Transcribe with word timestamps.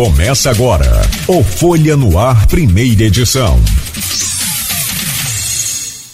Começa 0.00 0.48
agora 0.48 1.02
o 1.28 1.44
Folha 1.44 1.94
no 1.94 2.18
Ar, 2.18 2.46
primeira 2.46 3.02
edição. 3.02 3.60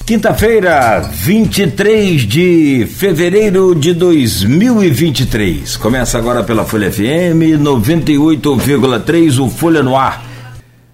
Quinta-feira, 0.05 1.09
23 1.13 2.23
de 2.23 2.89
fevereiro 2.97 3.77
de 3.77 3.95
2023. 3.95 5.77
Começa 5.77 6.19
agora 6.19 6.43
pela 6.43 6.65
Folha 6.65 6.91
FM 6.91 7.63
98,3, 7.63 9.39
o 9.39 9.49
Folha 9.49 9.85
no 9.85 9.97
Ar. 9.97 10.21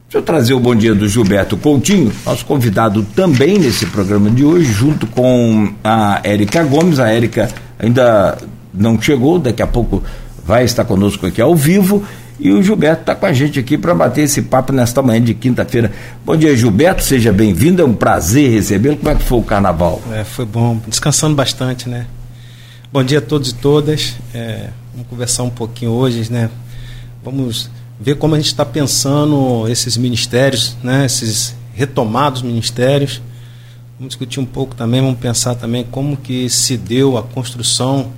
Deixa 0.04 0.18
eu 0.18 0.22
trazer 0.22 0.52
o 0.52 0.61
bom 0.61 0.74
dia 0.74 0.95
do 0.95 1.09
Gilberto 1.09 1.56
Coutinho, 1.56 2.12
nosso 2.27 2.45
convidado 2.45 3.02
também 3.16 3.59
nesse 3.59 3.86
programa 3.86 4.30
de 4.30 4.45
hoje, 4.45 4.70
junto 4.70 5.06
com 5.06 5.72
a 5.82 6.20
Érica 6.22 6.62
Gomes. 6.62 6.98
A 6.98 7.09
Érica 7.09 7.48
ainda 7.79 8.36
não 8.74 9.00
chegou, 9.00 9.38
daqui 9.38 9.62
a 9.62 9.66
pouco 9.66 10.02
vai 10.45 10.64
estar 10.64 10.84
conosco 10.84 11.27
aqui 11.27 11.40
ao 11.40 11.56
vivo. 11.56 12.04
E 12.41 12.50
o 12.50 12.63
Gilberto 12.63 13.03
está 13.03 13.14
com 13.14 13.27
a 13.27 13.32
gente 13.32 13.59
aqui 13.59 13.77
para 13.77 13.95
bater 13.95 14.22
esse 14.22 14.43
papo 14.43 14.73
nesta 14.73 15.03
manhã 15.03 15.23
de 15.23 15.35
quinta-feira. 15.35 15.93
Bom 16.25 16.36
dia, 16.36 16.57
Gilberto, 16.57 17.03
seja 17.03 17.32
bem-vindo, 17.32 17.82
é 17.82 17.85
um 17.85 17.95
prazer 17.95 18.50
recebê-lo. 18.50 18.96
Como 18.96 19.11
é 19.11 19.14
que 19.14 19.23
foi 19.23 19.39
o 19.39 19.43
carnaval? 19.43 20.03
É, 20.13 20.25
foi 20.25 20.45
bom, 20.45 20.81
descansando 20.89 21.35
bastante, 21.35 21.89
né? 21.89 22.07
Bom 22.93 23.04
dia 23.04 23.18
a 23.18 23.23
todos 23.23 23.50
e 23.50 23.54
todas. 23.54 24.14
É, 24.35 24.71
vamos 24.93 25.09
conversar 25.09 25.43
um 25.45 25.50
pouquinho 25.50 25.93
hoje, 25.93 26.31
né? 26.32 26.50
Vamos 27.23 27.71
ver 28.00 28.17
como 28.17 28.35
a 28.35 28.39
gente 28.39 28.49
está 28.49 28.64
pensando 28.64 29.68
esses 29.68 29.96
ministérios, 29.96 30.76
né? 30.82 31.07
Esses 31.07 31.54
retomados 31.75 32.42
ministérios. 32.42 33.23
Vamos 33.98 34.11
discutir 34.11 34.41
um 34.41 34.45
pouco 34.45 34.75
também, 34.75 35.01
vamos 35.01 35.20
pensar 35.20 35.55
também 35.55 35.87
como 35.89 36.17
que 36.17 36.51
se 36.51 36.77
deu 36.77 37.17
a 37.17 37.23
construção 37.23 38.11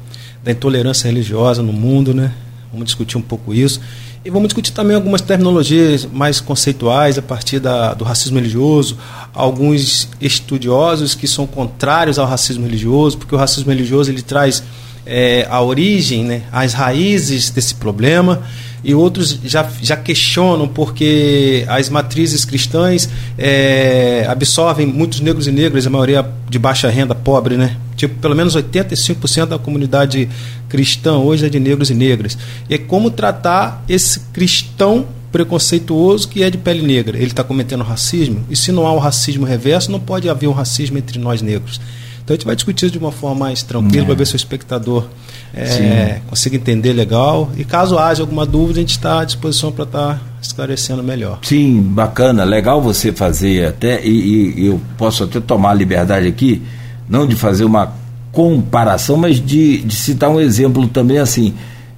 da 0.42 0.50
intolerância 0.52 1.08
religiosa 1.08 1.62
no 1.62 1.72
mundo, 1.72 2.14
né? 2.14 2.32
Vamos 2.74 2.86
discutir 2.86 3.16
um 3.16 3.22
pouco 3.22 3.54
isso. 3.54 3.80
E 4.24 4.30
vamos 4.30 4.48
discutir 4.48 4.72
também 4.72 4.96
algumas 4.96 5.20
terminologias 5.20 6.06
mais 6.06 6.40
conceituais 6.40 7.16
a 7.18 7.22
partir 7.22 7.60
da, 7.60 7.94
do 7.94 8.04
racismo 8.04 8.36
religioso, 8.36 8.98
alguns 9.32 10.08
estudiosos 10.20 11.14
que 11.14 11.28
são 11.28 11.46
contrários 11.46 12.18
ao 12.18 12.26
racismo 12.26 12.64
religioso, 12.64 13.18
porque 13.18 13.34
o 13.34 13.38
racismo 13.38 13.70
religioso 13.70 14.10
ele 14.10 14.22
traz 14.22 14.62
é, 15.06 15.46
a 15.50 15.60
origem, 15.60 16.24
né, 16.24 16.42
as 16.50 16.72
raízes 16.72 17.50
desse 17.50 17.74
problema 17.74 18.42
e 18.82 18.94
outros 18.94 19.38
já, 19.44 19.68
já 19.80 19.96
questionam 19.96 20.68
porque 20.68 21.64
as 21.68 21.88
matrizes 21.88 22.44
cristãs 22.44 23.08
é, 23.38 24.26
absorvem 24.28 24.86
muitos 24.86 25.20
negros 25.20 25.46
e 25.46 25.52
negras, 25.52 25.86
a 25.86 25.90
maioria 25.90 26.24
de 26.48 26.58
baixa 26.58 26.88
renda, 26.88 27.14
pobre, 27.14 27.56
né? 27.56 27.76
Tipo, 27.96 28.18
pelo 28.20 28.34
menos 28.34 28.56
85% 28.56 29.46
da 29.46 29.58
comunidade 29.58 30.28
cristã 30.68 31.18
hoje 31.18 31.46
é 31.46 31.48
de 31.48 31.60
negros 31.60 31.90
e 31.90 31.94
negras. 31.94 32.36
E 32.68 32.74
é 32.74 32.78
como 32.78 33.10
tratar 33.10 33.84
esse 33.88 34.20
cristão 34.32 35.06
preconceituoso 35.30 36.28
que 36.28 36.42
é 36.42 36.50
de 36.50 36.58
pele 36.58 36.82
negra. 36.82 37.16
Ele 37.16 37.26
está 37.26 37.42
cometendo 37.42 37.82
racismo, 37.82 38.44
e 38.48 38.54
se 38.54 38.70
não 38.70 38.86
há 38.86 38.92
o 38.92 38.98
racismo 38.98 39.44
reverso, 39.44 39.90
não 39.90 39.98
pode 39.98 40.28
haver 40.28 40.46
um 40.46 40.52
racismo 40.52 40.96
entre 40.96 41.18
nós 41.18 41.42
negros. 41.42 41.80
Então 42.24 42.32
a 42.32 42.36
gente 42.36 42.46
vai 42.46 42.56
discutir 42.56 42.86
isso 42.86 42.92
de 42.92 42.98
uma 42.98 43.12
forma 43.12 43.46
mais 43.46 43.62
tranquila, 43.62 44.04
é. 44.04 44.06
para 44.06 44.14
ver 44.14 44.26
se 44.26 44.34
o 44.34 44.36
espectador 44.36 45.06
é, 45.52 46.20
consiga 46.26 46.56
entender 46.56 46.92
legal. 46.92 47.50
E 47.56 47.64
caso 47.64 47.98
haja 47.98 48.22
alguma 48.22 48.46
dúvida, 48.46 48.78
a 48.78 48.82
gente 48.82 48.92
está 48.92 49.20
à 49.20 49.24
disposição 49.24 49.70
para 49.70 49.84
estar 49.84 50.14
tá 50.14 50.20
esclarecendo 50.40 51.02
melhor. 51.02 51.40
Sim, 51.42 51.82
bacana, 51.82 52.44
legal 52.44 52.80
você 52.80 53.12
fazer 53.12 53.66
até, 53.66 54.04
e, 54.06 54.54
e 54.56 54.66
eu 54.66 54.80
posso 54.96 55.24
até 55.24 55.38
tomar 55.38 55.72
a 55.72 55.74
liberdade 55.74 56.26
aqui, 56.26 56.62
não 57.08 57.26
de 57.26 57.36
fazer 57.36 57.64
uma 57.64 57.92
comparação, 58.32 59.16
mas 59.16 59.36
de, 59.36 59.78
de 59.78 59.94
citar 59.94 60.30
um 60.30 60.40
exemplo 60.40 60.86
também 60.88 61.18
assim. 61.18 61.54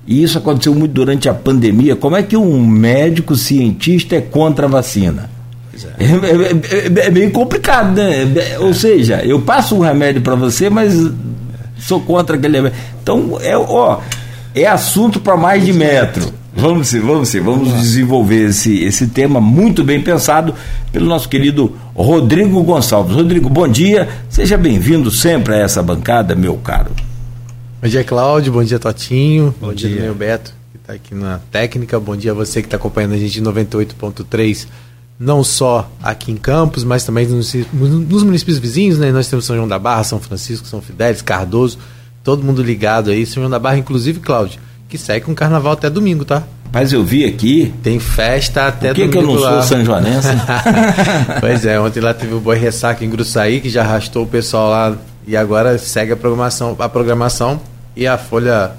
E 0.06 0.22
isso 0.22 0.38
aconteceu 0.38 0.74
muito 0.74 0.92
durante 0.92 1.28
a 1.28 1.34
pandemia. 1.34 1.96
Como 1.96 2.16
é 2.16 2.22
que 2.22 2.36
um 2.36 2.64
médico 2.64 3.34
cientista 3.34 4.16
é 4.16 4.20
contra 4.20 4.66
a 4.66 4.68
vacina? 4.68 5.30
É. 5.98 6.04
É, 6.04 6.06
é, 6.06 7.02
é, 7.02 7.06
é, 7.06 7.10
meio 7.10 7.30
complicado, 7.30 7.94
né? 7.94 8.22
É, 8.52 8.58
ou 8.58 8.72
seja, 8.72 9.22
eu 9.24 9.40
passo 9.40 9.74
um 9.74 9.80
remédio 9.80 10.22
para 10.22 10.34
você, 10.34 10.70
mas 10.70 10.94
sou 11.78 12.00
contra 12.00 12.36
aquele 12.36 12.58
remédio. 12.58 12.78
Então, 13.02 13.38
é, 13.42 13.56
ó, 13.56 14.00
é 14.54 14.66
assunto 14.66 15.20
para 15.20 15.36
mais 15.36 15.64
de 15.64 15.72
metro. 15.72 16.32
Vamos 16.56 16.88
sim, 16.88 17.00
vamos 17.00 17.28
sim, 17.28 17.38
vamos 17.38 17.70
desenvolver 17.74 18.48
esse, 18.48 18.82
esse 18.82 19.08
tema 19.08 19.42
muito 19.42 19.84
bem 19.84 20.00
pensado 20.00 20.54
pelo 20.90 21.04
nosso 21.04 21.28
querido 21.28 21.76
Rodrigo 21.94 22.62
Gonçalves. 22.62 23.14
Rodrigo, 23.14 23.50
bom 23.50 23.68
dia, 23.68 24.08
seja 24.30 24.56
bem-vindo 24.56 25.10
sempre 25.10 25.52
a 25.52 25.58
essa 25.58 25.82
bancada, 25.82 26.34
meu 26.34 26.56
caro. 26.56 26.92
Bom 27.82 27.86
dia, 27.86 28.02
Cláudio, 28.02 28.54
bom 28.54 28.64
dia, 28.64 28.78
Totinho, 28.78 29.54
bom, 29.60 29.68
bom 29.68 29.74
dia, 29.74 29.90
dia 29.90 30.00
meu 30.00 30.14
Beto, 30.14 30.54
que 30.72 30.78
está 30.78 30.94
aqui 30.94 31.14
na 31.14 31.38
técnica, 31.50 32.00
bom 32.00 32.16
dia 32.16 32.30
a 32.30 32.34
você 32.34 32.62
que 32.62 32.68
está 32.68 32.78
acompanhando 32.78 33.12
a 33.12 33.18
gente 33.18 33.38
em 33.38 33.42
98.3 33.42 34.66
não 35.20 35.44
só 35.44 35.90
aqui 36.02 36.32
em 36.32 36.36
Campos, 36.36 36.84
mas 36.84 37.04
também 37.04 37.26
nos, 37.26 37.54
nos, 37.72 38.22
municípios 38.22 38.58
vizinhos, 38.58 38.98
né? 38.98 39.12
Nós 39.12 39.28
temos 39.28 39.44
São 39.44 39.56
João 39.56 39.68
da 39.68 39.78
Barra, 39.78 40.04
São 40.04 40.20
Francisco, 40.20 40.66
São 40.66 40.80
Fidélis, 40.80 41.22
Cardoso, 41.22 41.78
todo 42.22 42.42
mundo 42.42 42.62
ligado 42.62 43.10
aí. 43.10 43.24
São 43.24 43.42
João 43.42 43.50
da 43.50 43.58
Barra, 43.58 43.78
inclusive, 43.78 44.20
Cláudio, 44.20 44.60
que 44.88 44.96
segue 44.96 45.26
com 45.26 45.34
carnaval 45.34 45.72
até 45.72 45.90
domingo, 45.90 46.24
tá? 46.24 46.42
Mas 46.72 46.92
eu 46.92 47.02
vi 47.04 47.24
aqui. 47.24 47.72
Tem 47.82 47.98
festa 47.98 48.66
até 48.66 48.88
Por 48.88 48.96
que 48.96 49.06
domingo. 49.06 49.32
Por 49.32 49.38
que 49.38 49.44
eu 49.44 49.50
não 49.50 49.56
lá. 49.56 49.62
sou 49.62 49.76
São 49.76 49.84
Joanense? 49.84 50.28
pois 51.40 51.64
é, 51.64 51.80
ontem 51.80 52.00
lá 52.00 52.12
teve 52.12 52.34
o 52.34 52.40
Boi 52.40 52.58
Ressaca 52.58 53.04
em 53.04 53.10
Gruçaí, 53.10 53.60
que 53.60 53.70
já 53.70 53.82
arrastou 53.82 54.24
o 54.24 54.26
pessoal 54.26 54.70
lá 54.70 54.96
e 55.26 55.36
agora 55.36 55.78
segue 55.78 56.12
a 56.12 56.16
programação, 56.16 56.76
a 56.78 56.88
programação 56.88 57.60
e 57.96 58.06
a 58.06 58.16
Folha 58.16 58.72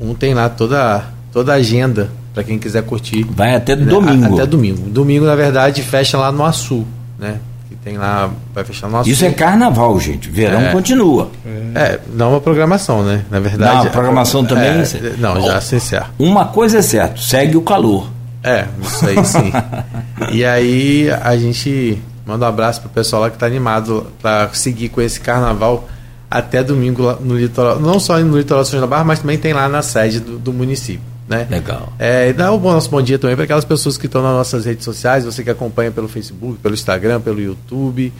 1 0.00 0.14
tem 0.14 0.34
lá 0.34 0.48
toda, 0.48 1.04
toda 1.32 1.52
a 1.52 1.56
agenda 1.56 2.10
para 2.34 2.44
quem 2.44 2.58
quiser 2.58 2.82
curtir. 2.82 3.24
Vai 3.30 3.54
até 3.54 3.74
né? 3.74 3.86
domingo. 3.86 4.34
até 4.34 4.46
domingo. 4.46 4.90
Domingo, 4.90 5.24
na 5.24 5.34
verdade, 5.34 5.82
fecha 5.82 6.18
lá 6.18 6.30
no 6.30 6.44
Açu, 6.44 6.84
né? 7.18 7.38
Tem 7.86 7.96
lá, 7.96 8.28
vai 8.52 8.64
fechar 8.64 8.90
no 8.90 8.96
Açu. 8.96 9.08
Isso 9.08 9.24
é 9.24 9.30
carnaval, 9.30 10.00
gente. 10.00 10.28
Verão 10.28 10.60
é. 10.60 10.72
continua. 10.72 11.30
É, 11.72 12.00
não 12.12 12.30
uma 12.30 12.40
programação, 12.40 13.04
né? 13.04 13.24
Na 13.30 13.38
verdade. 13.38 13.76
Não, 13.76 13.82
a 13.86 13.90
programação 13.90 14.42
é, 14.42 14.46
também. 14.48 14.70
É, 14.70 15.14
não, 15.18 15.40
já 15.40 15.60
se 15.60 15.76
encerra. 15.76 16.10
Uma 16.18 16.46
coisa 16.46 16.78
é 16.78 16.82
certa, 16.82 17.16
segue 17.16 17.56
o 17.56 17.62
calor. 17.62 18.10
É, 18.42 18.66
isso 18.82 19.06
aí 19.06 19.24
sim. 19.24 19.52
e 20.34 20.44
aí 20.44 21.08
a 21.12 21.36
gente 21.36 22.02
manda 22.26 22.44
um 22.44 22.48
abraço 22.48 22.80
pro 22.80 22.90
pessoal 22.90 23.22
lá 23.22 23.30
que 23.30 23.38
tá 23.38 23.46
animado 23.46 24.08
para 24.20 24.52
seguir 24.52 24.88
com 24.88 25.00
esse 25.00 25.20
carnaval 25.20 25.88
até 26.28 26.64
domingo 26.64 27.16
no 27.20 27.38
litoral, 27.38 27.78
não 27.78 28.00
só 28.00 28.18
no 28.18 28.36
litoral 28.36 28.64
de 28.64 28.68
São 28.68 28.80
João 28.80 28.90
da 28.90 28.96
Barra, 28.96 29.04
mas 29.04 29.20
também 29.20 29.38
tem 29.38 29.52
lá 29.52 29.68
na 29.68 29.80
sede 29.80 30.18
do, 30.18 30.40
do 30.40 30.52
município. 30.52 31.15
Né? 31.28 31.46
Legal. 31.50 31.92
É, 31.98 32.28
e 32.28 32.32
dá 32.32 32.52
um 32.52 32.60
nosso 32.60 32.88
bom 32.88 33.02
dia 33.02 33.18
também 33.18 33.34
para 33.34 33.44
aquelas 33.44 33.64
pessoas 33.64 33.98
que 33.98 34.06
estão 34.06 34.22
nas 34.22 34.32
nossas 34.32 34.64
redes 34.64 34.84
sociais, 34.84 35.24
você 35.24 35.42
que 35.42 35.50
acompanha 35.50 35.90
pelo 35.90 36.08
Facebook, 36.08 36.58
pelo 36.60 36.74
Instagram, 36.74 37.20
pelo 37.20 37.40
YouTube. 37.40 38.12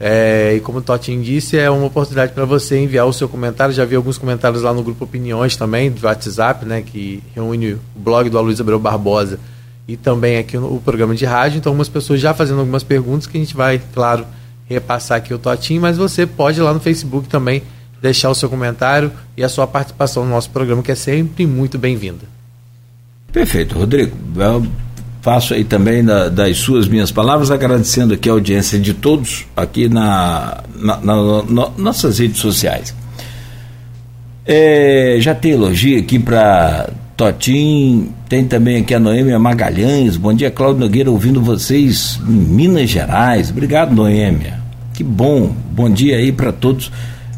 É, 0.00 0.54
e 0.56 0.60
como 0.60 0.78
o 0.78 0.82
Totinho 0.82 1.22
disse, 1.22 1.56
é 1.56 1.70
uma 1.70 1.86
oportunidade 1.86 2.32
para 2.32 2.44
você 2.44 2.78
enviar 2.78 3.06
o 3.06 3.12
seu 3.12 3.28
comentário. 3.28 3.74
Já 3.74 3.84
vi 3.84 3.94
alguns 3.94 4.18
comentários 4.18 4.62
lá 4.62 4.72
no 4.72 4.82
grupo 4.82 5.04
Opiniões 5.04 5.56
também, 5.56 5.90
do 5.90 6.04
WhatsApp, 6.06 6.64
né, 6.64 6.82
que 6.82 7.22
reúne 7.34 7.74
o 7.74 7.80
blog 7.94 8.28
do 8.28 8.38
Aloysio 8.38 8.62
Abreu 8.62 8.78
Barbosa 8.78 9.38
e 9.86 9.96
também 9.96 10.38
aqui 10.38 10.56
o 10.56 10.80
programa 10.82 11.14
de 11.14 11.24
rádio. 11.24 11.58
Então, 11.58 11.70
algumas 11.70 11.88
pessoas 11.88 12.20
já 12.20 12.32
fazendo 12.32 12.60
algumas 12.60 12.82
perguntas 12.82 13.26
que 13.26 13.36
a 13.36 13.40
gente 13.40 13.54
vai, 13.54 13.80
claro, 13.92 14.26
repassar 14.66 15.18
aqui 15.18 15.32
o 15.34 15.38
Totinho, 15.38 15.82
mas 15.82 15.96
você 15.96 16.26
pode 16.26 16.58
ir 16.58 16.62
lá 16.62 16.72
no 16.72 16.80
Facebook 16.80 17.28
também 17.28 17.62
deixar 18.00 18.30
o 18.30 18.34
seu 18.34 18.48
comentário 18.50 19.12
e 19.36 19.44
a 19.44 19.48
sua 19.48 19.66
participação 19.66 20.24
no 20.24 20.30
nosso 20.30 20.50
programa, 20.50 20.82
que 20.82 20.92
é 20.92 20.94
sempre 20.94 21.46
muito 21.46 21.78
bem-vinda. 21.78 22.33
Perfeito, 23.34 23.76
Rodrigo. 23.76 24.16
Eu 24.36 24.64
faço 25.20 25.54
aí 25.54 25.64
também 25.64 26.04
da, 26.04 26.28
das 26.28 26.56
suas 26.58 26.86
minhas 26.86 27.10
palavras, 27.10 27.50
agradecendo 27.50 28.14
aqui 28.14 28.28
a 28.28 28.32
audiência 28.32 28.78
de 28.78 28.94
todos 28.94 29.44
aqui 29.56 29.88
na, 29.88 30.62
na, 30.76 30.96
na, 30.98 31.42
na 31.42 31.68
nossas 31.76 32.20
redes 32.20 32.38
sociais. 32.38 32.94
É, 34.46 35.16
já 35.18 35.34
tem 35.34 35.50
elogio 35.50 35.98
aqui 35.98 36.16
para 36.16 36.90
Totim, 37.16 38.10
tem 38.28 38.44
também 38.44 38.76
aqui 38.76 38.94
a 38.94 39.00
Noêmia 39.00 39.36
Magalhães. 39.36 40.16
Bom 40.16 40.32
dia, 40.32 40.52
Cláudio 40.52 40.82
Nogueira, 40.82 41.10
ouvindo 41.10 41.40
vocês 41.40 42.20
em 42.28 42.30
Minas 42.30 42.88
Gerais. 42.88 43.50
Obrigado, 43.50 43.92
Noêmia. 43.92 44.60
Que 44.92 45.02
bom. 45.02 45.52
Bom 45.72 45.90
dia 45.90 46.18
aí 46.18 46.30
para 46.30 46.52
todos 46.52 46.92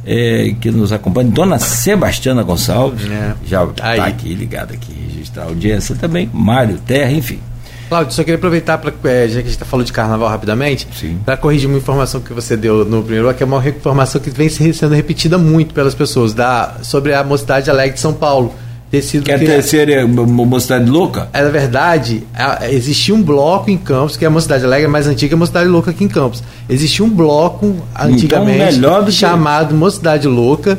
é, 0.07 0.55
que 0.61 0.71
nos 0.71 0.93
acompanham. 0.93 1.31
Dona 1.31 1.59
Sebastiana 1.59 2.43
Gonçalves, 2.43 3.11
é. 3.11 3.35
já 3.45 3.65
está 3.65 4.07
aqui 4.07 4.33
ligada 4.33 4.75
aqui 4.75 4.93
registrar 5.09 5.45
a 5.45 5.47
audiência 5.47 5.97
também, 5.97 6.31
Mário 6.33 6.79
Terra, 6.79 7.11
enfim. 7.11 7.41
Cláudio, 7.89 8.13
só 8.13 8.23
queria 8.23 8.37
aproveitar, 8.37 8.79
pra, 8.79 8.93
é, 9.11 9.29
já 9.29 9.35
que 9.35 9.39
a 9.39 9.43
gente 9.43 9.51
está 9.51 9.65
falando 9.65 9.87
de 9.87 9.93
carnaval 9.93 10.29
rapidamente, 10.29 10.89
para 11.25 11.37
corrigir 11.37 11.69
uma 11.69 11.79
informação 11.79 12.21
que 12.21 12.33
você 12.33 12.57
deu 12.57 12.85
no 12.85 13.03
primeiro, 13.03 13.33
que 13.33 13.43
é 13.43 13.47
uma 13.47 13.67
informação 13.67 14.21
que 14.21 14.29
vem 14.31 14.49
sendo 14.49 14.93
repetida 14.93 15.39
muito 15.39 15.73
pelas 15.73 15.95
pessoas, 15.95 16.35
da, 16.35 16.79
sobre 16.83 17.15
a 17.15 17.23
Mocidade 17.23 17.71
Alegre 17.71 17.95
de 17.95 18.01
São 18.01 18.13
Paulo. 18.13 18.55
Ter 18.91 19.03
sido 19.03 19.25
Quer 19.25 19.39
ter 19.39 19.63
ser 19.63 19.89
é, 19.89 20.05
Mocidade 20.05 20.89
Louca? 20.89 21.29
É, 21.33 21.43
na 21.43 21.51
verdade, 21.51 22.23
existia 22.71 23.15
um 23.15 23.23
bloco 23.23 23.71
em 23.71 23.77
Campos, 23.77 24.17
que 24.17 24.25
é 24.25 24.29
a 24.29 24.31
Mocidade 24.31 24.65
Alegre, 24.65 24.87
mais 24.87 25.07
antiga 25.07 25.35
é 25.35 25.37
a 25.37 25.39
Mocidade 25.39 25.69
Louca 25.69 25.91
aqui 25.91 26.05
em 26.05 26.09
Campos. 26.09 26.43
Existia 26.69 27.05
um 27.05 27.11
bloco 27.11 27.67
então, 27.67 28.09
antigamente 28.09 28.79
então, 28.79 29.11
chamado 29.11 29.75
Mocidade 29.75 30.29
Louca, 30.29 30.79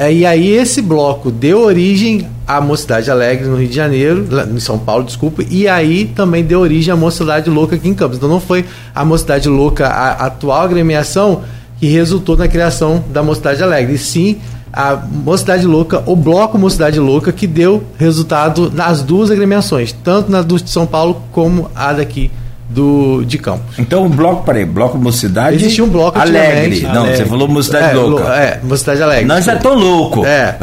É, 0.00 0.12
e 0.12 0.24
aí 0.24 0.48
esse 0.50 0.80
bloco 0.80 1.28
deu 1.28 1.60
origem 1.60 2.28
à 2.46 2.60
Mocidade 2.60 3.10
Alegre 3.10 3.48
no 3.48 3.56
Rio 3.56 3.66
de 3.66 3.74
Janeiro, 3.74 4.28
em 4.54 4.60
São 4.60 4.78
Paulo, 4.78 5.02
desculpa, 5.02 5.42
e 5.50 5.66
aí 5.66 6.04
também 6.14 6.44
deu 6.44 6.60
origem 6.60 6.94
à 6.94 6.96
Mocidade 6.96 7.50
Louca 7.50 7.74
aqui 7.74 7.88
em 7.88 7.94
Campos. 7.94 8.16
Então 8.16 8.28
não 8.28 8.38
foi 8.38 8.64
a 8.94 9.04
Mocidade 9.04 9.48
Louca, 9.48 9.88
a 9.88 10.26
atual 10.26 10.62
agremiação, 10.62 11.42
que 11.80 11.88
resultou 11.88 12.36
na 12.36 12.46
criação 12.46 13.02
da 13.10 13.24
Mocidade 13.24 13.60
Alegre, 13.60 13.94
e 13.94 13.98
sim 13.98 14.38
a 14.72 14.96
Mocidade 14.96 15.66
Louca, 15.66 16.02
o 16.06 16.14
bloco 16.16 16.58
Mocidade 16.58 16.98
Louca, 17.00 17.32
que 17.32 17.46
deu 17.46 17.82
resultado 17.98 18.70
nas 18.74 19.02
duas 19.02 19.30
agremiações, 19.30 19.92
tanto 20.04 20.30
na 20.30 20.42
do 20.42 20.56
de 20.60 20.70
São 20.70 20.86
Paulo 20.86 21.22
como 21.32 21.70
a 21.74 21.92
daqui 21.92 22.30
do 22.70 23.24
de 23.24 23.38
Campos. 23.38 23.78
Então 23.78 24.04
o 24.04 24.10
bloco, 24.10 24.44
peraí, 24.44 24.66
bloco 24.66 24.98
Mocidade. 24.98 25.56
Existia 25.56 25.82
um 25.82 25.88
bloco 25.88 26.18
alegre. 26.18 26.82
Não, 26.82 27.00
Alegre. 27.00 27.16
você 27.16 27.24
falou 27.24 27.48
Mocidade 27.48 27.90
é, 27.90 27.94
Louca. 27.94 28.24
lo- 28.24 28.30
É, 28.30 28.60
Mocidade 28.62 29.02
Alegre. 29.02 29.24
Nós 29.24 29.44
já 29.46 29.54
estamos 29.54 29.82
louco. 29.82 30.24
É, 30.26 30.54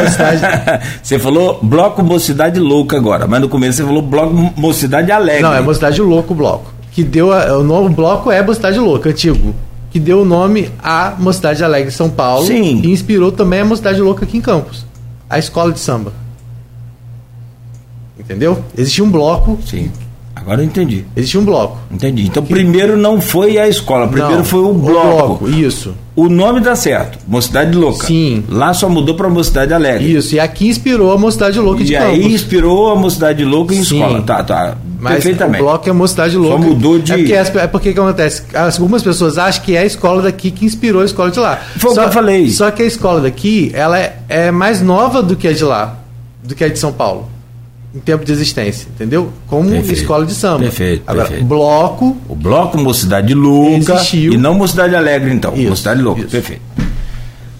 Mocidade. 0.00 0.40
você 1.02 1.18
falou 1.18 1.58
bloco 1.60 2.02
Mocidade 2.04 2.60
Louca 2.60 2.96
agora, 2.96 3.26
mas 3.26 3.40
no 3.40 3.48
começo 3.48 3.78
você 3.78 3.84
falou 3.84 4.02
bloco 4.02 4.52
Mocidade 4.56 5.10
Alegre. 5.10 5.42
Não, 5.42 5.52
é 5.52 5.60
Mocidade 5.60 6.00
Louco 6.00 6.32
o 6.32 6.36
bloco. 6.36 6.72
Que 6.92 7.02
deu 7.02 7.32
a- 7.32 7.58
o 7.58 7.64
nome 7.64 7.86
o 7.86 7.90
bloco 7.90 8.30
é 8.30 8.40
Mocidade 8.40 8.78
Louca, 8.78 9.10
antigo. 9.10 9.52
Que 9.98 10.04
deu 10.04 10.22
o 10.22 10.24
nome 10.24 10.70
à 10.80 11.16
Mocidade 11.18 11.64
Alegre 11.64 11.90
São 11.90 12.08
Paulo. 12.08 12.46
Sim. 12.46 12.82
E 12.84 12.92
inspirou 12.92 13.32
também 13.32 13.58
a 13.58 13.64
Mocidade 13.64 14.00
Louca 14.00 14.24
aqui 14.24 14.38
em 14.38 14.40
Campos. 14.40 14.86
A 15.28 15.40
escola 15.40 15.72
de 15.72 15.80
samba. 15.80 16.12
Entendeu? 18.16 18.62
Existia 18.76 19.02
um 19.02 19.10
bloco. 19.10 19.58
Sim. 19.66 19.90
Agora 20.40 20.60
eu 20.62 20.64
entendi. 20.66 21.04
Existia 21.16 21.40
um 21.40 21.44
bloco. 21.44 21.78
Entendi. 21.90 22.22
Então 22.26 22.42
primeiro 22.44 22.96
não 22.96 23.20
foi 23.20 23.58
a 23.58 23.68
escola, 23.68 24.06
primeiro 24.08 24.36
Não, 24.38 24.44
foi 24.44 24.60
o 24.60 24.72
bloco. 24.72 25.48
Isso. 25.48 25.94
O 26.16 26.28
nome 26.28 26.60
dá 26.60 26.74
certo, 26.74 27.18
Mocidade 27.28 27.76
Louca. 27.76 28.06
Sim. 28.06 28.42
Lá 28.48 28.74
só 28.74 28.88
mudou 28.88 29.14
para 29.14 29.28
Mocidade 29.28 29.72
Alegre. 29.72 30.16
Isso. 30.16 30.34
E 30.34 30.40
aqui 30.40 30.66
inspirou 30.68 31.12
a 31.12 31.18
Mocidade 31.18 31.58
Louca 31.60 31.84
de 31.84 31.92
E 31.94 31.96
Campos. 31.96 32.12
aí 32.14 32.34
inspirou 32.34 32.90
a 32.90 32.96
Mocidade 32.96 33.44
Louca 33.44 33.72
em 33.74 33.84
Sim. 33.84 33.96
escola. 34.00 34.22
Tá, 34.22 34.42
tá. 34.42 34.76
Mas 35.00 35.12
Perfeitamente. 35.14 35.62
o 35.62 35.64
bloco 35.66 35.88
é 35.88 35.92
Mocidade 35.92 36.36
Louca. 36.36 36.58
mudou 36.58 36.98
de- 36.98 37.12
É 37.12 37.16
porque, 37.44 37.58
é 37.58 37.66
porque 37.68 37.92
que 37.92 38.00
acontece? 38.00 38.42
As- 38.52 38.74
Algumas 38.80 39.00
pessoas 39.02 39.38
acham 39.38 39.62
que 39.62 39.76
é 39.76 39.80
a 39.80 39.84
escola 39.84 40.22
daqui 40.22 40.50
que 40.50 40.64
inspirou 40.64 41.02
a 41.02 41.04
escola 41.04 41.30
de 41.30 41.38
lá. 41.38 41.56
Foi 41.76 41.92
o 41.92 41.94
só, 41.94 42.00
que 42.02 42.08
eu 42.08 42.12
falei. 42.12 42.50
Só 42.50 42.68
que 42.72 42.82
a 42.82 42.86
escola 42.86 43.20
daqui, 43.20 43.70
ela 43.72 43.96
é, 43.96 44.16
é 44.28 44.50
mais 44.50 44.82
nova 44.82 45.22
do 45.22 45.36
que 45.36 45.46
a 45.46 45.52
de 45.52 45.62
lá, 45.62 45.98
do 46.42 46.52
que 46.56 46.64
a 46.64 46.68
de 46.68 46.78
São 46.80 46.92
Paulo. 46.92 47.28
Em 47.94 48.00
tempo 48.00 48.22
de 48.24 48.30
existência, 48.32 48.86
entendeu? 48.94 49.32
Como 49.46 49.70
Perfeito. 49.70 50.00
escola 50.00 50.26
de 50.26 50.34
samba. 50.34 50.58
Perfeito, 50.60 51.02
Agora, 51.06 51.26
perfeito. 51.26 51.48
bloco, 51.48 52.16
O 52.28 52.34
bloco 52.34 52.76
Mocidade 52.78 53.32
Louca 53.32 53.94
Existiu. 53.94 54.34
e 54.34 54.36
não 54.36 54.52
Mocidade 54.54 54.94
Alegre, 54.94 55.32
então. 55.32 55.54
Isso, 55.56 55.70
Mocidade 55.70 56.02
Louca, 56.02 56.20
isso. 56.20 56.30
perfeito. 56.30 56.60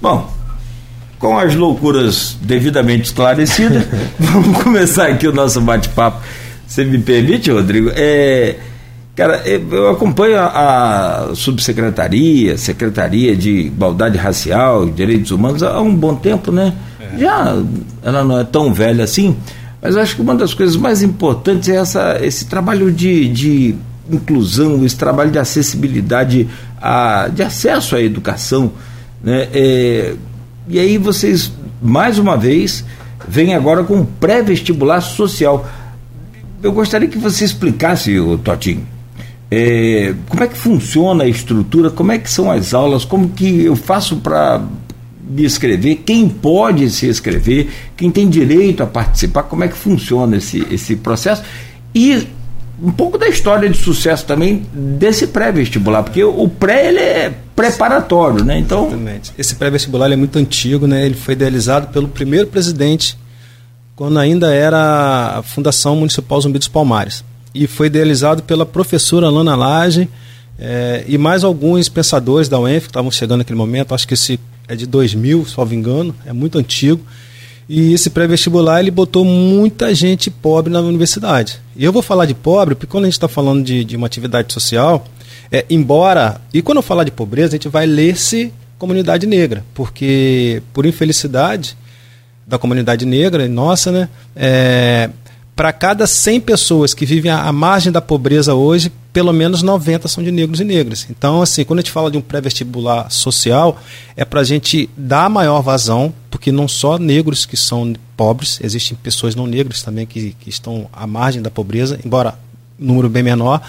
Bom, 0.02 0.30
com 1.18 1.38
as 1.38 1.54
loucuras 1.54 2.36
devidamente 2.42 3.04
esclarecidas, 3.04 3.84
vamos 4.20 4.62
começar 4.62 5.06
aqui 5.08 5.26
o 5.26 5.32
nosso 5.32 5.60
bate-papo. 5.62 6.20
Você 6.66 6.84
me 6.84 6.98
permite, 6.98 7.50
Rodrigo? 7.50 7.90
É, 7.96 8.56
cara, 9.16 9.42
eu 9.46 9.66
eu 9.72 9.88
acompanho 9.90 10.36
a, 10.38 11.30
a 11.30 11.34
subsecretaria, 11.34 12.58
Secretaria 12.58 13.34
de 13.34 13.50
Igualdade 13.50 14.18
Racial 14.18 14.86
e 14.86 14.90
Direitos 14.90 15.30
Humanos 15.30 15.62
há 15.62 15.80
um 15.80 15.94
bom 15.94 16.14
tempo, 16.14 16.52
né? 16.52 16.74
Já 17.18 17.56
ela 18.02 18.22
não 18.22 18.38
é 18.38 18.44
tão 18.44 18.72
velha 18.74 19.02
assim, 19.02 19.34
mas 19.80 19.96
acho 19.96 20.16
que 20.16 20.22
uma 20.22 20.34
das 20.34 20.54
coisas 20.54 20.76
mais 20.76 21.02
importantes 21.02 21.68
é 21.68 21.76
essa, 21.76 22.18
esse 22.20 22.46
trabalho 22.46 22.90
de, 22.90 23.28
de 23.28 23.74
inclusão, 24.10 24.84
esse 24.84 24.96
trabalho 24.96 25.30
de 25.30 25.38
acessibilidade, 25.38 26.48
a, 26.80 27.28
de 27.28 27.42
acesso 27.42 27.94
à 27.94 28.02
educação. 28.02 28.72
Né? 29.22 29.48
É, 29.52 30.14
e 30.68 30.78
aí 30.78 30.98
vocês, 30.98 31.52
mais 31.80 32.18
uma 32.18 32.36
vez, 32.36 32.84
vêm 33.26 33.54
agora 33.54 33.84
com 33.84 33.96
um 33.96 34.04
pré-vestibular 34.04 35.00
social. 35.00 35.68
Eu 36.62 36.72
gostaria 36.72 37.08
que 37.08 37.18
você 37.18 37.44
explicasse, 37.44 38.18
o 38.18 38.36
Totinho, 38.36 38.84
é, 39.50 40.14
como 40.28 40.42
é 40.42 40.48
que 40.48 40.56
funciona 40.56 41.24
a 41.24 41.28
estrutura, 41.28 41.90
como 41.90 42.12
é 42.12 42.18
que 42.18 42.30
são 42.30 42.50
as 42.50 42.74
aulas, 42.74 43.04
como 43.04 43.28
que 43.30 43.64
eu 43.64 43.76
faço 43.76 44.16
para 44.16 44.60
me 45.28 45.44
inscrever, 45.44 45.96
quem 46.04 46.28
pode 46.28 46.88
se 46.90 47.06
inscrever, 47.06 47.68
quem 47.96 48.10
tem 48.10 48.28
direito 48.28 48.82
a 48.82 48.86
participar, 48.86 49.42
como 49.44 49.64
é 49.64 49.68
que 49.68 49.76
funciona 49.76 50.36
esse, 50.36 50.66
esse 50.70 50.96
processo 50.96 51.42
e 51.94 52.26
um 52.82 52.92
pouco 52.92 53.18
da 53.18 53.28
história 53.28 53.68
de 53.68 53.76
sucesso 53.76 54.24
também 54.24 54.64
desse 54.72 55.26
pré-vestibular, 55.26 56.04
porque 56.04 56.22
o 56.22 56.48
pré 56.48 56.88
ele 56.88 57.00
é 57.00 57.34
preparatório, 57.54 58.44
né? 58.44 58.58
Então, 58.58 58.86
Exatamente. 58.86 59.32
Esse 59.36 59.54
pré-vestibular 59.56 60.10
é 60.12 60.16
muito 60.16 60.38
antigo, 60.38 60.86
né? 60.86 61.04
Ele 61.04 61.16
foi 61.16 61.34
idealizado 61.34 61.88
pelo 61.88 62.06
primeiro 62.06 62.46
presidente, 62.46 63.18
quando 63.96 64.18
ainda 64.18 64.54
era 64.54 65.38
a 65.38 65.42
Fundação 65.42 65.96
Municipal 65.96 66.40
Zumbi 66.40 66.58
dos 66.58 66.68
Palmares. 66.68 67.24
E 67.52 67.66
foi 67.66 67.88
idealizado 67.88 68.44
pela 68.44 68.64
professora 68.64 69.28
Lana 69.28 69.56
Lage 69.56 70.08
eh, 70.56 71.04
e 71.08 71.18
mais 71.18 71.42
alguns 71.42 71.88
pensadores 71.88 72.48
da 72.48 72.60
UENF 72.60 72.86
que 72.86 72.90
estavam 72.90 73.10
chegando 73.10 73.38
naquele 73.38 73.58
momento. 73.58 73.92
Acho 73.92 74.06
que 74.06 74.14
esse 74.14 74.38
é 74.68 74.76
de 74.76 74.86
2000, 74.86 75.46
se 75.46 75.56
não 75.56 75.66
me 75.66 75.76
engano, 75.76 76.14
é 76.26 76.32
muito 76.32 76.58
antigo. 76.58 77.00
E 77.68 77.92
esse 77.92 78.10
pré-vestibular 78.10 78.80
ele 78.80 78.90
botou 78.90 79.24
muita 79.24 79.94
gente 79.94 80.30
pobre 80.30 80.72
na 80.72 80.80
universidade. 80.80 81.60
E 81.76 81.84
eu 81.84 81.92
vou 81.92 82.02
falar 82.02 82.26
de 82.26 82.34
pobre 82.34 82.74
porque 82.74 82.90
quando 82.90 83.04
a 83.04 83.06
gente 83.06 83.14
está 83.14 83.28
falando 83.28 83.64
de, 83.64 83.84
de 83.84 83.96
uma 83.96 84.06
atividade 84.06 84.52
social, 84.52 85.06
é, 85.50 85.64
embora. 85.68 86.40
E 86.52 86.62
quando 86.62 86.78
eu 86.78 86.82
falar 86.82 87.04
de 87.04 87.10
pobreza, 87.10 87.48
a 87.48 87.56
gente 87.56 87.68
vai 87.68 87.86
ler-se 87.86 88.52
comunidade 88.78 89.26
negra, 89.26 89.64
porque 89.74 90.62
por 90.72 90.86
infelicidade 90.86 91.76
da 92.46 92.58
comunidade 92.58 93.04
negra, 93.04 93.46
nossa, 93.48 93.90
né? 93.90 94.08
É, 94.34 95.10
para 95.54 95.72
cada 95.72 96.06
100 96.06 96.40
pessoas 96.40 96.94
que 96.94 97.04
vivem 97.04 97.30
à 97.30 97.52
margem 97.52 97.90
da 97.90 98.00
pobreza 98.00 98.54
hoje, 98.54 98.92
pelo 99.18 99.32
menos 99.32 99.64
90 99.64 100.06
são 100.06 100.22
de 100.22 100.30
negros 100.30 100.60
e 100.60 100.64
negras. 100.64 101.04
Então, 101.10 101.42
assim, 101.42 101.64
quando 101.64 101.80
a 101.80 101.82
gente 101.82 101.90
fala 101.90 102.08
de 102.08 102.16
um 102.16 102.20
pré-vestibular 102.20 103.10
social, 103.10 103.76
é 104.16 104.24
para 104.24 104.42
a 104.42 104.44
gente 104.44 104.88
dar 104.96 105.28
maior 105.28 105.60
vazão, 105.60 106.14
porque 106.30 106.52
não 106.52 106.68
só 106.68 106.98
negros 107.00 107.44
que 107.44 107.56
são 107.56 107.96
pobres, 108.16 108.60
existem 108.62 108.96
pessoas 108.96 109.34
não 109.34 109.44
negras 109.44 109.82
também 109.82 110.06
que, 110.06 110.36
que 110.38 110.48
estão 110.48 110.88
à 110.92 111.04
margem 111.04 111.42
da 111.42 111.50
pobreza, 111.50 111.98
embora 112.04 112.38
número 112.78 113.08
bem 113.08 113.24
menor, 113.24 113.60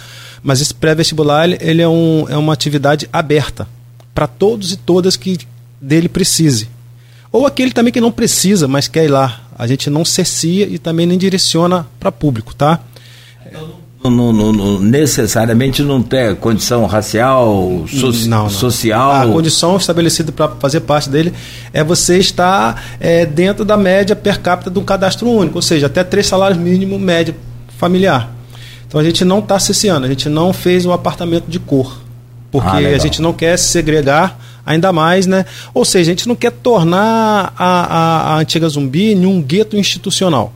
mas 0.43 0.61
esse 0.61 0.71
pré-vestibular 0.71 1.49
ele, 1.49 1.81
é, 1.81 1.87
um, 1.87 2.27
é 2.29 2.37
uma 2.37 2.53
atividade 2.53 3.09
aberta 3.11 3.67
para 4.13 4.27
todos 4.27 4.71
e 4.73 4.77
todas 4.77 5.15
que 5.15 5.35
dele 5.81 6.07
precise. 6.07 6.69
Ou 7.31 7.47
aquele 7.47 7.71
também 7.71 7.91
que 7.91 7.99
não 7.99 8.11
precisa, 8.11 8.67
mas 8.67 8.87
quer 8.87 9.05
ir 9.05 9.09
lá. 9.09 9.41
A 9.57 9.65
gente 9.65 9.89
não 9.89 10.05
cercia 10.05 10.67
e 10.67 10.77
também 10.77 11.07
nem 11.07 11.17
direciona 11.17 11.87
para 11.99 12.11
público, 12.11 12.53
tá? 12.53 12.81
não, 13.51 13.78
não- 14.03 14.31
não- 14.31 14.53
não- 14.53 14.79
necessariamente 14.79 15.81
não 15.83 16.01
tem 16.01 16.33
condição 16.35 16.85
racial, 16.85 17.83
so- 17.87 18.27
Não, 18.27 18.49
social. 18.49 19.11
A 19.11 19.25
condição 19.27 19.75
estabelecida 19.77 20.31
para 20.31 20.49
fazer 20.59 20.79
parte 20.81 21.09
dele 21.09 21.33
é 21.73 21.83
você 21.83 22.17
estar 22.17 22.81
é, 22.99 23.25
dentro 23.25 23.65
da 23.65 23.75
média 23.75 24.15
per 24.15 24.39
capita 24.39 24.69
de 24.69 24.79
um 24.79 24.83
cadastro 24.83 25.27
único, 25.29 25.57
ou 25.57 25.61
seja, 25.61 25.87
até 25.87 26.03
três 26.03 26.27
salários 26.27 26.57
mínimos 26.59 26.99
média 26.99 27.35
familiar. 27.77 28.31
Então 28.87 28.99
a 28.99 29.03
gente 29.03 29.25
não 29.25 29.39
está 29.39 29.59
cesseando, 29.59 30.05
a 30.05 30.09
gente 30.09 30.29
não 30.29 30.53
fez 30.53 30.85
um 30.85 30.91
apartamento 30.93 31.45
de 31.47 31.59
cor, 31.59 31.97
porque 32.51 32.67
Ah, 32.69 32.95
a 32.95 32.97
gente 32.97 33.21
não 33.21 33.33
quer 33.33 33.57
se 33.57 33.67
segregar 33.67 34.39
ainda 34.65 34.91
mais, 34.93 35.27
né? 35.27 35.45
Ou 35.73 35.83
seja, 35.83 36.09
a 36.11 36.13
gente 36.15 36.27
não 36.27 36.35
quer 36.35 36.51
tornar 36.51 37.53
a, 37.57 37.65
a, 37.65 38.33
a 38.33 38.37
antiga 38.39 38.67
zumbi 38.69 39.11
em 39.13 39.25
um 39.25 39.41
gueto 39.41 39.75
institucional. 39.77 40.53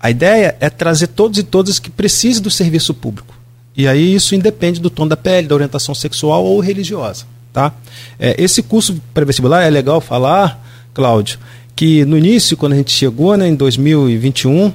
A 0.00 0.10
ideia 0.10 0.56
é 0.60 0.68
trazer 0.68 1.08
todos 1.08 1.38
e 1.38 1.42
todas 1.42 1.78
que 1.78 1.90
precisem 1.90 2.42
do 2.42 2.50
serviço 2.50 2.92
público. 2.92 3.34
E 3.76 3.86
aí 3.86 4.14
isso 4.14 4.34
independe 4.34 4.80
do 4.80 4.88
tom 4.88 5.06
da 5.06 5.16
pele, 5.16 5.48
da 5.48 5.54
orientação 5.54 5.94
sexual 5.94 6.44
ou 6.44 6.60
religiosa. 6.60 7.24
Tá? 7.52 7.72
É, 8.18 8.34
esse 8.42 8.62
curso 8.62 9.00
pré-vestibular 9.12 9.62
é 9.62 9.70
legal 9.70 10.00
falar, 10.00 10.62
Cláudio, 10.92 11.38
que 11.74 12.04
no 12.04 12.16
início, 12.16 12.56
quando 12.56 12.72
a 12.72 12.76
gente 12.76 12.92
chegou 12.92 13.36
né, 13.36 13.48
em 13.48 13.54
2021, 13.54 14.72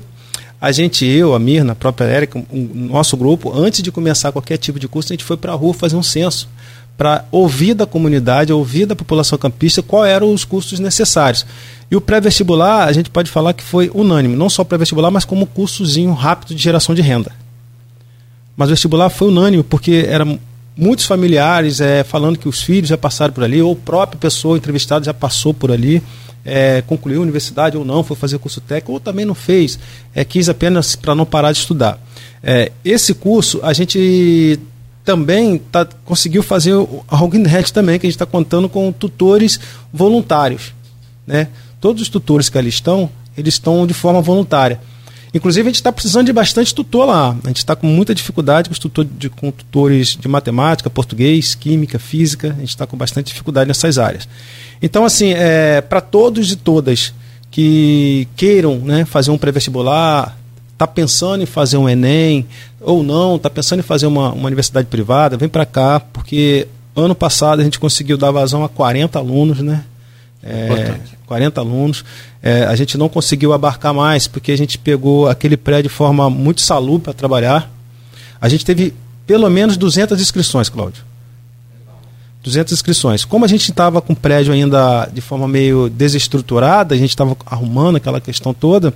a 0.60 0.72
gente, 0.72 1.06
eu, 1.06 1.34
a 1.34 1.40
Mirna, 1.40 1.72
a 1.74 1.76
própria 1.76 2.06
Érica, 2.06 2.38
o 2.38 2.70
nosso 2.76 3.18
grupo, 3.18 3.52
antes 3.52 3.82
de 3.82 3.92
começar 3.92 4.32
qualquer 4.32 4.58
tipo 4.58 4.80
de 4.80 4.88
curso, 4.88 5.12
a 5.12 5.16
gente 5.16 5.24
foi 5.24 5.38
para 5.38 5.52
a 5.52 5.56
rua 5.56 5.74
fazer 5.74 5.96
um 5.96 6.04
censo 6.04 6.48
para 7.02 7.26
ouvir 7.32 7.74
da 7.74 7.88
comunidade, 7.88 8.54
ouvir 8.54 8.86
da 8.86 8.96
população 8.96 9.36
campista 9.36 9.82
qual 9.82 10.06
eram 10.06 10.32
os 10.32 10.46
cursos 10.46 10.80
necessários. 10.80 11.48
E 11.90 11.96
o 11.96 12.00
pré-vestibular, 12.00 12.88
a 12.88 12.94
gente 12.94 13.10
pode 13.10 13.32
falar 13.32 13.54
que 13.54 13.64
foi 13.64 13.90
unânime, 13.92 14.36
não 14.36 14.48
só 14.52 14.64
pré-vestibular, 14.64 15.10
mas 15.10 15.26
como 15.26 15.48
cursozinho 15.48 16.14
rápido 16.14 16.54
de 16.54 16.62
geração 16.62 16.94
de 16.94 17.02
renda. 17.02 17.32
Mas 18.56 18.70
o 18.70 18.74
vestibular 18.74 19.10
foi 19.10 19.30
unânime, 19.30 19.64
porque 19.64 20.06
eram 20.08 20.40
muitos 20.78 21.06
familiares 21.06 21.82
é, 21.82 22.04
falando 22.04 22.38
que 22.38 22.48
os 22.48 22.62
filhos 22.62 22.90
já 22.90 23.00
passaram 23.00 23.34
por 23.34 23.44
ali, 23.44 23.60
ou 23.64 23.74
a 23.74 23.76
própria 23.76 24.20
pessoa 24.20 24.56
entrevistada 24.56 25.04
já 25.04 25.14
passou 25.14 25.56
por 25.56 25.72
ali, 25.72 26.04
é, 26.46 26.84
concluiu 26.86 27.22
a 27.22 27.24
universidade 27.24 27.78
ou 27.78 27.84
não, 27.84 28.04
foi 28.04 28.16
fazer 28.16 28.38
curso 28.38 28.62
técnico, 28.62 28.92
ou 28.92 29.00
também 29.00 29.26
não 29.26 29.34
fez, 29.34 29.80
é, 30.14 30.24
quis 30.24 30.50
apenas 30.50 30.96
para 30.96 31.16
não 31.16 31.26
parar 31.26 31.52
de 31.52 31.58
estudar. 31.58 32.00
É, 32.44 32.72
esse 32.86 33.16
curso, 33.16 33.60
a 33.64 33.74
gente 33.74 34.60
também 35.12 35.58
tá, 35.58 35.86
conseguiu 36.06 36.42
fazer 36.42 36.72
algo 37.10 37.36
inédito 37.36 37.74
também, 37.74 38.00
que 38.00 38.06
a 38.06 38.10
gente 38.10 38.16
está 38.16 38.26
contando 38.26 38.70
com 38.70 38.90
tutores 38.94 39.60
voluntários. 39.92 40.74
né? 41.28 41.50
Todos 41.82 42.02
os 42.02 42.08
tutores 42.08 42.48
que 42.48 42.58
ali 42.58 42.70
estão, 42.70 43.10
eles 43.38 43.56
estão 43.56 43.86
de 43.86 43.94
forma 43.94 44.22
voluntária. 44.22 44.80
Inclusive, 45.34 45.68
a 45.68 45.70
gente 45.70 45.76
está 45.76 45.92
precisando 45.92 46.28
de 46.28 46.34
bastante 46.34 46.74
tutor 46.74 47.08
lá. 47.08 47.36
A 47.44 47.48
gente 47.48 47.58
está 47.58 47.76
com 47.76 47.88
muita 47.88 48.16
dificuldade 48.16 48.70
com, 48.70 48.76
tutor 48.76 49.04
de, 49.04 49.30
com 49.30 49.52
tutores 49.52 50.16
de 50.18 50.28
matemática, 50.30 50.90
português, 50.90 51.56
química, 51.56 52.00
física. 52.00 52.54
A 52.56 52.60
gente 52.60 52.70
está 52.70 52.88
com 52.88 52.96
bastante 52.96 53.28
dificuldade 53.28 53.68
nessas 53.68 53.98
áreas. 53.98 54.30
Então, 54.82 55.04
assim, 55.04 55.34
é, 55.34 55.82
para 55.82 56.00
todos 56.00 56.54
e 56.54 56.56
todas 56.56 57.14
que 57.50 58.30
queiram 58.38 58.78
né, 58.78 59.04
fazer 59.04 59.32
um 59.32 59.38
pré-vestibular, 59.38 60.38
está 60.82 60.88
pensando 60.88 61.44
em 61.44 61.46
fazer 61.46 61.78
um 61.78 61.88
Enem 61.88 62.48
ou 62.80 63.04
não, 63.04 63.36
está 63.36 63.50
pensando 63.50 63.80
em 63.80 63.84
fazer 63.84 64.08
uma, 64.08 64.32
uma 64.32 64.48
universidade 64.48 64.88
privada, 64.88 65.38
vem 65.38 65.48
para 65.48 65.66
cá, 65.66 66.00
porque 66.00 66.68
ano 66.96 67.14
passado 67.14 67.62
a 67.62 67.64
gente 67.64 67.80
conseguiu 67.80 68.18
dar 68.18 68.32
vazão 68.32 68.64
a 68.64 68.70
40 68.70 69.20
alunos, 69.20 69.60
né? 69.60 69.84
É, 70.44 70.96
40 71.28 71.62
alunos. 71.62 72.04
É, 72.42 72.64
a 72.64 72.76
gente 72.76 72.98
não 72.98 73.08
conseguiu 73.08 73.54
abarcar 73.54 73.94
mais, 73.94 74.28
porque 74.28 74.52
a 74.52 74.58
gente 74.58 74.80
pegou 74.80 75.30
aquele 75.30 75.56
prédio 75.56 75.84
de 75.84 75.90
forma 75.90 76.30
muito 76.32 76.62
salubre 76.62 77.04
para 77.04 77.14
trabalhar. 77.14 77.72
A 78.40 78.50
gente 78.50 78.66
teve 78.66 78.96
pelo 79.28 79.48
menos 79.52 79.78
200 79.78 80.20
inscrições, 80.20 80.68
Cláudio. 80.68 81.04
200 82.44 82.74
inscrições. 82.74 83.24
Como 83.24 83.46
a 83.46 83.48
gente 83.48 83.70
estava 83.70 84.02
com 84.02 84.14
o 84.14 84.16
prédio 84.16 84.52
ainda 84.52 85.06
de 85.14 85.22
forma 85.22 85.48
meio 85.48 85.92
desestruturada, 85.92 86.96
a 86.96 86.98
gente 86.98 87.12
estava 87.12 87.38
arrumando 87.46 87.98
aquela 87.98 88.20
questão 88.20 88.52
toda, 88.52 88.92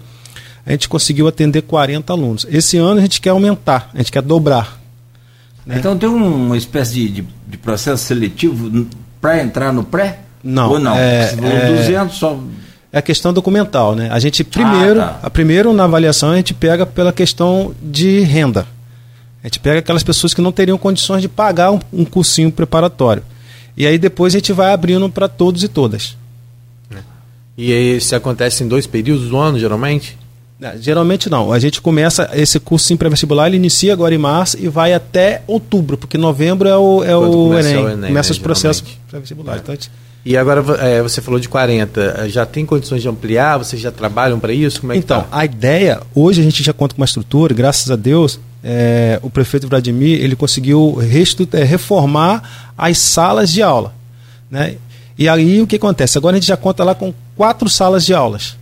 a 0.66 0.72
gente 0.72 0.90
conseguiu 0.90 1.28
atender 1.28 1.62
40 1.62 2.12
alunos. 2.12 2.46
Esse 2.50 2.78
ano 2.78 3.00
a 3.00 3.02
gente 3.02 3.22
quer 3.22 3.30
aumentar, 3.30 3.90
a 3.94 3.98
gente 3.98 4.12
quer 4.12 4.22
dobrar. 4.22 4.80
Né? 5.66 5.76
Então 5.78 5.98
tem 5.98 6.10
uma 6.10 6.58
espécie 6.58 6.94
de, 6.94 7.10
de, 7.10 7.28
de 7.48 7.58
processo 7.58 8.04
seletivo 8.04 8.88
para 9.22 9.42
entrar 9.42 9.72
no 9.72 9.84
pré? 9.84 10.20
Não. 10.44 10.72
Ou 10.72 10.80
não? 10.80 10.96
É, 10.96 11.28
falou 11.28 11.52
é, 11.52 11.76
200 11.76 12.16
só. 12.18 12.40
É 12.92 13.00
a 13.00 13.02
questão 13.02 13.34
documental, 13.34 13.96
né? 13.96 14.10
A 14.12 14.20
gente 14.20 14.44
primeiro, 14.44 15.02
Ah, 15.02 15.08
tá. 15.08 15.20
a 15.24 15.30
primeiro 15.30 15.74
na 15.74 15.84
avaliação 15.84 16.32
a 16.32 16.38
gente 16.38 16.54
pega 16.54 16.86
pela 16.86 17.12
questão 17.12 17.74
de 17.82 18.22
renda. 18.22 18.68
A 19.44 19.48
gente 19.48 19.60
pega 19.60 19.80
aquelas 19.80 20.02
pessoas 20.02 20.34
que 20.34 20.42
não 20.42 20.52
teriam 20.52 20.78
condições 20.78 21.22
de 21.22 21.28
pagar 21.28 21.72
um, 21.72 21.80
um 21.92 22.06
cursinho 22.06 22.52
preparatório. 22.52 23.24
E 23.78 23.86
aí 23.86 23.98
depois 23.98 24.34
a 24.34 24.38
gente 24.38 24.54
vai 24.54 24.72
abrindo 24.72 25.10
para 25.10 25.28
todos 25.28 25.64
e 25.64 25.68
todas. 25.68 26.16
E 27.58 27.72
aí, 27.72 27.98
isso 27.98 28.14
acontece 28.16 28.64
em 28.64 28.68
dois 28.68 28.86
períodos 28.86 29.30
do 29.30 29.38
ano, 29.38 29.58
geralmente? 29.58 30.18
É, 30.62 30.78
Geralmente 30.78 31.30
não. 31.30 31.52
A 31.52 31.60
gente 31.60 31.82
começa 31.82 32.30
esse 32.34 32.60
curso 32.60 32.94
em 32.94 32.98
pré-vestibular, 32.98 33.48
ele 33.48 33.58
inicia 33.58 33.92
agora 33.94 34.16
em 34.16 34.18
março 34.18 34.58
e 34.60 34.68
vai 34.68 34.94
até 34.94 35.42
outubro, 35.48 35.98
porque 35.98 36.18
novembro 36.18 36.68
é 36.70 36.78
o, 36.78 37.04
é 37.04 37.16
o 37.16 37.32
começa 37.50 37.70
Enem. 37.70 37.84
o 37.84 37.90
Enem, 37.90 38.08
começa 38.08 38.30
né, 38.30 38.32
os 38.32 38.40
processos 38.40 38.84
pré-vestibulares. 39.10 39.62
Então, 39.62 39.74
a 39.74 39.76
gente- 39.76 39.92
E 40.26 40.36
agora 40.38 40.64
é, 40.80 41.02
você 41.02 41.22
falou 41.22 41.40
de 41.40 41.48
40. 41.50 42.28
Já 42.30 42.46
tem 42.46 42.66
condições 42.66 43.02
de 43.02 43.08
ampliar? 43.10 43.58
Vocês 43.58 43.82
já 43.82 43.92
trabalham 43.92 44.40
para 44.40 44.54
isso? 44.54 44.80
Como 44.82 44.94
é 44.94 44.98
então, 44.98 45.22
tá? 45.22 45.28
a 45.32 45.46
ideia, 45.46 46.02
hoje 46.16 46.42
a 46.42 46.44
gente 46.44 46.64
já 46.64 46.74
conta 46.74 46.96
com 46.96 47.02
uma 47.02 47.06
estrutura, 47.06 47.54
graças 47.54 47.92
a 47.92 47.96
Deus, 47.96 48.40
é, 48.64 49.20
o 49.22 49.30
prefeito 49.30 49.68
Vladimir 49.68 50.20
ele 50.24 50.36
conseguiu 50.36 50.98
é, 51.02 51.64
reformar 51.64 52.72
as 52.78 52.98
salas 52.98 53.52
de 53.52 53.62
aula. 53.62 53.94
Né? 54.50 54.78
E 55.18 55.30
aí 55.30 55.62
o 55.62 55.68
que 55.68 55.76
acontece? 55.76 56.18
Agora 56.18 56.36
a 56.36 56.40
gente 56.40 56.48
já 56.48 56.58
conta 56.58 56.84
lá 56.84 56.96
com 56.96 57.14
quatro 57.36 57.70
salas 57.70 58.06
de 58.06 58.14
aulas. 58.14 58.58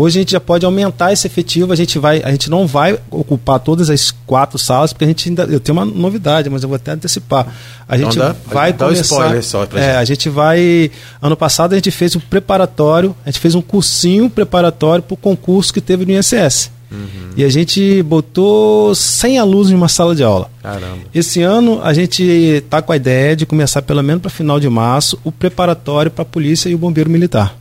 Hoje 0.00 0.16
a 0.16 0.22
gente 0.22 0.30
já 0.30 0.38
pode 0.38 0.64
aumentar 0.64 1.12
esse 1.12 1.26
efetivo, 1.26 1.72
a 1.72 1.76
gente, 1.76 1.98
vai, 1.98 2.22
a 2.22 2.30
gente 2.30 2.48
não 2.48 2.68
vai 2.68 2.96
ocupar 3.10 3.58
todas 3.58 3.90
as 3.90 4.12
quatro 4.24 4.56
salas, 4.56 4.92
porque 4.92 5.04
a 5.04 5.08
gente 5.08 5.28
ainda. 5.28 5.42
Eu 5.42 5.58
tenho 5.58 5.76
uma 5.76 5.84
novidade, 5.84 6.48
mas 6.48 6.62
eu 6.62 6.68
vou 6.68 6.76
até 6.76 6.92
antecipar. 6.92 7.48
A 7.88 7.96
Então 7.96 8.08
gente 8.12 8.16
dá- 8.20 8.32
vai 8.46 8.72
dá 8.72 8.84
começar. 8.86 9.02
spoiler 9.02 9.42
só 9.42 9.66
pra 9.66 9.80
é, 9.80 9.86
gente. 9.86 9.96
a 9.96 10.04
gente 10.04 10.28
vai. 10.28 10.88
Ano 11.20 11.36
passado 11.36 11.72
a 11.72 11.74
gente 11.74 11.90
fez 11.90 12.14
um 12.14 12.20
preparatório, 12.20 13.12
a 13.26 13.28
gente 13.30 13.40
fez 13.40 13.56
um 13.56 13.60
cursinho 13.60 14.30
preparatório 14.30 15.02
para 15.02 15.14
o 15.14 15.16
concurso 15.16 15.74
que 15.74 15.80
teve 15.80 16.06
no 16.06 16.12
INSS. 16.12 16.70
Uhum. 16.92 17.32
E 17.36 17.42
a 17.42 17.48
gente 17.50 18.00
botou 18.04 18.94
100 18.94 19.38
alunos 19.40 19.70
em 19.70 19.74
uma 19.74 19.88
sala 19.88 20.14
de 20.14 20.22
aula. 20.22 20.48
Caramba. 20.62 20.98
Esse 21.12 21.42
ano 21.42 21.80
a 21.82 21.92
gente 21.92 22.22
está 22.22 22.80
com 22.80 22.92
a 22.92 22.96
ideia 22.96 23.34
de 23.34 23.44
começar 23.44 23.82
pelo 23.82 24.02
menos 24.02 24.22
para 24.22 24.30
final 24.30 24.60
de 24.60 24.68
março 24.68 25.18
o 25.24 25.32
preparatório 25.32 26.08
para 26.10 26.22
a 26.22 26.24
polícia 26.24 26.68
e 26.68 26.74
o 26.74 26.78
bombeiro 26.78 27.10
militar. 27.10 27.56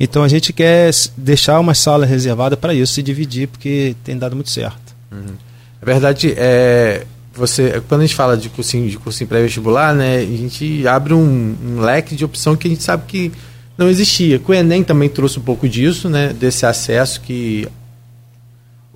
Então 0.00 0.22
a 0.22 0.28
gente 0.28 0.52
quer 0.52 0.90
deixar 1.16 1.58
uma 1.58 1.74
sala 1.74 2.06
reservada 2.06 2.56
para 2.56 2.72
isso, 2.72 2.94
se 2.94 3.02
dividir, 3.02 3.48
porque 3.48 3.96
tem 4.04 4.16
dado 4.16 4.36
muito 4.36 4.50
certo. 4.50 4.94
É 5.80 5.84
verdade, 5.84 6.34
é, 6.36 7.04
você, 7.34 7.82
quando 7.88 8.02
a 8.02 8.06
gente 8.06 8.16
fala 8.16 8.36
de 8.36 8.48
cursinho, 8.48 8.88
de 8.88 8.98
cursinho 8.98 9.28
pré-vestibular, 9.28 9.94
né, 9.94 10.18
a 10.18 10.24
gente 10.24 10.86
abre 10.86 11.14
um, 11.14 11.56
um 11.64 11.80
leque 11.80 12.14
de 12.14 12.24
opção 12.24 12.56
que 12.56 12.66
a 12.66 12.70
gente 12.70 12.82
sabe 12.82 13.04
que 13.06 13.32
não 13.76 13.88
existia. 13.88 14.40
O 14.44 14.54
Enem 14.54 14.82
também 14.82 15.08
trouxe 15.08 15.38
um 15.38 15.42
pouco 15.42 15.68
disso, 15.68 16.08
né, 16.08 16.32
desse 16.32 16.66
acesso 16.66 17.20
que 17.20 17.66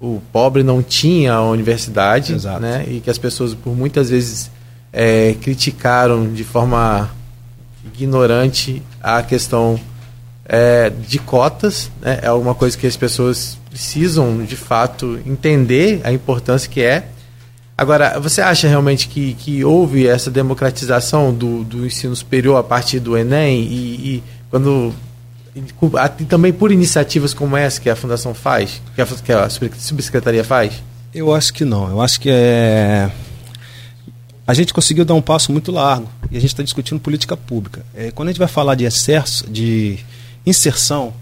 o 0.01 0.21
pobre 0.33 0.65
não 0.65 0.83
tinha 0.83 1.35
à 1.35 1.43
universidade, 1.43 2.33
Exato. 2.33 2.61
né, 2.61 2.85
e 2.89 3.01
que 3.01 3.09
as 3.09 3.19
pessoas 3.19 3.55
por 3.55 3.77
muitas 3.77 4.11
vezes 4.11 4.51
é, 4.93 5.35
criticaram 5.41 6.33
de 6.33 6.43
forma 6.43 7.11
ignorante 7.95 8.83
a 9.01 9.23
questão 9.23 9.79
é, 10.53 10.91
de 10.91 11.19
cotas, 11.19 11.91
né? 12.03 12.21
é 12.21 12.27
alguma 12.27 12.55
coisa 12.55 12.77
que 12.77 12.87
as 12.87 12.95
pessoas 12.95 13.57
precisam 13.71 14.45
de 14.45 14.55
fato 14.55 15.19
entender 15.27 16.03
a 16.05 16.13
importância 16.13 16.69
que 16.69 16.83
é. 16.83 17.07
Agora, 17.77 18.21
você 18.21 18.43
acha 18.43 18.69
realmente 18.69 19.09
que, 19.09 19.33
que 19.33 19.65
houve 19.65 20.07
essa 20.07 20.31
democratização 20.31 21.33
do, 21.33 21.65
do 21.65 21.87
ensino 21.87 22.15
superior 22.15 22.59
a 22.59 22.63
partir 22.63 23.01
do 23.01 23.17
Enem 23.17 23.63
e, 23.63 24.17
e 24.17 24.23
quando 24.51 24.95
e 25.57 26.25
também 26.25 26.53
por 26.53 26.71
iniciativas 26.71 27.33
como 27.33 27.57
essa 27.57 27.81
que 27.81 27.89
a 27.89 27.97
Fundação 27.97 28.35
faz, 28.35 28.81
que 28.95 29.01
a, 29.01 29.07
que 29.07 29.33
a 29.33 29.49
subsecretaria 29.49 30.45
faz? 30.45 30.83
Eu 31.15 31.35
acho 31.35 31.53
que 31.53 31.65
não. 31.65 31.89
Eu 31.89 32.01
acho 32.01 32.21
que 32.21 32.29
é. 32.31 33.11
A 34.47 34.53
gente 34.53 34.75
conseguiu 34.75 35.05
dar 35.05 35.15
um 35.15 35.23
passo 35.23 35.51
muito 35.51 35.73
largo 35.73 36.09
e 36.31 36.37
a 36.37 36.41
gente 36.41 36.51
está 36.51 36.63
discutindo 36.63 37.01
política 37.01 37.37
pública. 37.37 37.85
É, 37.95 38.11
quando 38.11 38.29
a 38.29 38.33
gente 38.33 38.39
vai 38.39 38.49
falar 38.49 38.75
de 38.75 38.85
excesso, 38.85 39.51
de 39.51 39.99
inserção 40.45 41.13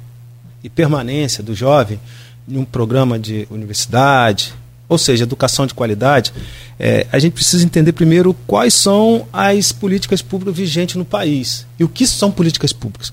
e 0.63 0.69
permanência 0.69 1.43
do 1.43 1.55
jovem 1.55 2.01
em 2.49 2.57
um 2.57 2.65
programa 2.65 3.19
de 3.19 3.47
universidade, 3.51 4.55
ou 4.89 4.99
seja, 4.99 5.23
educação 5.23 5.67
de 5.67 5.75
qualidade, 5.75 6.33
é, 6.79 7.07
a 7.13 7.19
gente 7.19 7.35
precisa 7.35 7.65
entender 7.65 7.93
primeiro 7.93 8.35
quais 8.47 8.75
são 8.75 9.27
as 9.33 9.71
políticas 9.71 10.21
públicas 10.21 10.57
vigentes 10.57 10.97
no 10.97 11.05
país 11.05 11.65
e 11.79 11.85
o 11.85 11.89
que 11.89 12.07
são 12.07 12.31
políticas 12.33 12.73
públicas. 12.73 13.13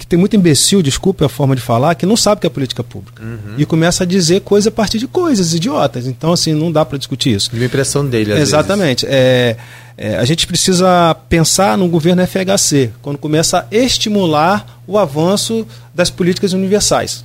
Que 0.00 0.06
tem 0.06 0.18
muito 0.18 0.34
imbecil, 0.34 0.80
desculpe 0.82 1.22
a 1.22 1.28
forma 1.28 1.54
de 1.54 1.60
falar, 1.60 1.94
que 1.94 2.06
não 2.06 2.16
sabe 2.16 2.38
o 2.38 2.40
que 2.40 2.46
é 2.46 2.50
política 2.50 2.82
pública 2.82 3.22
e 3.58 3.66
começa 3.66 4.02
a 4.02 4.06
dizer 4.06 4.40
coisa 4.40 4.70
a 4.70 4.72
partir 4.72 4.98
de 4.98 5.06
coisas 5.06 5.52
idiotas. 5.52 6.06
Então, 6.06 6.32
assim, 6.32 6.54
não 6.54 6.72
dá 6.72 6.86
para 6.86 6.96
discutir 6.96 7.34
isso. 7.34 7.50
A 7.54 7.64
impressão 7.64 8.06
dele, 8.06 8.32
às 8.32 8.38
vezes. 8.38 8.54
Exatamente. 8.54 9.04
É, 9.06 9.58
é, 9.98 10.16
a 10.16 10.24
gente 10.24 10.46
precisa 10.46 11.14
pensar 11.28 11.76
no 11.76 11.86
governo 11.86 12.22
FHC, 12.26 12.90
quando 13.02 13.18
começa 13.18 13.58
a 13.58 13.66
estimular 13.76 14.80
o 14.86 14.96
avanço 14.98 15.66
das 15.94 16.08
políticas 16.08 16.54
universais. 16.54 17.22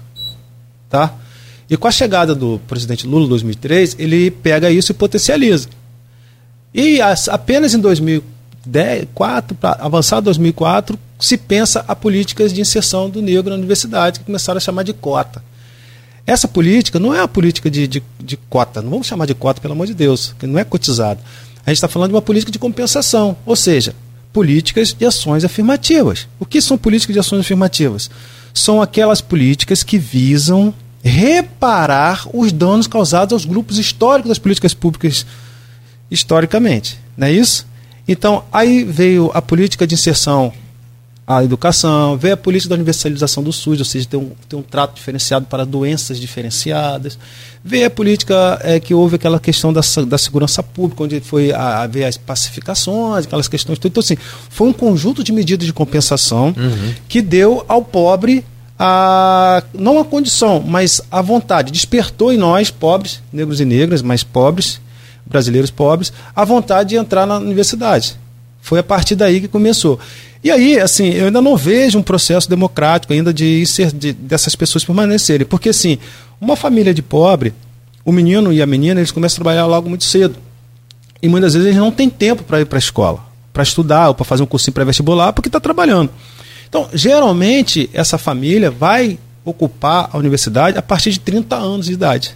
Tá? 0.90 1.14
E 1.70 1.78
com 1.78 1.88
a 1.88 1.92
chegada 1.92 2.36
do 2.36 2.60
presidente 2.68 3.08
Lula 3.08 3.26
em 3.26 3.30
2003, 3.30 3.96
ele 3.98 4.30
pega 4.30 4.70
isso 4.70 4.92
e 4.92 4.96
potencializa. 4.96 5.70
E 6.74 7.02
as- 7.02 7.30
apenas 7.30 7.74
em 7.74 7.80
2004, 7.80 8.35
para 9.60 9.78
avançar 9.80 10.20
2004, 10.20 10.98
se 11.20 11.38
pensa 11.38 11.86
a 11.88 11.96
políticas 11.96 12.52
de 12.52 12.62
inserção 12.62 13.10
do 13.10 13.22
negro 13.22 13.50
na 13.50 13.58
universidade, 13.58 14.20
que 14.20 14.26
começaram 14.26 14.58
a 14.58 14.62
chamar 14.62 14.84
de 14.84 14.94
cota. 14.94 15.44
Essa 16.28 16.48
política 16.48 17.00
não 17.00 17.14
é 17.14 17.22
a 17.22 17.28
política 17.28 17.70
de, 17.70 17.88
de, 17.88 18.04
de 18.20 18.38
cota, 18.50 18.82
não 18.82 18.90
vamos 18.90 19.08
chamar 19.08 19.26
de 19.28 19.36
cota, 19.36 19.62
pelo 19.62 19.74
amor 19.74 19.86
de 19.86 19.94
Deus, 19.94 20.34
que 20.40 20.48
não 20.48 20.60
é 20.60 20.64
cotizado. 20.64 21.20
A 21.66 21.70
gente 21.70 21.78
está 21.78 21.88
falando 21.88 22.10
de 22.10 22.16
uma 22.16 22.22
política 22.22 22.52
de 22.52 22.60
compensação, 22.60 23.38
ou 23.46 23.56
seja, 23.56 23.96
políticas 24.34 24.94
de 24.94 25.06
ações 25.06 25.46
afirmativas. 25.46 26.28
O 26.40 26.46
que 26.46 26.62
são 26.62 26.78
políticas 26.78 27.14
de 27.14 27.20
ações 27.20 27.42
afirmativas? 27.42 28.10
São 28.54 28.82
aquelas 28.82 29.22
políticas 29.22 29.84
que 29.84 29.98
visam 29.98 30.74
reparar 31.04 32.28
os 32.34 32.52
danos 32.52 32.88
causados 32.88 33.34
aos 33.34 33.46
grupos 33.46 33.78
históricos 33.78 34.30
das 34.30 34.40
políticas 34.40 34.74
públicas 34.74 35.26
historicamente, 36.10 37.00
não 37.16 37.28
é 37.28 37.32
isso? 37.32 37.68
Então, 38.08 38.44
aí 38.52 38.84
veio 38.84 39.32
a 39.34 39.42
política 39.42 39.88
de 39.88 39.96
inserção 39.96 40.54
à 41.28 41.44
educação, 41.44 42.16
veio 42.16 42.36
a 42.36 42.38
política 42.38 42.70
da 42.70 42.76
universalização 42.76 43.42
do 43.42 43.52
SUS, 43.52 43.80
ou 43.80 43.86
seja, 43.86 44.06
tem 44.08 44.20
um, 44.20 44.32
tem 44.48 44.60
um 44.60 44.62
trato 44.62 44.94
diferenciado 44.94 45.48
para 45.48 45.66
doenças 45.66 46.20
diferenciadas, 46.20 47.18
veio 47.64 47.88
a 47.88 47.90
política 47.90 48.60
é, 48.62 48.80
que 48.80 48.94
houve 48.94 49.16
aquela 49.16 49.40
questão 49.40 49.74
da, 49.74 49.82
da 50.08 50.18
segurança 50.20 50.62
pública, 50.62 51.04
onde 51.04 51.20
foi 51.22 51.52
a, 51.52 51.82
a 51.82 51.88
ver 51.88 52.04
as 52.04 52.16
pacificações, 52.16 53.26
aquelas 53.26 53.48
questões. 53.48 53.80
Então, 53.84 54.02
assim, 54.02 54.18
foi 54.50 54.68
um 54.68 54.74
conjunto 54.74 55.24
de 55.24 55.32
medidas 55.32 55.66
de 55.66 55.74
compensação 55.74 56.54
que 57.08 57.24
deu 57.24 57.66
ao 57.68 57.84
pobre 57.84 58.46
a, 58.78 59.64
não 59.74 60.00
a 60.00 60.06
condição, 60.06 60.64
mas 60.66 61.02
a 61.10 61.22
vontade, 61.22 61.72
despertou 61.72 62.32
em 62.32 62.38
nós, 62.38 62.70
pobres, 62.70 63.22
negros 63.32 63.60
e 63.60 63.66
negras, 63.66 64.02
mas 64.02 64.22
pobres, 64.22 64.80
brasileiros 65.26 65.72
pobres, 65.72 66.14
a 66.36 66.46
vontade 66.46 66.90
de 66.90 66.96
entrar 66.96 67.26
na 67.26 67.38
universidade. 67.38 68.18
Foi 68.62 68.80
a 68.80 68.84
partir 68.84 69.16
daí 69.16 69.42
que 69.42 69.48
começou. 69.48 70.00
E 70.44 70.52
aí, 70.52 70.80
assim, 70.80 71.10
eu 71.10 71.26
ainda 71.26 71.42
não 71.42 71.58
vejo 71.58 71.98
um 71.98 72.04
processo 72.04 72.50
democrático 72.50 73.14
ainda 73.14 73.34
de, 73.34 73.64
de 73.94 74.14
dessas 74.14 74.56
pessoas 74.56 74.84
permanecerem. 74.84 75.46
Porque, 75.46 75.70
assim, 75.70 75.98
uma 76.40 76.56
família 76.56 76.94
de 76.94 77.02
pobre, 77.02 77.54
o 78.04 78.12
menino 78.12 78.54
e 78.54 78.62
a 78.62 78.66
menina, 78.66 79.00
eles 79.00 79.12
começam 79.12 79.36
a 79.36 79.38
trabalhar 79.38 79.66
logo 79.66 79.90
muito 79.90 80.04
cedo. 80.04 80.36
E 81.22 81.28
muitas 81.28 81.54
vezes 81.54 81.68
eles 81.68 81.80
não 81.80 81.92
têm 81.92 82.10
tempo 82.10 82.44
para 82.44 82.62
ir 82.62 82.66
para 82.66 82.78
a 82.78 82.80
escola, 82.80 83.20
para 83.52 83.64
estudar 83.64 84.10
ou 84.10 84.14
para 84.14 84.26
fazer 84.26 84.44
um 84.44 84.46
cursinho 84.46 84.74
pré-vestibular, 84.74 85.34
porque 85.34 85.50
está 85.50 85.60
trabalhando. 85.60 86.12
Então, 86.70 86.88
geralmente, 86.94 87.90
essa 87.94 88.18
família 88.18 88.70
vai 88.70 89.18
ocupar 89.44 90.10
a 90.12 90.18
universidade 90.18 90.78
a 90.78 90.82
partir 90.82 91.12
de 91.12 91.20
30 91.20 91.56
anos 91.56 91.86
de 91.88 91.94
idade. 91.94 92.36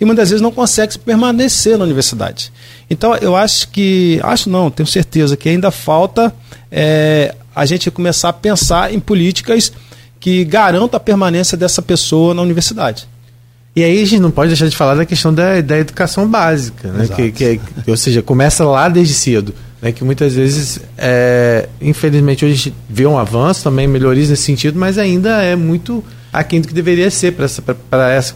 E 0.00 0.04
muitas 0.04 0.30
vezes 0.30 0.40
não 0.40 0.52
consegue 0.52 0.98
permanecer 0.98 1.76
na 1.76 1.84
universidade. 1.84 2.52
Então, 2.88 3.16
eu 3.16 3.34
acho 3.34 3.68
que, 3.68 4.20
acho 4.22 4.48
não, 4.48 4.70
tenho 4.70 4.86
certeza 4.86 5.36
que 5.36 5.48
ainda 5.48 5.70
falta 5.70 6.32
é, 6.70 7.34
a 7.54 7.66
gente 7.66 7.90
começar 7.90 8.28
a 8.28 8.32
pensar 8.32 8.94
em 8.94 9.00
políticas 9.00 9.72
que 10.20 10.44
garantam 10.44 10.96
a 10.96 11.00
permanência 11.00 11.56
dessa 11.56 11.82
pessoa 11.82 12.32
na 12.32 12.42
universidade. 12.42 13.08
E 13.74 13.84
aí 13.84 14.02
a 14.02 14.04
gente 14.04 14.20
não 14.20 14.30
pode 14.30 14.48
deixar 14.48 14.68
de 14.68 14.76
falar 14.76 14.94
da 14.94 15.04
questão 15.04 15.32
da, 15.32 15.60
da 15.60 15.78
educação 15.78 16.28
básica, 16.28 16.88
né? 16.88 17.06
que, 17.06 17.30
que, 17.30 17.44
é, 17.44 17.60
ou 17.86 17.96
seja, 17.96 18.22
começa 18.22 18.64
lá 18.64 18.88
desde 18.88 19.14
cedo. 19.14 19.54
Né? 19.80 19.92
Que 19.92 20.02
muitas 20.02 20.34
vezes, 20.34 20.80
é, 20.96 21.68
infelizmente, 21.80 22.44
hoje 22.44 22.54
a 22.54 22.56
gente 22.56 22.74
vê 22.88 23.06
um 23.06 23.16
avanço 23.16 23.62
também, 23.62 23.86
melhorias 23.86 24.30
nesse 24.30 24.42
sentido, 24.42 24.78
mas 24.78 24.98
ainda 24.98 25.42
é 25.42 25.54
muito 25.54 26.04
aquém 26.32 26.60
do 26.60 26.68
que 26.68 26.74
deveria 26.74 27.10
ser 27.10 27.32
para 27.32 27.44
essa, 27.44 27.62
essa, 28.16 28.34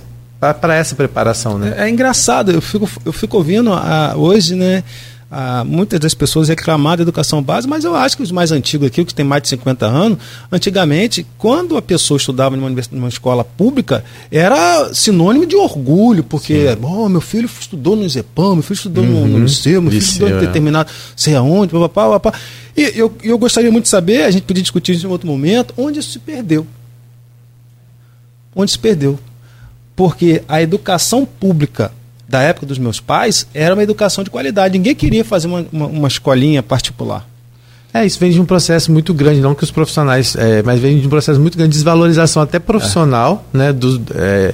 essa 0.74 0.94
preparação. 0.94 1.58
Né? 1.58 1.74
É, 1.76 1.84
é, 1.84 1.90
engraçado, 1.90 2.50
eu 2.50 2.60
fico, 2.60 2.88
eu 3.04 3.12
fico 3.12 3.36
ouvindo 3.36 3.72
a, 3.72 4.14
hoje, 4.16 4.54
né? 4.54 4.82
ah, 5.34 5.64
muitas 5.64 5.98
das 5.98 6.12
pessoas 6.12 6.50
reclamar 6.50 6.98
da 6.98 7.02
educação 7.02 7.42
básica, 7.42 7.70
mas 7.70 7.84
eu 7.84 7.96
acho 7.96 8.18
que 8.18 8.22
os 8.22 8.30
mais 8.30 8.52
antigos 8.52 8.86
aqui, 8.86 9.02
que 9.02 9.14
têm 9.14 9.24
mais 9.24 9.42
de 9.42 9.48
50 9.48 9.86
anos, 9.86 10.18
antigamente, 10.52 11.26
quando 11.38 11.78
a 11.78 11.80
pessoa 11.80 12.18
estudava 12.18 12.54
numa, 12.54 12.70
numa 12.90 13.08
escola 13.08 13.42
pública, 13.42 14.04
era 14.30 14.92
sinônimo 14.92 15.46
de 15.46 15.56
orgulho, 15.56 16.22
porque, 16.22 16.76
oh, 16.82 17.08
meu 17.08 17.22
filho 17.22 17.48
estudou 17.58 17.96
no 17.96 18.06
Zepam, 18.06 18.56
meu 18.56 18.62
filho 18.62 18.76
estudou 18.76 19.02
uhum. 19.02 19.26
no, 19.26 19.38
no 19.38 19.44
liceu, 19.44 19.80
meu 19.80 19.90
filho 19.90 20.00
liceu, 20.00 20.12
estudou 20.12 20.28
em 20.28 20.42
é. 20.42 20.46
determinado, 20.46 20.90
sei 21.16 21.34
aonde, 21.34 21.72
papapá, 21.72 22.10
papapá. 22.10 22.38
E 22.76 22.92
eu, 22.94 23.10
eu 23.22 23.38
gostaria 23.38 23.72
muito 23.72 23.84
de 23.84 23.90
saber, 23.90 24.24
a 24.24 24.30
gente 24.30 24.42
podia 24.42 24.62
discutir 24.62 24.92
isso 24.92 25.06
em 25.06 25.10
outro 25.10 25.26
momento, 25.26 25.72
onde 25.78 25.98
isso 25.98 26.10
se 26.10 26.18
perdeu. 26.18 26.66
Onde 28.54 28.70
se 28.70 28.78
perdeu. 28.78 29.18
Porque 30.02 30.42
a 30.48 30.60
educação 30.60 31.24
pública 31.24 31.92
da 32.28 32.42
época 32.42 32.66
dos 32.66 32.76
meus 32.76 32.98
pais 32.98 33.46
era 33.54 33.72
uma 33.72 33.84
educação 33.84 34.24
de 34.24 34.30
qualidade. 34.30 34.76
Ninguém 34.76 34.96
queria 34.96 35.24
fazer 35.24 35.46
uma, 35.46 35.64
uma, 35.72 35.86
uma 35.86 36.08
escolinha 36.08 36.60
particular. 36.60 37.24
É, 37.94 38.04
isso 38.04 38.18
vem 38.18 38.32
de 38.32 38.40
um 38.40 38.44
processo 38.44 38.90
muito 38.90 39.14
grande, 39.14 39.40
não 39.40 39.54
que 39.54 39.62
os 39.62 39.70
profissionais, 39.70 40.34
é, 40.34 40.60
mas 40.64 40.80
vem 40.80 40.98
de 40.98 41.06
um 41.06 41.08
processo 41.08 41.38
muito 41.38 41.56
grande 41.56 41.70
de 41.70 41.76
desvalorização 41.76 42.42
até 42.42 42.58
profissional, 42.58 43.46
é. 43.54 43.58
né? 43.58 43.72
Do, 43.72 44.02
é, 44.16 44.52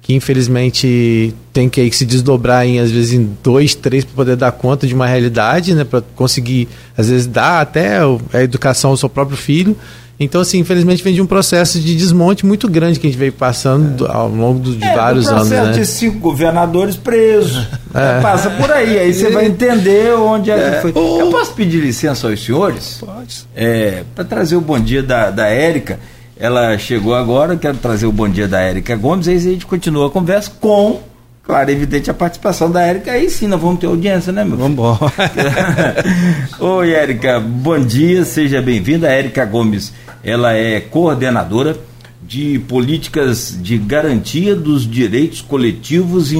que 0.00 0.14
infelizmente 0.14 1.34
tem 1.52 1.68
que, 1.68 1.90
que 1.90 1.96
se 1.96 2.06
desdobrar 2.06 2.64
em, 2.64 2.78
às 2.78 2.92
vezes, 2.92 3.14
em 3.14 3.36
dois, 3.42 3.74
três 3.74 4.04
para 4.04 4.14
poder 4.14 4.36
dar 4.36 4.52
conta 4.52 4.86
de 4.86 4.94
uma 4.94 5.08
realidade, 5.08 5.74
né? 5.74 5.82
Para 5.82 6.02
conseguir, 6.14 6.68
às 6.96 7.08
vezes, 7.08 7.26
dar 7.26 7.60
até 7.60 7.98
a 8.32 8.42
educação 8.44 8.90
ao 8.90 8.96
seu 8.96 9.08
próprio 9.08 9.36
filho. 9.36 9.76
Então, 10.18 10.40
assim, 10.40 10.58
infelizmente 10.58 11.02
vem 11.02 11.12
de 11.12 11.20
um 11.20 11.26
processo 11.26 11.80
de 11.80 11.96
desmonte 11.96 12.46
muito 12.46 12.68
grande 12.68 13.00
que 13.00 13.06
a 13.06 13.10
gente 13.10 13.18
veio 13.18 13.32
passando 13.32 14.06
é. 14.06 14.10
ao 14.10 14.28
longo 14.28 14.60
do, 14.60 14.76
de 14.76 14.84
é, 14.84 14.94
vários 14.94 15.26
anos. 15.26 15.50
Né? 15.50 15.72
de 15.72 15.84
cinco 15.84 16.18
governadores 16.20 16.94
presos. 16.94 17.66
É. 17.92 18.20
Passa 18.20 18.50
por 18.50 18.70
aí, 18.70 18.98
aí 18.98 19.12
você 19.12 19.30
vai 19.30 19.46
entender 19.46 20.14
onde 20.14 20.50
é, 20.50 20.54
que 20.54 20.76
é. 20.76 20.80
foi. 20.80 20.90
Eu 20.90 21.30
posso 21.30 21.52
pedir 21.54 21.80
licença 21.80 22.28
aos 22.28 22.44
senhores? 22.44 22.98
Pode. 23.00 23.46
É, 23.56 24.04
Para 24.14 24.24
trazer 24.24 24.56
o 24.56 24.60
bom 24.60 24.78
dia 24.78 25.02
da, 25.02 25.30
da 25.30 25.46
Érica. 25.46 25.98
Ela 26.36 26.76
chegou 26.78 27.14
agora, 27.14 27.56
quero 27.56 27.76
trazer 27.78 28.06
o 28.06 28.12
bom 28.12 28.28
dia 28.28 28.48
da 28.48 28.60
Érica 28.60 28.96
Gomes, 28.96 29.28
aí 29.28 29.36
a 29.36 29.40
gente 29.40 29.66
continua 29.66 30.08
a 30.08 30.10
conversa 30.10 30.50
com 30.60 31.00
Claro, 31.44 31.70
evidente 31.70 32.10
a 32.10 32.14
participação 32.14 32.70
da 32.70 32.80
Érica, 32.80 33.12
aí 33.12 33.28
sim 33.28 33.46
nós 33.46 33.60
vamos 33.60 33.78
ter 33.78 33.86
audiência, 33.86 34.32
né, 34.32 34.42
meu 34.44 34.56
filho? 34.56 34.74
Vamos 34.74 34.96
embora. 34.96 35.12
Oi, 36.58 36.90
Érica, 36.90 37.38
bom 37.38 37.78
dia, 37.78 38.24
seja 38.24 38.62
bem-vinda. 38.62 39.08
Érica 39.08 39.44
Gomes, 39.44 39.92
ela 40.24 40.54
é 40.54 40.80
coordenadora 40.80 41.78
de 42.26 42.58
políticas 42.60 43.56
de 43.60 43.76
garantia 43.76 44.56
dos 44.56 44.90
direitos 44.90 45.42
coletivos 45.42 46.32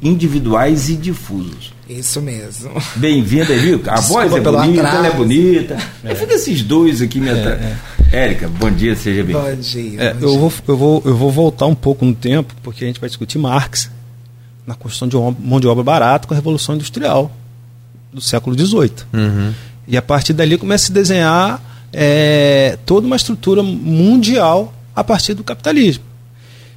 individuais 0.00 0.88
e 0.88 0.94
difusos. 0.96 1.74
Isso 1.88 2.22
mesmo. 2.22 2.70
Bem-vinda, 2.94 3.54
viu? 3.56 3.82
A 3.88 3.94
Desculpa 3.94 4.28
voz 4.28 4.34
é 4.34 4.40
bonita, 4.40 4.80
atraso. 4.82 4.96
ela 4.96 5.06
é 5.08 5.12
bonita. 5.12 5.76
É. 6.04 6.14
Fica 6.14 6.34
esses 6.34 6.62
dois 6.62 7.02
aqui 7.02 7.20
me 7.20 7.28
é, 7.28 7.32
é. 7.32 7.76
Érica, 8.12 8.48
bom 8.48 8.70
dia, 8.70 8.94
seja 8.94 9.24
bem-vinda. 9.24 9.56
Bom 9.56 9.60
dia. 9.60 10.00
É, 10.00 10.14
bom 10.14 10.26
eu, 10.26 10.38
Vou, 10.38 10.52
eu, 10.68 10.76
vou, 10.76 11.02
eu 11.04 11.16
vou 11.16 11.30
voltar 11.30 11.66
um 11.66 11.74
pouco 11.74 12.04
no 12.04 12.14
tempo, 12.14 12.54
porque 12.62 12.84
a 12.84 12.86
gente 12.86 13.00
vai 13.00 13.08
discutir 13.08 13.38
Marx 13.38 13.90
na 14.64 14.76
construção 14.76 15.08
de 15.08 15.16
mão 15.44 15.58
de 15.58 15.66
obra 15.66 15.82
barata 15.82 16.28
com 16.28 16.34
a 16.34 16.36
Revolução 16.36 16.76
Industrial 16.76 17.30
do 18.12 18.20
século 18.20 18.56
XVIII. 18.56 18.92
Uhum. 19.12 19.52
E 19.88 19.96
a 19.96 20.02
partir 20.02 20.32
dali 20.32 20.56
começa 20.56 20.84
a 20.84 20.86
se 20.86 20.92
desenhar 20.92 21.71
é, 21.92 22.78
toda 22.86 23.06
uma 23.06 23.16
estrutura 23.16 23.62
mundial 23.62 24.72
a 24.94 25.04
partir 25.04 25.34
do 25.34 25.44
capitalismo. 25.44 26.04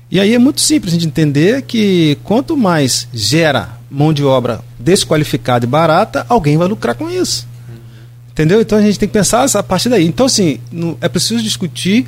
E 0.09 0.19
aí 0.19 0.33
é 0.33 0.39
muito 0.39 0.61
simples 0.61 0.93
a 0.93 0.95
gente 0.95 1.07
entender 1.07 1.63
que 1.63 2.17
quanto 2.23 2.55
mais 2.55 3.07
gera 3.13 3.77
mão 3.89 4.13
de 4.13 4.23
obra 4.23 4.61
desqualificada 4.79 5.65
e 5.65 5.67
barata, 5.67 6.25
alguém 6.29 6.57
vai 6.57 6.67
lucrar 6.67 6.95
com 6.95 7.09
isso. 7.09 7.47
Entendeu? 8.31 8.61
Então 8.61 8.77
a 8.77 8.81
gente 8.81 8.99
tem 8.99 9.07
que 9.07 9.13
pensar 9.13 9.45
a 9.45 9.63
partir 9.63 9.89
daí. 9.89 10.05
Então, 10.05 10.25
assim, 10.25 10.59
é 10.99 11.07
preciso 11.07 11.41
discutir 11.41 12.05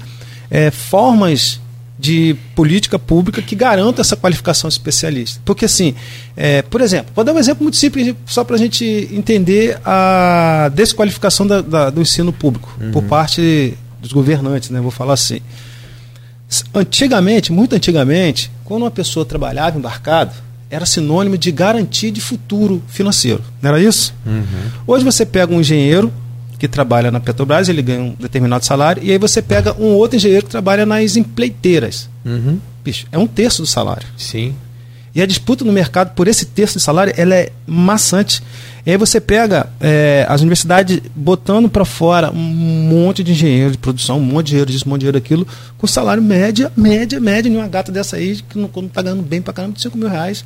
é, 0.52 0.70
formas 0.70 1.60
de 1.99 2.36
política 2.55 2.99
pública 2.99 3.41
que 3.41 3.55
garanta 3.55 4.01
essa 4.01 4.15
qualificação 4.15 4.67
especialista. 4.67 5.41
Porque, 5.43 5.65
assim, 5.65 5.95
é, 6.36 6.62
por 6.62 6.81
exemplo, 6.81 7.12
vou 7.15 7.25
dar 7.25 7.33
um 7.33 7.39
exemplo 7.39 7.63
muito 7.63 7.77
simples 7.77 8.15
só 8.25 8.43
para 8.43 8.55
a 8.55 8.60
gente 8.60 8.86
entender 9.12 9.79
a 9.83 10.69
desqualificação 10.73 11.47
da, 11.47 11.62
da, 11.62 11.89
do 11.89 12.01
ensino 12.01 12.31
público 12.31 12.71
uhum. 12.79 12.91
por 12.91 13.03
parte 13.03 13.73
dos 13.99 14.13
governantes, 14.13 14.69
né? 14.69 14.79
vou 14.79 14.91
falar 14.91 15.13
assim. 15.13 15.41
Antigamente, 16.73 17.51
muito 17.51 17.75
antigamente, 17.75 18.51
quando 18.63 18.83
uma 18.83 18.91
pessoa 18.91 19.25
trabalhava 19.25 19.77
embarcado, 19.77 20.33
era 20.69 20.86
sinônimo 20.86 21.38
de 21.38 21.51
garantia 21.51 22.12
de 22.12 22.21
futuro 22.21 22.81
financeiro. 22.88 23.43
Não 23.62 23.69
era 23.69 23.81
isso? 23.81 24.13
Uhum. 24.25 24.43
Hoje 24.86 25.03
você 25.03 25.25
pega 25.25 25.53
um 25.53 25.62
engenheiro 25.62 26.13
que 26.58 26.67
trabalha 26.67 27.12
na 27.12 27.20
Petrobras, 27.20 27.70
ele 27.70 27.82
ganha 27.82 28.02
um 28.02 28.15
determinado 28.20 28.65
salário, 28.65 29.04
e 29.04 29.12
aí 29.12 29.17
você 29.17 29.41
pega 29.41 29.76
um 29.80 29.93
outro 29.93 30.17
engenheiro 30.17 30.46
que 30.46 30.52
trabalha 30.52 30.86
nas 30.86 31.15
empreiteiras. 31.15 32.10
Uhum. 32.26 32.60
Bicho, 32.84 33.06
é 33.12 33.17
um 33.17 33.28
terço 33.28 33.62
do 33.62 33.67
salário. 33.67 34.08
Sim. 34.17 34.56
E 35.17 35.22
a 35.22 35.26
disputa 35.26 35.65
no 35.65 35.74
mercado 35.74 36.13
por 36.13 36.28
esse 36.28 36.46
terço 36.46 36.78
de 36.78 36.84
salário 36.84 37.12
ela 37.17 37.34
é 37.34 37.52
maçante. 37.65 38.43
E 38.86 38.91
aí 38.91 38.98
você 38.98 39.20
pega 39.20 39.67
é, 39.80 40.26
as 40.30 40.41
universidades 40.41 41.02
botando 41.15 41.67
para 41.67 41.84
fora 41.84 42.32
um 42.32 42.38
monte 42.38 43.24
de 43.24 43.32
engenheiro 43.32 43.72
de 43.72 43.78
produção, 43.80 44.20
um 44.20 44.24
monte 44.24 44.46
de 44.46 44.50
dinheiro 44.52 44.72
disso, 44.72 44.86
um 44.86 44.89
monte 44.91 45.00
de 45.00 45.06
dinheiro 45.06 45.20
daquilo, 45.20 45.48
com 45.78 45.88
salário 45.88 46.22
média, 46.22 46.72
média, 46.78 47.20
média, 47.20 47.50
em 47.50 47.58
uma 47.58 47.67
gata 47.67 47.91
dessa 47.91 48.15
aí, 48.15 48.38
que 48.48 48.58
não, 48.58 48.70
não 48.74 48.88
tá 48.88 49.02
ganhando 49.02 49.24
bem 49.24 49.41
para 49.41 49.54
caramba, 49.54 49.74
de 49.74 49.82
5 49.82 49.98
mil 49.98 50.08
reais. 50.08 50.46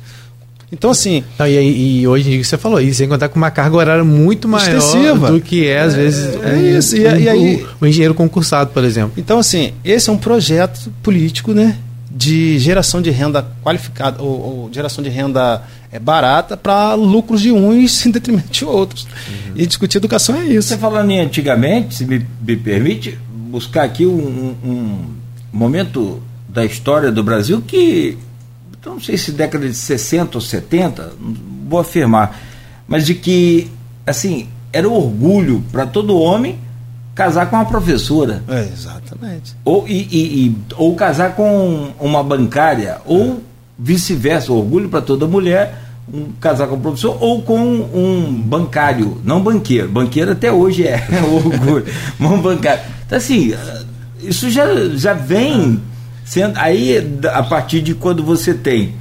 Então, 0.72 0.90
assim. 0.90 1.22
Não, 1.38 1.46
e, 1.46 2.00
e, 2.00 2.08
hoje 2.08 2.28
em 2.28 2.32
dia 2.32 2.44
você 2.44 2.56
falou 2.56 2.80
isso, 2.80 2.98
sem 2.98 3.08
contar 3.08 3.28
com 3.28 3.36
uma 3.36 3.50
carga 3.50 3.76
horária 3.76 4.02
muito 4.02 4.48
maior 4.48 4.66
extensiva. 4.66 5.30
do 5.30 5.38
que 5.38 5.66
é, 5.68 5.80
às 5.82 5.94
vezes, 5.94 6.34
é, 6.42 6.54
é 6.54 6.78
isso. 6.78 6.96
E, 6.96 7.00
e 7.02 7.28
aí, 7.28 7.62
o, 7.80 7.84
o, 7.84 7.86
engenheiro 7.86 8.14
concursado, 8.14 8.70
por 8.70 8.82
exemplo. 8.82 9.12
Então, 9.18 9.38
assim, 9.38 9.74
esse 9.84 10.08
é 10.08 10.12
um 10.12 10.16
projeto 10.16 10.90
político, 11.02 11.52
né? 11.52 11.76
De 12.10 12.58
geração 12.58 13.02
de 13.02 13.10
renda 13.10 13.46
qualificada, 13.62 14.22
ou, 14.22 14.28
ou 14.28 14.70
geração 14.72 15.04
de 15.04 15.10
renda 15.10 15.62
é, 15.90 15.98
barata 15.98 16.56
para 16.56 16.94
lucros 16.94 17.42
de 17.42 17.52
uns 17.52 18.04
em 18.06 18.10
detrimento 18.10 18.50
de 18.50 18.64
outros. 18.64 19.04
Uhum. 19.04 19.52
E 19.56 19.66
discutir 19.66 19.98
educação 19.98 20.34
é 20.36 20.46
isso. 20.46 20.68
Você 20.68 20.78
falando 20.78 21.10
em 21.10 21.20
antigamente, 21.20 21.96
se 21.96 22.06
me, 22.06 22.26
me 22.40 22.56
permite, 22.56 23.18
buscar 23.30 23.84
aqui 23.84 24.06
um, 24.06 24.56
um 24.64 25.04
momento 25.52 26.22
da 26.48 26.64
história 26.64 27.12
do 27.12 27.22
Brasil 27.22 27.62
que 27.66 28.16
então 28.82 28.94
não 28.94 29.00
sei 29.00 29.16
se 29.16 29.30
década 29.30 29.68
de 29.68 29.76
60 29.76 30.38
ou 30.38 30.40
70, 30.40 31.12
vou 31.68 31.78
afirmar, 31.78 32.36
mas 32.84 33.06
de 33.06 33.14
que, 33.14 33.70
assim, 34.04 34.48
era 34.72 34.88
um 34.88 34.92
orgulho 34.92 35.62
para 35.70 35.86
todo 35.86 36.18
homem 36.18 36.58
casar 37.14 37.48
com 37.48 37.54
uma 37.54 37.64
professora. 37.64 38.42
É, 38.48 38.68
exatamente. 38.72 39.54
Ou, 39.64 39.86
e, 39.86 40.08
e, 40.10 40.46
e 40.46 40.56
ou 40.76 40.96
casar 40.96 41.36
com 41.36 41.92
uma 42.00 42.24
bancária, 42.24 42.98
ou 43.06 43.34
é. 43.34 43.36
vice-versa, 43.78 44.52
orgulho 44.52 44.88
para 44.88 45.00
toda 45.00 45.28
mulher 45.28 45.78
um, 46.12 46.32
casar 46.40 46.66
com 46.66 46.74
um 46.74 46.80
professor 46.80 47.16
ou 47.20 47.40
com 47.40 47.60
um 47.60 48.32
bancário, 48.32 49.20
não 49.22 49.40
banqueiro. 49.40 49.88
Banqueiro 49.88 50.32
até 50.32 50.50
hoje 50.50 50.88
é 50.88 51.06
orgulho, 51.22 51.86
um 52.18 52.42
bancário. 52.42 52.82
Então, 53.06 53.16
assim, 53.16 53.54
isso 54.20 54.50
já, 54.50 54.66
já 54.96 55.12
vem 55.14 55.80
aí, 56.56 56.96
a 57.32 57.42
partir 57.42 57.80
de 57.80 57.94
quando 57.94 58.22
você 58.22 58.54
tem 58.54 58.94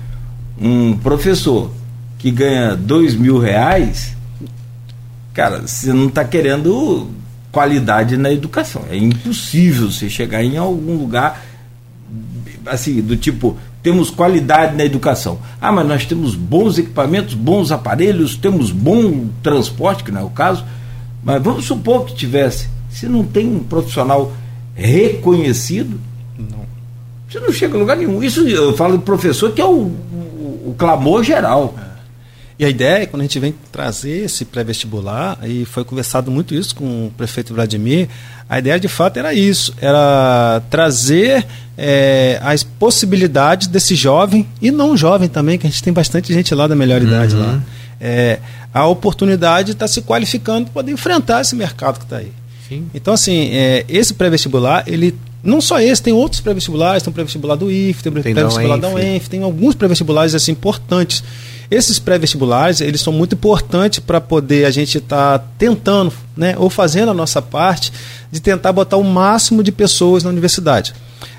um 0.59 0.97
professor 0.97 1.71
que 2.17 2.29
ganha 2.31 2.75
dois 2.75 3.15
mil 3.15 3.39
reais, 3.39 4.15
cara, 5.33 5.61
você 5.65 5.93
não 5.93 6.07
está 6.07 6.23
querendo 6.23 7.09
qualidade 7.51 8.17
na 8.17 8.31
educação. 8.31 8.83
É 8.89 8.97
impossível 8.97 9.91
você 9.91 10.09
chegar 10.09 10.43
em 10.43 10.57
algum 10.57 10.95
lugar 10.95 11.41
assim, 12.65 13.01
do 13.01 13.15
tipo, 13.15 13.57
temos 13.81 14.09
qualidade 14.09 14.75
na 14.75 14.85
educação. 14.85 15.39
Ah, 15.59 15.71
mas 15.71 15.87
nós 15.87 16.05
temos 16.05 16.35
bons 16.35 16.77
equipamentos, 16.77 17.33
bons 17.33 17.71
aparelhos, 17.71 18.35
temos 18.35 18.71
bom 18.71 19.27
transporte, 19.41 20.03
que 20.03 20.11
não 20.11 20.21
é 20.21 20.23
o 20.23 20.29
caso. 20.29 20.63
Mas 21.23 21.41
vamos 21.41 21.65
supor 21.65 22.05
que 22.05 22.15
tivesse. 22.15 22.69
Se 22.89 23.07
não 23.07 23.23
tem 23.23 23.47
um 23.47 23.63
profissional 23.63 24.33
reconhecido, 24.75 25.99
não. 26.37 26.70
Você 27.31 27.39
não 27.39 27.51
chega 27.51 27.75
a 27.75 27.79
lugar 27.79 27.95
nenhum. 27.95 28.21
Isso 28.21 28.47
eu 28.47 28.75
falo 28.75 28.97
do 28.97 29.03
professor, 29.03 29.51
que 29.51 29.61
é 29.61 29.65
o, 29.65 29.69
o, 29.69 30.63
o 30.67 30.75
clamor 30.77 31.23
geral. 31.23 31.73
É. 31.87 31.91
E 32.59 32.65
a 32.65 32.69
ideia, 32.69 33.07
quando 33.07 33.21
a 33.21 33.23
gente 33.23 33.39
vem 33.39 33.55
trazer 33.71 34.25
esse 34.25 34.45
pré-vestibular, 34.45 35.39
e 35.43 35.65
foi 35.65 35.83
conversado 35.83 36.29
muito 36.29 36.53
isso 36.53 36.75
com 36.75 37.07
o 37.07 37.11
prefeito 37.17 37.55
Vladimir, 37.55 38.07
a 38.47 38.59
ideia 38.59 38.79
de 38.79 38.87
fato 38.87 39.17
era 39.17 39.33
isso, 39.33 39.73
era 39.81 40.61
trazer 40.69 41.43
é, 41.75 42.39
as 42.43 42.63
possibilidades 42.63 43.65
desse 43.65 43.95
jovem, 43.95 44.47
e 44.61 44.69
não 44.69 44.95
jovem 44.95 45.27
também, 45.27 45.57
que 45.57 45.65
a 45.65 45.69
gente 45.71 45.81
tem 45.81 45.91
bastante 45.91 46.31
gente 46.31 46.53
lá 46.53 46.67
da 46.67 46.75
melhor 46.75 47.01
idade 47.01 47.35
uhum. 47.35 47.41
lá, 47.41 47.63
é, 47.99 48.37
a 48.71 48.85
oportunidade 48.85 49.67
de 49.67 49.71
estar 49.71 49.87
tá 49.87 49.91
se 49.91 50.03
qualificando 50.03 50.65
para 50.65 50.73
poder 50.73 50.91
enfrentar 50.91 51.41
esse 51.41 51.55
mercado 51.55 51.97
que 51.97 52.05
está 52.05 52.17
aí. 52.17 52.31
Sim. 52.69 52.87
Então, 52.93 53.15
assim, 53.15 53.49
é, 53.53 53.85
esse 53.89 54.13
pré-vestibular, 54.13 54.83
ele 54.85 55.15
não 55.43 55.59
só 55.59 55.79
esse, 55.79 56.01
tem 56.01 56.13
outros 56.13 56.41
pré-vestibulares, 56.41 57.03
tem 57.03 57.11
o 57.11 57.13
pré-vestibular 57.13 57.55
do 57.55 57.71
IF, 57.71 58.03
tem 58.03 58.09
o 58.11 58.13
pré-vestibular 58.21 58.77
da 58.77 58.89
UENF, 58.89 59.29
tem 59.29 59.43
alguns 59.43 59.75
pré-vestibulares 59.75 60.35
assim, 60.35 60.51
importantes 60.51 61.23
esses 61.71 61.97
pré-vestibulares, 61.97 62.81
eles 62.81 62.99
são 62.99 63.13
muito 63.13 63.33
importantes 63.33 63.99
para 63.99 64.19
poder 64.19 64.65
a 64.65 64.69
gente 64.69 64.97
estar 64.97 65.39
tá 65.39 65.45
tentando, 65.57 66.11
né, 66.35 66.53
ou 66.57 66.69
fazendo 66.69 67.09
a 67.09 67.13
nossa 67.13 67.41
parte, 67.41 67.93
de 68.29 68.41
tentar 68.41 68.73
botar 68.73 68.97
o 68.97 69.03
máximo 69.05 69.63
de 69.63 69.71
pessoas 69.71 70.21
na 70.21 70.29
universidade. 70.29 70.93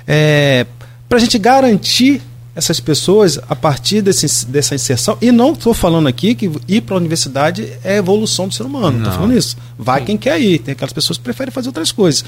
É, 0.07 0.65
para 1.07 1.19
a 1.19 1.21
gente 1.21 1.37
garantir 1.37 2.19
essas 2.55 2.79
pessoas 2.79 3.39
a 3.49 3.55
partir 3.55 4.01
desse, 4.01 4.45
dessa 4.45 4.75
inserção. 4.75 5.17
E 5.21 5.31
não 5.31 5.53
estou 5.53 5.73
falando 5.73 6.07
aqui 6.07 6.35
que 6.35 6.51
ir 6.67 6.81
para 6.81 6.95
a 6.95 6.97
universidade 6.97 7.73
é 7.83 7.97
evolução 7.97 8.47
do 8.47 8.53
ser 8.53 8.63
humano. 8.63 8.91
Não 8.91 8.99
estou 8.99 9.13
falando 9.13 9.35
isso. 9.35 9.57
Vai 9.77 10.01
Sim. 10.01 10.05
quem 10.05 10.17
quer 10.17 10.39
ir. 10.39 10.59
Tem 10.59 10.73
aquelas 10.73 10.93
pessoas 10.93 11.17
que 11.17 11.23
preferem 11.23 11.51
fazer 11.51 11.69
outras 11.69 11.91
coisas. 11.91 12.23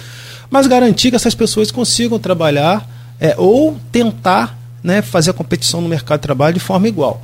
Mas 0.49 0.65
garantir 0.65 1.11
que 1.11 1.15
essas 1.15 1.35
pessoas 1.35 1.69
consigam 1.71 2.17
trabalhar 2.17 2.89
é, 3.19 3.35
ou 3.37 3.77
tentar 3.91 4.57
né, 4.83 5.01
fazer 5.01 5.31
a 5.31 5.33
competição 5.33 5.79
no 5.79 5.87
mercado 5.87 6.19
de 6.19 6.23
trabalho 6.23 6.53
de 6.55 6.59
forma 6.59 6.87
igual. 6.87 7.21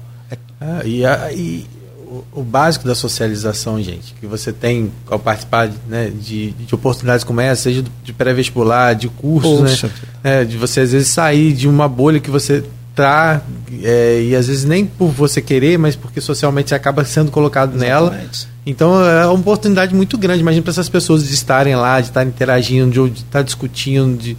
Ah, 0.60 0.82
e, 0.86 1.04
a, 1.04 1.34
e 1.34 1.66
o, 2.06 2.24
o, 2.34 2.44
básico 2.44 2.86
da 2.86 2.94
socialização, 2.94 3.82
gente, 3.82 4.14
que 4.20 4.28
você 4.28 4.54
tem 4.54 4.92
ao 5.08 5.18
participar 5.18 5.72
né, 5.88 6.10
de, 6.10 6.52
de 6.52 6.76
oportunidades 6.76 7.24
como 7.24 7.42
essa, 7.42 7.64
seja 7.64 7.84
de 8.04 8.14
pré-vestibular, 8.14 8.94
de 8.94 9.10
cursos, 9.10 9.84
né, 9.84 9.92
é, 10.24 10.46
de 10.46 10.56
você 10.56 10.82
às 10.82 10.92
vezes 10.92 11.08
sair 11.08 11.52
de 11.52 11.68
uma 11.68 11.88
bolha 11.88 12.20
que 12.20 12.30
você 12.30 12.64
tá 12.96 13.42
é, 13.84 14.24
e 14.24 14.36
às 14.36 14.48
vezes 14.48 14.66
nem 14.66 14.86
por 14.86 15.10
você 15.10 15.42
querer, 15.42 15.78
mas 15.78 15.96
porque 15.96 16.20
socialmente 16.20 16.70
você 16.70 16.76
acaba 16.76 17.06
sendo 17.06 17.32
colocado 17.32 17.76
Exatamente. 17.76 17.90
nela. 17.90 18.52
Então 18.66 19.04
é 19.04 19.26
uma 19.26 19.40
oportunidade 19.40 19.96
muito 19.96 20.18
grande. 20.18 20.42
Imagina 20.42 20.62
para 20.62 20.72
essas 20.72 20.90
pessoas 20.90 21.28
de 21.28 21.34
estarem 21.34 21.76
lá, 21.76 22.00
de 22.00 22.08
estarem 22.08 22.30
interagindo, 22.30 22.92
de, 22.92 23.10
de 23.10 23.20
estar 23.22 23.42
discutindo, 23.42 24.18
de 24.18 24.38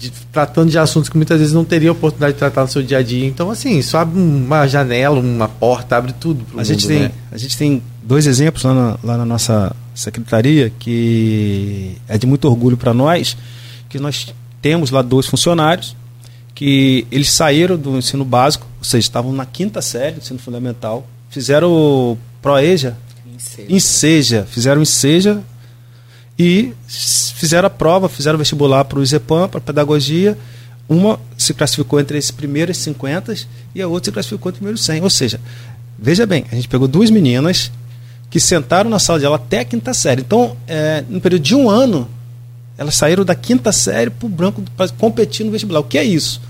de, 0.00 0.10
tratando 0.32 0.70
de 0.70 0.78
assuntos 0.78 1.10
que 1.10 1.16
muitas 1.16 1.38
vezes 1.38 1.52
não 1.52 1.62
teria 1.62 1.92
oportunidade 1.92 2.32
de 2.32 2.38
tratar 2.38 2.62
no 2.62 2.68
seu 2.68 2.82
dia 2.82 2.98
a 2.98 3.02
dia. 3.02 3.26
Então, 3.26 3.50
assim, 3.50 3.78
isso 3.78 3.98
abre 3.98 4.18
uma 4.18 4.66
janela, 4.66 5.20
uma 5.20 5.46
porta, 5.46 5.94
abre 5.94 6.14
tudo 6.14 6.42
a 6.52 6.56
mundo, 6.56 6.64
gente 6.64 6.86
tem 6.88 7.00
né? 7.00 7.10
A 7.30 7.36
gente 7.36 7.56
tem 7.56 7.82
dois 8.02 8.26
exemplos 8.26 8.64
lá 8.64 8.72
na, 8.72 8.98
lá 9.04 9.18
na 9.18 9.26
nossa 9.26 9.76
secretaria 9.94 10.72
que 10.78 11.96
é 12.08 12.16
de 12.16 12.26
muito 12.26 12.48
orgulho 12.48 12.78
para 12.78 12.94
nós, 12.94 13.36
que 13.90 13.98
nós 13.98 14.32
temos 14.62 14.90
lá 14.90 15.02
dois 15.02 15.26
funcionários 15.26 15.94
que 16.60 17.06
eles 17.10 17.30
saíram 17.30 17.78
do 17.78 17.96
ensino 17.96 18.22
básico, 18.22 18.66
ou 18.78 18.84
seja, 18.84 18.98
estavam 18.98 19.32
na 19.32 19.46
quinta 19.46 19.80
série 19.80 20.16
do 20.16 20.18
ensino 20.18 20.38
fundamental, 20.38 21.08
fizeram 21.30 21.72
o 21.72 22.18
Proeja, 22.42 22.98
Enseja, 23.66 24.46
fizeram 24.46 24.82
Enseja 24.82 25.40
e 26.38 26.74
fizeram 26.86 27.66
a 27.66 27.70
prova, 27.70 28.10
fizeram 28.10 28.36
o 28.36 28.38
vestibular 28.38 28.84
para 28.84 28.98
o 28.98 29.02
IZEPAM, 29.02 29.48
para 29.48 29.58
pedagogia. 29.58 30.36
Uma 30.86 31.18
se 31.38 31.54
classificou 31.54 31.98
entre 31.98 32.18
esses 32.18 32.30
primeiros 32.30 32.76
50 32.76 33.34
e 33.74 33.80
a 33.80 33.88
outra 33.88 34.10
se 34.10 34.12
classificou 34.12 34.50
entre 34.50 34.56
os 34.56 34.58
primeiros 34.58 34.84
100. 34.84 35.02
Ou 35.02 35.08
seja, 35.08 35.40
veja 35.98 36.26
bem, 36.26 36.44
a 36.52 36.54
gente 36.54 36.68
pegou 36.68 36.86
duas 36.86 37.08
meninas 37.08 37.72
que 38.28 38.38
sentaram 38.38 38.90
na 38.90 38.98
sala 38.98 39.18
de 39.18 39.24
aula 39.24 39.38
até 39.38 39.60
a 39.60 39.64
quinta 39.64 39.94
série. 39.94 40.20
Então, 40.20 40.54
é, 40.66 41.02
no 41.08 41.22
período 41.22 41.42
de 41.42 41.54
um 41.54 41.70
ano, 41.70 42.06
elas 42.76 42.96
saíram 42.96 43.24
da 43.24 43.34
quinta 43.34 43.72
série 43.72 44.10
para 44.10 44.26
o 44.26 44.28
branco 44.28 44.62
para 44.76 44.90
competir 44.90 45.46
no 45.46 45.50
vestibular. 45.50 45.80
O 45.80 45.84
que 45.84 45.96
é 45.96 46.04
isso? 46.04 46.49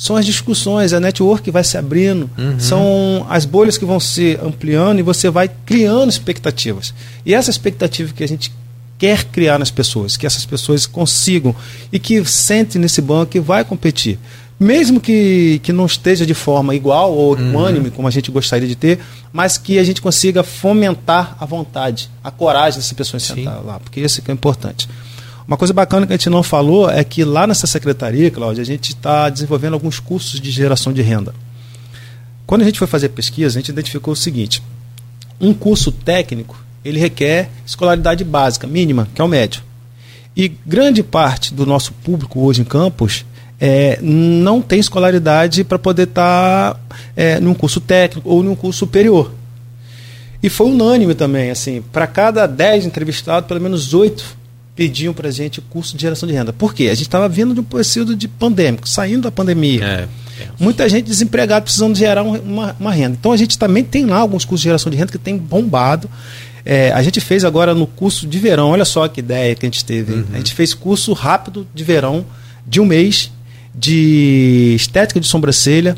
São 0.00 0.16
as 0.16 0.24
discussões, 0.24 0.94
a 0.94 0.98
network 0.98 1.42
que 1.42 1.50
vai 1.50 1.62
se 1.62 1.76
abrindo, 1.76 2.30
uhum. 2.38 2.58
são 2.58 3.26
as 3.28 3.44
bolhas 3.44 3.76
que 3.76 3.84
vão 3.84 4.00
se 4.00 4.38
ampliando 4.42 4.98
e 4.98 5.02
você 5.02 5.28
vai 5.28 5.46
criando 5.66 6.08
expectativas. 6.08 6.94
E 7.22 7.34
essa 7.34 7.50
expectativa 7.50 8.10
que 8.10 8.24
a 8.24 8.26
gente 8.26 8.50
quer 8.98 9.24
criar 9.24 9.58
nas 9.58 9.70
pessoas, 9.70 10.16
que 10.16 10.24
essas 10.24 10.46
pessoas 10.46 10.86
consigam 10.86 11.54
e 11.92 11.98
que 11.98 12.24
sentem 12.24 12.80
nesse 12.80 13.02
banco 13.02 13.32
que 13.32 13.40
vai 13.40 13.62
competir. 13.62 14.18
Mesmo 14.58 15.02
que, 15.02 15.60
que 15.62 15.70
não 15.70 15.84
esteja 15.84 16.24
de 16.24 16.32
forma 16.32 16.74
igual 16.74 17.12
ou 17.12 17.34
unânime, 17.34 17.88
uhum. 17.88 17.94
como 17.94 18.08
a 18.08 18.10
gente 18.10 18.30
gostaria 18.30 18.66
de 18.66 18.76
ter, 18.76 19.00
mas 19.30 19.58
que 19.58 19.78
a 19.78 19.84
gente 19.84 20.00
consiga 20.00 20.42
fomentar 20.42 21.36
a 21.38 21.44
vontade, 21.44 22.08
a 22.24 22.30
coragem 22.30 22.78
dessas 22.78 22.94
pessoas 22.94 23.22
sentar 23.22 23.62
lá, 23.62 23.78
porque 23.78 24.00
isso 24.00 24.22
é, 24.26 24.30
é 24.30 24.32
importante. 24.32 24.88
Uma 25.46 25.56
coisa 25.56 25.74
bacana 25.74 26.06
que 26.06 26.12
a 26.12 26.16
gente 26.16 26.30
não 26.30 26.42
falou 26.42 26.90
é 26.90 27.02
que 27.02 27.24
lá 27.24 27.46
nessa 27.46 27.66
secretaria, 27.66 28.30
Cláudia, 28.30 28.62
a 28.62 28.66
gente 28.66 28.90
está 28.90 29.28
desenvolvendo 29.28 29.74
alguns 29.74 29.98
cursos 29.98 30.40
de 30.40 30.50
geração 30.50 30.92
de 30.92 31.02
renda. 31.02 31.34
Quando 32.46 32.62
a 32.62 32.64
gente 32.64 32.78
foi 32.78 32.88
fazer 32.88 33.10
pesquisa, 33.10 33.58
a 33.58 33.60
gente 33.60 33.70
identificou 33.70 34.12
o 34.12 34.16
seguinte: 34.16 34.62
um 35.40 35.54
curso 35.54 35.90
técnico 35.90 36.56
ele 36.84 36.98
requer 36.98 37.50
escolaridade 37.66 38.24
básica, 38.24 38.66
mínima, 38.66 39.08
que 39.14 39.20
é 39.20 39.24
o 39.24 39.28
médio. 39.28 39.62
E 40.36 40.48
grande 40.48 41.02
parte 41.02 41.52
do 41.52 41.66
nosso 41.66 41.92
público 41.92 42.40
hoje 42.40 42.62
em 42.62 42.64
campus 42.64 43.24
é, 43.60 43.98
não 44.00 44.62
tem 44.62 44.80
escolaridade 44.80 45.64
para 45.64 45.78
poder 45.78 46.04
estar 46.04 46.74
tá, 46.74 46.80
é, 47.14 47.38
num 47.38 47.52
curso 47.52 47.80
técnico 47.80 48.28
ou 48.28 48.42
num 48.42 48.54
curso 48.54 48.78
superior. 48.78 49.32
E 50.42 50.48
foi 50.48 50.68
unânime 50.68 51.14
também, 51.14 51.50
assim, 51.50 51.82
para 51.92 52.06
cada 52.06 52.46
10 52.46 52.86
entrevistados, 52.86 53.46
pelo 53.46 53.60
menos 53.60 53.92
8 53.92 54.39
pediam 54.80 55.12
para 55.12 55.28
a 55.28 55.30
gente 55.30 55.60
curso 55.60 55.94
de 55.94 56.00
geração 56.00 56.26
de 56.26 56.34
renda. 56.34 56.54
Por 56.54 56.72
quê? 56.72 56.84
A 56.84 56.94
gente 56.94 57.02
estava 57.02 57.28
vindo 57.28 57.52
de 57.52 57.60
um 57.60 57.62
período 57.62 58.16
de 58.16 58.26
pandêmico, 58.26 58.88
saindo 58.88 59.24
da 59.24 59.30
pandemia. 59.30 59.84
É, 59.84 60.42
é. 60.42 60.48
Muita 60.58 60.88
gente 60.88 61.04
desempregada 61.04 61.60
precisando 61.60 61.94
gerar 61.94 62.22
uma, 62.22 62.74
uma, 62.80 62.90
renda. 62.90 63.14
Então 63.20 63.30
a 63.30 63.36
gente 63.36 63.58
também 63.58 63.84
tem 63.84 64.06
lá 64.06 64.16
alguns 64.16 64.42
cursos 64.42 64.62
de 64.62 64.68
geração 64.70 64.90
de 64.90 64.96
renda 64.96 65.12
que 65.12 65.18
tem 65.18 65.36
bombado. 65.36 66.08
É, 66.64 66.92
a 66.92 67.02
gente 67.02 67.20
fez 67.20 67.44
agora 67.44 67.74
no 67.74 67.86
curso 67.86 68.26
de 68.26 68.38
verão, 68.38 68.70
olha 68.70 68.86
só 68.86 69.06
que 69.06 69.20
ideia 69.20 69.54
que 69.54 69.66
a 69.66 69.68
gente 69.68 69.84
teve. 69.84 70.14
Uhum. 70.14 70.24
A 70.32 70.38
gente 70.38 70.54
fez 70.54 70.72
curso 70.72 71.12
rápido 71.12 71.66
de 71.74 71.84
verão 71.84 72.24
de 72.66 72.80
um 72.80 72.86
mês 72.86 73.30
de 73.74 74.72
estética 74.76 75.20
de 75.20 75.26
sobrancelha, 75.26 75.94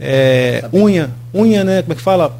é, 0.00 0.64
unha, 0.72 1.08
unha, 1.32 1.62
né? 1.62 1.82
Como 1.82 1.92
é 1.92 1.96
que 1.96 2.02
fala? 2.02 2.36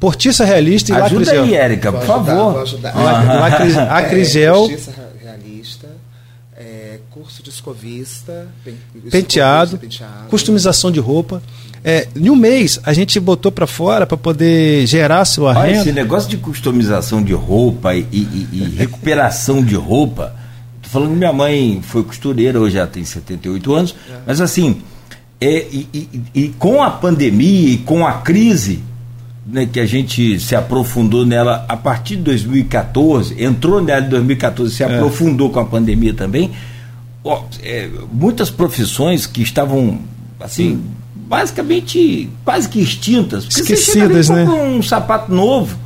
Portiça 0.00 0.44
realista 0.44 0.90
e 0.90 0.96
Ajuda 0.96 1.30
aí, 1.30 1.54
Érica, 1.54 1.92
por 1.92 2.02
favor. 2.02 2.52
Vou 2.52 2.62
ajudar. 2.62 2.96
Uhum. 2.96 3.84
Acrigel. 3.94 4.54
Portiça 4.54 4.90
realista, 5.70 5.88
é, 6.56 6.98
curso 7.10 7.39
de 7.39 7.39
escovista, 7.50 8.48
penteado, 9.10 9.78
penteado, 9.78 10.28
customização 10.28 10.90
de 10.90 11.00
roupa. 11.00 11.42
É, 11.82 12.08
em 12.14 12.28
um 12.28 12.36
mês, 12.36 12.78
a 12.84 12.92
gente 12.92 13.18
botou 13.18 13.50
para 13.50 13.66
fora 13.66 14.06
para 14.06 14.16
poder 14.16 14.86
gerar 14.86 15.24
sua 15.24 15.50
Olha, 15.50 15.66
renda. 15.66 15.80
Esse 15.80 15.92
negócio 15.92 16.28
de 16.28 16.36
customização 16.36 17.22
de 17.22 17.32
roupa 17.32 17.94
e, 17.94 18.06
e, 18.12 18.48
e 18.52 18.74
recuperação 18.76 19.62
de 19.64 19.74
roupa. 19.74 20.34
Tô 20.82 20.88
falando 20.88 21.10
que 21.10 21.16
minha 21.16 21.32
mãe 21.32 21.80
foi 21.82 22.02
costureira, 22.02 22.60
hoje 22.60 22.74
já 22.74 22.86
tem 22.86 23.04
78 23.04 23.74
anos, 23.74 23.94
é. 24.08 24.14
mas 24.26 24.40
assim, 24.40 24.82
é, 25.40 25.66
e, 25.72 26.08
e, 26.34 26.48
com 26.58 26.82
a 26.82 26.90
pandemia 26.90 27.70
e 27.70 27.78
com 27.78 28.06
a 28.06 28.14
crise 28.14 28.80
né, 29.46 29.66
que 29.66 29.80
a 29.80 29.86
gente 29.86 30.38
se 30.38 30.54
aprofundou 30.54 31.24
nela 31.24 31.64
a 31.66 31.76
partir 31.76 32.16
de 32.16 32.22
2014, 32.22 33.42
entrou 33.42 33.82
nela 33.82 34.04
em 34.04 34.08
2014, 34.08 34.74
se 34.74 34.82
é. 34.82 34.86
aprofundou 34.86 35.50
com 35.50 35.60
a 35.60 35.64
pandemia 35.64 36.12
também. 36.12 36.50
Ó, 37.22 37.44
é, 37.62 37.88
muitas 38.12 38.50
profissões 38.50 39.26
que 39.26 39.42
estavam 39.42 40.00
assim. 40.40 40.76
Sim 40.76 41.00
basicamente 41.30 42.28
quase 42.44 42.68
que 42.68 42.80
extintas. 42.80 43.44
Esquecidas, 43.44 44.26
você 44.26 44.32
né? 44.32 44.50
um 44.50 44.82
sapato 44.82 45.32
novo 45.32 45.78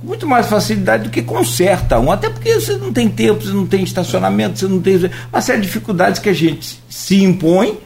com 0.00 0.06
muito 0.06 0.26
mais 0.26 0.48
facilidade 0.48 1.04
do 1.04 1.10
que 1.10 1.22
conserta 1.22 1.98
um. 2.00 2.10
Até 2.10 2.28
porque 2.28 2.54
você 2.54 2.76
não 2.76 2.92
tem 2.92 3.08
tempo, 3.08 3.44
você 3.44 3.52
não 3.52 3.66
tem 3.66 3.84
estacionamento, 3.84 4.58
você 4.58 4.66
não 4.66 4.80
tem 4.80 4.98
uma 5.32 5.40
série 5.40 5.60
de 5.60 5.66
dificuldades 5.66 6.18
que 6.18 6.28
a 6.28 6.32
gente 6.32 6.80
se 6.88 7.22
impõe 7.22 7.78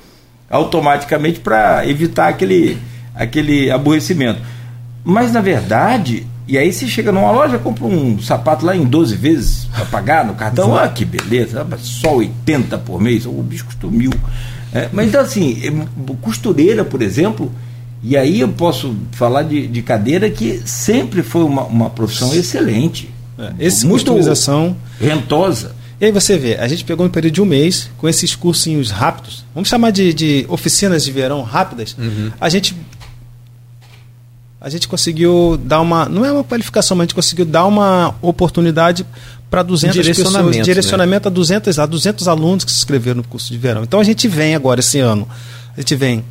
automaticamente 0.49 1.41
para 1.41 1.87
evitar 1.87 2.29
aquele, 2.29 2.79
aquele 3.15 3.71
aborrecimento. 3.71 4.41
Mas, 5.05 5.31
na 5.33 5.43
verdade, 5.43 6.27
E 6.47 6.59
aí 6.59 6.73
você 6.73 6.87
chega 6.87 7.11
numa 7.11 7.31
loja, 7.31 7.59
compra 7.59 7.87
um 7.87 8.21
sapato 8.21 8.67
lá 8.67 8.77
em 8.77 8.85
12 8.85 9.17
vezes 9.17 9.65
para 9.65 9.85
pagar 9.87 10.27
no 10.27 10.35
cartão. 10.35 10.77
Ah, 10.77 10.89
que 10.89 11.05
beleza, 11.05 11.67
só 11.79 12.17
80 12.17 12.77
por 12.79 13.01
mês, 13.01 13.25
o 13.25 13.31
bicho 13.43 13.65
custou 13.65 13.91
mil. 13.91 14.13
É, 14.73 14.89
mas 14.93 15.09
então 15.09 15.21
assim, 15.21 15.57
costureira, 16.21 16.85
por 16.85 17.01
exemplo, 17.01 17.51
e 18.03 18.17
aí 18.17 18.41
eu 18.41 18.49
posso 18.49 18.95
falar 19.13 19.45
de, 19.45 19.67
de 19.67 19.81
cadeira 19.81 20.29
que 20.29 20.61
sempre 20.67 21.23
foi 21.23 21.45
uma, 21.45 21.63
uma 21.63 21.89
profissão 21.89 22.35
excelente. 22.35 23.09
É, 23.39 23.53
esse 23.59 23.87
muito 23.87 24.05
customização 24.05 24.77
rentosa. 25.01 25.75
E 26.01 26.07
aí 26.07 26.13
você 26.13 26.37
vê, 26.37 26.57
a 26.57 26.69
gente 26.69 26.85
pegou 26.85 27.07
um 27.07 27.09
período 27.09 27.35
de 27.35 27.41
um 27.41 27.47
mês 27.47 27.89
com 27.97 28.09
esses 28.09 28.35
cursinhos 28.35 28.91
rápidos, 28.91 29.45
vamos 29.55 29.69
chamar 29.69 29.91
de, 29.91 30.13
de 30.13 30.45
oficinas 30.49 31.05
de 31.05 31.13
verão 31.13 31.41
rápidas, 31.43 31.97
uhum. 31.99 32.31
a 32.39 32.49
gente 32.49 32.77
a 34.65 34.71
gente 34.71 34.89
conseguiu 34.89 35.61
dar 35.63 35.79
uma, 35.83 36.09
não 36.09 36.25
é 36.25 36.33
uma 36.33 36.43
qualificação, 36.43 36.97
mas 36.97 37.03
a 37.03 37.05
gente 37.05 37.15
conseguiu 37.15 37.45
dar 37.45 37.67
uma 37.67 38.15
oportunidade 38.23 39.05
para 39.51 39.63
200 39.63 39.95
pessoas, 39.95 40.65
direcionamento 40.65 41.29
né? 41.29 41.31
a 41.31 41.35
200 41.35 41.79
a 41.79 41.85
200 41.85 42.27
alunos 42.27 42.65
que 42.65 42.73
se 42.73 42.79
inscreveram 42.79 43.19
no 43.19 43.25
curso 43.25 43.53
de 43.53 43.59
verão. 43.59 43.83
Então 43.83 44.01
a 44.01 44.03
gente 44.03 44.27
vem 44.27 44.55
agora 44.55 44.81
esse 44.81 44.99
ano, 44.99 45.29
a 45.77 45.81
gente 45.81 45.95
vem, 45.95 46.25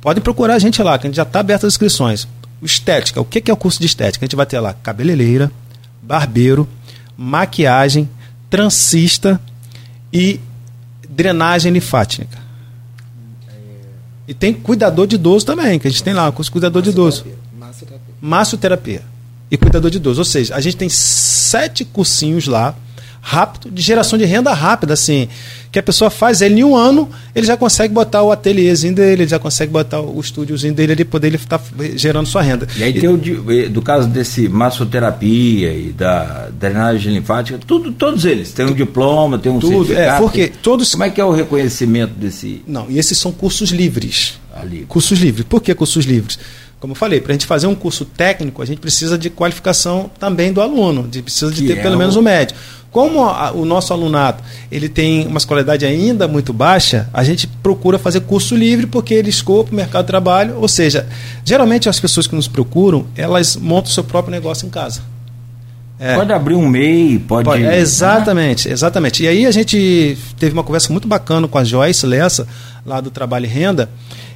pode 0.00 0.20
procurar 0.20 0.54
a 0.54 0.58
gente 0.60 0.80
lá, 0.84 0.96
que 0.96 1.08
a 1.08 1.10
gente 1.10 1.16
já 1.16 1.24
está 1.24 1.40
aberto 1.40 1.66
as 1.66 1.72
inscrições. 1.72 2.28
Estética, 2.62 3.20
o 3.20 3.24
que 3.24 3.50
é 3.50 3.52
o 3.52 3.56
curso 3.56 3.80
de 3.80 3.86
estética? 3.86 4.24
A 4.24 4.26
gente 4.26 4.36
vai 4.36 4.46
ter 4.46 4.60
lá 4.60 4.72
cabeleireira, 4.72 5.50
barbeiro, 6.00 6.68
maquiagem, 7.16 8.08
transista 8.48 9.40
e 10.12 10.38
drenagem 11.10 11.72
linfática. 11.72 12.38
E 14.28 14.32
tem 14.32 14.54
cuidador 14.54 15.08
de 15.08 15.16
idoso 15.16 15.44
também, 15.44 15.80
que 15.80 15.88
a 15.88 15.90
gente 15.90 16.04
tem 16.04 16.14
lá, 16.14 16.30
curso 16.30 16.50
de 16.50 16.52
cuidador 16.52 16.80
de 16.80 16.90
idoso 16.90 17.26
massoterapia 18.20 19.02
e 19.50 19.56
cuidador 19.56 19.90
de 19.90 19.98
idoso. 19.98 20.20
Ou 20.20 20.24
seja, 20.24 20.54
a 20.54 20.60
gente 20.60 20.76
tem 20.76 20.88
sete 20.88 21.84
cursinhos 21.84 22.46
lá, 22.46 22.74
rápido, 23.20 23.70
de 23.70 23.80
geração 23.80 24.18
de 24.18 24.24
renda 24.26 24.52
rápida, 24.52 24.92
assim, 24.92 25.28
que 25.72 25.78
a 25.78 25.82
pessoa 25.82 26.10
faz 26.10 26.42
ele 26.42 26.60
em 26.60 26.64
um 26.64 26.76
ano, 26.76 27.08
ele 27.34 27.46
já 27.46 27.56
consegue 27.56 27.92
botar 27.92 28.22
o 28.22 28.30
ateliêzinho 28.30 28.94
dele, 28.94 29.22
ele 29.22 29.30
já 29.30 29.38
consegue 29.38 29.72
botar 29.72 30.00
o 30.00 30.20
estúdiozinho 30.20 30.74
dele 30.74 30.92
ali, 30.92 31.04
poder 31.06 31.28
ele 31.28 31.36
estar 31.36 31.58
tá 31.58 31.64
gerando 31.96 32.26
sua 32.26 32.42
renda. 32.42 32.68
E 32.76 32.82
aí 32.82 32.90
e, 32.90 33.00
tem 33.00 33.08
o 33.08 33.16
do 33.70 33.80
caso 33.80 34.06
desse 34.08 34.46
massoterapia 34.46 35.72
e 35.72 35.90
da 35.92 36.50
drenagem 36.50 37.14
linfática, 37.14 37.58
tudo, 37.66 37.92
todos 37.92 38.26
eles, 38.26 38.52
tem 38.52 38.66
um 38.66 38.74
diploma, 38.74 39.38
tem 39.38 39.50
um 39.50 39.58
tudo, 39.58 39.74
é, 39.74 39.86
certificado. 39.86 40.16
É, 40.16 40.18
porque 40.18 40.52
todos... 40.62 40.90
Como 40.92 41.04
é 41.04 41.10
que 41.10 41.20
é 41.20 41.24
o 41.24 41.32
reconhecimento 41.32 42.12
desse... 42.12 42.62
Não, 42.66 42.90
e 42.90 42.98
esses 42.98 43.16
são 43.16 43.32
cursos 43.32 43.70
livres. 43.70 44.38
Ali. 44.54 44.84
Cursos 44.86 45.18
livres. 45.18 45.46
Por 45.48 45.62
que 45.62 45.74
cursos 45.74 46.04
livres? 46.04 46.38
Como 46.84 46.92
eu 46.92 46.96
falei, 46.96 47.18
para 47.18 47.32
a 47.32 47.34
gente 47.34 47.46
fazer 47.46 47.66
um 47.66 47.74
curso 47.74 48.04
técnico, 48.04 48.60
a 48.60 48.66
gente 48.66 48.78
precisa 48.78 49.16
de 49.16 49.30
qualificação 49.30 50.10
também 50.20 50.52
do 50.52 50.60
aluno, 50.60 51.08
de, 51.08 51.22
precisa 51.22 51.50
de 51.50 51.62
que 51.62 51.68
ter 51.68 51.78
é 51.78 51.82
pelo 51.82 51.94
o... 51.94 51.98
menos 51.98 52.14
o 52.14 52.20
médio. 52.20 52.54
Como 52.90 53.24
a, 53.24 53.52
o 53.52 53.64
nosso 53.64 53.90
alunado 53.94 54.42
ele 54.70 54.86
tem 54.86 55.26
uma 55.26 55.38
escolaridade 55.38 55.86
ainda 55.86 56.28
muito 56.28 56.52
baixa, 56.52 57.08
a 57.10 57.24
gente 57.24 57.46
procura 57.46 57.98
fazer 57.98 58.20
curso 58.20 58.54
livre 58.54 58.86
porque 58.86 59.14
ele 59.14 59.30
escopa 59.30 59.72
o 59.72 59.74
mercado 59.74 60.04
de 60.04 60.08
trabalho. 60.08 60.58
Ou 60.58 60.68
seja, 60.68 61.08
geralmente 61.42 61.88
as 61.88 61.98
pessoas 61.98 62.26
que 62.26 62.36
nos 62.36 62.48
procuram, 62.48 63.06
elas 63.16 63.56
montam 63.56 63.90
o 63.90 63.94
seu 63.94 64.04
próprio 64.04 64.30
negócio 64.30 64.66
em 64.66 64.70
casa. 64.70 65.13
É. 65.98 66.16
Pode 66.16 66.32
abrir 66.32 66.54
um 66.54 66.66
MEI, 66.66 67.18
pode. 67.20 67.44
pode 67.44 67.64
é, 67.64 67.78
exatamente, 67.78 68.68
exatamente. 68.68 69.22
E 69.22 69.28
aí 69.28 69.46
a 69.46 69.50
gente 69.50 70.18
teve 70.38 70.52
uma 70.52 70.64
conversa 70.64 70.92
muito 70.92 71.06
bacana 71.06 71.46
com 71.46 71.56
a 71.56 71.62
Joyce 71.62 72.04
Lessa, 72.04 72.46
lá 72.84 73.00
do 73.00 73.10
Trabalho 73.10 73.46
e 73.46 73.48
Renda, 73.48 73.88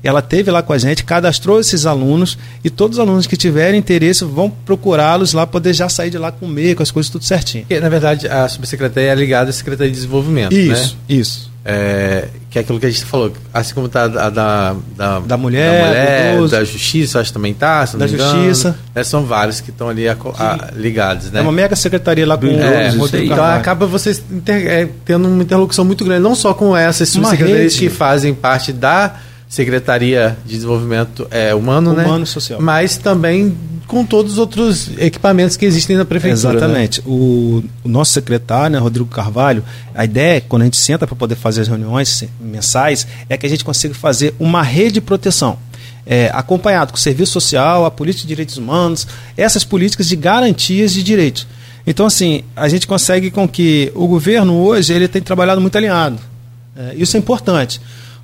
ela 0.02 0.22
teve 0.22 0.50
lá 0.50 0.62
com 0.62 0.72
a 0.72 0.78
gente, 0.78 1.04
cadastrou 1.04 1.60
esses 1.60 1.84
alunos 1.84 2.38
e 2.62 2.70
todos 2.70 2.98
os 2.98 3.00
alunos 3.00 3.26
que 3.26 3.36
tiverem 3.36 3.78
interesse 3.78 4.24
vão 4.24 4.48
procurá-los 4.48 5.32
lá, 5.32 5.46
poder 5.46 5.72
já 5.72 5.88
sair 5.88 6.10
de 6.10 6.18
lá 6.18 6.30
com 6.30 6.46
o 6.46 6.48
meio, 6.48 6.76
com 6.76 6.82
as 6.82 6.90
coisas 6.90 7.10
tudo 7.10 7.24
certinho. 7.24 7.64
Porque, 7.64 7.80
na 7.80 7.88
verdade, 7.88 8.28
a 8.28 8.48
subsecretaria 8.48 9.10
é 9.10 9.14
ligada 9.14 9.50
à 9.50 9.52
Secretaria 9.52 9.90
de 9.90 9.96
Desenvolvimento. 9.96 10.52
Isso, 10.54 10.94
né? 10.94 11.16
isso. 11.16 11.50
É, 11.70 12.28
que 12.50 12.58
é 12.58 12.62
aquilo 12.62 12.80
que 12.80 12.86
a 12.86 12.90
gente 12.90 13.04
falou, 13.04 13.30
assim 13.52 13.74
como 13.74 13.88
está 13.88 14.04
a 14.04 14.08
da, 14.08 14.74
da, 14.96 15.20
da 15.20 15.36
mulher, 15.36 15.82
da, 15.82 16.38
mulher 16.38 16.48
da 16.48 16.64
justiça, 16.64 17.20
acho 17.20 17.28
que 17.28 17.34
também 17.34 17.52
está, 17.52 17.84
da 17.84 18.06
justiça. 18.06 18.78
Né, 18.94 19.04
são 19.04 19.26
vários 19.26 19.60
que 19.60 19.68
estão 19.68 19.86
ali 19.86 20.08
a, 20.08 20.16
a, 20.38 20.70
ligados. 20.74 21.30
Né? 21.30 21.40
É 21.40 21.42
uma 21.42 21.52
mega 21.52 21.76
secretaria 21.76 22.26
lá 22.26 22.38
com 22.38 22.46
é, 22.46 22.90
o 22.90 23.22
Então 23.22 23.44
acaba 23.44 23.86
você 23.86 24.18
inter, 24.30 24.66
é, 24.66 24.88
tendo 25.04 25.28
uma 25.28 25.42
interlocução 25.42 25.84
muito 25.84 26.06
grande, 26.06 26.22
não 26.22 26.34
só 26.34 26.54
com 26.54 26.74
essas 26.74 27.10
subsecretarias 27.10 27.76
que 27.76 27.90
fazem 27.90 28.32
parte 28.32 28.72
da 28.72 29.16
Secretaria 29.48 30.36
de 30.44 30.54
Desenvolvimento 30.56 31.26
é, 31.30 31.54
Humano, 31.54 31.90
Humano 31.90 31.96
né? 31.96 32.04
Humano 32.04 32.26
Social. 32.26 32.60
Mas 32.60 32.98
também 32.98 33.56
com 33.86 34.04
todos 34.04 34.32
os 34.32 34.38
outros 34.38 34.90
equipamentos 34.98 35.56
que 35.56 35.64
existem 35.64 35.96
na 35.96 36.04
prefeitura. 36.04 36.52
Né? 36.52 36.58
Exatamente. 36.58 37.00
Né? 37.00 37.06
O, 37.08 37.64
o, 37.82 37.88
nosso 37.88 38.12
secretário, 38.12 38.74
né, 38.74 38.78
Rodrigo 38.78 39.08
Carvalho, 39.08 39.64
a 39.94 40.04
ideia, 40.04 40.42
quando 40.46 40.62
a 40.62 40.64
gente 40.66 40.76
senta 40.76 41.06
para 41.06 41.16
poder 41.16 41.34
fazer 41.34 41.62
as 41.62 41.68
reuniões 41.68 42.24
mensais, 42.38 43.06
é 43.28 43.36
que 43.38 43.46
a 43.46 43.48
gente 43.48 43.64
consiga 43.64 43.94
fazer 43.94 44.34
uma 44.38 44.62
rede 44.62 44.92
de 44.92 45.00
proteção. 45.00 45.58
É, 46.04 46.30
acompanhado 46.32 46.92
com 46.92 46.98
o 46.98 47.00
serviço 47.00 47.32
social, 47.32 47.84
a 47.84 47.90
política 47.90 48.22
de 48.22 48.28
direitos 48.28 48.56
humanos, 48.56 49.06
essas 49.36 49.64
políticas 49.64 50.06
de 50.06 50.16
garantias 50.16 50.92
de 50.92 51.02
direitos. 51.02 51.46
Então, 51.86 52.06
assim, 52.06 52.42
a 52.54 52.68
gente 52.68 52.86
consegue 52.86 53.30
com 53.30 53.48
que 53.48 53.90
o 53.94 54.06
governo 54.06 54.54
hoje 54.54 54.92
ele 54.92 55.08
tem 55.08 55.22
trabalhado 55.22 55.60
muito 55.60 55.76
alinhado. 55.76 56.18
É, 56.76 56.94
isso 56.94 57.16
é 57.16 57.20
importante 57.20 57.80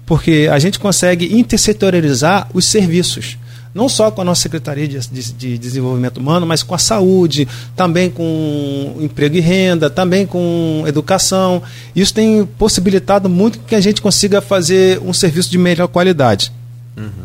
porque 0.06 0.48
a 0.50 0.58
gente 0.58 0.78
consegue 0.78 1.36
intersetorializar 1.36 2.48
os 2.52 2.64
serviços. 2.64 3.38
Não 3.74 3.88
só 3.88 4.08
com 4.10 4.20
a 4.20 4.24
nossa 4.24 4.42
Secretaria 4.42 4.86
de, 4.86 5.00
de, 5.00 5.32
de, 5.32 5.58
Desenvolvimento 5.58 6.18
Humano, 6.18 6.46
mas 6.46 6.62
com 6.62 6.76
a 6.76 6.78
saúde, 6.78 7.48
também 7.74 8.08
com 8.08 8.96
emprego 9.00 9.34
e 9.34 9.40
renda, 9.40 9.90
também 9.90 10.24
com 10.24 10.84
educação. 10.86 11.60
Isso 11.94 12.14
tem 12.14 12.46
possibilitado 12.56 13.28
muito 13.28 13.58
que 13.58 13.74
a 13.74 13.80
gente 13.80 14.00
consiga 14.00 14.40
fazer 14.40 15.00
um 15.00 15.12
serviço 15.12 15.50
de 15.50 15.58
melhor 15.58 15.88
qualidade. 15.88 16.52
Uhum. 16.96 17.24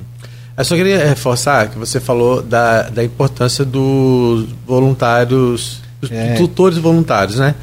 Eu 0.58 0.66
só 0.66 0.76
queria 0.76 1.08
reforçar 1.08 1.70
que 1.70 1.78
você 1.78 2.00
falou 2.00 2.42
da, 2.42 2.90
da 2.90 3.04
importância 3.04 3.64
dos 3.64 4.50
voluntários, 4.66 5.82
dos 6.02 6.12
é. 6.12 6.34
tutores 6.34 6.80
voluntários, 6.80 7.38
né? 7.38 7.54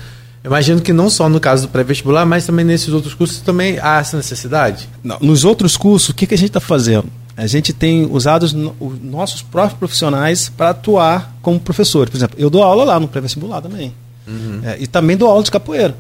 Imagino 0.47 0.81
que 0.81 0.93
não 0.93 1.11
só 1.11 1.29
no 1.29 1.41
caso 1.41 1.67
do 1.67 1.69
pré-vestibular, 1.71 2.25
mas 2.25 2.47
também 2.47 2.65
nesses 2.65 2.91
outros 2.91 3.15
cursos 3.15 3.41
também 3.41 3.81
há 3.81 3.99
essa 3.99 4.17
necessidade? 4.17 4.89
Não, 5.03 5.19
nos 5.21 5.45
outros 5.45 5.77
cursos, 5.77 6.11
o 6.11 6.15
que, 6.15 6.25
que 6.25 6.35
a 6.35 6.39
gente 6.39 6.51
está 6.51 6.61
fazendo? 6.61 7.07
A 7.37 7.49
gente 7.49 7.73
tem 7.73 8.09
usado 8.11 8.45
os, 8.45 8.53
os 8.53 9.03
nossos 9.03 9.43
próprios 9.43 9.77
profissionais 9.77 10.49
para 10.49 10.71
atuar 10.71 11.37
como 11.43 11.59
professor. 11.59 12.09
Por 12.09 12.17
exemplo, 12.17 12.37
eu 12.39 12.49
dou 12.49 12.63
aula 12.63 12.85
lá 12.85 13.01
no 13.01 13.09
pré-vestibular 13.09 13.61
também. 13.61 13.93
Uhum. 14.27 14.61
É, 14.63 14.77
e 14.79 14.87
também 14.87 15.17
dou 15.17 15.29
aula 15.29 15.43
de 15.43 15.51
capoeira. 15.51 15.97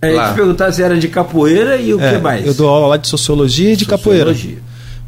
É, 0.00 0.14
eu 0.14 0.28
te 0.28 0.34
perguntar 0.34 0.72
se 0.72 0.82
era 0.82 0.96
de 0.98 1.08
capoeira 1.08 1.76
e 1.76 1.92
o 1.92 2.00
é, 2.00 2.14
que 2.14 2.18
mais? 2.18 2.46
Eu 2.46 2.54
dou 2.54 2.68
aula 2.68 2.86
lá 2.86 2.96
de 2.96 3.08
sociologia 3.08 3.72
e 3.74 3.76
de 3.76 3.84
sociologia. 3.84 4.24
capoeira. 4.24 4.62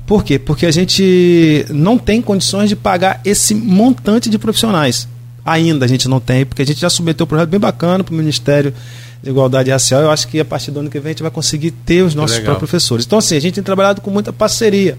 Por 0.06 0.24
quê? 0.24 0.38
Porque 0.38 0.66
a 0.66 0.70
gente 0.70 1.64
não 1.70 1.96
tem 1.96 2.20
condições 2.20 2.68
de 2.68 2.76
pagar 2.76 3.20
esse 3.24 3.54
montante 3.54 4.28
de 4.28 4.38
profissionais. 4.38 5.08
Ainda 5.44 5.84
a 5.84 5.88
gente 5.88 6.08
não 6.08 6.20
tem, 6.20 6.44
porque 6.44 6.62
a 6.62 6.66
gente 6.66 6.80
já 6.80 6.90
submeteu 6.90 7.24
um 7.24 7.26
projeto 7.26 7.48
bem 7.48 7.60
bacana 7.60 8.04
para 8.04 8.12
o 8.12 8.16
Ministério 8.16 8.74
de 9.22 9.30
Igualdade 9.30 9.70
Racial. 9.70 10.02
Eu 10.02 10.10
acho 10.10 10.28
que 10.28 10.40
a 10.40 10.44
partir 10.44 10.70
do 10.70 10.80
ano 10.80 10.90
que 10.90 10.98
vem 10.98 11.10
a 11.10 11.12
gente 11.12 11.22
vai 11.22 11.30
conseguir 11.30 11.70
ter 11.70 12.02
os 12.02 12.14
nossos 12.14 12.38
próprios 12.38 12.58
professores. 12.58 13.06
Então, 13.06 13.18
assim, 13.18 13.36
a 13.36 13.40
gente 13.40 13.54
tem 13.54 13.64
trabalhado 13.64 14.00
com 14.00 14.10
muita 14.10 14.32
parceria. 14.32 14.98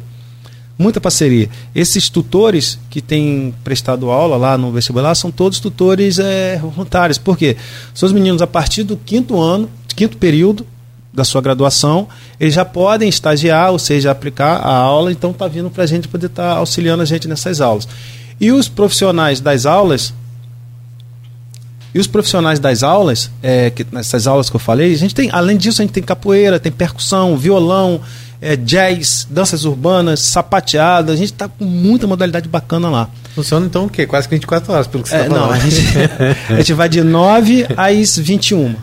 Muita 0.78 1.00
parceria. 1.00 1.48
Esses 1.76 2.10
tutores 2.10 2.80
que 2.90 3.02
têm 3.02 3.54
prestado 3.64 4.10
aula 4.10 4.36
lá 4.36 4.58
no 4.58 4.72
vestibular 4.72 5.14
são 5.14 5.30
todos 5.30 5.60
tutores 5.60 6.18
é, 6.18 6.58
voluntários. 6.58 7.18
Por 7.18 7.38
quê? 7.38 7.56
São 7.94 8.08
os 8.08 8.14
meninos, 8.14 8.42
a 8.42 8.48
partir 8.48 8.84
do 8.84 8.98
quinto 8.98 9.40
ano, 9.40 9.70
quinto 9.96 10.18
período 10.18 10.66
da 11.14 11.24
sua 11.24 11.42
graduação, 11.42 12.08
eles 12.40 12.54
já 12.54 12.64
podem 12.64 13.10
estagiar, 13.10 13.72
ou 13.72 13.78
seja, 13.78 14.10
aplicar 14.10 14.56
a 14.56 14.74
aula, 14.74 15.12
então 15.12 15.32
está 15.32 15.48
vindo 15.48 15.70
para 15.70 15.84
a 15.84 15.88
gente 15.88 16.08
poder 16.08 16.28
estar 16.28 16.54
tá 16.54 16.58
auxiliando 16.58 17.04
a 17.04 17.06
gente 17.06 17.28
nessas 17.28 17.60
aulas. 17.60 17.88
E 18.40 18.52
os 18.52 18.68
profissionais 18.68 19.40
das 19.40 19.66
aulas 19.66 20.14
e 21.94 22.00
os 22.00 22.08
profissionais 22.08 22.60
das 22.60 22.84
aulas, 22.84 23.30
é, 23.44 23.70
que, 23.70 23.86
nessas 23.92 24.28
aulas 24.28 24.50
que 24.50 24.56
eu 24.56 24.60
falei, 24.60 24.94
a 24.94 24.98
gente 24.98 25.14
tem, 25.14 25.30
além 25.32 25.58
disso, 25.58 25.82
a 25.82 25.86
gente 25.86 25.94
tem 25.94 26.04
capoeira, 26.04 26.60
tem 26.60 26.72
percussão, 26.72 27.38
violão, 27.38 28.02
é, 28.42 28.56
jazz, 28.56 29.28
danças 29.30 29.66
urbanas, 29.66 30.20
sapateada. 30.22 31.12
A 31.12 31.16
gente 31.16 31.34
está 31.34 31.48
com 31.48 31.66
muita 31.66 32.08
modalidade 32.08 32.48
bacana 32.50 32.90
lá. 32.90 33.10
Funciona 33.36 33.66
então 33.66 33.86
o 33.86 33.90
quê? 33.90 34.06
Quase 34.06 34.28
24 34.28 34.74
horas, 34.74 34.88
pelo 34.88 35.04
que 35.04 35.10
você 35.10 35.16
está 35.16 35.26
é, 35.26 35.30
falando. 35.30 35.48
Não, 35.48 35.54
a 35.54 35.60
gente, 35.60 35.82
a 36.50 36.56
gente 36.56 36.74
vai 36.74 36.90
de 36.90 37.04
9 37.04 37.68
às 37.78 38.18
21. 38.18 38.76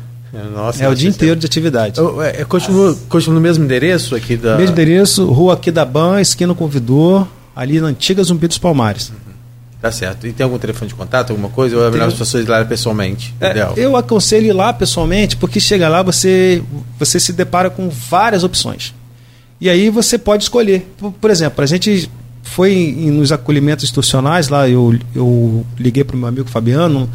Nossa, 0.54 0.84
é 0.84 0.88
o 0.88 0.94
dia 0.94 1.08
inteiro 1.08 1.36
de 1.36 1.46
atividade. 1.46 1.98
Eu, 1.98 2.22
é, 2.22 2.44
continua, 2.44 2.96
continua 3.08 3.34
no 3.34 3.40
mesmo 3.40 3.64
endereço 3.64 4.14
aqui 4.14 4.36
da. 4.36 4.56
Mesmo 4.56 4.72
endereço, 4.72 5.24
rua 5.24 5.54
aqui 5.54 5.70
da 5.70 5.84
Ban, 5.84 6.20
esquina 6.20 6.54
Convidor, 6.54 7.26
ali 7.56 7.80
na 7.80 7.88
antiga 7.88 8.22
Zumbi 8.22 8.46
dos 8.46 8.58
Palmares. 8.58 9.10
Tá 9.80 9.92
certo. 9.92 10.26
E 10.26 10.32
tem 10.32 10.42
algum 10.42 10.58
telefone 10.58 10.88
de 10.88 10.94
contato, 10.94 11.30
alguma 11.30 11.48
coisa? 11.48 11.76
Ou 11.76 11.86
é 11.86 11.90
melhor 11.90 12.08
as 12.08 12.14
pessoas 12.14 12.44
ir 12.44 12.48
lá 12.48 12.64
pessoalmente? 12.64 13.34
É, 13.40 13.72
eu 13.76 13.96
aconselho 13.96 14.46
ir 14.46 14.52
lá 14.52 14.72
pessoalmente, 14.72 15.36
porque 15.36 15.60
chega 15.60 15.88
lá, 15.88 16.02
você, 16.02 16.62
você 16.98 17.20
se 17.20 17.32
depara 17.32 17.70
com 17.70 17.88
várias 17.88 18.42
opções. 18.42 18.92
E 19.60 19.70
aí 19.70 19.88
você 19.88 20.18
pode 20.18 20.42
escolher. 20.42 20.92
Por, 20.98 21.12
por 21.12 21.30
exemplo, 21.30 21.62
a 21.62 21.66
gente 21.66 22.10
foi 22.42 22.72
em, 22.72 23.10
nos 23.10 23.30
acolhimentos 23.30 23.84
institucionais, 23.84 24.48
lá 24.48 24.68
eu, 24.68 24.98
eu 25.14 25.64
liguei 25.78 26.02
para 26.02 26.16
o 26.16 26.18
meu 26.18 26.28
amigo 26.28 26.48
Fabiano, 26.48 27.08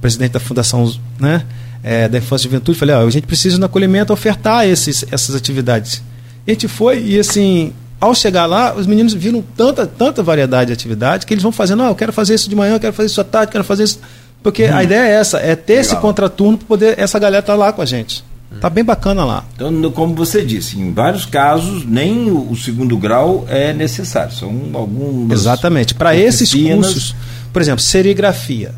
presidente 0.00 0.32
da 0.32 0.40
Fundação 0.40 0.92
né, 1.20 1.44
é, 1.82 2.08
da 2.08 2.18
Infância 2.18 2.46
e 2.46 2.50
Juventude, 2.50 2.78
falei, 2.78 2.94
ó, 2.96 3.06
a 3.06 3.10
gente 3.10 3.26
precisa 3.26 3.58
no 3.58 3.66
acolhimento 3.66 4.12
ofertar 4.12 4.66
esses, 4.66 5.04
essas 5.10 5.36
atividades. 5.36 6.02
A 6.46 6.50
gente 6.50 6.66
foi 6.66 7.00
e 7.04 7.18
assim, 7.18 7.72
ao 8.00 8.14
chegar 8.14 8.46
lá, 8.46 8.74
os 8.74 8.86
meninos 8.86 9.12
viram 9.12 9.42
tanta, 9.56 9.86
tanta 9.86 10.22
variedade 10.22 10.68
de 10.68 10.72
atividades 10.72 11.24
que 11.24 11.34
eles 11.34 11.42
vão 11.42 11.52
fazendo, 11.52 11.82
ah, 11.82 11.88
eu 11.88 11.94
quero 11.94 12.12
fazer 12.12 12.34
isso 12.34 12.48
de 12.48 12.54
manhã, 12.54 12.74
eu 12.74 12.80
quero 12.80 12.92
fazer 12.92 13.06
isso 13.06 13.20
à 13.20 13.24
tarde, 13.24 13.52
quero 13.52 13.64
fazer 13.64 13.84
isso. 13.84 14.00
Porque 14.42 14.66
hum. 14.66 14.76
a 14.76 14.84
ideia 14.84 15.08
é 15.08 15.12
essa, 15.14 15.38
é 15.38 15.56
ter 15.56 15.74
Legal. 15.74 15.80
esse 15.80 15.96
contraturno 15.96 16.58
para 16.58 16.66
poder 16.66 16.98
essa 16.98 17.18
galera 17.18 17.40
estar 17.40 17.54
tá 17.54 17.58
lá 17.58 17.72
com 17.72 17.82
a 17.82 17.86
gente. 17.86 18.24
Tá 18.60 18.70
bem 18.70 18.82
bacana 18.82 19.24
lá. 19.24 19.44
Então, 19.54 19.90
como 19.92 20.14
você 20.14 20.42
disse, 20.42 20.78
em 20.78 20.92
vários 20.92 21.26
casos 21.26 21.84
nem 21.84 22.30
o, 22.30 22.56
segundo 22.56 22.96
grau 22.96 23.44
é 23.48 23.72
necessário. 23.72 24.32
São 24.32 24.70
alguns. 24.72 25.30
Exatamente. 25.30 25.94
Para 25.94 26.16
esses 26.16 26.52
cursos, 26.54 27.14
por 27.52 27.60
exemplo, 27.60 27.80
serigrafia. 27.80 28.74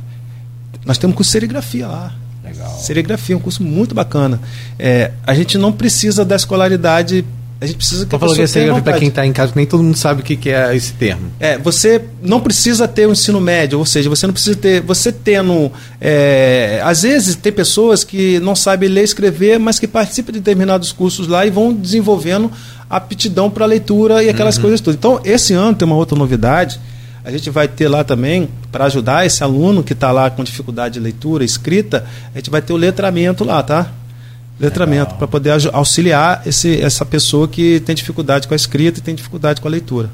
Nós 0.84 0.98
temos 0.98 1.16
curso 1.16 1.28
de 1.28 1.32
serigrafia 1.32 1.86
lá. 1.86 2.12
Legal. 2.44 2.78
Serigrafia, 2.78 3.36
um 3.36 3.40
curso 3.40 3.62
muito 3.62 3.94
bacana. 3.94 4.40
É, 4.78 5.12
a 5.24 5.34
gente 5.34 5.56
não 5.56 5.72
precisa 5.72 6.24
da 6.24 6.34
escolaridade 6.34 7.24
a 7.60 7.66
gente 7.66 7.76
precisa 7.76 8.06
que 8.06 8.16
a 8.16 8.18
pessoa 8.18 8.74
que 8.74 8.80
para 8.80 8.98
quem 8.98 9.08
está 9.08 9.26
em 9.26 9.34
casa, 9.34 9.52
nem 9.54 9.66
todo 9.66 9.82
mundo 9.82 9.96
sabe 9.96 10.22
o 10.22 10.24
que, 10.24 10.34
que 10.34 10.48
é 10.48 10.74
esse 10.74 10.94
termo. 10.94 11.30
É, 11.38 11.58
você 11.58 12.00
não 12.22 12.40
precisa 12.40 12.88
ter 12.88 13.04
o 13.04 13.10
um 13.10 13.12
ensino 13.12 13.38
médio, 13.38 13.78
ou 13.78 13.84
seja, 13.84 14.08
você 14.08 14.26
não 14.26 14.32
precisa 14.32 14.56
ter. 14.56 14.80
Você 14.80 15.12
tendo. 15.12 15.70
É, 16.00 16.80
às 16.82 17.02
vezes 17.02 17.36
tem 17.36 17.52
pessoas 17.52 18.02
que 18.02 18.40
não 18.40 18.56
sabem 18.56 18.88
ler 18.88 19.02
e 19.02 19.04
escrever, 19.04 19.58
mas 19.58 19.78
que 19.78 19.86
participam 19.86 20.32
de 20.32 20.38
determinados 20.38 20.90
cursos 20.90 21.28
lá 21.28 21.44
e 21.44 21.50
vão 21.50 21.70
desenvolvendo 21.74 22.50
aptidão 22.88 23.50
para 23.50 23.66
leitura 23.66 24.24
e 24.24 24.30
aquelas 24.30 24.56
uhum. 24.56 24.62
coisas 24.62 24.80
todas. 24.80 24.96
Então, 24.96 25.20
esse 25.22 25.52
ano 25.52 25.76
tem 25.76 25.84
uma 25.84 25.96
outra 25.96 26.18
novidade. 26.18 26.80
A 27.22 27.30
gente 27.30 27.50
vai 27.50 27.68
ter 27.68 27.88
lá 27.88 28.02
também, 28.02 28.48
para 28.72 28.86
ajudar 28.86 29.26
esse 29.26 29.44
aluno 29.44 29.84
que 29.84 29.92
está 29.92 30.10
lá 30.10 30.30
com 30.30 30.42
dificuldade 30.42 30.94
de 30.94 31.00
leitura, 31.00 31.44
escrita, 31.44 32.06
a 32.34 32.38
gente 32.38 32.48
vai 32.48 32.62
ter 32.62 32.72
o 32.72 32.76
letramento 32.76 33.44
lá, 33.44 33.62
tá? 33.62 33.92
Letramento 34.60 35.14
para 35.14 35.26
poder 35.26 35.52
auxiliar 35.72 36.42
esse, 36.46 36.80
essa 36.80 37.04
pessoa 37.04 37.48
que 37.48 37.80
tem 37.80 37.94
dificuldade 37.94 38.46
com 38.46 38.52
a 38.52 38.56
escrita 38.56 38.98
e 38.98 39.02
tem 39.02 39.14
dificuldade 39.14 39.60
com 39.60 39.66
a 39.66 39.70
leitura. 39.70 40.10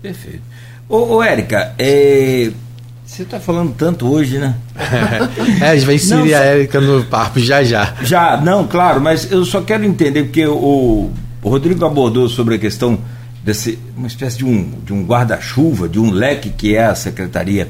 Perfeito. 0.00 0.42
Ô, 0.88 1.16
ô 1.16 1.22
Érica, 1.22 1.74
é, 1.78 2.50
você 3.04 3.22
está 3.22 3.38
falando 3.38 3.74
tanto 3.74 4.10
hoje, 4.10 4.38
né? 4.38 4.56
é, 5.60 5.68
a 5.68 5.74
gente 5.74 5.84
vai 5.84 5.96
inserir 5.96 6.30
não, 6.30 6.38
a 6.38 6.40
Érica 6.40 6.80
no 6.80 7.04
papo 7.04 7.38
já 7.38 7.62
já. 7.62 7.94
Já, 8.02 8.40
não, 8.40 8.66
claro, 8.66 9.00
mas 9.00 9.30
eu 9.30 9.44
só 9.44 9.60
quero 9.60 9.84
entender, 9.84 10.24
porque 10.24 10.46
o, 10.46 11.10
o 11.42 11.48
Rodrigo 11.48 11.84
abordou 11.84 12.28
sobre 12.28 12.54
a 12.54 12.58
questão 12.58 12.98
desse 13.44 13.78
uma 13.96 14.06
espécie 14.06 14.38
de 14.38 14.44
um, 14.44 14.70
de 14.84 14.92
um 14.92 15.04
guarda-chuva, 15.04 15.88
de 15.88 16.00
um 16.00 16.10
leque 16.10 16.50
que 16.50 16.74
é 16.74 16.86
a 16.86 16.94
Secretaria 16.94 17.68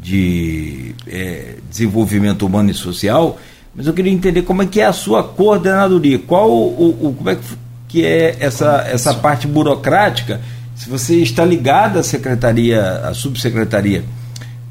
de 0.00 0.94
é, 1.06 1.56
Desenvolvimento 1.68 2.46
Humano 2.46 2.70
e 2.70 2.74
Social 2.74 3.38
mas 3.76 3.86
eu 3.86 3.92
queria 3.92 4.12
entender 4.12 4.42
como 4.42 4.62
é 4.62 4.66
que 4.66 4.80
é 4.80 4.86
a 4.86 4.92
sua 4.92 5.22
coordenadoria. 5.22 6.18
Qual 6.18 6.50
o, 6.50 7.08
o 7.08 7.14
como 7.14 7.28
é 7.28 7.38
que 7.86 8.04
é 8.04 8.36
essa, 8.40 8.86
essa 8.88 9.12
parte 9.12 9.46
burocrática? 9.46 10.40
Se 10.74 10.88
você 10.88 11.16
está 11.16 11.44
ligado 11.44 11.98
à 11.98 12.02
secretaria, 12.02 12.82
à 13.00 13.12
subsecretaria 13.12 14.02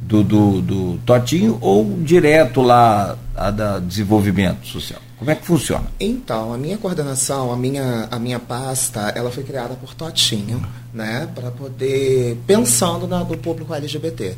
do, 0.02 0.24
do, 0.24 0.62
do 0.62 1.00
Totinho 1.06 1.58
ou 1.62 2.00
direto 2.02 2.62
lá 2.62 3.16
a 3.36 3.52
da 3.52 3.80
desenvolvimento 3.80 4.66
social? 4.66 5.00
Como 5.18 5.32
é 5.32 5.36
que 5.36 5.46
funciona? 5.46 5.86
Então, 6.00 6.54
a 6.54 6.58
minha 6.58 6.78
coordenação, 6.78 7.52
a 7.52 7.56
minha, 7.56 8.08
a 8.12 8.20
minha 8.20 8.40
pasta, 8.40 9.14
ela 9.16 9.32
foi 9.32 9.44
criada 9.44 9.76
por 9.76 9.94
Totinho, 9.94 10.62
né, 10.94 11.28
para 11.34 11.52
poder 11.52 12.38
pensando 12.46 13.08
na, 13.08 13.20
no 13.20 13.38
público 13.38 13.74
LGBT. 13.74 14.36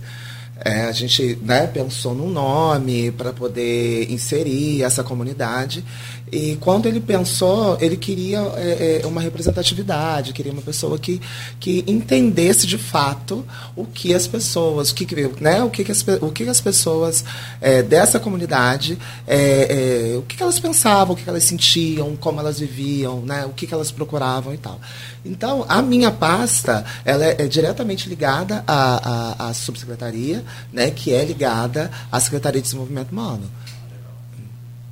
É, 0.64 0.86
a 0.86 0.92
gente 0.92 1.38
né, 1.42 1.68
pensou 1.68 2.14
num 2.14 2.30
nome 2.30 3.12
para 3.12 3.32
poder 3.32 4.12
inserir 4.12 4.84
essa 4.84 5.04
comunidade. 5.04 5.84
E 6.32 6.58
quando 6.60 6.88
ele 6.88 7.00
pensou, 7.00 7.78
ele 7.80 7.96
queria 7.96 8.40
é, 8.58 9.02
é, 9.02 9.08
uma 9.08 9.22
representatividade, 9.22 10.34
queria 10.34 10.52
uma 10.52 10.62
pessoa 10.62 11.00
que, 11.00 11.22
que 11.58 11.86
entendesse 11.88 12.68
de 12.68 12.78
fato 12.78 13.46
o 13.78 13.86
que 13.86 14.14
as 14.14 14.28
pessoas, 14.28 14.92
o 14.92 14.96
que, 14.96 15.08
né, 15.40 15.64
o 15.64 15.70
que, 15.70 15.90
as, 15.90 16.06
o 16.22 16.30
que 16.30 16.44
as 16.44 16.60
pessoas 16.60 17.24
é, 17.62 17.82
dessa 17.82 18.20
comunidade, 18.20 18.98
é, 19.26 20.12
é, 20.12 20.18
o 20.18 20.24
que, 20.24 20.42
elas 20.44 20.60
pensavam, 20.60 21.14
o 21.14 21.18
que, 21.18 21.28
elas 21.30 21.44
sentiam, 21.44 22.18
como 22.18 22.42
elas 22.42 22.60
viviam, 22.60 23.22
né, 23.22 23.46
o 23.46 23.50
que, 23.50 23.68
elas 23.74 23.90
procuravam 23.92 24.54
e 24.54 24.58
tal. 24.58 24.82
Então, 25.24 25.66
a 25.70 25.82
minha 25.82 26.12
pasta, 26.12 26.84
ela 27.06 27.24
é, 27.24 27.44
é 27.44 27.48
diretamente 27.48 28.10
ligada 28.10 28.64
à, 28.68 29.46
à, 29.46 29.50
à 29.50 29.54
subsecretaria, 29.54 30.44
né, 30.72 30.92
que 30.92 31.14
é 31.14 31.24
ligada 31.24 31.92
à 32.12 32.20
Secretaria 32.20 32.62
de 32.62 32.66
Desenvolvimento 32.66 33.12
Humano. 33.12 33.44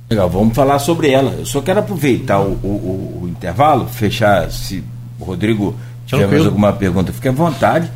Legal, 0.08 0.30
vamos 0.30 0.54
falar 0.54 0.78
sobre 0.78 1.10
ela. 1.10 1.32
Eu 1.32 1.46
só 1.46 1.60
quero 1.60 1.80
aproveitar 1.80 2.40
o, 2.40 2.52
o, 2.52 3.20
o 3.22 3.28
intervalo, 3.28 3.88
fechar, 3.88 4.50
se 4.50 4.82
o 5.18 5.24
Rodrigo 5.24 5.74
tiver 6.06 6.28
mais 6.28 6.46
alguma 6.46 6.72
pergunta, 6.72 7.12
fique 7.12 7.28
à 7.28 7.32
vontade, 7.32 7.90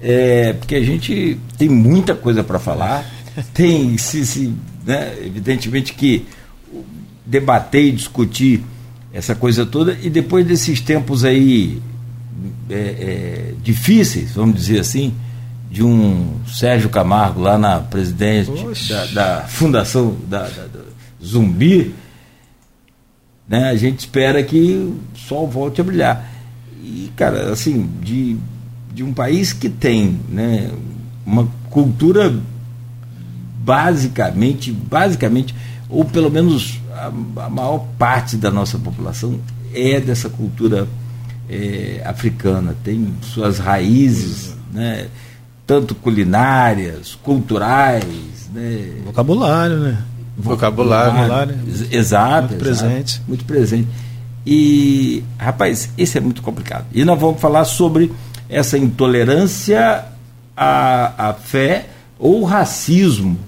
é, 0.00 0.52
porque 0.52 0.74
a 0.74 0.82
gente 0.82 1.40
tem 1.56 1.68
muita 1.68 2.14
coisa 2.14 2.44
para 2.44 2.58
falar, 2.58 3.10
tem, 3.54 3.96
se, 3.96 4.26
se, 4.26 4.54
né, 4.84 5.14
evidentemente 5.24 5.94
que 5.94 6.26
debater 7.24 7.84
e 7.86 7.92
discutir 7.92 8.62
essa 9.12 9.34
coisa 9.34 9.64
toda, 9.64 9.96
e 10.02 10.10
depois 10.10 10.46
desses 10.46 10.80
tempos 10.80 11.24
aí 11.24 11.80
é, 12.68 12.74
é, 12.74 13.54
difíceis, 13.62 14.32
vamos 14.32 14.56
dizer 14.56 14.80
assim, 14.80 15.14
de 15.74 15.82
um 15.82 16.36
Sérgio 16.46 16.88
Camargo 16.88 17.40
lá 17.40 17.58
na 17.58 17.80
presidente 17.80 18.52
da, 18.88 19.06
da, 19.06 19.40
fundação 19.48 20.16
da, 20.28 20.44
da 20.46 20.68
zumbi, 21.20 21.92
né, 23.48 23.70
a 23.70 23.74
gente 23.74 23.98
espera 23.98 24.40
que 24.44 24.76
o 24.76 25.00
sol 25.18 25.48
volte 25.48 25.80
a 25.80 25.84
brilhar. 25.84 26.30
E, 26.80 27.10
cara, 27.16 27.52
assim, 27.52 27.90
de, 28.00 28.36
de 28.94 29.02
um 29.02 29.12
país 29.12 29.52
que 29.52 29.68
tem 29.68 30.20
né, 30.28 30.70
uma 31.26 31.48
cultura 31.68 32.32
basicamente, 33.58 34.70
basicamente, 34.70 35.56
ou 35.88 36.04
pelo 36.04 36.30
menos 36.30 36.78
a, 36.92 37.06
a 37.46 37.50
maior 37.50 37.84
parte 37.98 38.36
da 38.36 38.50
nossa 38.52 38.78
população 38.78 39.40
é 39.74 39.98
dessa 39.98 40.28
cultura 40.28 40.86
é, 41.50 42.00
africana, 42.04 42.76
tem 42.84 43.12
suas 43.22 43.58
raízes, 43.58 44.54
né, 44.72 45.08
tanto 45.66 45.94
culinárias, 45.94 47.16
culturais. 47.22 48.04
Né, 48.52 49.00
vocabulário, 49.04 49.78
né? 49.78 49.98
Vocabulário. 50.36 51.12
vocabulário 51.12 51.58
exato. 51.90 52.48
Muito 52.48 52.58
presente. 52.58 53.14
Exato, 53.14 53.22
muito 53.28 53.44
presente. 53.44 53.88
E, 54.46 55.24
rapaz, 55.38 55.90
esse 55.96 56.18
é 56.18 56.20
muito 56.20 56.42
complicado. 56.42 56.86
E 56.92 57.04
nós 57.04 57.18
vamos 57.18 57.40
falar 57.40 57.64
sobre 57.64 58.12
essa 58.48 58.76
intolerância 58.76 60.04
à, 60.56 61.30
à 61.30 61.34
fé 61.34 61.86
ou 62.18 62.44
racismo. 62.44 63.38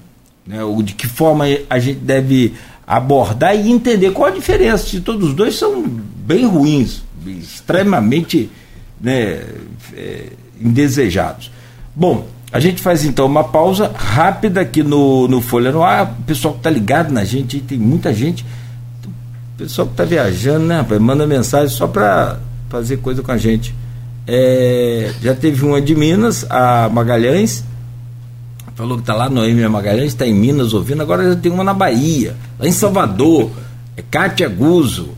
Né? 0.46 0.62
Ou 0.62 0.82
de 0.82 0.94
que 0.94 1.06
forma 1.06 1.44
a 1.68 1.78
gente 1.78 1.98
deve 1.98 2.54
abordar 2.86 3.54
e 3.54 3.70
entender 3.70 4.12
qual 4.12 4.28
a 4.28 4.34
diferença. 4.34 4.86
Se 4.86 5.00
todos 5.00 5.30
os 5.30 5.34
dois 5.34 5.56
são 5.56 5.82
bem 5.82 6.46
ruins, 6.46 7.02
extremamente 7.26 8.48
né, 9.00 9.44
é, 9.94 10.26
indesejados. 10.60 11.50
Bom, 11.98 12.28
a 12.52 12.60
gente 12.60 12.82
faz 12.82 13.06
então 13.06 13.24
uma 13.24 13.42
pausa 13.42 13.90
rápida 13.94 14.60
aqui 14.60 14.82
no, 14.82 15.26
no 15.26 15.40
Folha 15.40 15.72
no 15.72 15.82
Ar. 15.82 16.14
O 16.20 16.22
pessoal 16.24 16.52
que 16.52 16.60
está 16.60 16.68
ligado 16.68 17.10
na 17.10 17.24
gente, 17.24 17.58
tem 17.58 17.78
muita 17.78 18.12
gente. 18.12 18.44
O 19.54 19.58
pessoal 19.58 19.86
que 19.86 19.94
está 19.94 20.04
viajando, 20.04 20.66
né, 20.66 20.76
rapaz? 20.76 21.00
Manda 21.00 21.26
mensagem 21.26 21.74
só 21.74 21.86
para 21.86 22.38
fazer 22.68 22.98
coisa 22.98 23.22
com 23.22 23.32
a 23.32 23.38
gente. 23.38 23.74
É, 24.26 25.10
já 25.22 25.34
teve 25.34 25.64
uma 25.64 25.80
de 25.80 25.94
Minas, 25.94 26.44
a 26.50 26.90
Magalhães. 26.90 27.64
Falou 28.74 28.98
que 28.98 29.02
está 29.02 29.14
lá, 29.14 29.30
Noêmia 29.30 29.70
Magalhães, 29.70 30.08
está 30.08 30.26
em 30.26 30.34
Minas 30.34 30.74
ouvindo. 30.74 31.00
Agora 31.00 31.26
já 31.26 31.34
tem 31.34 31.50
uma 31.50 31.64
na 31.64 31.72
Bahia, 31.72 32.36
lá 32.58 32.68
em 32.68 32.72
Salvador. 32.72 33.50
É 33.96 34.02
Cátia 34.02 34.50
Guzo. 34.50 35.14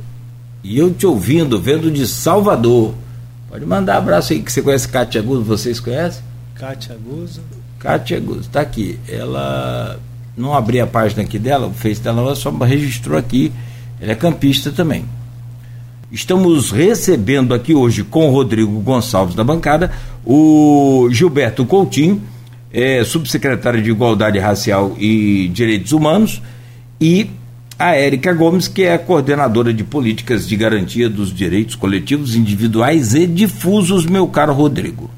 E 0.62 0.78
eu 0.78 0.94
te 0.94 1.05
ouvindo, 1.05 1.61
vendo 1.61 1.90
de 1.90 2.07
Salvador. 2.07 2.94
Pode 3.50 3.66
mandar 3.66 3.96
abraço 3.96 4.32
aí 4.32 4.40
que 4.40 4.52
você 4.52 4.62
conhece 4.62 4.86
Cátia 4.86 5.20
Guzo, 5.20 5.42
vocês 5.42 5.80
conhecem? 5.80 6.22
Kátia 6.59 6.96
Guzzo. 6.96 7.40
Kátia 7.78 8.18
Guzzo, 8.18 8.40
está 8.40 8.61
aqui. 8.61 8.98
Ela 9.09 9.98
não 10.36 10.54
abri 10.54 10.80
a 10.80 10.86
página 10.86 11.22
aqui 11.22 11.38
dela, 11.38 11.68
o 11.68 11.72
Face 11.72 12.00
dela, 12.00 12.20
ela 12.20 12.34
só 12.34 12.50
registrou 12.50 13.16
aqui. 13.16 13.52
Ela 14.00 14.12
é 14.12 14.14
campista 14.14 14.72
também. 14.72 15.04
Estamos 16.11 16.70
recebendo 16.70 17.54
aqui 17.54 17.74
hoje 17.74 18.02
com 18.02 18.28
o 18.28 18.32
Rodrigo 18.32 18.80
Gonçalves 18.80 19.34
da 19.34 19.44
bancada, 19.44 19.92
o 20.24 21.09
Gilberto 21.12 21.64
Coutinho, 21.66 22.22
é, 22.72 23.04
subsecretário 23.04 23.82
de 23.82 23.90
Igualdade 23.90 24.38
Racial 24.38 24.96
e 24.98 25.48
Direitos 25.52 25.92
Humanos, 25.92 26.40
e 27.00 27.30
a 27.78 27.94
Érica 27.94 28.32
Gomes, 28.32 28.66
que 28.66 28.82
é 28.82 28.94
a 28.94 28.98
coordenadora 28.98 29.72
de 29.72 29.84
políticas 29.84 30.48
de 30.48 30.56
garantia 30.56 31.09
dos 31.09 31.32
direitos 31.32 31.74
coletivos 31.74 32.34
individuais 32.34 33.14
e 33.14 33.26
difusos, 33.26 34.06
meu 34.06 34.26
caro 34.26 34.54
Rodrigo. 34.54 35.17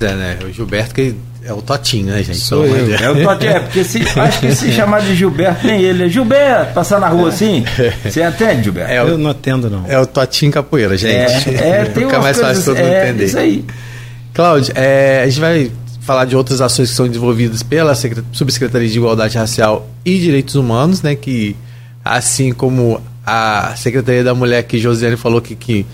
É, 0.00 0.14
né? 0.14 0.38
O 0.44 0.52
Gilberto 0.52 0.94
que 0.94 1.14
é 1.44 1.52
o 1.52 1.62
Totinho, 1.62 2.06
né, 2.06 2.22
gente? 2.22 2.38
Sou 2.38 2.66
eu. 2.66 2.94
É 2.94 3.10
o 3.10 3.22
Totinho, 3.22 3.52
é, 3.52 3.60
porque 3.60 3.84
se, 3.84 4.02
acho 4.02 4.40
que 4.40 4.54
se 4.54 4.70
chamar 4.72 5.00
de 5.00 5.14
Gilberto, 5.14 5.66
nem 5.66 5.80
ele. 5.80 6.04
É 6.04 6.08
Gilberto, 6.08 6.74
passar 6.74 7.00
na 7.00 7.08
rua 7.08 7.28
assim. 7.30 7.64
Você 8.04 8.22
atende, 8.22 8.64
Gilberto? 8.64 8.92
É, 8.92 8.98
eu 8.98 9.16
não 9.16 9.30
atendo, 9.30 9.70
não. 9.70 9.84
É 9.88 9.98
o 9.98 10.06
Totinho 10.06 10.52
Capoeira, 10.52 10.96
gente. 10.96 11.14
É, 11.50 11.80
é 11.80 11.84
tem 11.86 12.04
Fica 12.06 12.20
mais 12.20 12.38
fácil 12.38 12.64
todo 12.64 12.76
mundo 12.76 12.92
é, 12.92 13.08
entender. 13.08 13.24
Isso 13.24 13.38
aí. 13.38 13.64
Cláudio, 14.34 14.72
é, 14.76 15.22
a 15.22 15.26
gente 15.26 15.40
vai 15.40 15.70
falar 16.00 16.24
de 16.24 16.36
outras 16.36 16.60
ações 16.60 16.90
que 16.90 16.96
são 16.96 17.06
desenvolvidas 17.06 17.62
pela 17.62 17.94
Secret- 17.94 18.24
Subsecretaria 18.32 18.88
de 18.88 18.96
Igualdade 18.96 19.36
Racial 19.36 19.88
e 20.04 20.18
Direitos 20.18 20.54
Humanos, 20.54 21.02
né? 21.02 21.14
Que 21.14 21.56
assim 22.04 22.52
como 22.52 23.00
a 23.24 23.74
Secretaria 23.76 24.24
da 24.24 24.34
Mulher, 24.34 24.62
que 24.62 24.78
Josiane 24.78 25.16
falou 25.16 25.40
que, 25.40 25.54
que, 25.54 25.84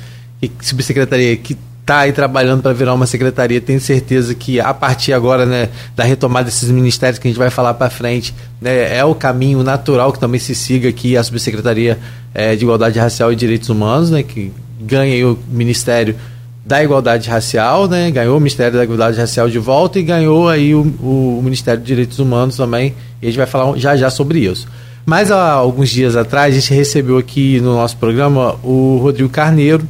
que 0.41 0.51
subsecretaria 0.61 1.37
que 1.37 1.57
está 1.85 1.99
aí 2.01 2.13
trabalhando 2.13 2.63
para 2.63 2.73
virar 2.73 2.95
uma 2.95 3.07
secretaria, 3.07 3.61
tenho 3.61 3.79
certeza 3.79 4.35
que 4.35 4.59
a 4.59 4.73
partir 4.73 5.13
agora, 5.13 5.45
né, 5.45 5.69
da 5.95 6.03
retomada 6.03 6.47
desses 6.47 6.71
ministérios 6.71 7.19
que 7.19 7.29
a 7.29 7.31
gente 7.31 7.39
vai 7.39 7.51
falar 7.51 7.75
para 7.75 7.91
frente, 7.91 8.35
né, 8.59 8.97
é 8.97 9.05
o 9.05 9.15
caminho 9.15 9.63
natural 9.63 10.11
que 10.11 10.19
também 10.19 10.41
se 10.41 10.55
siga 10.55 10.89
aqui 10.89 11.15
a 11.15 11.23
subsecretaria 11.23 11.99
eh, 12.33 12.57
de 12.57 12.65
Igualdade 12.65 12.99
Racial 12.99 13.31
e 13.31 13.37
Direitos 13.37 13.69
Humanos, 13.69 14.11
né, 14.11 14.23
que 14.23 14.51
ganha 14.81 15.29
o 15.29 15.39
ministério 15.47 16.17
da 16.65 16.83
Igualdade 16.83 17.29
Racial, 17.29 17.87
né? 17.87 18.11
Ganhou 18.11 18.39
o 18.39 18.41
Ministério 18.41 18.79
da 18.79 18.85
Igualdade 18.85 19.19
Racial 19.19 19.51
de 19.51 19.59
volta 19.59 19.99
e 19.99 20.03
ganhou 20.03 20.49
aí 20.49 20.75
o, 20.75 20.81
o 20.81 21.41
Ministério 21.45 21.79
de 21.79 21.87
Direitos 21.87 22.19
Humanos 22.19 22.57
também. 22.57 22.95
E 23.21 23.27
a 23.27 23.29
gente 23.29 23.37
vai 23.37 23.47
falar 23.47 23.77
já 23.77 23.95
já 23.97 24.09
sobre 24.09 24.39
isso. 24.39 24.67
Mas 25.05 25.31
há 25.31 25.53
alguns 25.53 25.91
dias 25.91 26.17
atrás 26.17 26.55
a 26.55 26.59
gente 26.59 26.73
recebeu 26.73 27.19
aqui 27.19 27.61
no 27.61 27.75
nosso 27.75 27.99
programa 27.99 28.57
o 28.63 28.99
Rodrigo 29.03 29.29
Carneiro, 29.29 29.87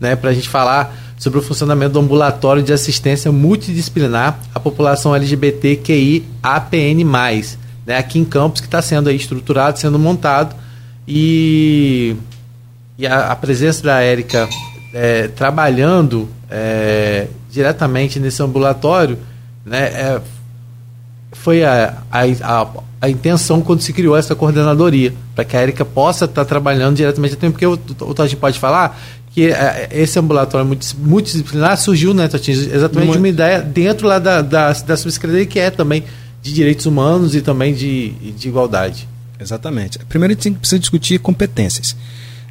né? 0.00 0.16
Para 0.16 0.30
a 0.30 0.32
gente 0.32 0.48
falar 0.48 1.03
sobre 1.24 1.38
o 1.38 1.42
funcionamento 1.42 1.94
do 1.94 2.00
ambulatório 2.00 2.62
de 2.62 2.70
assistência 2.70 3.32
multidisciplinar 3.32 4.38
à 4.54 4.60
população 4.60 5.16
LGBTQI 5.16 6.22
APN+, 6.42 7.02
né? 7.86 7.96
Aqui 7.96 8.18
em 8.18 8.26
Campos 8.26 8.60
que 8.60 8.66
está 8.66 8.82
sendo 8.82 9.10
estruturado, 9.10 9.78
sendo 9.78 9.98
montado 9.98 10.54
e 11.08 12.14
e 12.98 13.06
a, 13.06 13.32
a 13.32 13.36
presença 13.36 13.82
da 13.82 14.00
Érica 14.02 14.46
é, 14.92 15.28
trabalhando 15.28 16.28
é, 16.50 17.28
diretamente 17.50 18.20
nesse 18.20 18.42
ambulatório, 18.42 19.18
né, 19.64 19.86
é, 19.86 20.20
foi 21.32 21.64
a, 21.64 22.02
a, 22.12 22.20
a, 22.42 22.68
a 23.00 23.08
intenção 23.08 23.62
quando 23.62 23.80
se 23.80 23.92
criou 23.94 24.16
essa 24.16 24.36
coordenadoria, 24.36 25.12
para 25.34 25.44
que 25.44 25.56
a 25.56 25.60
Érica 25.60 25.84
possa 25.84 26.26
estar 26.26 26.44
trabalhando 26.44 26.96
diretamente, 26.96 27.34
até 27.34 27.50
porque 27.50 27.66
o, 27.66 27.72
o 27.72 28.14
Totinho 28.14 28.38
pode 28.38 28.60
falar 28.60 28.96
que 29.34 29.46
é, 29.50 29.88
esse 29.92 30.18
ambulatório 30.18 30.64
multi- 30.66 30.96
multidisciplinar 30.96 31.76
surgiu, 31.76 32.14
né, 32.14 32.28
Totinho, 32.28 32.56
exatamente 32.56 33.12
de 33.12 33.18
uma 33.18 33.28
ideia 33.28 33.60
dentro 33.60 34.06
lá 34.06 34.18
da, 34.20 34.40
da, 34.40 34.72
da 34.72 34.96
subsecretaria 34.96 35.44
que 35.44 35.58
é 35.58 35.70
também 35.70 36.04
de 36.40 36.52
direitos 36.52 36.86
humanos 36.86 37.34
e 37.34 37.40
também 37.40 37.74
de, 37.74 38.10
de 38.10 38.48
igualdade. 38.48 39.08
Exatamente. 39.40 39.98
Primeiro 40.08 40.32
a 40.32 40.40
gente 40.40 40.58
precisa 40.58 40.78
discutir 40.78 41.18
competências. 41.18 41.96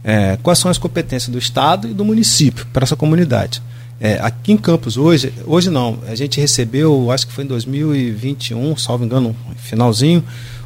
É, 0.03 0.37
quais 0.43 0.59
são 0.59 0.69
as 0.69 0.77
competências 0.77 1.29
do 1.29 1.37
Estado 1.37 1.87
e 1.87 1.93
do 1.93 2.03
município 2.03 2.65
para 2.73 2.83
essa 2.83 2.95
comunidade? 2.95 3.61
É, 4.01 4.19
aqui 4.21 4.51
em 4.51 4.57
Campos, 4.57 4.97
hoje, 4.97 5.31
hoje 5.45 5.69
não, 5.69 5.99
a 6.09 6.15
gente 6.15 6.37
recebeu, 6.41 7.09
acho 7.11 7.25
que 7.25 7.31
foi 7.31 7.45
em 7.45 7.47
2021, 7.47 8.75
salvo 8.75 9.05
engano, 9.05 9.33
finalzinho, 9.55 10.21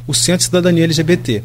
o 0.08 0.12
Centro 0.14 0.38
de 0.38 0.44
Cidadania 0.44 0.82
LGBT. 0.84 1.42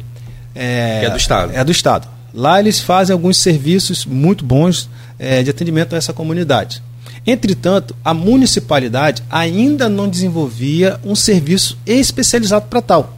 É, 0.54 1.00
Que 1.00 1.06
é 1.06 1.10
do 1.10 1.16
Estado. 1.16 1.52
É 1.54 1.62
do 1.64 1.70
Estado. 1.70 2.08
Lá 2.34 2.58
eles 2.58 2.80
fazem 2.80 3.12
alguns 3.12 3.36
serviços 3.38 4.04
muito 4.04 4.44
bons 4.44 4.88
é, 5.18 5.42
de 5.42 5.50
atendimento 5.50 5.94
a 5.94 5.98
essa 5.98 6.12
comunidade. 6.12 6.82
Entretanto, 7.26 7.94
a 8.04 8.12
municipalidade 8.12 9.22
ainda 9.30 9.88
não 9.88 10.08
desenvolvia 10.08 10.98
um 11.04 11.14
serviço 11.14 11.78
especializado 11.86 12.66
para 12.68 12.82
tal. 12.82 13.16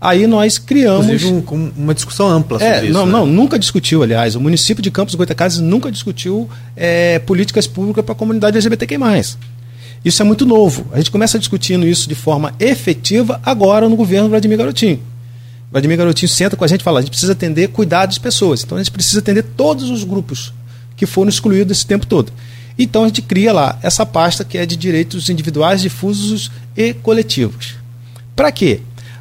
Aí 0.00 0.26
nós 0.26 0.58
criamos. 0.58 1.06
Inclusive 1.06 1.44
um- 1.54 1.72
uma 1.76 1.94
discussão 1.94 2.28
ampla 2.28 2.58
sobre 2.58 2.74
É, 2.74 2.84
isso. 2.84 2.92
não, 2.92 3.06
né? 3.06 3.12
não, 3.12 3.24
nunca 3.24 3.56
discutiu, 3.58 4.02
aliás. 4.02 4.34
O 4.34 4.40
município 4.40 4.82
de 4.82 4.90
Campos 4.90 5.14
Goitacazes 5.14 5.58
nunca 5.60 5.92
discutiu 5.92 6.50
é, 6.76 7.20
políticas 7.20 7.68
públicas 7.68 8.04
para 8.04 8.12
a 8.12 8.16
comunidade 8.16 8.56
LGBTQ+. 8.56 8.98
Isso 10.04 10.20
é 10.20 10.24
muito 10.24 10.44
novo. 10.44 10.86
A 10.92 10.96
gente 10.98 11.12
começa 11.12 11.38
discutindo 11.38 11.86
isso 11.86 12.08
de 12.08 12.16
forma 12.16 12.52
efetiva 12.58 13.40
agora 13.46 13.88
no 13.88 13.94
governo 13.94 14.28
Vladimir 14.28 14.58
Garotinho. 14.58 15.00
Vladimir 15.72 15.96
Garotinho 15.96 16.28
senta 16.28 16.54
com 16.54 16.64
a 16.64 16.68
gente 16.68 16.82
e 16.82 16.84
fala: 16.84 16.98
a 16.98 17.02
gente 17.02 17.10
precisa 17.10 17.32
atender, 17.32 17.68
cuidar 17.68 18.06
das 18.06 18.18
pessoas. 18.18 18.62
Então 18.62 18.76
a 18.76 18.80
gente 18.82 18.92
precisa 18.92 19.20
atender 19.20 19.42
todos 19.42 19.90
os 19.90 20.04
grupos 20.04 20.52
que 20.96 21.06
foram 21.06 21.30
excluídos 21.30 21.78
esse 21.78 21.86
tempo 21.86 22.06
todo. 22.06 22.30
Então 22.78 23.04
a 23.04 23.06
gente 23.06 23.22
cria 23.22 23.52
lá 23.52 23.78
essa 23.82 24.04
pasta 24.06 24.44
que 24.44 24.56
é 24.58 24.64
de 24.66 24.76
direitos 24.76 25.28
individuais, 25.28 25.80
difusos 25.82 26.50
e 26.76 26.92
coletivos. 26.94 27.74
Para 28.36 28.52
quê? 28.52 28.80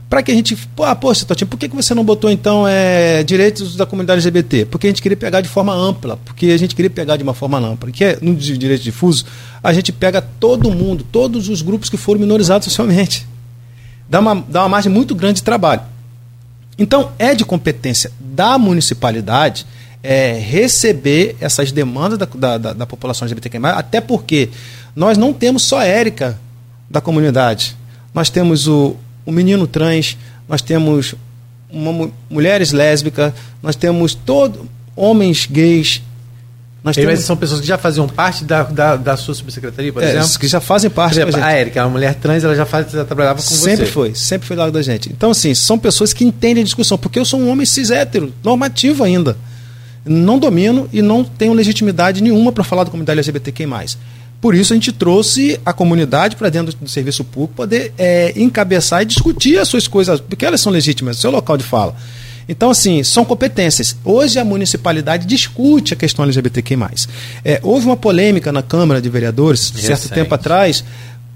Para 0.10 0.22
que 0.22 0.30
a 0.30 0.36
gente. 0.36 0.58
Pô, 0.76 0.84
ah, 0.84 0.94
poxa, 0.94 1.26
Totinho, 1.26 1.48
por 1.48 1.58
que 1.58 1.70
você 1.70 1.94
não 1.94 2.04
botou 2.04 2.30
então 2.30 2.68
é, 2.68 3.24
direitos 3.24 3.78
da 3.78 3.86
comunidade 3.86 4.20
LGBT? 4.20 4.66
Porque 4.66 4.88
a 4.88 4.90
gente 4.90 5.02
queria 5.02 5.16
pegar 5.16 5.40
de 5.40 5.48
forma 5.48 5.74
ampla. 5.74 6.18
Porque 6.18 6.48
a 6.48 6.58
gente 6.58 6.76
queria 6.76 6.90
pegar 6.90 7.16
de 7.16 7.24
uma 7.24 7.34
forma 7.34 7.58
ampla. 7.60 7.88
Porque 7.90 8.18
no 8.22 8.36
di- 8.36 8.58
direito 8.58 8.84
difuso, 8.84 9.24
a 9.64 9.72
gente 9.72 9.94
pega 9.94 10.22
todo 10.22 10.70
mundo, 10.70 11.06
todos 11.10 11.48
os 11.48 11.62
grupos 11.62 11.90
que 11.90 11.96
foram 11.96 12.20
minorizados 12.20 12.66
socialmente. 12.66 13.26
Dá 14.10 14.20
uma, 14.20 14.44
dá 14.50 14.64
uma 14.64 14.70
margem 14.70 14.92
muito 14.92 15.16
grande 15.16 15.36
de 15.36 15.44
trabalho. 15.44 15.82
Então, 16.82 17.12
é 17.20 17.36
de 17.36 17.46
competência 17.46 18.12
da 18.20 18.58
municipalidade 18.58 19.66
é, 20.02 20.34
receber 20.40 21.36
essas 21.40 21.72
demandas 21.72 22.18
da, 22.18 22.26
da, 22.26 22.58
da, 22.58 22.74
da 22.74 22.86
população 22.88 23.26
LGBTQ+, 23.28 23.60
até 23.68 24.02
porque 24.02 24.50
nós 24.96 25.16
não 25.18 25.32
temos 25.32 25.64
só 25.64 25.80
a 25.80 25.86
Érica 25.86 26.40
da 26.90 27.00
comunidade. 27.00 27.78
Nós 28.14 28.30
temos 28.32 28.68
o, 28.68 28.96
o 29.26 29.32
menino 29.32 29.68
trans, 29.68 30.18
nós 30.50 30.62
temos 30.62 31.14
uma 31.70 31.92
mu- 31.94 32.14
mulheres 32.30 32.72
lésbicas, 32.72 33.32
nós 33.62 33.76
temos 33.76 34.16
todo, 34.16 34.68
homens 34.96 35.46
gays, 35.46 36.02
nós 36.84 36.98
E, 36.98 37.02
mas 37.02 37.14
temos 37.14 37.26
são 37.26 37.38
pessoas 37.38 37.62
que 37.62 37.68
já 37.68 37.78
faziam 37.78 38.08
parte 38.08 38.44
da, 38.44 38.64
da, 38.64 38.96
da 38.96 39.18
sua 39.18 39.36
subsecretaria, 39.36 39.94
por 39.94 40.02
é, 40.02 40.10
exemplo? 40.10 40.40
que 40.40 40.48
já 40.48 40.60
fazem 40.60 40.90
Por 40.90 40.96
parte 40.96 41.14
exemplo, 41.14 41.34
gente. 41.34 41.44
a 41.44 41.52
Érica, 41.52 41.80
é 41.80 41.84
uma 41.84 41.92
mulher 41.92 42.16
trans, 42.16 42.44
ela 42.44 42.56
já, 42.56 42.66
faz, 42.66 42.92
já 42.92 43.06
trabalhava 43.06 43.42
com 43.42 43.48
sempre 43.48 43.86
você. 43.86 43.92
foi, 43.92 44.16
sempre 44.16 44.48
foi 44.48 44.56
do 44.56 44.60
lado 44.60 44.72
da 44.72 44.82
gente. 44.82 45.10
Então, 45.12 45.32
assim, 45.32 45.54
são 45.54 45.78
pessoas 45.78 46.12
que 46.12 46.24
entendem 46.24 46.62
a 46.62 46.66
discussão, 46.66 46.98
porque 46.98 47.20
eu 47.20 47.26
sou 47.26 47.40
um 47.40 47.50
homem 47.50 47.66
cis 47.66 47.92
hétero, 47.92 48.34
normativo 48.44 49.04
ainda. 49.04 49.38
Não 50.04 50.40
domino 50.40 50.90
e 50.92 51.02
não 51.02 51.24
tenho 51.24 51.54
legitimidade 51.54 52.24
nenhuma 52.24 52.52
para 52.52 52.64
falar 52.64 52.84
da 52.84 52.90
comunidade 52.90 53.20
LGBTQ+. 53.20 53.68
Por 54.42 54.56
isso 54.56 54.74
a 54.74 54.76
gente 54.76 54.92
trouxe 54.92 55.60
a 55.64 55.72
comunidade 55.72 56.36
para 56.36 56.50
dentro 56.50 56.76
do 56.76 56.90
serviço 56.90 57.24
público 57.24 57.54
poder 57.54 57.94
é, 57.96 58.34
encabeçar 58.36 59.04
e 59.04 59.06
discutir 59.06 59.60
as 59.60 59.68
suas 59.68 59.88
coisas, 59.88 60.20
porque 60.20 60.44
elas 60.44 60.60
são 60.60 60.72
legítimas, 60.72 61.20
seu 61.20 61.30
local 61.30 61.58
de 61.58 61.64
fala. 61.64 61.96
Então, 62.48 62.70
assim, 62.70 63.04
são 63.04 63.24
competências. 63.24 63.96
Hoje 64.04 64.40
a 64.40 64.46
municipalidade 64.46 65.26
discute 65.26 65.94
a 65.94 65.98
questão 65.98 66.24
LGBTQ+. 66.24 66.78
É, 67.44 67.60
houve 67.64 67.86
uma 67.86 67.98
polêmica 67.98 68.52
na 68.52 68.62
Câmara 68.62 69.02
de 69.02 69.10
Vereadores, 69.10 69.60
certo 69.76 70.04
Recente. 70.04 70.14
tempo 70.14 70.34
atrás, 70.34 70.84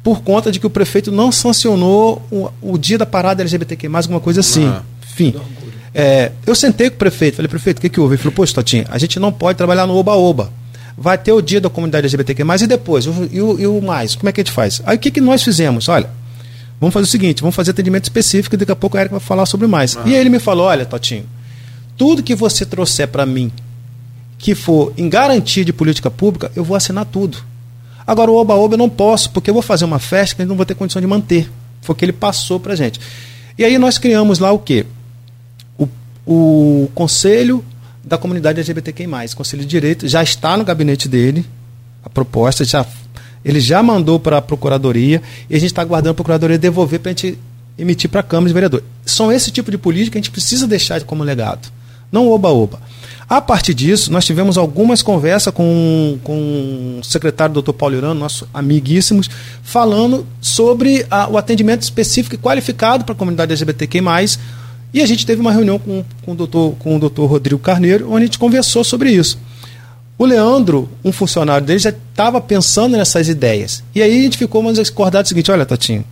por 0.04 0.22
conta 0.22 0.52
de 0.52 0.60
que 0.60 0.68
o 0.68 0.70
prefeito 0.70 1.12
não 1.12 1.32
sancionou 1.32 2.22
o, 2.32 2.50
o 2.62 2.78
dia 2.78 2.98
da 2.98 3.06
parada 3.06 3.42
LGBTQ+, 3.42 3.88
alguma 3.88 4.20
coisa 4.20 4.42
assim. 4.42 4.66
Ah. 4.68 4.84
Enfim. 5.04 5.34
É, 5.94 6.32
eu 6.46 6.54
sentei 6.54 6.90
com 6.90 6.96
o 6.96 7.00
prefeito, 7.00 7.38
falei, 7.38 7.48
prefeito, 7.48 7.78
o 7.78 7.82
que, 7.82 7.90
que 7.90 8.00
houve? 8.00 8.16
Ele 8.16 8.22
falou, 8.22 8.34
poxa, 8.34 8.54
Totinho, 8.54 8.86
a 8.90 8.98
gente 8.98 9.20
não 9.20 9.32
pode 9.32 9.58
trabalhar 9.58 9.88
no 9.88 9.96
oba-oba. 9.96 10.52
Vai 10.98 11.18
ter 11.18 11.32
o 11.32 11.42
dia 11.42 11.60
da 11.60 11.70
comunidade 11.70 12.06
LGBTQ+, 12.06 12.44
e 12.62 12.68
depois? 12.68 13.06
E 13.06 13.42
o, 13.42 13.60
e 13.60 13.68
o 13.68 13.82
mais? 13.82 14.16
Como 14.16 14.30
é 14.30 14.32
que 14.32 14.42
a 14.42 14.44
gente 14.44 14.54
faz? 14.54 14.82
Aí 14.86 14.98
o 14.98 15.00
que, 15.00 15.10
que 15.10 15.22
nós 15.22 15.42
fizemos? 15.42 15.88
Olha, 15.90 16.10
vamos 16.80 16.94
fazer 16.94 17.06
o 17.06 17.10
seguinte, 17.10 17.42
vamos 17.42 17.56
fazer 17.56 17.72
atendimento 17.72 18.04
específico 18.04 18.56
e 18.56 18.58
daqui 18.58 18.72
a 18.72 18.76
pouco 18.76 18.98
a 18.98 19.02
Erika 19.02 19.16
vai 19.16 19.26
falar 19.26 19.46
sobre 19.46 19.68
mais. 19.68 19.98
E 20.06 20.14
aí 20.14 20.16
ele 20.16 20.30
me 20.30 20.40
falou, 20.40 20.66
olha, 20.66 20.86
Totinho, 20.86 21.26
tudo 21.98 22.24
que 22.24 22.36
você 22.36 22.66
trouxer 22.66 23.08
para 23.08 23.26
mim 23.26 23.52
que 24.38 24.54
for 24.54 24.94
em 24.98 25.10
garantia 25.10 25.66
de 25.66 25.74
política 25.74 26.12
pública, 26.12 26.52
eu 26.56 26.64
vou 26.64 26.76
assinar 26.76 27.06
tudo. 27.06 27.38
Agora, 28.06 28.30
o 28.30 28.36
oba-oba 28.36 28.76
eu 28.76 28.78
não 28.78 28.90
posso, 28.90 29.32
porque 29.32 29.50
eu 29.50 29.54
vou 29.54 29.64
fazer 29.64 29.86
uma 29.86 29.98
festa 29.98 30.36
que 30.36 30.42
eu 30.44 30.46
não 30.46 30.56
vou 30.56 30.66
ter 30.66 30.76
condição 30.76 31.02
de 31.02 31.08
manter. 31.08 31.50
Foi 31.82 31.94
o 31.94 31.98
que 31.98 32.06
ele 32.06 32.14
passou 32.14 32.60
para 32.60 32.76
gente. 32.76 33.00
E 33.58 33.64
aí 33.64 33.78
nós 33.80 33.98
criamos 33.98 34.40
lá 34.40 34.52
o 34.52 34.60
quê? 34.60 34.86
O, 35.78 35.88
o 36.26 36.92
Conselho 36.94 37.66
da 38.04 38.18
Comunidade 38.18 38.60
LGBTQ+, 38.60 39.08
Conselho 39.36 39.64
de 39.64 39.68
Direito, 39.68 40.08
já 40.08 40.22
está 40.22 40.56
no 40.56 40.64
gabinete 40.64 41.10
dele, 41.10 41.46
a 42.04 42.10
proposta, 42.10 42.64
já, 42.64 42.86
ele 43.46 43.60
já 43.62 43.82
mandou 43.84 44.20
para 44.20 44.38
a 44.40 44.42
Procuradoria, 44.42 45.22
e 45.50 45.56
a 45.56 45.60
gente 45.60 45.70
está 45.70 45.82
aguardando 45.84 46.12
a 46.12 46.16
Procuradoria 46.16 46.58
devolver 46.58 47.00
para 47.00 47.12
a 47.12 47.14
gente 47.14 47.38
emitir 47.78 48.10
para 48.10 48.22
a 48.22 48.24
Câmara 48.24 48.48
de 48.48 48.54
Vereadores. 48.54 48.86
São 49.06 49.32
esse 49.32 49.52
tipo 49.52 49.70
de 49.70 49.78
política 49.78 50.14
que 50.14 50.18
a 50.18 50.22
gente 50.22 50.32
precisa 50.32 50.66
deixar 50.66 51.02
como 51.04 51.24
legado, 51.24 51.70
não 52.12 52.28
oba-oba. 52.28 52.80
A 53.28 53.42
partir 53.42 53.74
disso, 53.74 54.12
nós 54.12 54.24
tivemos 54.24 54.56
algumas 54.58 55.02
conversas 55.02 55.52
com, 55.54 56.18
com 56.24 57.00
o 57.00 57.04
secretário 57.04 57.60
Dr. 57.60 57.72
Paulo 57.74 57.96
Irano, 57.96 58.20
nosso 58.20 58.48
amiguíssimos, 58.54 59.28
falando 59.64 60.26
sobre 60.40 61.06
a- 61.10 61.28
o 61.28 61.36
atendimento 61.38 61.82
específico 61.82 62.36
e 62.36 62.38
qualificado 62.38 63.04
para 63.04 63.14
a 63.14 63.18
comunidade 63.18 63.52
LGBTQ+, 63.52 64.00
e 64.94 65.02
a 65.02 65.06
gente 65.08 65.26
teve 65.26 65.42
uma 65.42 65.52
reunião 65.52 65.78
com, 65.80 66.06
com, 66.24 66.32
o 66.34 66.36
doutor, 66.36 66.76
com 66.78 66.96
o 66.96 67.00
doutor 67.00 67.26
Rodrigo 67.26 67.60
Carneiro, 67.60 68.08
onde 68.12 68.24
a 68.24 68.26
gente 68.28 68.40
conversou 68.40 68.84
sobre 68.84 69.12
isso. 69.12 69.38
O 70.18 70.26
Leandro, 70.26 70.90
um 71.04 71.12
funcionário 71.12 71.66
dele, 71.66 71.80
já 71.80 71.90
estava 71.90 72.40
pensando 72.40 72.96
nessas 72.96 73.28
ideias. 73.28 73.84
E 73.94 74.02
aí 74.02 74.20
a 74.20 74.22
gente 74.22 74.38
ficou 74.38 74.64
mais 74.64 74.80
acordado 74.80 75.26
o 75.26 75.28
seguinte: 75.28 75.52
olha, 75.52 75.66
Tatinho, 75.66 76.06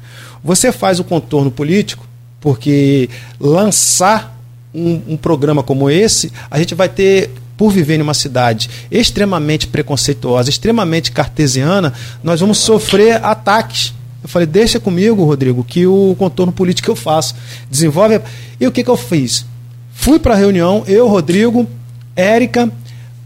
você 0.44 0.72
faz 0.72 1.00
o 1.00 1.04
contorno 1.04 1.50
político, 1.50 2.06
porque 2.42 3.10
lançar 3.40 4.38
um, 4.74 5.02
um 5.10 5.18
programa 5.18 5.64
como 5.64 5.90
esse, 5.90 6.32
a 6.52 6.60
gente 6.60 6.76
vai 6.76 6.90
ter 6.90 7.30
por 7.56 7.70
viver 7.70 7.98
em 7.98 8.02
uma 8.02 8.14
cidade 8.14 8.70
extremamente 8.92 9.68
preconceituosa, 9.68 10.50
extremamente 10.50 11.12
cartesiana, 11.12 11.94
nós 12.24 12.40
vamos 12.40 12.58
sofrer 12.58 13.24
ataques. 13.24 13.94
Eu 14.22 14.30
falei, 14.30 14.48
deixa 14.48 14.80
comigo, 14.80 15.24
Rodrigo, 15.24 15.64
que 15.64 15.86
o 15.86 16.16
contorno 16.18 16.52
político 16.52 16.90
eu 16.90 16.96
faço. 16.96 17.36
Desenvolve. 17.70 18.22
E 18.60 18.66
o 18.66 18.72
que, 18.72 18.84
que 18.84 18.90
eu 18.90 18.98
fiz? 18.98 19.46
Fui 19.94 20.18
para 20.18 20.34
a 20.34 20.38
reunião, 20.38 20.84
eu, 20.88 21.08
Rodrigo, 21.08 21.68
Érica, 22.16 22.72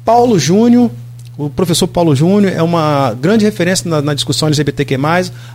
Paulo 0.08 0.40
Júnior, 0.40 0.90
o 1.38 1.50
professor 1.50 1.86
Paulo 1.86 2.16
Júnior 2.16 2.54
é 2.54 2.64
uma 2.64 3.14
grande 3.14 3.44
referência 3.44 3.90
na, 3.90 4.02
na 4.02 4.14
discussão 4.14 4.48
LGBTQ+, 4.48 4.98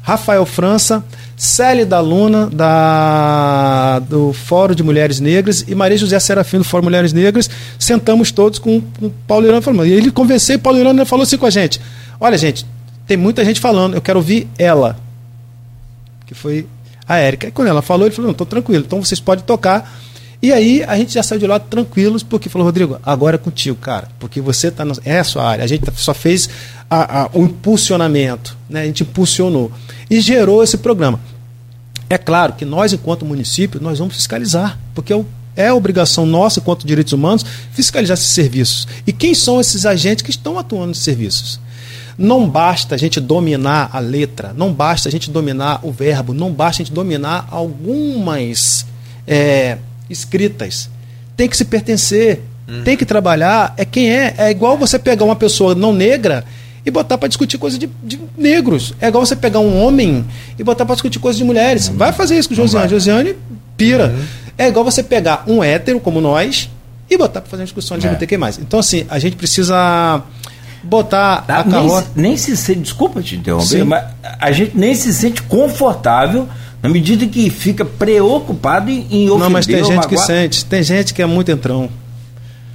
Rafael 0.02 0.44
França, 0.44 1.02
Célia 1.34 1.86
Luna, 2.00 2.50
da, 2.50 3.98
do 4.00 4.34
Fórum 4.34 4.74
de 4.74 4.82
Mulheres 4.82 5.20
Negras, 5.20 5.64
e 5.66 5.74
Maria 5.74 5.96
José 5.96 6.20
Serafim, 6.20 6.58
do 6.58 6.64
Fórum 6.64 6.84
Mulheres 6.84 7.14
Negras, 7.14 7.48
sentamos 7.78 8.30
todos 8.30 8.58
com, 8.58 8.82
com 9.00 9.10
Paulo 9.26 9.46
Irano 9.46 9.62
falando. 9.62 9.86
E 9.86 9.92
ele 9.92 10.10
conversei, 10.10 10.58
Paulo 10.58 10.78
Irano 10.78 11.06
falou 11.06 11.22
assim 11.22 11.38
com 11.38 11.46
a 11.46 11.50
gente, 11.50 11.80
olha 12.20 12.36
gente, 12.36 12.66
tem 13.06 13.16
muita 13.16 13.42
gente 13.46 13.58
falando, 13.58 13.94
eu 13.94 14.02
quero 14.02 14.18
ouvir 14.18 14.46
ela, 14.58 14.98
que 16.26 16.34
foi 16.34 16.66
a 17.08 17.16
Érica. 17.16 17.48
E 17.48 17.50
quando 17.50 17.68
ela 17.68 17.80
falou, 17.80 18.06
ele 18.06 18.14
falou, 18.14 18.26
não, 18.26 18.32
estou 18.32 18.46
tranquilo, 18.46 18.84
então 18.86 19.02
vocês 19.02 19.18
podem 19.18 19.46
tocar 19.46 19.90
e 20.42 20.52
aí 20.52 20.82
a 20.82 20.96
gente 20.96 21.14
já 21.14 21.22
saiu 21.22 21.38
de 21.38 21.46
lá 21.46 21.60
tranquilos, 21.60 22.24
porque 22.24 22.48
falou, 22.48 22.66
Rodrigo, 22.66 22.98
agora 23.04 23.36
é 23.36 23.38
contigo, 23.38 23.76
cara, 23.76 24.08
porque 24.18 24.40
você 24.40 24.68
está 24.68 24.84
é 25.04 25.20
a 25.20 25.24
sua 25.24 25.44
área. 25.44 25.64
A 25.64 25.68
gente 25.68 25.84
só 25.94 26.12
fez 26.12 26.50
a, 26.90 27.22
a, 27.22 27.30
o 27.32 27.44
impulsionamento, 27.44 28.56
né? 28.68 28.82
a 28.82 28.84
gente 28.84 29.04
impulsionou 29.04 29.70
e 30.10 30.20
gerou 30.20 30.60
esse 30.60 30.78
programa. 30.78 31.20
É 32.10 32.18
claro 32.18 32.54
que 32.54 32.64
nós, 32.64 32.92
enquanto 32.92 33.24
município, 33.24 33.80
nós 33.80 34.00
vamos 34.00 34.16
fiscalizar, 34.16 34.78
porque 34.96 35.12
é, 35.12 35.16
o, 35.16 35.24
é 35.54 35.72
obrigação 35.72 36.26
nossa, 36.26 36.58
enquanto 36.58 36.84
direitos 36.84 37.12
humanos, 37.12 37.46
fiscalizar 37.72 38.14
esses 38.14 38.34
serviços. 38.34 38.88
E 39.06 39.12
quem 39.12 39.34
são 39.34 39.60
esses 39.60 39.86
agentes 39.86 40.22
que 40.22 40.30
estão 40.30 40.58
atuando 40.58 40.88
nesses 40.88 41.04
serviços? 41.04 41.60
Não 42.18 42.48
basta 42.50 42.96
a 42.96 42.98
gente 42.98 43.20
dominar 43.20 43.90
a 43.92 44.00
letra, 44.00 44.52
não 44.52 44.72
basta 44.72 45.08
a 45.08 45.12
gente 45.12 45.30
dominar 45.30 45.80
o 45.84 45.92
verbo, 45.92 46.34
não 46.34 46.50
basta 46.50 46.82
a 46.82 46.84
gente 46.84 46.92
dominar 46.92 47.46
algumas. 47.48 48.84
É, 49.26 49.78
escritas. 50.08 50.88
Tem 51.36 51.48
que 51.48 51.56
se 51.56 51.64
pertencer, 51.64 52.40
uhum. 52.68 52.82
tem 52.82 52.96
que 52.96 53.04
trabalhar. 53.04 53.74
É 53.76 53.84
quem 53.84 54.10
é. 54.10 54.34
É 54.38 54.50
igual 54.50 54.76
você 54.76 54.98
pegar 54.98 55.24
uma 55.24 55.36
pessoa 55.36 55.74
não 55.74 55.92
negra 55.92 56.44
e 56.84 56.90
botar 56.90 57.16
para 57.16 57.28
discutir 57.28 57.58
coisas 57.58 57.78
de, 57.78 57.88
de, 58.02 58.20
negros. 58.36 58.94
É 59.00 59.08
igual 59.08 59.24
você 59.24 59.36
pegar 59.36 59.60
um 59.60 59.82
homem 59.82 60.24
e 60.58 60.64
botar 60.64 60.84
para 60.84 60.94
discutir 60.94 61.18
coisas 61.18 61.38
de 61.38 61.44
mulheres. 61.44 61.88
Uhum. 61.88 61.96
Vai 61.96 62.12
fazer 62.12 62.38
isso 62.38 62.48
com 62.48 62.54
Josiane. 62.54 62.88
Josiane 62.88 63.36
pira. 63.76 64.08
Uhum. 64.08 64.24
É 64.58 64.68
igual 64.68 64.84
você 64.84 65.02
pegar 65.02 65.44
um 65.46 65.62
hétero 65.62 65.98
como 66.00 66.20
nós 66.20 66.68
e 67.08 67.16
botar 67.16 67.40
para 67.40 67.50
fazer 67.50 67.62
uma 67.62 67.66
discussão 67.66 67.98
de 67.98 68.06
é. 68.06 68.10
LGBTQ+. 68.10 68.62
Então, 68.62 68.80
assim, 68.80 69.06
a 69.08 69.18
gente 69.18 69.36
precisa 69.36 70.22
botar 70.82 71.42
tá, 71.42 71.60
a 71.60 71.64
carroça... 71.64 72.10
Nem, 72.14 72.30
nem 72.30 72.36
se 72.36 72.56
sente, 72.56 72.80
desculpa 72.80 73.22
te 73.22 73.36
interromper, 73.36 73.66
Sim. 73.66 73.84
mas 73.84 74.04
a 74.40 74.50
gente 74.50 74.76
nem 74.76 74.94
se 74.94 75.12
sente 75.14 75.42
confortável 75.42 76.48
na 76.82 76.88
medida 76.88 77.26
que 77.26 77.48
fica 77.48 77.84
preocupado 77.84 78.90
em, 78.90 79.06
em 79.10 79.30
ofender 79.30 79.38
Não, 79.38 79.50
mas 79.50 79.66
tem 79.66 79.84
gente 79.84 80.08
que 80.08 80.16
sente. 80.18 80.64
Tem 80.64 80.82
gente 80.82 81.14
que 81.14 81.22
é 81.22 81.26
muito 81.26 81.50
entrão. 81.50 81.88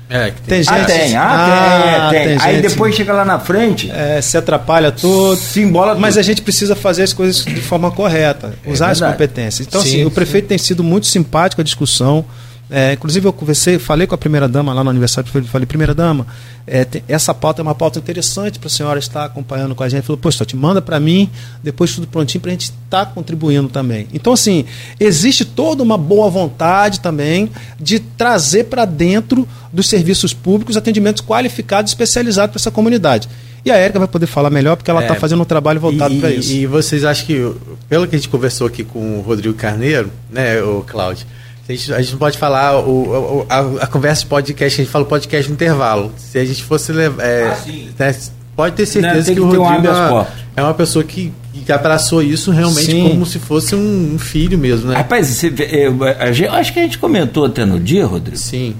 É, 0.10 0.32
que 0.32 0.41
tem. 0.41 0.64
tem 0.64 0.74
ah, 0.74 0.78
gente. 0.78 0.82
Ah, 0.82 0.86
tem, 0.86 1.16
ah, 1.16 2.08
ah 2.08 2.10
tem, 2.10 2.28
tem. 2.28 2.38
tem. 2.38 2.47
Aí 2.47 2.62
depois 2.62 2.95
chega 2.95 3.12
lá 3.12 3.26
na 3.26 3.39
frente. 3.39 3.91
É, 3.91 4.22
se 4.22 4.38
atrapalha 4.38 4.91
tudo. 4.91 5.36
Se 5.36 5.62
embola 5.62 5.95
Mas 5.95 6.14
tudo. 6.14 6.20
a 6.20 6.24
gente 6.24 6.41
precisa 6.41 6.76
fazer 6.76 7.03
as 7.03 7.12
coisas 7.12 7.43
de 7.43 7.62
forma 7.62 7.91
correta, 7.91 8.53
é 8.66 8.72
usar 8.72 8.88
verdade. 8.88 9.03
as 9.03 9.12
competências. 9.12 9.68
Então, 9.68 9.82
sim, 9.82 9.89
assim, 9.89 9.97
sim. 9.97 10.05
o 10.05 10.12
prefeito 10.12 10.47
tem 10.47 10.58
sido 10.58 10.84
muito 10.84 11.08
simpático 11.08 11.62
à 11.62 11.64
discussão. 11.64 12.24
É, 12.70 12.93
inclusive 12.93 13.26
eu 13.26 13.32
conversei, 13.32 13.80
falei 13.80 14.05
com 14.05 14.13
a 14.13 14.18
primeira 14.18 14.47
dama 14.47 14.74
lá 14.74 14.84
no 14.84 14.89
aniversário, 14.89 15.30
falei, 15.45 15.65
primeira 15.65 15.95
dama, 15.95 16.28
é, 16.65 16.84
tem, 16.84 17.01
essa 17.07 17.34
pauta 17.34 17.61
é 17.61 17.63
uma 17.63 17.74
pauta 17.74 17.97
interessante 17.97 18.59
para 18.59 18.68
a 18.68 18.70
senhora 18.70 18.99
estar 18.99 19.24
acompanhando 19.24 19.74
com 19.74 19.84
a 19.84 19.89
gente. 19.89 20.03
Falou, 20.03 20.18
poxa, 20.18 20.45
te 20.45 20.55
manda 20.55 20.82
para 20.82 20.99
mim, 20.99 21.30
depois 21.63 21.95
tudo 21.95 22.07
prontinho 22.07 22.41
para 22.41 22.49
a 22.49 22.53
gente 22.53 22.65
estar 22.65 23.05
tá 23.05 23.11
contribuindo 23.11 23.70
também. 23.70 24.07
Então, 24.13 24.34
assim, 24.34 24.65
existe 24.99 25.45
toda 25.45 25.82
uma 25.82 25.97
boa 25.97 26.30
vontade 26.30 26.99
também 26.99 27.49
de 27.80 27.99
trazer 27.99 28.65
para 28.65 28.84
dentro 28.84 29.47
dos 29.72 29.88
serviços 29.88 30.34
públicos 30.34 30.76
atendimentos 30.76 31.24
qualificados, 31.24 31.91
especializados 31.91 32.51
para 32.51 32.59
essa 32.59 32.72
comunidade. 32.72 33.30
E 33.63 33.72
a 33.72 33.76
Érica 33.76 33.99
vai 33.99 34.07
poder 34.07 34.28
falar 34.28 34.49
melhor, 34.49 34.76
porque 34.76 34.91
ela 34.91 35.01
está 35.01 35.15
é, 35.15 35.20
fazendo 35.20 35.41
um 35.41 35.45
trabalho 35.45 35.80
voltado 35.80 36.15
para 36.15 36.32
isso. 36.32 36.51
E 36.51 36.65
vocês 36.65 37.03
acham 37.03 37.26
que, 37.26 37.53
pelo 37.89 38.07
que 38.07 38.15
a 38.15 38.20
gente 38.20 38.30
conversou 38.30 38.68
aqui 38.68 38.84
com 38.84 39.20
o 39.20 39.22
Rodrigo 39.22 39.55
Carneiro, 39.55 40.11
né, 40.30 40.61
o 40.61 40.84
Cláudio, 40.88 41.26
a 41.68 41.76
gente, 41.76 41.93
a 41.93 42.01
gente 42.01 42.11
não 42.11 42.20
pode 42.20 42.38
falar 42.38 42.80
o, 42.80 43.39
o 43.39 43.45
a, 43.49 43.84
a, 43.84 43.88
conversa 43.88 44.22
de 44.22 44.28
podcast, 44.28 44.82
a 44.82 44.84
gente 44.84 44.91
fala 44.91 45.05
podcast 45.05 45.49
no 45.49 45.55
intervalo. 45.55 46.11
Se 46.18 46.39
a 46.39 46.45
gente 46.45 46.63
fosse 46.63 46.91
levar. 46.91 47.24
É, 47.24 47.47
ah, 47.47 47.57
né, 47.99 48.15
pode 48.55 48.76
ter 48.76 48.86
certeza 48.86 49.18
não, 49.18 49.24
que, 49.24 49.34
que, 49.34 49.39
o 49.39 49.63
Rodrigo 49.63 49.93
um 49.93 50.20
é, 50.20 50.28
é 50.55 50.63
uma 50.63 50.74
pessoa 50.74 51.03
que, 51.03 51.32
que 51.65 51.72
abraçou 51.72 52.24
isso 52.24 52.51
realmente 52.51 52.91
sim. 52.91 53.09
como 53.09 53.26
se 53.26 53.38
fosse 53.38 53.76
um, 53.76 54.15
um, 54.15 54.20
filho 54.20 54.57
mesmo, 54.57 54.89
né? 54.89 54.95
Rapaz, 54.95 55.28
você, 55.28 55.53
eu, 55.72 55.97
eu, 56.03 56.53
acho 56.53 56.74
que 56.74 56.80
a 56.80 56.84
gente 56.84 56.97
comentou 56.97 57.45
até 57.45 57.65
no 57.65 57.80
dia, 57.80 58.05
Rodrigo. 58.05 58.38
Sim 58.38 58.76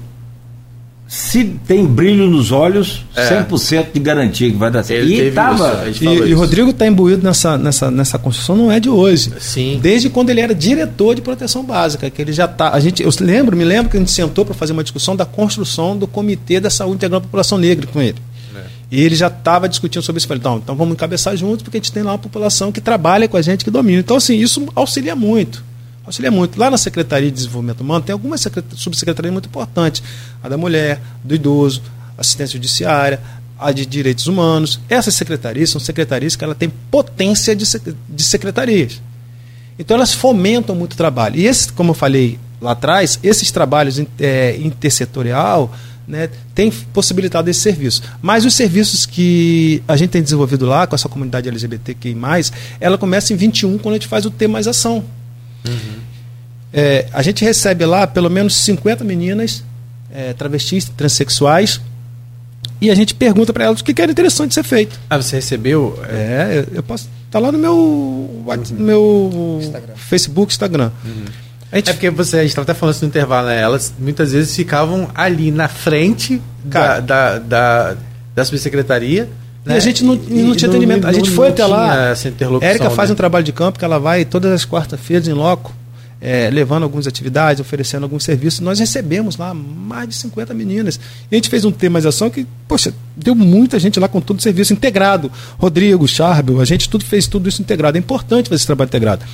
se 1.08 1.42
tem 1.66 1.86
brilho 1.86 2.28
nos 2.28 2.52
olhos, 2.52 3.02
é. 3.16 3.42
100% 3.42 3.92
de 3.94 3.98
garantia 3.98 4.50
que 4.50 4.56
vai 4.58 4.70
dar 4.70 4.82
certo. 4.82 5.08
e, 5.08 5.30
tava, 5.30 5.88
isso, 5.88 6.04
e, 6.04 6.06
e 6.06 6.34
o 6.34 6.38
Rodrigo 6.38 6.68
está 6.68 6.86
imbuído 6.86 7.22
nessa, 7.22 7.56
nessa, 7.56 7.90
nessa 7.90 8.18
construção, 8.18 8.54
não 8.54 8.70
é 8.70 8.78
de 8.78 8.90
hoje. 8.90 9.32
Sim. 9.40 9.78
Desde 9.82 10.10
quando 10.10 10.28
ele 10.28 10.42
era 10.42 10.54
diretor 10.54 11.14
de 11.14 11.22
proteção 11.22 11.64
básica, 11.64 12.10
que 12.10 12.20
ele 12.20 12.30
já 12.30 12.46
tá. 12.46 12.74
A 12.74 12.78
gente, 12.78 13.02
eu 13.02 13.08
lembro, 13.20 13.56
me 13.56 13.64
lembro 13.64 13.90
que 13.90 13.96
a 13.96 14.00
gente 14.00 14.12
sentou 14.12 14.44
para 14.44 14.52
fazer 14.52 14.74
uma 14.74 14.82
discussão 14.82 15.16
da 15.16 15.24
construção 15.24 15.96
do 15.96 16.06
Comitê 16.06 16.60
da 16.60 16.68
Saúde 16.68 16.96
Integral 16.96 17.20
da 17.20 17.24
População 17.24 17.56
Negra 17.56 17.86
com 17.86 18.02
ele. 18.02 18.18
É. 18.54 18.60
E 18.92 19.00
ele 19.00 19.16
já 19.16 19.28
estava 19.28 19.66
discutindo 19.66 20.02
sobre 20.02 20.18
isso. 20.18 20.28
Falei, 20.28 20.40
então, 20.40 20.58
então 20.58 20.76
vamos 20.76 20.92
encabeçar 20.92 21.34
juntos, 21.38 21.62
porque 21.62 21.78
a 21.78 21.80
gente 21.80 21.90
tem 21.90 22.02
lá 22.02 22.12
uma 22.12 22.18
população 22.18 22.70
que 22.70 22.82
trabalha 22.82 23.26
com 23.26 23.38
a 23.38 23.42
gente, 23.42 23.64
que 23.64 23.70
domina. 23.70 24.00
Então, 24.00 24.18
assim, 24.18 24.36
isso 24.36 24.68
auxilia 24.76 25.16
muito 25.16 25.64
auxilia 26.08 26.30
muito. 26.30 26.58
Lá 26.58 26.70
na 26.70 26.78
Secretaria 26.78 27.30
de 27.30 27.36
Desenvolvimento 27.36 27.80
Humano 27.80 28.04
tem 28.04 28.12
algumas 28.12 28.44
subsecretarias 28.74 29.32
muito 29.32 29.46
importantes: 29.46 30.02
a 30.42 30.48
da 30.48 30.56
mulher, 30.56 31.00
do 31.22 31.34
idoso, 31.34 31.82
assistência 32.16 32.54
judiciária, 32.54 33.20
a 33.58 33.72
de 33.72 33.84
direitos 33.84 34.26
humanos. 34.26 34.80
Essas 34.88 35.14
secretarias 35.14 35.70
são 35.70 35.80
secretarias 35.80 36.36
que 36.36 36.44
ela 36.44 36.54
tem 36.54 36.70
potência 36.90 37.54
de, 37.54 37.64
de 38.08 38.22
secretarias. 38.22 39.00
Então 39.78 39.96
elas 39.96 40.12
fomentam 40.12 40.74
muito 40.74 40.94
o 40.94 40.96
trabalho. 40.96 41.36
E 41.36 41.46
esse, 41.46 41.72
como 41.72 41.90
eu 41.90 41.94
falei 41.94 42.38
lá 42.60 42.72
atrás, 42.72 43.18
esses 43.22 43.50
trabalhos 43.50 44.02
é, 44.18 44.56
intersetorial 44.56 45.72
né, 46.06 46.28
tem 46.54 46.70
possibilitado 46.92 47.50
esse 47.50 47.60
serviço. 47.60 48.02
Mas 48.22 48.44
os 48.44 48.54
serviços 48.54 49.04
que 49.04 49.82
a 49.86 49.96
gente 49.96 50.10
tem 50.10 50.22
desenvolvido 50.22 50.64
lá 50.66 50.86
com 50.86 50.94
essa 50.94 51.08
comunidade 51.08 51.48
LGBTQI, 51.48 52.16
ela 52.80 52.96
começa 52.96 53.32
em 53.32 53.36
21 53.36 53.78
quando 53.78 53.94
a 53.94 53.98
gente 53.98 54.08
faz 54.08 54.24
o 54.24 54.30
T 54.30 54.48
mais 54.48 54.66
ação. 54.66 55.04
Uhum. 55.68 55.98
É, 56.72 57.06
a 57.12 57.22
gente 57.22 57.44
recebe 57.44 57.84
lá 57.86 58.06
pelo 58.06 58.28
menos 58.28 58.54
50 58.56 59.02
meninas 59.04 59.64
é, 60.12 60.32
travestis, 60.32 60.88
transexuais, 60.96 61.80
e 62.80 62.90
a 62.90 62.94
gente 62.94 63.14
pergunta 63.14 63.52
para 63.52 63.64
elas 63.64 63.80
o 63.80 63.84
que 63.84 64.00
era 64.00 64.10
interessante 64.10 64.54
ser 64.54 64.62
feito. 64.62 64.98
Ah, 65.10 65.16
você 65.16 65.36
recebeu? 65.36 65.98
É, 66.08 66.64
eu, 66.70 66.76
eu 66.76 66.82
posso. 66.82 67.08
Tá 67.30 67.38
lá 67.38 67.50
no 67.50 67.58
meu, 67.58 67.74
uhum. 67.74 68.62
no 68.70 68.84
meu 68.84 69.58
Instagram. 69.60 69.94
Facebook, 69.96 70.52
Instagram. 70.52 70.90
Uhum. 71.04 71.24
Gente... 71.72 71.90
É 71.90 71.92
porque 71.92 72.08
você, 72.08 72.36
a 72.36 72.40
gente 72.40 72.50
estava 72.50 72.62
até 72.62 72.74
falando 72.74 72.94
isso 72.94 73.04
no 73.04 73.08
intervalo, 73.08 73.48
né? 73.48 73.60
Elas 73.60 73.92
muitas 73.98 74.32
vezes 74.32 74.54
ficavam 74.54 75.10
ali 75.14 75.50
na 75.50 75.68
frente 75.68 76.40
Cara, 76.70 77.00
da, 77.00 77.38
da, 77.38 77.38
da, 77.38 77.96
da 78.34 78.44
subsecretaria. 78.44 79.28
Né? 79.68 79.74
E 79.74 79.76
a 79.76 79.80
gente 79.80 80.02
não, 80.02 80.14
e, 80.14 80.42
não 80.42 80.56
tinha 80.56 80.68
atendimento. 80.68 81.06
a 81.06 81.12
gente 81.12 81.30
foi 81.30 81.48
até 81.48 81.64
lá. 81.66 82.14
Érica 82.60 82.90
faz 82.90 83.10
né? 83.10 83.12
um 83.12 83.16
trabalho 83.16 83.44
de 83.44 83.52
campo 83.52 83.78
que 83.78 83.84
ela 83.84 83.98
vai 83.98 84.24
todas 84.24 84.50
as 84.50 84.64
quartas-feiras 84.64 85.28
em 85.28 85.32
loco 85.32 85.72
é, 86.20 86.50
levando 86.50 86.82
algumas 86.82 87.06
atividades, 87.06 87.60
oferecendo 87.60 88.02
alguns 88.02 88.24
serviços. 88.24 88.60
Nós 88.60 88.78
recebemos 88.78 89.36
lá 89.36 89.54
mais 89.54 90.08
de 90.08 90.14
50 90.16 90.52
meninas. 90.52 90.98
E 91.30 91.34
a 91.34 91.36
gente 91.36 91.48
fez 91.48 91.64
um 91.64 91.70
tema 91.70 92.00
de 92.00 92.08
ação 92.08 92.28
que, 92.28 92.46
poxa, 92.66 92.92
deu 93.16 93.34
muita 93.34 93.78
gente 93.78 94.00
lá 94.00 94.08
com 94.08 94.20
todo 94.20 94.38
o 94.38 94.42
serviço 94.42 94.72
integrado. 94.72 95.30
Rodrigo, 95.58 96.06
Charbel, 96.08 96.60
a 96.60 96.64
gente 96.64 96.88
tudo 96.88 97.04
fez 97.04 97.26
tudo 97.26 97.48
isso 97.48 97.62
integrado. 97.62 97.96
É 97.96 98.00
importante 98.00 98.48
fazer 98.48 98.56
esse 98.56 98.66
trabalho 98.66 98.88
integrado. 98.88 99.24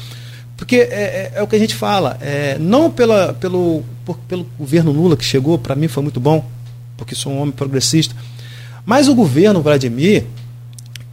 Porque 0.57 0.77
é, 0.77 0.83
é, 0.83 1.33
é 1.37 1.43
o 1.43 1.47
que 1.47 1.57
a 1.57 1.59
gente 1.59 1.75
fala, 1.75 2.17
é, 2.21 2.57
não 2.61 2.89
pela, 2.89 3.33
pelo, 3.35 3.83
por, 4.05 4.17
pelo 4.29 4.47
governo 4.57 4.93
Lula 4.93 5.17
que 5.17 5.25
chegou, 5.25 5.59
para 5.59 5.75
mim 5.75 5.89
foi 5.89 6.01
muito 6.01 6.21
bom, 6.21 6.49
porque 6.97 7.13
sou 7.13 7.33
um 7.33 7.41
homem 7.41 7.51
progressista, 7.51 8.15
mas 8.85 9.09
o 9.09 9.15
governo 9.15 9.63
Vladimir, 9.63 10.25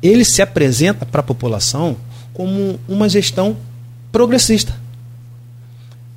ele 0.02 0.26
se 0.26 0.42
apresenta 0.42 1.06
para 1.06 1.22
a 1.22 1.24
população 1.24 1.96
como 2.34 2.80
uma 2.88 3.08
gestão 3.08 3.56
progressista. 4.12 4.76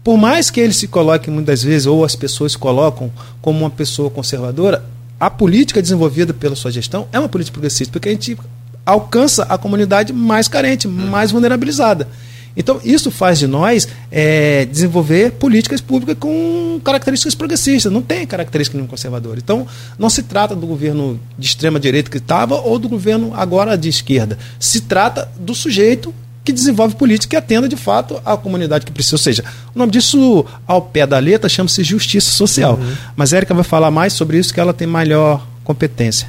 Por 0.03 0.17
mais 0.17 0.51
que 0.51 0.61
ele 0.61 0.73
se 0.73 0.87
coloque 0.89 1.31
muitas 1.31 1.63
vezes, 1.63 1.87
ou 1.87 2.05
as 2.05 2.15
pessoas 2.15 2.53
se 2.53 2.59
colocam 2.59 3.11
como 3.41 3.61
uma 3.61 3.71
pessoa 3.71 4.11
conservadora, 4.11 4.85
a 5.19 5.31
política 5.31 5.81
desenvolvida 5.81 6.35
pela 6.35 6.55
sua 6.55 6.71
gestão 6.71 7.09
é 7.13 7.19
uma 7.19 7.29
política 7.29 7.55
progressista, 7.55 7.93
porque 7.93 8.09
a 8.09 8.13
gente 8.13 8.37
alcança 8.85 9.45
a 9.45 9.57
comunidade 9.57 10.13
mais 10.13 10.49
carente, 10.49 10.87
mais 10.87 11.31
vulnerabilizada. 11.31 12.09
Então, 12.57 12.81
isso 12.85 13.11
faz 13.11 13.39
de 13.39 13.47
nós 13.47 13.89
é, 14.11 14.65
desenvolver 14.67 15.33
políticas 15.33 15.81
públicas 15.81 16.17
com 16.19 16.81
características 16.85 17.35
progressistas, 17.35 17.93
não 17.93 18.03
tem 18.03 18.27
característica 18.27 18.77
nenhum 18.77 18.89
conservadora. 18.89 19.39
Então, 19.39 19.67
não 19.99 20.09
se 20.09 20.23
trata 20.23 20.55
do 20.55 20.67
governo 20.67 21.19
de 21.39 21.47
extrema 21.47 21.81
direita 21.81 22.11
que 22.11 22.19
estava 22.19 22.57
ou 22.57 22.79
do 22.79 22.89
governo 22.89 23.33
agora 23.35 23.77
de 23.77 23.89
esquerda. 23.89 24.39
Se 24.59 24.83
trata 24.83 25.29
do 25.39 25.55
sujeito 25.55 26.15
que 26.45 26.53
desenvolve 26.53 26.95
política 26.95 27.31
que 27.31 27.37
atenda 27.37 27.67
de 27.67 27.77
fato 27.77 28.21
a 28.25 28.37
comunidade 28.37 28.85
que 28.85 28.93
precisa. 28.93 29.15
Ou 29.15 29.19
seja, 29.19 29.45
o 29.75 29.79
nome 29.79 29.91
disso, 29.91 30.45
ao 30.67 30.83
pé 30.83 31.07
da 31.07 31.19
letra, 31.19 31.49
chama-se 31.49 31.83
justiça 31.83 32.31
social. 32.31 32.75
Uhum. 32.75 32.93
Mas 33.17 33.33
a 33.33 33.39
Erika 33.39 33.55
vai 33.55 33.65
falar 33.65 33.91
mais 33.91 34.13
sobre 34.13 34.39
isso, 34.39 34.53
que 34.53 34.61
ela 34.61 34.75
tem 34.75 34.87
maior 34.87 35.47
competência. 35.65 36.29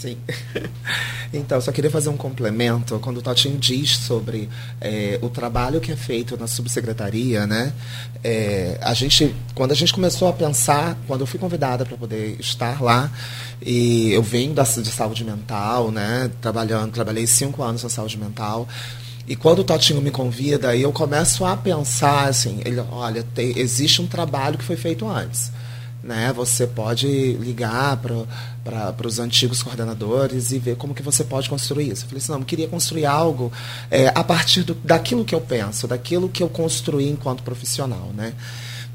Sim. 0.00 0.16
Então, 1.32 1.60
só 1.60 1.70
queria 1.70 1.92
fazer 1.92 2.08
um 2.08 2.16
complemento. 2.16 2.98
Quando 2.98 3.18
o 3.18 3.22
Totinho 3.22 3.56
diz 3.56 3.98
sobre 3.98 4.48
é, 4.80 5.16
o 5.22 5.28
trabalho 5.28 5.80
que 5.80 5.92
é 5.92 5.94
feito 5.94 6.36
na 6.36 6.48
subsecretaria, 6.48 7.46
né? 7.46 7.72
É, 8.24 8.76
a 8.82 8.92
gente, 8.94 9.32
quando 9.54 9.70
a 9.70 9.76
gente 9.76 9.92
começou 9.92 10.26
a 10.26 10.32
pensar, 10.32 10.98
quando 11.06 11.20
eu 11.20 11.28
fui 11.28 11.38
convidada 11.38 11.86
para 11.86 11.96
poder 11.96 12.36
estar 12.40 12.82
lá, 12.82 13.08
e 13.62 14.10
eu 14.10 14.24
venho 14.24 14.52
da, 14.52 14.64
de 14.64 14.90
saúde 14.90 15.22
mental, 15.22 15.92
né? 15.92 16.28
Trabalhando, 16.40 16.90
trabalhei 16.90 17.28
cinco 17.28 17.62
anos 17.62 17.84
na 17.84 17.88
saúde 17.88 18.18
mental. 18.18 18.66
E 19.28 19.36
quando 19.36 19.60
o 19.60 19.64
Totinho 19.64 20.02
me 20.02 20.10
convida, 20.10 20.74
eu 20.74 20.90
começo 20.90 21.44
a 21.44 21.56
pensar 21.56 22.28
assim, 22.28 22.60
ele, 22.64 22.80
olha, 22.90 23.24
tem, 23.36 23.56
existe 23.56 24.02
um 24.02 24.06
trabalho 24.08 24.58
que 24.58 24.64
foi 24.64 24.74
feito 24.74 25.08
antes 25.08 25.52
né? 26.10 26.32
Você 26.32 26.66
pode 26.66 27.06
ligar 27.34 27.96
para 28.64 29.06
os 29.06 29.20
antigos 29.20 29.62
coordenadores 29.62 30.50
e 30.50 30.58
ver 30.58 30.74
como 30.74 30.92
que 30.92 31.04
você 31.04 31.22
pode 31.22 31.48
construir 31.48 31.88
isso. 31.88 32.04
Eu 32.04 32.08
falei 32.08 32.20
assim, 32.20 32.32
não, 32.32 32.40
eu 32.40 32.44
queria 32.44 32.66
construir 32.66 33.06
algo 33.06 33.52
é, 33.88 34.08
a 34.08 34.24
partir 34.24 34.64
do, 34.64 34.74
daquilo 34.74 35.24
que 35.24 35.32
eu 35.32 35.40
penso, 35.40 35.86
daquilo 35.86 36.28
que 36.28 36.42
eu 36.42 36.48
construí 36.48 37.08
enquanto 37.08 37.44
profissional, 37.44 38.10
né? 38.12 38.32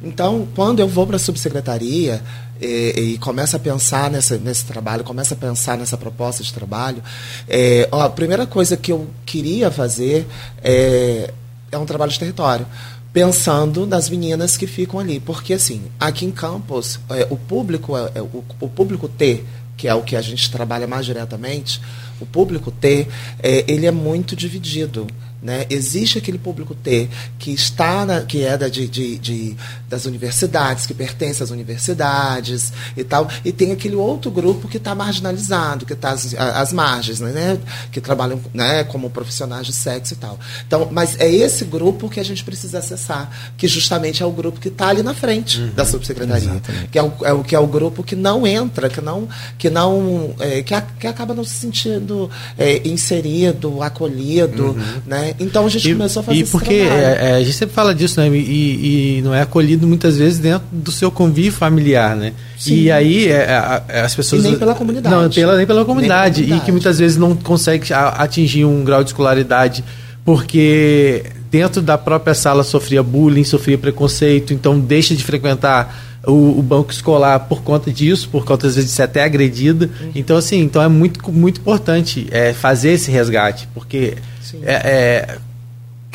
Então, 0.03 0.45
quando 0.53 0.82
eu 0.82 0.89
vou 0.89 1.07
para 1.07 1.16
a 1.16 1.20
subsecretaria 1.20 2.22
e, 2.59 3.13
e 3.13 3.18
começo 3.20 3.55
a 3.55 3.59
pensar 3.59 4.11
nessa, 4.11 4.38
nesse 4.38 4.66
trabalho, 4.66 5.05
começo 5.05 5.34
a 5.34 5.38
pensar 5.38 5.78
nessa 5.78 5.95
proposta 5.95 6.43
de 6.43 6.53
trabalho, 6.53 7.01
é, 7.47 7.88
ó, 7.93 8.01
a 8.01 8.09
primeira 8.09 8.45
coisa 8.45 8.76
que 8.76 8.91
eu 8.91 9.07
queria 9.26 9.72
fazer 9.72 10.28
é, 10.61 11.34
é 11.72 11.78
um 11.78 11.86
trabalho 11.86 12.11
de 12.11 12.20
território 12.20 12.68
pensando 13.16 13.88
nas 13.88 14.09
meninas 14.09 14.57
que 14.57 14.68
ficam 14.68 14.99
ali. 14.99 15.22
Porque, 15.22 15.53
assim, 15.53 15.84
aqui 15.97 16.26
em 16.26 16.32
Campos, 16.32 16.99
é, 17.09 17.26
o 17.30 17.38
público, 17.38 17.95
é, 17.95 18.11
é, 18.16 18.22
o, 18.22 18.43
o, 18.59 18.68
público 18.68 19.07
T, 19.07 19.41
que 19.78 19.88
é 19.88 19.93
o 19.93 20.01
que 20.01 20.18
a 20.18 20.22
gente 20.22 20.51
trabalha 20.51 20.86
mais 20.86 21.05
diretamente, 21.05 21.82
o 22.20 22.26
público 22.26 22.72
T, 22.72 23.07
é, 23.41 23.63
ele 23.72 23.86
é 23.86 23.91
muito 23.91 24.36
dividido. 24.36 25.07
Né? 25.45 25.67
Existe 25.69 26.17
aquele 26.17 26.39
público 26.39 26.73
T 26.73 27.07
que 27.37 27.51
está 27.51 28.03
na, 28.03 28.21
que 28.21 28.43
é 28.43 28.57
da, 28.57 28.67
de, 28.67 28.87
de, 28.87 29.19
de, 29.19 29.55
das 29.87 30.07
universidades, 30.07 30.87
que 30.87 30.93
pertence 30.95 31.43
às 31.43 31.51
universidades 31.51 32.73
e 32.97 33.03
tal, 33.03 33.29
e 33.45 33.51
tem 33.51 33.71
aquele 33.71 33.95
outro 33.95 34.31
grupo 34.31 34.67
que 34.67 34.77
está 34.77 34.95
marginalizado, 34.95 35.85
que 35.85 35.93
está 35.93 36.09
às, 36.09 36.33
às 36.33 36.73
margens, 36.73 37.19
né? 37.19 37.59
que 37.91 38.01
trabalham 38.01 38.41
né, 38.55 38.85
como 38.85 39.07
profissionais 39.11 39.67
de 39.67 39.73
sexo 39.73 40.15
e 40.15 40.17
tal. 40.17 40.39
Então, 40.65 40.89
mas 40.91 41.15
é 41.19 41.31
esse 41.31 41.63
grupo 41.63 42.09
que 42.09 42.19
a 42.19 42.25
gente 42.25 42.43
precisa 42.43 42.79
acessar, 42.79 43.29
que 43.55 43.67
justamente 43.67 44.23
é 44.23 44.25
o 44.25 44.31
grupo 44.31 44.59
que 44.59 44.69
está 44.69 44.87
ali 44.87 45.03
na 45.03 45.13
frente 45.13 45.61
uhum, 45.61 45.73
da 45.75 45.85
subsecretaria, 45.85 46.59
que 46.91 46.97
é, 46.97 47.03
o, 47.03 47.13
é 47.21 47.33
o 47.33 47.43
que 47.43 47.53
é 47.53 47.59
o 47.59 47.67
grupo 47.67 48.01
que 48.01 48.15
não 48.15 48.47
entra, 48.47 48.89
que 48.89 48.99
não 48.99 49.29
que 49.59 49.69
não 49.69 50.33
é, 50.39 50.63
que, 50.63 50.73
a, 50.73 50.81
que 50.81 51.05
acaba 51.05 51.35
não 51.35 51.43
se 51.43 51.53
sentindo 51.53 52.31
é, 52.57 52.81
inserido, 52.87 53.83
acolhido, 53.83 54.71
uhum. 54.71 55.01
né? 55.05 55.34
Então 55.39 55.65
a 55.65 55.69
gente 55.69 55.89
e, 55.89 55.93
começou 55.93 56.21
a 56.21 56.23
fazer 56.23 56.39
E 56.39 56.45
porque 56.45 56.73
é, 56.73 57.17
é, 57.19 57.36
a 57.36 57.39
gente 57.39 57.53
sempre 57.53 57.75
fala 57.75 57.93
disso, 57.93 58.19
né? 58.19 58.27
E, 58.29 59.17
e, 59.17 59.21
não 59.21 59.33
é 59.33 59.41
acolhido 59.41 59.88
muitas 59.88 60.17
vezes 60.17 60.39
dentro 60.39 60.67
do 60.71 60.91
seu 60.91 61.11
convívio 61.11 61.51
familiar, 61.51 62.15
né? 62.15 62.33
Sim. 62.57 62.75
E 62.75 62.91
aí 62.91 63.27
é, 63.27 63.83
é, 63.88 64.01
as 64.01 64.15
pessoas. 64.15 64.43
E 64.43 64.49
nem 64.49 64.57
pela 64.57 64.75
comunidade. 64.75 65.15
Não, 65.15 65.29
pela, 65.29 65.57
nem 65.57 65.65
pela 65.65 65.86
comunidade. 65.86 66.41
Nem 66.41 66.49
pela 66.49 66.59
comunidade. 66.59 66.63
E 66.63 66.65
que 66.65 66.71
muitas 66.71 66.99
vezes 66.99 67.17
não 67.17 67.36
consegue 67.36 67.93
atingir 67.93 68.65
um 68.65 68.83
grau 68.83 69.03
de 69.03 69.09
escolaridade 69.09 69.83
porque 70.25 71.23
dentro 71.51 71.81
da 71.81 71.97
própria 71.97 72.33
sala 72.33 72.63
sofria 72.63 73.03
bullying, 73.03 73.43
sofria 73.43 73.77
preconceito, 73.77 74.53
então 74.53 74.79
deixa 74.79 75.15
de 75.15 75.23
frequentar 75.23 76.19
o, 76.25 76.59
o, 76.59 76.63
banco 76.63 76.91
escolar 76.91 77.41
por 77.41 77.61
conta 77.61 77.91
disso, 77.91 78.27
por 78.29 78.43
conta 78.43 78.65
às 78.65 78.75
vezes 78.75 78.89
de 78.89 78.95
ser 78.95 79.03
até 79.03 79.23
agredida. 79.23 79.86
Uhum. 80.01 80.11
Então 80.15 80.36
assim, 80.36 80.59
então 80.61 80.81
é 80.81 80.88
muito 80.88 81.31
muito 81.31 81.61
importante 81.61 82.27
é, 82.31 82.51
fazer 82.51 82.93
esse 82.93 83.11
resgate, 83.11 83.69
porque 83.75 84.15
é, 84.64 84.74
é, 84.74 85.38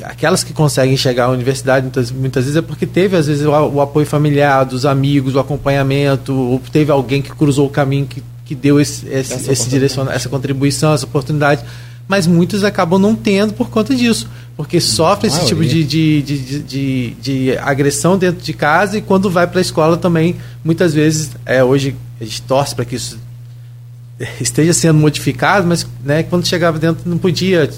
aquelas 0.04 0.42
que 0.42 0.52
conseguem 0.52 0.96
chegar 0.96 1.26
à 1.26 1.30
universidade 1.30 1.82
muitas, 1.82 2.10
muitas 2.10 2.44
vezes 2.44 2.56
é 2.56 2.62
porque 2.62 2.86
teve 2.86 3.16
às 3.16 3.26
vezes 3.26 3.44
o, 3.44 3.50
o, 3.50 3.80
apoio 3.80 4.06
familiar 4.06 4.64
dos 4.64 4.86
amigos, 4.86 5.34
o 5.34 5.38
acompanhamento, 5.38 6.34
ou 6.34 6.60
teve 6.72 6.90
alguém 6.90 7.22
que 7.22 7.30
cruzou 7.30 7.66
o 7.66 7.70
caminho 7.70 8.06
que, 8.06 8.22
que 8.44 8.54
deu 8.54 8.80
esse, 8.80 9.06
esse, 9.08 9.50
esse 9.50 9.68
direciona, 9.68 10.12
essa 10.12 10.28
contribuição, 10.28 10.92
essa 10.92 11.04
oportunidade. 11.04 11.64
Mas 12.08 12.26
muitos 12.26 12.64
acabam 12.64 13.00
não 13.00 13.14
tendo 13.14 13.52
por 13.52 13.70
conta 13.70 13.94
disso, 13.94 14.28
porque 14.56 14.80
sofre 14.80 15.28
esse 15.28 15.46
tipo 15.46 15.64
de, 15.64 15.84
de, 15.84 16.22
de, 16.22 16.58
de, 16.60 17.10
de 17.22 17.58
agressão 17.58 18.18
dentro 18.18 18.42
de 18.42 18.52
casa 18.52 18.98
e 18.98 19.00
quando 19.00 19.30
vai 19.30 19.46
para 19.46 19.60
a 19.60 19.62
escola 19.62 19.96
também, 19.96 20.34
muitas 20.64 20.92
vezes, 20.92 21.30
é, 21.46 21.62
hoje 21.62 21.94
a 22.20 22.24
gente 22.24 22.42
torce 22.42 22.74
para 22.74 22.84
que 22.84 22.96
isso 22.96 23.16
esteja 24.40 24.72
sendo 24.72 24.98
modificado, 24.98 25.66
mas 25.66 25.86
né, 26.04 26.24
quando 26.24 26.46
chegava 26.46 26.78
dentro 26.80 27.08
não 27.08 27.16
podia 27.16 27.70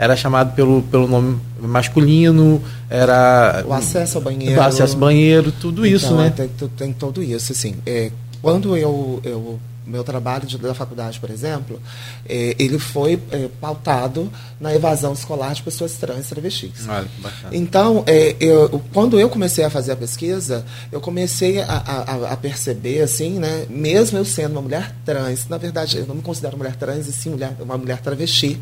era 0.00 0.16
chamado 0.16 0.54
pelo, 0.54 0.80
pelo 0.84 1.06
nome 1.06 1.38
masculino, 1.60 2.62
era... 2.88 3.62
O 3.66 3.72
acesso 3.74 4.16
ao 4.16 4.24
banheiro. 4.24 4.58
O 4.58 4.62
acesso 4.64 4.94
ao 4.94 5.00
banheiro, 5.00 5.52
tudo 5.52 5.84
então, 5.84 5.96
isso, 5.96 6.14
né? 6.14 6.32
Tem, 6.34 6.48
tem 6.48 6.92
tudo 6.94 7.22
isso, 7.22 7.52
assim. 7.52 7.76
É, 7.84 8.10
quando 8.40 8.74
eu, 8.78 9.20
eu 9.22 9.60
meu 9.90 10.04
trabalho 10.04 10.46
de, 10.46 10.56
da 10.56 10.72
faculdade, 10.72 11.18
por 11.18 11.30
exemplo, 11.30 11.80
é, 12.26 12.54
ele 12.58 12.78
foi 12.78 13.20
é, 13.30 13.48
pautado 13.60 14.30
na 14.60 14.74
evasão 14.74 15.12
escolar 15.12 15.52
de 15.52 15.62
pessoas 15.62 15.94
trans 15.94 16.26
e 16.26 16.28
travestis. 16.28 16.88
Olha. 16.88 17.08
Então, 17.52 18.04
é, 18.06 18.36
eu, 18.40 18.82
quando 18.92 19.18
eu 19.18 19.28
comecei 19.28 19.64
a 19.64 19.70
fazer 19.70 19.92
a 19.92 19.96
pesquisa, 19.96 20.64
eu 20.92 21.00
comecei 21.00 21.60
a, 21.60 21.66
a, 21.66 22.32
a, 22.32 22.36
perceber, 22.36 23.02
assim, 23.02 23.38
né, 23.38 23.66
mesmo 23.68 24.16
eu 24.16 24.24
sendo 24.24 24.52
uma 24.52 24.62
mulher 24.62 24.94
trans, 25.04 25.48
na 25.48 25.58
verdade, 25.58 25.98
eu 25.98 26.06
não 26.06 26.14
me 26.14 26.22
considero 26.22 26.56
mulher 26.56 26.76
trans, 26.76 27.08
e 27.08 27.12
sim 27.12 27.30
mulher, 27.30 27.54
uma 27.60 27.76
mulher 27.76 28.00
travesti, 28.00 28.60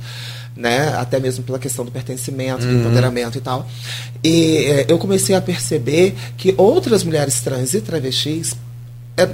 né, 0.58 0.92
até 0.96 1.20
mesmo 1.20 1.44
pela 1.44 1.58
questão 1.58 1.84
do 1.84 1.90
pertencimento, 1.90 2.64
uhum. 2.64 2.72
do 2.72 2.80
empoderamento 2.80 3.38
e 3.38 3.40
tal. 3.40 3.66
E 4.24 4.56
é, 4.56 4.86
eu 4.88 4.98
comecei 4.98 5.36
a 5.36 5.40
perceber 5.40 6.16
que 6.36 6.52
outras 6.58 7.04
mulheres 7.04 7.40
trans 7.40 7.72
e 7.74 7.80
travestis 7.80 8.56
é, 9.16 9.28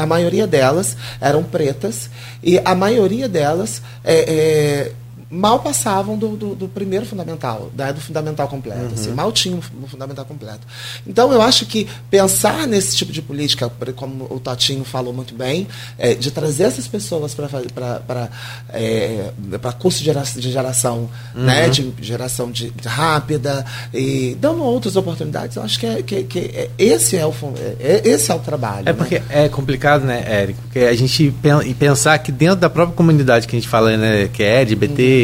a, 0.00 0.06
maioria 0.06 0.46
delas 0.46 0.96
eram 1.20 1.42
pretas 1.42 2.10
e 2.42 2.58
a 2.64 2.74
maioria 2.74 3.28
delas 3.28 3.82
é, 4.02 4.14
é, 4.14 4.92
mal 5.32 5.60
passavam 5.60 6.18
do, 6.18 6.36
do, 6.36 6.54
do, 6.54 6.68
primeiro 6.68 7.06
fundamental, 7.06 7.70
da, 7.74 7.90
do 7.90 8.02
fundamental 8.02 8.46
completo. 8.48 8.82
Uhum. 8.82 8.92
Assim, 8.92 9.10
mal 9.12 9.32
tinham 9.32 9.60
o 9.82 9.88
fundamental 9.88 10.26
completo. 10.26 10.60
Então, 11.06 11.32
eu 11.32 11.40
acho 11.40 11.64
que 11.64 11.88
pensar 12.10 12.66
nesse 12.66 12.94
tipo 12.94 13.10
de 13.10 13.22
política, 13.22 13.72
como 13.96 14.26
o 14.30 14.38
Tatinho 14.38 14.84
falou 14.84 15.10
muito 15.10 15.34
bem, 15.34 15.66
é, 15.96 16.14
de 16.14 16.30
trazer 16.30 16.64
essas 16.64 16.86
pessoas 16.86 17.34
para 17.34 18.28
é, 18.74 19.30
curso 19.78 20.04
de 20.04 20.50
geração, 20.52 21.08
uhum. 21.34 21.44
né, 21.44 21.70
de 21.70 21.94
geração 22.02 22.50
de, 22.50 22.68
de, 22.68 22.86
rápida, 22.86 23.64
e 23.94 24.36
dando 24.38 24.62
outras 24.62 24.96
oportunidades, 24.96 25.56
eu 25.56 25.62
acho 25.62 25.80
que, 25.80 25.86
é, 25.86 26.02
que, 26.02 26.24
que 26.24 26.38
é, 26.38 26.68
esse, 26.76 27.16
é 27.16 27.24
o, 27.24 27.32
é, 27.80 28.02
esse 28.04 28.30
é 28.30 28.34
o 28.34 28.38
trabalho. 28.38 28.86
É 28.86 28.92
porque 28.92 29.18
né? 29.20 29.24
é 29.30 29.48
complicado, 29.48 30.04
né, 30.04 30.22
Érico? 30.26 30.60
Porque 30.60 30.80
a 30.80 30.94
gente 30.94 31.34
pensar 31.78 32.18
que 32.18 32.30
dentro 32.30 32.56
da 32.56 32.68
própria 32.68 32.94
comunidade 32.94 33.46
que 33.46 33.56
a 33.56 33.58
gente 33.58 33.68
fala, 33.68 33.96
né, 33.96 34.28
que 34.28 34.42
é 34.42 34.60
LGBT, 34.60 35.02
uhum 35.02 35.21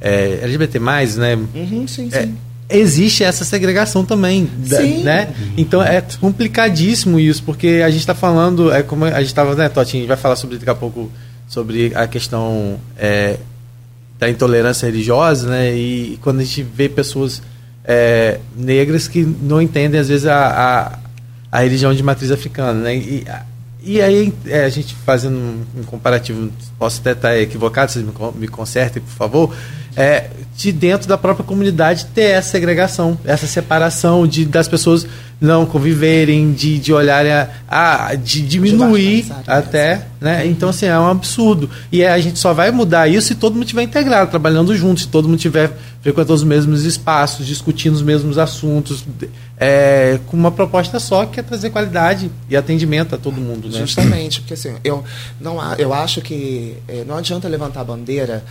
é, 0.00 0.40
LGBT+, 0.42 0.78
né? 0.78 1.34
Uhum, 1.54 1.86
sim, 1.88 2.08
é, 2.12 2.22
sim. 2.22 2.36
existe 2.68 3.24
essa 3.24 3.44
segregação 3.44 4.04
também, 4.04 4.48
sim. 4.64 5.02
né? 5.02 5.32
Então 5.56 5.82
é 5.82 6.02
complicadíssimo 6.20 7.18
isso, 7.18 7.42
porque 7.42 7.82
a 7.84 7.90
gente 7.90 8.00
está 8.00 8.14
falando, 8.14 8.72
é 8.72 8.82
como 8.82 9.04
a 9.04 9.18
gente 9.20 9.26
estava, 9.26 9.54
né, 9.54 9.68
Totinho, 9.68 10.00
a 10.00 10.02
gente 10.02 10.08
vai 10.08 10.16
falar 10.16 10.36
sobre 10.36 10.58
daqui 10.58 10.70
a 10.70 10.74
pouco 10.74 11.10
sobre 11.48 11.92
a 11.94 12.06
questão 12.06 12.78
é, 12.98 13.38
da 14.18 14.28
intolerância 14.28 14.86
religiosa, 14.86 15.48
né? 15.48 15.74
E 15.74 16.18
quando 16.22 16.40
a 16.40 16.44
gente 16.44 16.62
vê 16.62 16.88
pessoas 16.88 17.42
é, 17.84 18.40
negras 18.56 19.06
que 19.08 19.22
não 19.22 19.60
entendem 19.60 20.00
às 20.00 20.08
vezes 20.08 20.26
a, 20.26 20.46
a, 20.46 20.98
a 21.52 21.60
religião 21.60 21.94
de 21.94 22.02
matriz 22.02 22.30
africana, 22.30 22.80
né? 22.80 22.96
E, 22.96 23.24
e 23.84 24.00
aí, 24.00 24.32
é, 24.46 24.64
a 24.64 24.68
gente 24.68 24.94
fazendo 24.94 25.36
um, 25.36 25.80
um, 25.80 25.82
comparativo, 25.84 26.50
posso 26.78 27.00
até 27.00 27.12
estar 27.12 27.38
equivocado, 27.38 27.92
vocês 27.92 28.04
me, 28.04 28.12
me 28.36 28.48
consertem, 28.48 29.02
por 29.02 29.12
favor, 29.12 29.54
é, 29.94 30.30
de 30.56 30.72
dentro 30.72 31.06
da 31.06 31.18
própria 31.18 31.44
comunidade 31.44 32.06
ter 32.06 32.30
essa 32.30 32.50
segregação, 32.50 33.18
essa 33.24 33.46
separação 33.46 34.26
de, 34.26 34.46
das 34.46 34.68
pessoas 34.68 35.06
não 35.40 35.66
conviverem, 35.66 36.52
de, 36.52 36.78
de 36.78 36.92
olharem 36.92 37.32
a, 37.32 37.48
a 37.68 38.14
de 38.14 38.40
diminuir 38.40 39.26
até, 39.46 40.06
né? 40.20 40.46
Então 40.46 40.68
assim, 40.68 40.86
é 40.86 40.98
um 40.98 41.08
absurdo. 41.08 41.68
E 41.92 42.04
a 42.04 42.18
gente 42.18 42.38
só 42.38 42.52
vai 42.52 42.70
mudar 42.70 43.08
isso 43.08 43.28
se 43.28 43.34
todo 43.34 43.54
mundo 43.54 43.64
estiver 43.64 43.82
integrado, 43.82 44.30
trabalhando 44.30 44.74
junto, 44.76 45.00
se 45.00 45.08
todo 45.08 45.28
mundo 45.28 45.36
estiver 45.36 45.72
frequentando 46.00 46.34
os 46.34 46.44
mesmos 46.44 46.84
espaços, 46.84 47.46
discutindo 47.46 47.94
os 47.94 48.02
mesmos 48.02 48.36
assuntos, 48.36 49.04
é, 49.58 50.18
com 50.26 50.36
uma 50.36 50.50
proposta 50.50 50.98
só 51.00 51.24
que 51.24 51.40
é 51.40 51.42
trazer 51.42 51.70
qualidade 51.70 52.30
e 52.48 52.56
atendimento 52.56 53.14
a 53.14 53.18
todo 53.18 53.40
mundo, 53.40 53.68
né? 53.68 53.78
Justamente, 53.78 54.40
porque 54.40 54.54
assim, 54.54 54.74
eu 54.84 55.02
não 55.40 55.58
eu 55.78 55.94
acho 55.94 56.20
que 56.20 56.76
é, 56.88 57.04
não 57.04 57.16
adianta 57.16 57.48
levantar 57.48 57.80
a 57.80 57.84
bandeira 57.84 58.44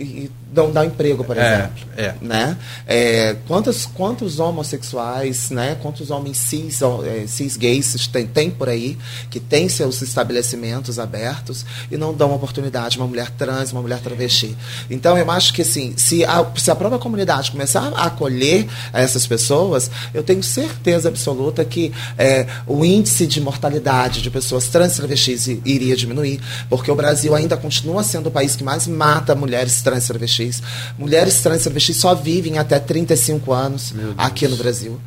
e 0.00 0.30
não 0.52 0.72
dar 0.72 0.84
emprego, 0.84 1.22
por 1.22 1.36
é, 1.36 1.54
exemplo. 1.54 1.72
É. 1.96 2.14
Né? 2.20 2.56
É, 2.86 3.36
quantos, 3.46 3.86
quantos 3.86 4.40
homossexuais, 4.40 5.50
né? 5.50 5.76
quantos 5.80 6.10
homens 6.10 6.38
cis, 6.38 6.80
é, 6.82 7.26
cis 7.26 7.56
gays 7.56 8.08
tem, 8.08 8.26
tem 8.26 8.50
por 8.50 8.68
aí, 8.68 8.98
que 9.30 9.38
têm 9.38 9.68
seus 9.68 10.02
estabelecimentos 10.02 10.98
abertos 10.98 11.64
e 11.90 11.96
não 11.96 12.12
dão 12.12 12.34
oportunidade 12.34 12.98
a 12.98 13.02
uma 13.02 13.08
mulher 13.08 13.30
trans, 13.30 13.72
uma 13.72 13.82
mulher 13.82 14.00
travesti. 14.00 14.56
Então, 14.90 15.16
eu 15.16 15.30
acho 15.30 15.54
que 15.54 15.62
assim, 15.62 15.94
se 15.96 16.24
a, 16.24 16.44
se 16.56 16.70
a 16.70 16.74
própria 16.74 16.98
comunidade 16.98 17.52
começar 17.52 17.92
a 17.94 18.06
acolher 18.06 18.66
essas 18.92 19.26
pessoas, 19.26 19.90
eu 20.12 20.22
tenho 20.22 20.42
certeza 20.42 21.08
absoluta 21.08 21.64
que 21.64 21.92
é, 22.18 22.46
o 22.66 22.84
índice 22.84 23.26
de 23.26 23.40
mortalidade 23.40 24.20
de 24.22 24.30
pessoas 24.30 24.66
trans 24.68 24.96
travestis 24.96 25.46
iria 25.64 25.94
diminuir, 25.94 26.40
porque 26.68 26.90
o 26.90 26.94
Brasil 26.94 27.34
ainda 27.34 27.56
continua 27.56 28.02
sendo 28.02 28.28
o 28.28 28.30
país 28.32 28.56
que 28.56 28.64
mais 28.64 28.86
mata 28.86 29.34
mulheres 29.34 29.80
trans 29.82 29.89
e 29.98 30.06
travestis. 30.06 30.62
Mulheres 30.98 31.40
trans 31.40 31.60
e 31.60 31.64
travestis 31.64 31.96
só 31.96 32.14
vivem 32.14 32.58
até 32.58 32.78
35 32.78 33.52
anos 33.52 33.94
aqui 34.16 34.46
no 34.48 34.56
Brasil. 34.56 35.00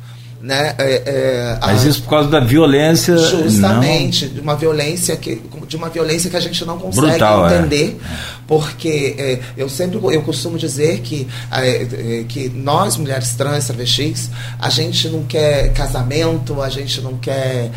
Né? 0.44 0.74
É, 0.76 1.02
é, 1.06 1.58
Mas 1.58 1.86
a, 1.86 1.88
isso 1.88 2.02
por 2.02 2.10
causa 2.10 2.28
da 2.28 2.38
violência. 2.38 3.16
Justamente, 3.16 4.26
não... 4.26 4.34
de 4.34 4.40
uma 4.40 4.54
violência 4.54 5.16
que, 5.16 5.40
de 5.66 5.74
uma 5.74 5.88
violência 5.88 6.28
que 6.28 6.36
a 6.36 6.40
gente 6.40 6.62
não 6.66 6.78
consegue 6.78 7.12
Brutal, 7.12 7.48
é. 7.48 7.56
entender. 7.56 7.98
É. 7.98 8.34
Porque 8.46 9.14
é, 9.16 9.38
eu 9.56 9.70
sempre 9.70 9.98
eu 10.14 10.20
costumo 10.20 10.58
dizer 10.58 11.00
que, 11.00 11.26
é, 11.50 12.24
que 12.28 12.50
nós, 12.50 12.98
mulheres 12.98 13.34
trans, 13.34 13.66
travestis, 13.66 14.28
a 14.60 14.68
gente 14.68 15.08
não 15.08 15.22
quer 15.22 15.72
casamento, 15.72 16.60
a 16.60 16.68
gente 16.68 17.00
não 17.00 17.16
quer 17.16 17.70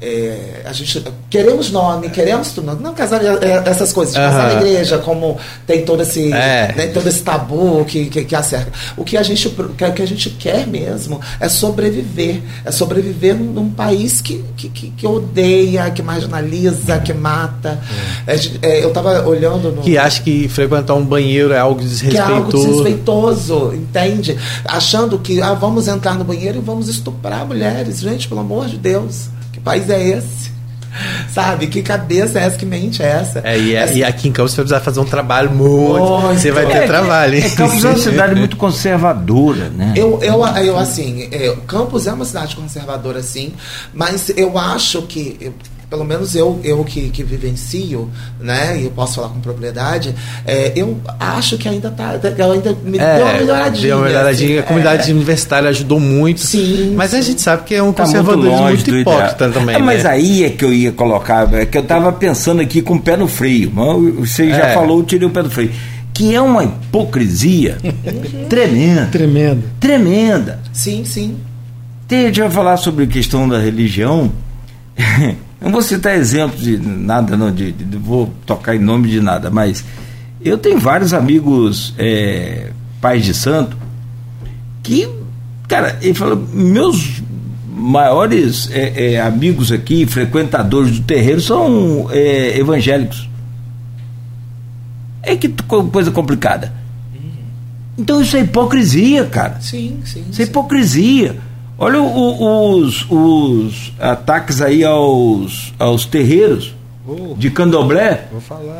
é, 0.00 0.62
a 0.64 0.72
gente 0.72 1.02
queremos 1.30 1.70
nome, 1.70 2.10
queremos 2.10 2.52
tudo, 2.52 2.74
não 2.80 2.94
casar 2.94 3.22
é, 3.22 3.62
essas 3.66 3.92
coisas, 3.92 4.14
uhum. 4.14 4.22
casar 4.22 4.54
na 4.54 4.60
igreja, 4.60 4.98
como 4.98 5.38
tem 5.66 5.84
todo 5.84 6.02
esse, 6.02 6.32
é. 6.32 6.74
né, 6.76 6.86
todo 6.88 7.08
esse 7.08 7.22
tabu 7.22 7.84
que, 7.84 8.06
que, 8.06 8.24
que 8.24 8.34
acerca. 8.34 8.70
O 8.96 9.04
que 9.04 9.16
a 9.16 9.22
gente 9.22 9.48
que 9.48 10.02
a 10.02 10.06
gente 10.06 10.30
quer 10.30 10.66
mesmo 10.66 10.85
é 11.40 11.48
sobreviver, 11.48 12.42
é 12.64 12.70
sobreviver 12.70 13.34
num, 13.36 13.70
país 13.70 14.20
que, 14.20 14.44
que, 14.56 14.68
que, 14.68 15.06
odeia, 15.06 15.90
que 15.90 16.02
marginaliza, 16.02 16.98
que 17.00 17.12
mata. 17.12 17.80
É. 18.26 18.36
É, 18.62 18.84
eu 18.84 18.88
estava 18.88 19.26
olhando 19.26 19.72
no, 19.72 19.82
que 19.82 19.98
acha 19.98 20.22
que 20.22 20.48
frequentar 20.48 20.94
um 20.94 21.04
banheiro 21.04 21.52
é 21.52 21.58
algo 21.58 21.80
desrespeitoso, 21.80 22.26
que 22.26 22.32
é 22.32 22.34
algo 22.34 22.52
desrespeitoso, 22.52 23.74
entende? 23.74 24.38
Achando 24.64 25.18
que 25.18 25.42
ah, 25.42 25.54
vamos 25.54 25.88
entrar 25.88 26.14
no 26.14 26.24
banheiro 26.24 26.58
e 26.58 26.60
vamos 26.60 26.88
estuprar 26.88 27.46
mulheres, 27.46 28.00
gente, 28.00 28.28
pelo 28.28 28.40
amor 28.40 28.66
de 28.66 28.78
Deus 28.78 29.28
país 29.66 29.90
é 29.90 30.00
esse? 30.00 30.55
Sabe? 31.32 31.66
Que 31.66 31.82
cabeça 31.82 32.38
é 32.38 32.42
essa? 32.42 32.56
Que 32.56 32.66
mente 32.66 33.02
é 33.02 33.06
essa? 33.06 33.40
É, 33.44 33.58
e, 33.58 33.74
é, 33.74 33.94
e 33.94 34.04
aqui 34.04 34.28
em 34.28 34.32
Campos 34.32 34.52
você 34.52 34.56
vai 34.56 34.64
precisar 34.66 34.84
fazer 34.84 35.00
um 35.00 35.04
trabalho 35.04 35.50
muito. 35.50 36.20
você 36.28 36.50
vai 36.50 36.66
ter 36.66 36.78
é, 36.78 36.86
trabalho. 36.86 37.38
É, 37.38 37.50
Campos 37.50 37.84
é 37.84 37.88
uma 37.88 37.98
cidade 37.98 38.34
muito 38.34 38.56
conservadora, 38.58 39.68
né? 39.70 39.94
Eu, 39.96 40.20
eu, 40.22 40.46
eu 40.46 40.78
assim, 40.78 41.28
é, 41.30 41.54
Campos 41.66 42.06
é 42.06 42.12
uma 42.12 42.24
cidade 42.24 42.56
conservadora, 42.56 43.22
sim, 43.22 43.52
mas 43.92 44.30
eu 44.36 44.58
acho 44.58 45.02
que 45.02 45.52
pelo 45.88 46.04
menos 46.04 46.34
eu, 46.34 46.60
eu 46.64 46.82
que, 46.84 47.10
que 47.10 47.22
vivencio, 47.22 48.10
né, 48.40 48.78
e 48.80 48.84
eu 48.84 48.90
posso 48.90 49.16
falar 49.16 49.28
com 49.28 49.40
propriedade, 49.40 50.14
é, 50.44 50.72
eu 50.74 50.98
acho 51.18 51.56
que 51.56 51.68
ainda 51.68 51.90
tá, 51.90 52.10
ainda 52.10 52.76
me 52.82 52.98
é, 52.98 53.16
deu 53.16 53.24
uma 53.24 53.32
melhoradinha. 53.34 53.86
Deu 53.86 53.96
uma 53.96 54.06
melhoradinha, 54.06 54.50
assim, 54.50 54.58
a 54.58 54.62
comunidade 54.64 55.10
é, 55.10 55.14
universitária 55.14 55.68
ajudou 55.68 56.00
muito. 56.00 56.40
Sim. 56.40 56.94
Mas 56.96 57.12
sim. 57.12 57.18
a 57.18 57.20
gente 57.20 57.40
sabe 57.40 57.64
que 57.64 57.74
é 57.74 57.82
um 57.82 57.92
tá 57.92 58.04
conservadorismo 58.04 58.62
muito, 58.62 58.90
muito 58.90 58.96
hipócrita 58.96 59.48
também. 59.50 59.76
É, 59.76 59.78
mas 59.78 60.02
né? 60.02 60.10
aí 60.10 60.44
é 60.44 60.50
que 60.50 60.64
eu 60.64 60.72
ia 60.72 60.90
colocar, 60.90 61.52
é 61.54 61.64
que 61.64 61.78
eu 61.78 61.82
estava 61.82 62.12
pensando 62.12 62.60
aqui 62.60 62.82
com 62.82 62.94
o 62.94 63.00
pé 63.00 63.16
no 63.16 63.28
freio. 63.28 63.70
Você 64.18 64.50
já 64.50 64.66
é. 64.66 64.74
falou, 64.74 64.98
eu 64.98 65.04
tirei 65.04 65.28
o 65.28 65.30
pé 65.30 65.42
do 65.42 65.50
freio. 65.50 65.70
Que 66.12 66.34
é 66.34 66.40
uma 66.40 66.64
hipocrisia 66.64 67.76
tremenda. 68.48 69.06
Tremenda. 69.12 69.62
Tremenda. 69.78 70.60
Sim, 70.72 71.04
sim. 71.04 71.36
Tem, 72.08 72.20
a 72.20 72.26
gente 72.26 72.40
vai 72.40 72.50
falar 72.50 72.76
sobre 72.76 73.04
a 73.04 73.06
questão 73.06 73.48
da 73.48 73.58
religião. 73.58 74.32
Não 75.60 75.70
vou 75.70 75.82
citar 75.82 76.16
exemplos 76.16 76.62
de 76.62 76.78
nada, 76.78 77.36
não, 77.36 77.50
de, 77.50 77.72
de, 77.72 77.96
vou 77.96 78.32
tocar 78.44 78.76
em 78.76 78.78
nome 78.78 79.08
de 79.08 79.20
nada, 79.20 79.50
mas 79.50 79.84
eu 80.40 80.58
tenho 80.58 80.78
vários 80.78 81.14
amigos 81.14 81.94
é, 81.98 82.70
pais 83.00 83.24
de 83.24 83.32
santo 83.32 83.76
que, 84.82 85.08
cara, 85.66 85.98
ele 86.02 86.14
falou, 86.14 86.46
meus 86.52 87.22
maiores 87.68 88.70
é, 88.70 89.14
é, 89.14 89.20
amigos 89.20 89.72
aqui, 89.72 90.06
frequentadores 90.06 90.98
do 90.98 91.04
terreiro, 91.04 91.40
são 91.40 92.08
é, 92.10 92.58
evangélicos. 92.58 93.28
É 95.22 95.36
que 95.36 95.48
coisa 95.48 96.10
complicada. 96.10 96.72
Então 97.98 98.20
isso 98.20 98.36
é 98.36 98.40
hipocrisia, 98.40 99.24
cara. 99.26 99.60
Sim, 99.60 100.00
sim. 100.04 100.24
Isso 100.30 100.42
é 100.42 100.44
hipocrisia. 100.44 101.36
Olha 101.78 102.00
o, 102.00 102.78
os, 102.78 103.06
os 103.10 103.92
ataques 104.00 104.62
aí 104.62 104.82
aos, 104.82 105.74
aos 105.78 106.06
terreiros 106.06 106.74
oh, 107.06 107.34
de 107.36 107.50
candomblé. 107.50 108.28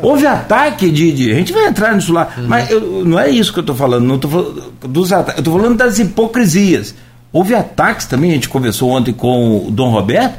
Houve 0.02 0.26
ataque 0.26 0.90
de, 0.90 1.12
de, 1.12 1.30
A 1.30 1.34
gente 1.34 1.52
vai 1.52 1.66
entrar 1.66 1.94
nisso 1.94 2.12
lá. 2.12 2.28
Uhum. 2.36 2.46
Mas 2.48 2.70
eu, 2.70 3.04
não 3.04 3.18
é 3.18 3.28
isso 3.28 3.52
que 3.52 3.58
eu 3.58 3.62
estou 3.62 3.76
falando. 3.76 4.04
Não 4.04 4.18
tô 4.18 4.28
falando 4.28 4.72
dos 4.80 5.12
ataques, 5.12 5.36
eu 5.36 5.40
estou 5.40 5.58
falando 5.58 5.76
das 5.76 5.98
hipocrisias. 5.98 6.94
Houve 7.32 7.54
ataques 7.54 8.06
também, 8.06 8.30
a 8.30 8.34
gente 8.34 8.48
conversou 8.48 8.90
ontem 8.90 9.12
com 9.12 9.66
o 9.66 9.70
Dom 9.70 9.90
Roberto, 9.90 10.38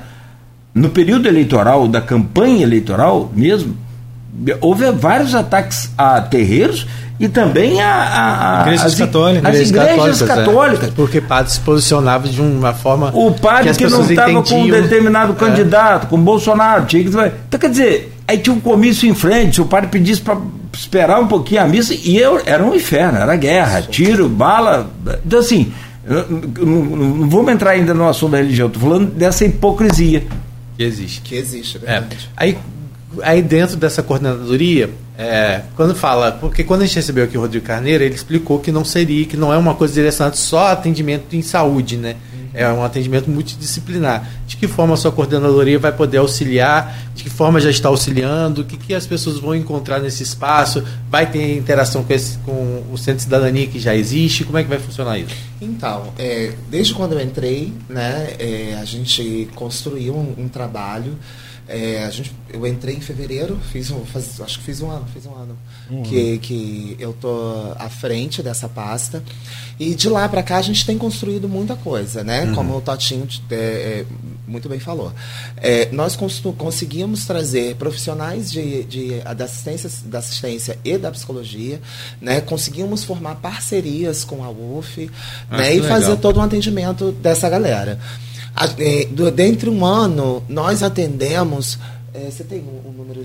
no 0.73 0.89
período 0.89 1.27
eleitoral, 1.27 1.87
da 1.87 2.01
campanha 2.01 2.63
eleitoral 2.63 3.31
mesmo, 3.35 3.77
houve 4.61 4.91
vários 4.91 5.33
ataques 5.33 5.89
a 5.97 6.21
terreiros 6.21 6.85
e 7.19 7.27
também 7.27 7.81
a, 7.81 8.59
a, 8.59 8.61
igrejas 8.61 8.93
as, 8.93 8.95
católicas, 8.95 9.55
as 9.55 9.69
igrejas 9.69 9.95
católicas, 9.95 10.21
é. 10.21 10.27
católicas. 10.27 10.89
É. 10.89 10.91
porque 10.95 11.21
padre 11.21 11.51
se 11.51 11.59
posicionava 11.61 12.27
de 12.27 12.39
uma 12.39 12.73
forma 12.73 13.11
o 13.13 13.31
padre 13.31 13.71
que, 13.71 13.77
que 13.85 13.89
não 13.89 14.03
estava 14.03 14.43
com 14.43 14.61
um 14.61 14.69
determinado 14.69 15.33
é. 15.33 15.35
candidato 15.35 16.07
com 16.07 16.19
Bolsonaro 16.19 16.85
tinha 16.85 17.03
que 17.03 17.09
então 17.09 17.59
quer 17.59 17.69
dizer 17.69 18.13
aí 18.27 18.37
tinha 18.37 18.55
um 18.55 18.59
comício 18.59 19.09
em 19.09 19.15
frente 19.15 19.55
se 19.55 19.61
o 19.61 19.65
padre 19.65 19.89
pedisse 19.89 20.21
para 20.21 20.37
esperar 20.73 21.19
um 21.19 21.27
pouquinho 21.27 21.61
a 21.61 21.67
missa 21.67 21.95
e 21.95 22.17
eu 22.17 22.39
era 22.45 22.63
um 22.63 22.75
inferno 22.75 23.17
era 23.17 23.35
guerra 23.35 23.81
tiro 23.81 24.29
bala 24.29 24.87
então 25.25 25.39
assim 25.39 25.73
não, 26.05 26.25
não 26.67 27.29
vamos 27.29 27.51
entrar 27.51 27.71
ainda 27.71 27.95
no 27.95 28.07
assunto 28.07 28.33
da 28.33 28.37
religião 28.37 28.67
estou 28.67 28.83
falando 28.83 29.07
dessa 29.11 29.43
hipocrisia 29.43 30.23
que 30.77 30.83
existe 30.83 31.21
que 31.21 31.35
existe 31.35 31.77
é 31.77 31.79
verdade. 31.79 32.29
É. 32.37 32.43
aí 32.43 32.57
aí 33.21 33.41
dentro 33.41 33.77
dessa 33.77 34.03
coordenadoria 34.03 34.89
é, 35.17 35.63
quando 35.75 35.95
fala, 35.95 36.31
porque 36.33 36.63
quando 36.63 36.83
a 36.83 36.85
gente 36.85 36.95
recebeu 36.95 37.23
aqui 37.23 37.37
o 37.37 37.41
Rodrigo 37.41 37.65
Carneiro, 37.65 38.03
ele 38.03 38.13
explicou 38.13 38.59
que 38.59 38.71
não 38.71 38.85
seria, 38.85 39.25
que 39.25 39.35
não 39.35 39.51
é 39.51 39.57
uma 39.57 39.73
coisa 39.73 39.93
direcionada 39.95 40.35
só 40.35 40.67
atendimento 40.67 41.35
em 41.35 41.41
saúde, 41.41 41.97
né? 41.97 42.17
É 42.53 42.67
um 42.69 42.83
atendimento 42.83 43.29
multidisciplinar. 43.29 44.27
De 44.47 44.57
que 44.57 44.67
forma 44.67 44.93
a 44.93 44.97
sua 44.97 45.11
coordenadoria 45.11 45.77
vai 45.77 45.91
poder 45.91 46.17
auxiliar? 46.17 46.97
De 47.13 47.23
que 47.23 47.29
forma 47.29 47.59
já 47.59 47.69
está 47.69 47.89
auxiliando? 47.89 48.61
O 48.61 48.65
que, 48.65 48.77
que 48.77 48.95
as 48.95 49.05
pessoas 49.05 49.37
vão 49.37 49.55
encontrar 49.55 49.99
nesse 49.99 50.23
espaço? 50.23 50.83
Vai 51.09 51.29
ter 51.29 51.55
interação 51.55 52.03
com, 52.03 52.13
esse, 52.13 52.37
com 52.39 52.83
o 52.91 52.97
Centro 52.97 53.17
de 53.17 53.23
Cidadania 53.23 53.67
que 53.67 53.79
já 53.79 53.95
existe? 53.95 54.43
Como 54.43 54.57
é 54.57 54.63
que 54.63 54.69
vai 54.69 54.79
funcionar 54.79 55.19
isso? 55.19 55.35
Então, 55.61 56.13
é, 56.17 56.53
desde 56.69 56.95
quando 56.95 57.13
eu 57.13 57.21
entrei, 57.21 57.73
né, 57.87 58.35
é, 58.39 58.77
a 58.79 58.85
gente 58.85 59.47
construiu 59.53 60.15
um, 60.15 60.43
um 60.43 60.47
trabalho 60.47 61.15
é, 61.67 62.05
a 62.05 62.09
gente, 62.09 62.33
eu 62.51 62.65
entrei 62.65 62.95
em 62.95 63.01
fevereiro, 63.01 63.59
fiz, 63.71 63.91
faz, 64.11 64.39
acho 64.39 64.59
que 64.59 64.65
fiz 64.65 64.81
um 64.81 64.89
ano, 64.89 65.05
fiz 65.13 65.25
um 65.25 65.35
ano 65.35 65.57
uhum. 65.89 66.03
que, 66.03 66.37
que 66.37 66.95
eu 66.97 67.13
tô 67.13 67.73
à 67.77 67.89
frente 67.89 68.41
dessa 68.41 68.69
pasta. 68.69 69.21
E 69.79 69.93
de 69.93 70.07
lá 70.09 70.27
para 70.29 70.41
cá 70.41 70.57
a 70.57 70.61
gente 70.61 70.85
tem 70.85 70.97
construído 70.97 71.47
muita 71.49 71.75
coisa, 71.75 72.23
né? 72.23 72.45
Uhum. 72.45 72.55
Como 72.55 72.77
o 72.77 72.81
Totinho 72.81 73.27
é, 73.51 73.55
é, 73.55 74.05
muito 74.47 74.69
bem 74.69 74.79
falou. 74.79 75.11
É, 75.57 75.89
nós 75.91 76.17
conseguimos 76.57 77.25
trazer 77.25 77.75
profissionais 77.75 78.49
de, 78.49 78.83
de, 78.85 79.19
da, 79.19 79.43
assistência, 79.43 79.89
da 80.05 80.19
assistência 80.19 80.79
e 80.85 80.97
da 80.97 81.11
psicologia, 81.11 81.81
né? 82.21 82.39
Conseguimos 82.39 83.03
formar 83.03 83.35
parcerias 83.35 84.23
com 84.23 84.41
a 84.43 84.49
UF 84.49 85.11
ah, 85.49 85.57
né? 85.57 85.75
e 85.75 85.81
legal. 85.81 85.99
fazer 85.99 86.17
todo 86.17 86.39
um 86.39 86.43
atendimento 86.43 87.11
dessa 87.11 87.49
galera. 87.49 87.99
É, 88.79 89.05
do, 89.05 89.29
dentro 89.29 89.71
de 89.71 89.77
um 89.77 89.85
ano, 89.85 90.43
nós 90.49 90.81
atendemos. 90.81 91.77
É, 92.13 92.31
você 92.31 92.43
tem 92.43 92.59
um, 92.59 92.89
um 92.89 92.91
número 92.91 93.21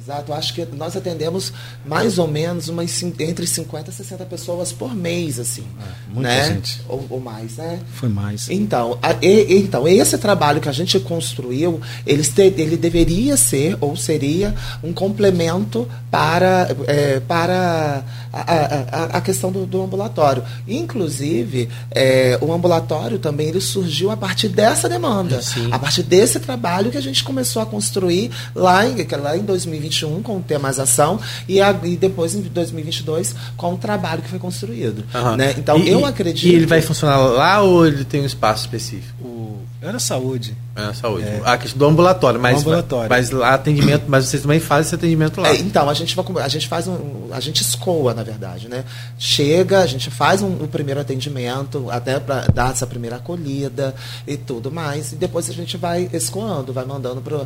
Exato, 0.00 0.32
acho 0.32 0.54
que 0.54 0.64
nós 0.74 0.96
atendemos 0.96 1.52
mais 1.84 2.18
ou 2.18 2.26
menos 2.26 2.68
umas, 2.68 3.02
entre 3.02 3.46
50 3.46 3.90
e 3.90 3.92
60 3.92 4.24
pessoas 4.24 4.72
por 4.72 4.94
mês, 4.94 5.38
assim. 5.38 5.62
É, 5.78 6.14
muita 6.14 6.28
né? 6.28 6.54
gente. 6.54 6.80
Ou, 6.88 7.06
ou, 7.10 7.20
mais, 7.20 7.58
né? 7.58 7.80
Foi 7.92 8.08
mais. 8.08 8.48
Então, 8.48 8.98
a, 9.02 9.12
e, 9.20 9.58
então, 9.58 9.86
esse 9.86 10.16
trabalho 10.16 10.58
que 10.58 10.70
a 10.70 10.72
gente 10.72 10.98
construiu, 11.00 11.82
ele, 12.06 12.22
ele 12.56 12.76
deveria 12.78 13.36
ser 13.36 13.76
ou 13.78 13.94
seria 13.94 14.54
um 14.82 14.90
complemento 14.90 15.86
para, 16.10 16.74
é, 16.86 17.20
para 17.20 18.02
a, 18.32 18.42
a, 18.42 19.04
a 19.18 19.20
questão 19.20 19.50
do, 19.50 19.66
do, 19.66 19.82
ambulatório. 19.82 20.42
Inclusive, 20.66 21.68
é, 21.90 22.38
o 22.40 22.52
ambulatório 22.52 23.18
também 23.18 23.48
ele 23.48 23.60
surgiu 23.60 24.10
a 24.10 24.16
partir 24.16 24.48
dessa 24.48 24.88
demanda, 24.88 25.42
Sim. 25.42 25.68
a 25.72 25.78
partir 25.78 26.02
desse 26.02 26.38
trabalho 26.38 26.90
que 26.90 26.96
a 26.96 27.02
gente 27.02 27.24
começou 27.24 27.62
a 27.62 27.66
construir 27.66 28.30
lá 28.54 28.86
em, 28.86 28.96
lá 29.20 29.36
em 29.36 29.42
2021 29.42 30.22
com 30.22 30.38
o 30.38 30.42
Temaização 30.42 31.18
e, 31.48 31.60
a, 31.60 31.74
e 31.82 31.96
depois 31.96 32.34
em 32.34 32.42
2022 32.42 33.34
com 33.56 33.74
o 33.74 33.76
trabalho 33.76 34.22
que 34.22 34.28
foi 34.28 34.38
construído. 34.38 35.04
Uhum. 35.14 35.36
Né? 35.36 35.54
Então, 35.58 35.78
e, 35.78 35.88
eu 35.88 36.04
acredito... 36.04 36.46
E 36.46 36.54
ele 36.54 36.66
vai 36.66 36.80
funcionar 36.80 37.16
lá 37.18 37.60
ou 37.62 37.86
ele 37.86 38.04
tem 38.04 38.22
um 38.22 38.26
espaço 38.26 38.64
específico? 38.64 39.22
O... 39.22 39.69
É 39.82 39.90
na 39.90 39.98
saúde. 39.98 40.54
É 40.76 40.82
na 40.82 40.92
saúde. 40.92 41.24
É. 41.24 41.40
A 41.42 41.56
questão 41.56 41.78
do 41.78 41.86
ambulatório, 41.86 42.38
mas, 42.38 42.58
ambulatório. 42.60 43.08
mas 43.08 43.30
lá 43.30 43.54
atendimento, 43.54 44.04
mas 44.06 44.26
vocês 44.26 44.42
também 44.42 44.60
fazem 44.60 44.88
esse 44.88 44.94
atendimento 44.94 45.40
lá. 45.40 45.48
É, 45.48 45.56
então, 45.56 45.88
a 45.88 45.94
gente, 45.94 46.14
vai, 46.14 46.44
a 46.44 46.48
gente 46.48 46.68
faz 46.68 46.86
um. 46.86 47.28
A 47.32 47.40
gente 47.40 47.62
escoa, 47.62 48.12
na 48.12 48.22
verdade, 48.22 48.68
né? 48.68 48.84
Chega, 49.18 49.80
a 49.80 49.86
gente 49.86 50.10
faz 50.10 50.42
um, 50.42 50.48
um 50.48 50.66
primeiro 50.66 51.00
atendimento, 51.00 51.90
até 51.90 52.20
para 52.20 52.42
dar 52.52 52.72
essa 52.72 52.86
primeira 52.86 53.16
acolhida 53.16 53.94
e 54.26 54.36
tudo 54.36 54.70
mais. 54.70 55.12
E 55.12 55.16
depois 55.16 55.48
a 55.48 55.52
gente 55.54 55.78
vai 55.78 56.10
escoando, 56.12 56.74
vai 56.74 56.84
mandando 56.84 57.22
para 57.22 57.36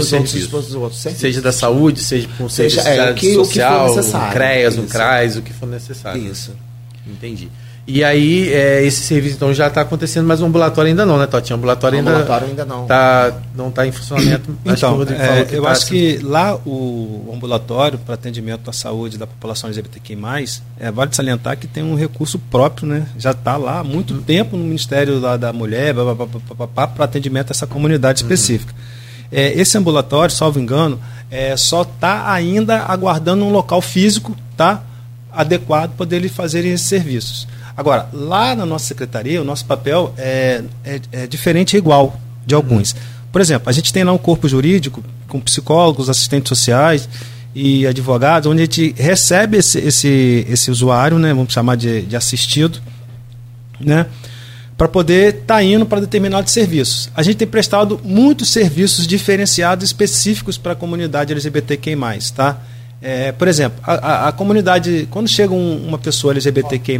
os 0.00 0.12
outros, 0.12 0.46
pros 0.48 0.74
outros 0.74 1.00
serviços. 1.00 1.20
Seja 1.20 1.40
da 1.40 1.52
saúde, 1.52 2.00
seja 2.00 2.28
com 2.36 2.48
seja, 2.48 2.80
é, 2.80 3.12
o 3.12 3.14
que, 3.14 3.34
social, 3.34 3.84
o 3.84 3.86
que 3.86 3.90
for 3.90 3.96
necessário. 3.96 4.32
CREAS, 4.32 4.78
um 4.78 4.86
CRAS, 4.86 5.36
o 5.36 5.42
que 5.42 5.52
for 5.52 5.68
necessário. 5.68 6.26
Isso. 6.26 6.52
Entendi. 7.06 7.48
E 7.86 8.02
aí, 8.02 8.50
é, 8.50 8.82
esse 8.82 9.02
serviço 9.02 9.36
então 9.36 9.52
já 9.52 9.66
está 9.66 9.82
acontecendo, 9.82 10.26
mas 10.26 10.40
o 10.40 10.46
ambulatório 10.46 10.88
ainda 10.88 11.04
não, 11.04 11.18
né, 11.18 11.26
Totinho? 11.26 11.56
O 11.56 11.58
ambulatório, 11.58 11.98
ainda, 11.98 12.10
ambulatório 12.12 12.46
ainda 12.48 12.64
não 12.64 12.82
está 12.84 13.32
não 13.54 13.70
tá 13.70 13.86
em 13.86 13.92
funcionamento. 13.92 14.56
Então, 14.64 15.02
acho 15.02 15.12
é, 15.12 15.46
eu 15.50 15.62
tá 15.62 15.70
acho 15.70 15.82
assim. 15.82 15.94
que 15.94 16.18
lá 16.22 16.56
o 16.64 17.30
ambulatório 17.34 17.98
para 17.98 18.14
atendimento 18.14 18.62
da 18.62 18.72
saúde 18.72 19.18
da 19.18 19.26
população 19.26 19.68
LGBTQI+, 19.68 20.16
é, 20.80 20.90
vale 20.90 21.14
salientar 21.14 21.58
que 21.58 21.66
tem 21.66 21.82
um 21.82 21.94
recurso 21.94 22.38
próprio, 22.38 22.88
né? 22.88 23.06
Já 23.18 23.32
está 23.32 23.58
lá 23.58 23.80
há 23.80 23.84
muito 23.84 24.14
uhum. 24.14 24.22
tempo 24.22 24.56
no 24.56 24.64
Ministério 24.64 25.20
da, 25.20 25.36
da 25.36 25.52
Mulher 25.52 25.94
para 26.74 27.04
atendimento 27.04 27.50
a 27.50 27.52
essa 27.52 27.66
comunidade 27.66 28.22
uhum. 28.22 28.30
específica. 28.30 28.72
Uhum. 28.72 29.28
É, 29.30 29.52
esse 29.60 29.76
ambulatório, 29.76 30.34
salvo 30.34 30.58
engano, 30.58 30.98
é, 31.30 31.54
só 31.54 31.82
está 31.82 32.32
ainda 32.32 32.78
aguardando 32.84 33.44
um 33.44 33.50
local 33.50 33.82
físico, 33.82 34.34
tá? 34.56 34.82
adequado 35.34 35.90
para 35.90 35.98
poder 35.98 36.28
fazer 36.28 36.64
esses 36.64 36.86
serviços. 36.86 37.46
Agora, 37.76 38.08
lá 38.12 38.54
na 38.54 38.64
nossa 38.64 38.86
secretaria, 38.86 39.40
o 39.40 39.44
nosso 39.44 39.64
papel 39.64 40.14
é, 40.16 40.62
é, 40.84 41.00
é 41.12 41.26
diferente 41.26 41.74
e 41.74 41.78
igual 41.78 42.18
de 42.46 42.54
alguns. 42.54 42.94
Por 43.32 43.40
exemplo, 43.40 43.68
a 43.68 43.72
gente 43.72 43.92
tem 43.92 44.04
lá 44.04 44.12
um 44.12 44.18
corpo 44.18 44.48
jurídico 44.48 45.02
com 45.26 45.40
psicólogos, 45.40 46.08
assistentes 46.08 46.48
sociais 46.48 47.08
e 47.54 47.86
advogados, 47.86 48.50
onde 48.50 48.62
a 48.62 48.64
gente 48.64 48.94
recebe 48.96 49.58
esse, 49.58 49.78
esse, 49.78 50.46
esse 50.48 50.70
usuário, 50.70 51.18
né, 51.18 51.34
vamos 51.34 51.52
chamar 51.52 51.76
de, 51.76 52.02
de 52.02 52.16
assistido, 52.16 52.80
né, 53.80 54.06
para 54.76 54.88
poder 54.88 55.34
estar 55.34 55.54
tá 55.54 55.62
indo 55.62 55.86
para 55.86 56.00
determinados 56.00 56.52
serviços. 56.52 57.10
A 57.14 57.22
gente 57.22 57.36
tem 57.36 57.46
prestado 57.46 58.00
muitos 58.04 58.50
serviços 58.50 59.06
diferenciados 59.06 59.84
específicos 59.84 60.58
para 60.58 60.72
a 60.72 60.76
comunidade 60.76 61.32
LGBTQI+, 61.32 61.96
tá? 62.34 62.60
É, 63.00 63.32
por 63.32 63.46
exemplo, 63.48 63.78
a, 63.82 63.92
a, 63.92 64.28
a, 64.28 64.32
comunidade, 64.32 65.06
quando 65.10 65.28
chega 65.28 65.52
um, 65.52 65.86
uma 65.86 65.98
pessoa 65.98 66.32
LGBTQI+, 66.32 66.98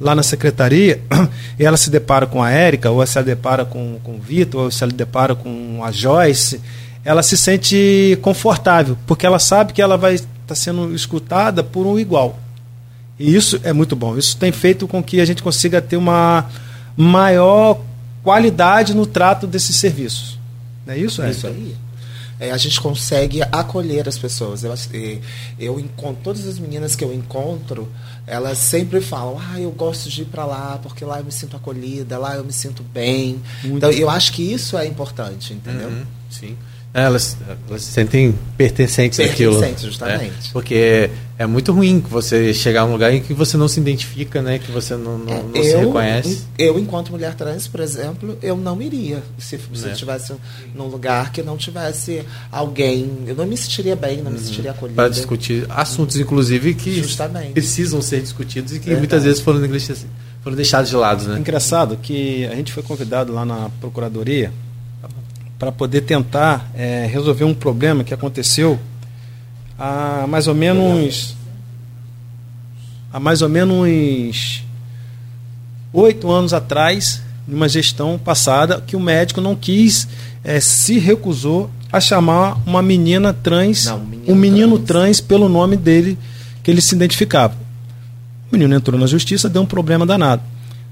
lá 0.00 0.14
na 0.14 0.22
secretaria, 0.22 1.00
e 1.58 1.64
ela 1.64 1.76
se 1.76 1.90
depara 1.90 2.26
com 2.26 2.42
a 2.42 2.50
Érica, 2.50 2.90
ou 2.90 3.06
se 3.06 3.18
ela 3.18 3.26
depara 3.26 3.64
com, 3.64 3.98
com 4.02 4.16
o 4.16 4.18
Vitor, 4.18 4.64
ou 4.64 4.70
se 4.70 4.82
ela 4.82 4.92
depara 4.92 5.34
com 5.34 5.80
a 5.84 5.92
Joyce, 5.92 6.60
ela 7.04 7.22
se 7.22 7.36
sente 7.36 8.18
confortável, 8.22 8.96
porque 9.06 9.26
ela 9.26 9.38
sabe 9.38 9.72
que 9.72 9.82
ela 9.82 9.96
vai 9.96 10.14
estar 10.14 10.28
tá 10.46 10.54
sendo 10.54 10.94
escutada 10.94 11.62
por 11.62 11.86
um 11.86 11.98
igual. 11.98 12.38
E 13.18 13.34
isso 13.34 13.60
é 13.62 13.72
muito 13.72 13.94
bom. 13.94 14.16
Isso 14.16 14.36
tem 14.38 14.50
feito 14.50 14.88
com 14.88 15.02
que 15.02 15.20
a 15.20 15.24
gente 15.26 15.42
consiga 15.42 15.82
ter 15.82 15.98
uma 15.98 16.46
maior 16.96 17.80
qualidade 18.22 18.94
no 18.94 19.04
trato 19.04 19.46
desses 19.46 19.76
serviços. 19.76 20.38
Não 20.86 20.94
é 20.94 20.98
isso? 20.98 21.20
É 21.20 21.30
isso 21.30 21.46
aí 21.46 21.76
é, 22.40 22.50
a 22.50 22.56
gente 22.56 22.80
consegue 22.80 23.42
acolher 23.52 24.08
as 24.08 24.18
pessoas. 24.18 24.64
Eu, 24.64 24.74
eu 25.58 25.78
encontro 25.78 26.22
todas 26.24 26.46
as 26.46 26.58
meninas 26.58 26.96
que 26.96 27.04
eu 27.04 27.12
encontro, 27.12 27.86
elas 28.30 28.58
sempre 28.58 29.00
falam: 29.00 29.36
"Ah, 29.38 29.60
eu 29.60 29.70
gosto 29.72 30.08
de 30.08 30.22
ir 30.22 30.26
para 30.26 30.46
lá 30.46 30.78
porque 30.82 31.04
lá 31.04 31.18
eu 31.18 31.24
me 31.24 31.32
sinto 31.32 31.56
acolhida, 31.56 32.16
lá 32.16 32.36
eu 32.36 32.44
me 32.44 32.52
sinto 32.52 32.82
bem". 32.82 33.40
Muito 33.64 33.76
então, 33.78 33.90
eu 33.90 34.08
acho 34.08 34.32
que 34.32 34.42
isso 34.42 34.78
é 34.78 34.86
importante, 34.86 35.52
entendeu? 35.52 35.88
Uhum, 35.88 36.04
sim. 36.30 36.56
É, 36.92 37.02
elas, 37.02 37.36
elas 37.68 37.82
se 37.82 37.92
sentem 37.92 38.34
pertencentes, 38.56 39.16
pertencentes 39.16 39.56
Pertencentes, 39.56 39.84
justamente. 39.84 40.48
É, 40.48 40.52
porque 40.52 41.10
é 41.38 41.46
muito 41.46 41.72
ruim 41.72 42.00
você 42.00 42.52
chegar 42.52 42.82
a 42.82 42.84
um 42.84 42.92
lugar 42.92 43.14
em 43.14 43.22
que 43.22 43.32
você 43.32 43.56
não 43.56 43.68
se 43.68 43.78
identifica, 43.78 44.42
né? 44.42 44.58
Que 44.58 44.72
você 44.72 44.96
não, 44.96 45.16
não, 45.16 45.42
não 45.44 45.56
eu, 45.56 45.62
se 45.62 45.76
reconhece. 45.76 46.42
Eu, 46.58 46.78
enquanto 46.80 47.12
mulher 47.12 47.34
trans, 47.34 47.68
por 47.68 47.78
exemplo, 47.78 48.36
eu 48.42 48.56
não 48.56 48.82
iria 48.82 49.22
se, 49.38 49.56
se 49.72 49.88
é. 49.88 49.92
estivesse 49.92 50.34
num 50.74 50.86
lugar 50.86 51.30
que 51.30 51.42
não 51.42 51.56
tivesse 51.56 52.24
alguém. 52.50 53.08
Eu 53.24 53.36
não 53.36 53.46
me 53.46 53.56
sentiria 53.56 53.94
bem, 53.94 54.16
não 54.16 54.24
uhum. 54.24 54.32
me 54.32 54.40
sentiria 54.40 54.72
acolhida. 54.72 55.00
Para 55.00 55.08
discutir 55.08 55.66
assuntos, 55.68 56.16
inclusive, 56.18 56.74
que 56.74 57.00
Justamente. 57.00 57.52
precisam 57.52 58.02
ser 58.02 58.20
discutidos 58.20 58.74
e 58.74 58.80
que 58.80 58.92
muitas 58.96 59.22
vezes 59.22 59.40
foram, 59.40 59.60
foram 60.42 60.56
deixados 60.56 60.90
de 60.90 60.96
lado. 60.96 61.22
Né? 61.22 61.38
Engraçado 61.38 61.96
que 61.96 62.46
a 62.46 62.54
gente 62.56 62.72
foi 62.72 62.82
convidado 62.82 63.32
lá 63.32 63.44
na 63.44 63.70
Procuradoria 63.80 64.52
para 65.60 65.70
poder 65.70 66.00
tentar 66.00 66.70
é, 66.74 67.06
resolver 67.06 67.44
um 67.44 67.52
problema 67.52 68.02
que 68.02 68.14
aconteceu 68.14 68.80
há 69.78 70.24
mais 70.26 70.46
ou 70.46 70.54
menos 70.54 71.36
há 73.12 73.20
mais 73.20 73.42
ou 73.42 73.48
menos 73.48 74.64
oito 75.92 76.30
anos 76.30 76.54
atrás, 76.54 77.20
numa 77.46 77.68
gestão 77.68 78.18
passada, 78.18 78.80
que 78.80 78.96
o 78.96 79.00
médico 79.00 79.42
não 79.42 79.54
quis, 79.54 80.08
é, 80.42 80.60
se 80.60 80.98
recusou 80.98 81.70
a 81.92 82.00
chamar 82.00 82.56
uma 82.64 82.80
menina 82.80 83.34
trans, 83.34 83.84
não, 83.84 84.06
um 84.28 84.34
menino 84.34 84.78
trans. 84.78 85.18
trans 85.18 85.20
pelo 85.20 85.46
nome 85.46 85.76
dele 85.76 86.16
que 86.62 86.70
ele 86.70 86.80
se 86.80 86.94
identificava. 86.94 87.54
O 88.50 88.56
menino 88.56 88.74
entrou 88.74 88.98
na 88.98 89.06
justiça, 89.06 89.46
deu 89.46 89.60
um 89.60 89.66
problema 89.66 90.06
danado. 90.06 90.42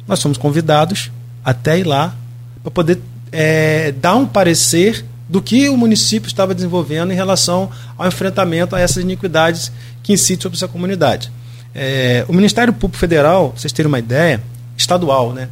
Nós 0.06 0.20
fomos 0.20 0.36
convidados 0.36 1.10
até 1.42 1.78
ir 1.78 1.84
lá 1.84 2.14
para 2.62 2.70
poder 2.70 3.00
é, 3.32 3.92
dar 3.92 4.16
um 4.16 4.26
parecer 4.26 5.04
do 5.28 5.42
que 5.42 5.68
o 5.68 5.76
município 5.76 6.26
estava 6.26 6.54
desenvolvendo 6.54 7.12
em 7.12 7.16
relação 7.16 7.70
ao 7.96 8.08
enfrentamento 8.08 8.74
a 8.74 8.80
essas 8.80 9.02
iniquidades 9.02 9.70
que 10.02 10.12
incidem 10.14 10.42
sobre 10.42 10.56
essa 10.56 10.68
comunidade. 10.68 11.30
É, 11.74 12.24
o 12.28 12.32
Ministério 12.32 12.72
Público 12.72 12.98
Federal, 12.98 13.52
vocês 13.56 13.72
terem 13.72 13.88
uma 13.88 13.98
ideia, 13.98 14.42
estadual, 14.76 15.32
né? 15.32 15.48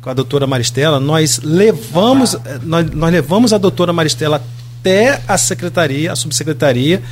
Com 0.00 0.08
a 0.08 0.14
doutora 0.14 0.46
Maristela, 0.46 0.98
nós 0.98 1.40
levamos, 1.42 2.36
nós, 2.62 2.90
nós 2.90 3.12
levamos 3.12 3.52
a 3.52 3.58
doutora 3.58 3.92
Maristela 3.92 4.42
até 4.80 5.20
a 5.28 5.36
secretaria, 5.36 6.12
a 6.12 6.16
subsecretaria, 6.16 7.02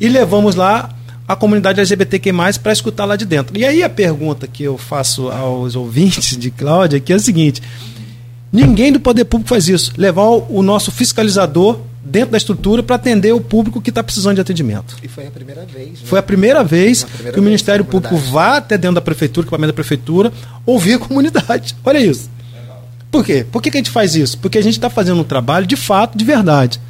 e 0.00 0.08
levamos 0.08 0.54
lá 0.54 0.88
a 1.28 1.36
comunidade 1.36 1.78
LGBTQ+, 1.78 2.32
para 2.62 2.72
escutar 2.72 3.04
lá 3.04 3.14
de 3.14 3.26
dentro. 3.26 3.56
E 3.56 3.64
aí 3.64 3.82
a 3.82 3.90
pergunta 3.90 4.48
que 4.48 4.62
eu 4.62 4.78
faço 4.78 5.28
aos 5.28 5.76
ouvintes 5.76 6.36
de 6.36 6.50
Cláudia 6.50 6.98
que 6.98 7.12
é 7.12 7.16
a 7.16 7.18
seguinte: 7.18 7.62
Ninguém 8.52 8.92
do 8.92 8.98
poder 8.98 9.24
público 9.24 9.48
faz 9.48 9.68
isso. 9.68 9.92
Levar 9.96 10.24
o 10.24 10.62
nosso 10.62 10.90
fiscalizador 10.90 11.78
dentro 12.02 12.32
da 12.32 12.38
estrutura 12.38 12.82
para 12.82 12.96
atender 12.96 13.32
o 13.32 13.40
público 13.40 13.80
que 13.80 13.90
está 13.90 14.02
precisando 14.02 14.34
de 14.34 14.40
atendimento. 14.40 14.96
E 15.02 15.08
foi 15.08 15.26
a 15.26 15.30
primeira 15.30 15.64
vez. 15.64 15.90
Né? 15.90 15.98
Foi 16.04 16.18
a 16.18 16.22
primeira 16.22 16.64
vez 16.64 17.04
primeira 17.04 17.32
que 17.32 17.40
o 17.40 17.42
Ministério 17.42 17.84
Público 17.84 18.16
vá 18.16 18.56
até 18.56 18.76
dentro 18.76 18.96
da 18.96 19.00
prefeitura, 19.00 19.44
equipamento 19.44 19.68
da 19.68 19.74
prefeitura, 19.74 20.32
ouvir 20.66 20.94
a 20.94 20.98
comunidade. 20.98 21.76
Olha 21.84 21.98
isso. 21.98 22.30
Por 23.10 23.24
quê? 23.24 23.44
Por 23.50 23.60
que, 23.60 23.70
que 23.70 23.76
a 23.76 23.80
gente 23.80 23.90
faz 23.90 24.14
isso? 24.14 24.38
Porque 24.38 24.58
a 24.58 24.62
gente 24.62 24.74
está 24.74 24.88
fazendo 24.88 25.20
um 25.20 25.24
trabalho 25.24 25.66
de 25.66 25.76
fato, 25.76 26.16
de 26.16 26.24
verdade. 26.24 26.80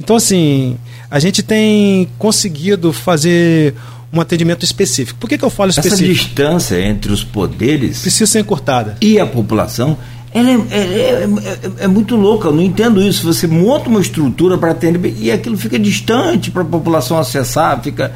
Então, 0.00 0.16
assim, 0.16 0.76
a 1.10 1.18
gente 1.18 1.42
tem 1.42 2.08
conseguido 2.18 2.92
fazer 2.92 3.74
um 4.12 4.20
atendimento 4.20 4.64
específico. 4.64 5.18
Por 5.18 5.28
que, 5.28 5.36
que 5.36 5.44
eu 5.44 5.50
falo 5.50 5.70
específico? 5.70 6.02
Essa 6.02 6.12
distância 6.12 6.80
entre 6.80 7.12
os 7.12 7.22
poderes 7.22 8.00
precisa 8.00 8.30
ser 8.30 8.40
encurtada. 8.40 8.96
E 9.00 9.18
a 9.18 9.26
população 9.26 9.98
ela 10.38 10.50
é, 10.50 10.54
é, 10.70 11.22
é, 11.22 11.84
é, 11.84 11.86
muito 11.86 12.14
louca, 12.14 12.48
eu 12.48 12.52
não 12.52 12.62
entendo 12.62 13.00
isso. 13.00 13.24
Você 13.32 13.46
monta 13.46 13.88
uma 13.88 14.00
estrutura 14.00 14.58
para 14.58 14.72
atender 14.72 15.16
e 15.18 15.32
aquilo 15.32 15.56
fica 15.56 15.78
distante 15.78 16.50
para 16.50 16.60
a 16.60 16.64
população 16.64 17.18
acessar, 17.18 17.80
fica 17.82 18.12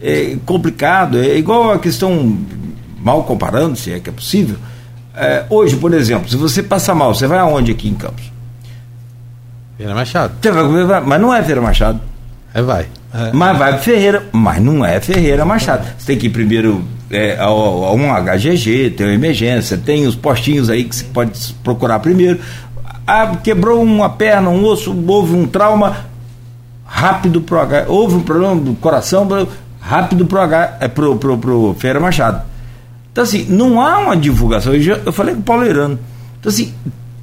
é, 0.00 0.36
complicado. 0.46 1.18
É 1.18 1.36
igual 1.36 1.72
a 1.72 1.78
questão, 1.80 2.38
mal 3.02 3.24
comparando, 3.24 3.76
se 3.76 3.92
é 3.92 3.98
que 3.98 4.08
é 4.08 4.12
possível. 4.12 4.56
hoje, 5.50 5.74
por 5.74 5.92
exemplo, 5.92 6.28
se 6.28 6.36
você 6.36 6.62
passa 6.62 6.94
mal, 6.94 7.12
você 7.12 7.26
vai 7.26 7.40
aonde 7.40 7.72
aqui 7.72 7.88
em 7.88 7.94
Campos? 7.94 8.30
Feira 9.76 9.92
Machado. 9.92 10.34
Mas 11.04 11.20
não 11.20 11.34
é 11.34 11.42
Feira 11.42 11.60
Machado. 11.60 12.00
É, 12.54 12.62
vai. 12.62 12.86
É. 13.12 13.32
Mas 13.32 13.58
vai 13.58 13.72
para 13.72 13.82
Ferreira, 13.82 14.24
mas 14.30 14.62
não 14.62 14.84
é 14.84 15.00
Ferreira 15.00 15.44
Machado. 15.44 15.84
Você 15.98 16.06
tem 16.06 16.16
que 16.16 16.28
ir 16.28 16.30
primeiro 16.30 16.84
é, 17.10 17.36
a, 17.38 17.44
a 17.44 17.92
um 17.92 18.08
HGG, 18.12 18.90
tem 18.90 19.14
emergência, 19.14 19.76
tem 19.76 20.06
os 20.06 20.14
postinhos 20.14 20.68
aí 20.68 20.84
que 20.84 20.96
você 20.96 21.04
pode 21.04 21.54
procurar 21.62 21.98
primeiro. 22.00 22.40
Ah, 23.06 23.36
quebrou 23.42 23.82
uma 23.82 24.10
perna, 24.10 24.50
um 24.50 24.64
osso, 24.64 24.96
houve 25.06 25.34
um 25.34 25.46
trauma, 25.46 26.06
rápido 26.84 27.40
pro 27.40 27.60
H. 27.60 27.84
Houve 27.88 28.16
um 28.16 28.22
problema 28.22 28.56
do 28.56 28.74
coração, 28.74 29.28
rápido 29.80 30.26
pro 30.26 30.40
H, 30.40 30.78
é, 30.80 30.88
pro, 30.88 31.16
pro, 31.16 31.38
pro 31.38 31.76
Feira 31.78 32.00
Machado. 32.00 32.42
Então, 33.12 33.24
assim, 33.24 33.46
não 33.48 33.80
há 33.80 33.98
uma 33.98 34.16
divulgação. 34.16 34.74
Eu, 34.74 34.80
já, 34.82 34.94
eu 35.04 35.12
falei 35.12 35.34
com 35.34 35.40
o 35.40 35.44
Paulo 35.44 35.64
Irano. 35.64 35.98
Então, 36.38 36.50
assim, 36.50 36.72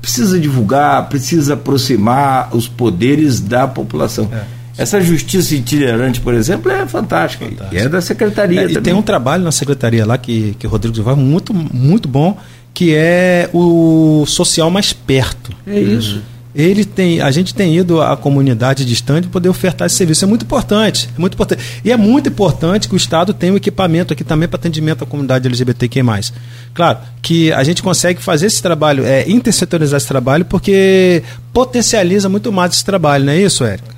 precisa 0.02 0.40
divulgar, 0.40 1.08
precisa 1.08 1.54
aproximar 1.54 2.50
os 2.56 2.68
poderes 2.68 3.40
da 3.40 3.68
população. 3.68 4.30
É. 4.32 4.63
Essa 4.78 5.00
justiça 5.02 5.56
itinerante, 5.56 6.20
por 6.20 6.34
exemplo, 6.34 6.72
é 6.72 6.86
fantástica. 6.88 7.46
fantástica. 7.46 7.76
E 7.76 7.78
é 7.78 7.90
da 7.90 8.02
secretaria. 8.02 8.62
É, 8.62 8.72
e 8.72 8.82
tem 8.82 8.94
um 8.94 9.02
trabalho 9.02 9.44
na 9.44 9.52
secretaria 9.52 10.06
lá 10.06 10.18
que, 10.18 10.56
que 10.58 10.66
o 10.66 10.70
Rodrigo 10.70 11.02
vai 11.04 11.16
muito, 11.16 11.54
muito 11.54 12.08
bom, 12.08 12.38
que 12.74 12.94
é 12.96 13.50
o 13.54 14.26
social 14.28 14.72
mais 14.72 14.92
perto. 14.92 15.52
É 15.68 15.80
isso. 15.80 16.16
Uhum 16.16 16.34
ele 16.56 16.86
tem, 16.86 17.20
a 17.20 17.32
gente 17.32 17.54
tem 17.54 17.76
ido 17.76 18.02
à 18.02 18.16
comunidade 18.16 18.86
distante 18.86 19.28
poder 19.28 19.50
ofertar 19.50 19.88
esse 19.88 19.96
serviço. 19.96 20.24
É 20.24 20.28
muito 20.28 20.46
importante, 20.46 21.10
é 21.16 21.20
muito 21.20 21.34
importante. 21.34 21.64
E 21.84 21.92
é 21.92 21.98
muito 21.98 22.30
importante 22.30 22.88
que 22.88 22.94
o 22.94 22.98
Estado 22.98 23.34
tenha 23.34 23.54
um 23.54 23.58
equipamento 23.58 24.14
aqui 24.14 24.24
também 24.24 24.48
para 24.48 24.58
atendimento 24.58 25.04
à 25.04 25.08
comunidade 25.08 25.48
LGBTQ+. 25.48 26.02
Claro, 26.74 27.00
que 27.22 27.52
a 27.52 27.64
gente 27.64 27.82
consegue 27.82 28.22
fazer 28.22 28.48
esse 28.48 28.62
trabalho, 28.62 29.04
é, 29.04 29.28
intersetorizar 29.30 29.98
esse 29.98 30.08
trabalho, 30.08 30.46
porque 30.46 31.24
potencializa 31.52 32.30
muito 32.30 32.52
mais 32.52 32.74
esse 32.74 32.86
trabalho, 32.86 33.26
não 33.26 33.34
é 33.34 33.40
isso, 33.40 33.64
Érica? 33.64 33.93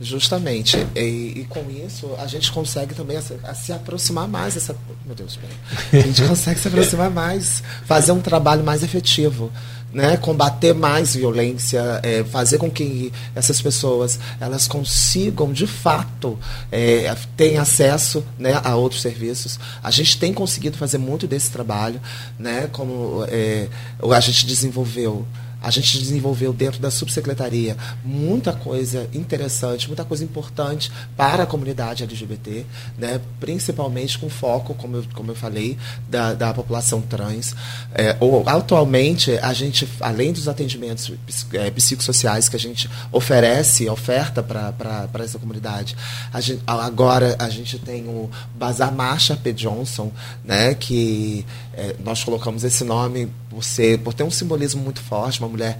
Justamente. 0.00 0.78
E, 0.96 1.40
e, 1.40 1.46
com 1.48 1.62
isso, 1.70 2.10
a 2.18 2.26
gente 2.26 2.50
consegue 2.50 2.94
também 2.94 3.18
a, 3.18 3.22
a 3.44 3.54
se 3.54 3.70
aproximar 3.70 4.26
mais 4.26 4.54
dessa. 4.54 4.74
Meu 5.04 5.14
Deus, 5.14 5.36
peraí. 5.36 6.02
A 6.02 6.06
gente 6.06 6.22
consegue 6.26 6.58
se 6.58 6.68
aproximar 6.68 7.10
mais, 7.10 7.62
fazer 7.84 8.12
um 8.12 8.20
trabalho 8.20 8.64
mais 8.64 8.82
efetivo 8.82 9.52
né, 9.92 10.16
combater 10.16 10.72
mais 10.72 11.14
violência, 11.14 12.00
é, 12.02 12.24
fazer 12.24 12.58
com 12.58 12.70
que 12.70 13.12
essas 13.34 13.60
pessoas 13.60 14.18
elas 14.40 14.68
consigam 14.68 15.52
de 15.52 15.66
fato 15.66 16.38
é, 16.70 17.14
ter 17.36 17.56
acesso 17.56 18.24
né, 18.38 18.60
a 18.62 18.76
outros 18.76 19.02
serviços. 19.02 19.58
A 19.82 19.90
gente 19.90 20.18
tem 20.18 20.32
conseguido 20.32 20.76
fazer 20.76 20.98
muito 20.98 21.26
desse 21.26 21.50
trabalho, 21.50 22.00
né, 22.38 22.68
como 22.72 23.24
é, 23.28 23.68
a 24.00 24.20
gente 24.20 24.46
desenvolveu 24.46 25.26
a 25.62 25.70
gente 25.70 25.98
desenvolveu 25.98 26.52
dentro 26.52 26.80
da 26.80 26.90
subsecretaria 26.90 27.76
muita 28.04 28.52
coisa 28.52 29.08
interessante, 29.12 29.86
muita 29.86 30.04
coisa 30.04 30.24
importante 30.24 30.90
para 31.16 31.42
a 31.42 31.46
comunidade 31.46 32.02
LGBT, 32.02 32.64
né? 32.98 33.20
principalmente 33.38 34.18
com 34.18 34.28
foco, 34.28 34.74
como 34.74 34.96
eu, 34.96 35.04
como 35.14 35.30
eu 35.30 35.34
falei, 35.34 35.76
da, 36.08 36.34
da 36.34 36.54
população 36.54 37.00
trans. 37.00 37.54
É, 37.94 38.16
ou, 38.20 38.48
atualmente, 38.48 39.32
a 39.38 39.52
gente, 39.52 39.88
além 40.00 40.32
dos 40.32 40.48
atendimentos 40.48 41.12
é, 41.52 41.70
psicossociais 41.70 42.48
que 42.48 42.56
a 42.56 42.58
gente 42.58 42.88
oferece, 43.12 43.88
oferta 43.88 44.42
para 44.42 45.08
essa 45.20 45.38
comunidade, 45.38 45.96
a 46.32 46.40
gente, 46.40 46.62
agora 46.66 47.36
a 47.38 47.48
gente 47.48 47.78
tem 47.78 48.06
o 48.06 48.30
Bazar 48.54 48.92
Marcha 48.92 49.36
P. 49.36 49.52
Johnson, 49.52 50.10
né? 50.44 50.74
que 50.74 51.44
é, 51.80 51.96
nós 52.04 52.22
colocamos 52.22 52.62
esse 52.62 52.84
nome 52.84 53.28
por, 53.48 53.64
ser, 53.64 53.98
por 54.00 54.12
ter 54.12 54.22
um 54.22 54.30
simbolismo 54.30 54.82
muito 54.82 55.00
forte, 55.00 55.40
uma 55.40 55.48
mulher 55.48 55.78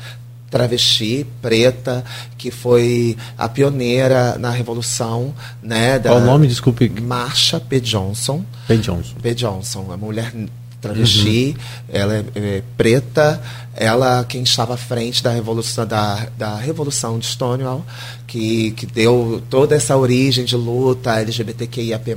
travesti, 0.51 1.27
preta, 1.43 2.03
que 2.39 2.51
foi 2.51 3.17
a 3.37 3.49
pioneira 3.49 4.37
na 4.39 4.51
revolução, 4.51 5.35
né? 5.63 5.99
Da 5.99 6.11
Qual 6.11 6.23
o 6.23 6.25
nome, 6.25 6.49
desculpe? 6.49 6.89
Marsha 6.89 7.61
P. 7.61 7.81
Johnson. 7.81 8.45
P. 8.67 8.79
Johnson. 8.79 9.15
P. 9.23 9.35
Johnson, 9.35 9.81
uma 9.83 9.97
mulher 9.97 10.33
travesti, 10.81 11.57
uhum. 11.57 11.85
ela 11.89 12.17
é, 12.17 12.25
é, 12.35 12.63
preta, 12.77 13.41
ela 13.77 14.25
quem 14.25 14.43
estava 14.43 14.75
à 14.75 14.77
frente 14.77 15.23
da 15.23 15.31
revolução 15.31 15.87
da, 15.87 16.27
da 16.37 16.57
revolução 16.57 17.19
de 17.19 17.27
Stonewall, 17.27 17.85
que, 18.27 18.73
que 18.73 18.87
deu 18.87 19.43
toda 19.51 19.75
essa 19.75 19.97
origem 19.97 20.45
de 20.45 20.57
luta 20.57 21.21
LGBTQIAP+, 21.21 22.17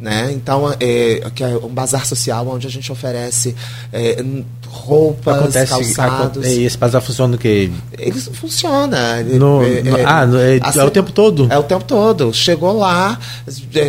né? 0.00 0.32
Então, 0.32 0.74
é, 0.80 1.30
que 1.34 1.42
é 1.42 1.56
um 1.56 1.68
bazar 1.68 2.06
social 2.06 2.46
onde 2.48 2.66
a 2.66 2.70
gente 2.70 2.90
oferece 2.90 3.54
é, 3.92 4.24
roupas, 4.66 5.38
Acontece, 5.38 5.72
calçados. 5.72 6.46
E 6.46 6.64
esse 6.64 6.78
bazar 6.78 7.02
funciona 7.02 7.32
no 7.32 7.38
que? 7.38 7.70
Ele 7.98 8.20
funciona. 8.20 9.22
No, 9.22 9.62
é, 9.62 9.82
no, 9.82 9.96
ah, 10.06 10.26
é, 10.40 10.58
assim, 10.62 10.78
é 10.78 10.84
o 10.84 10.90
tempo 10.90 11.12
todo? 11.12 11.48
É 11.50 11.58
o 11.58 11.62
tempo 11.62 11.84
todo. 11.84 12.32
Chegou 12.32 12.72
lá, 12.72 13.18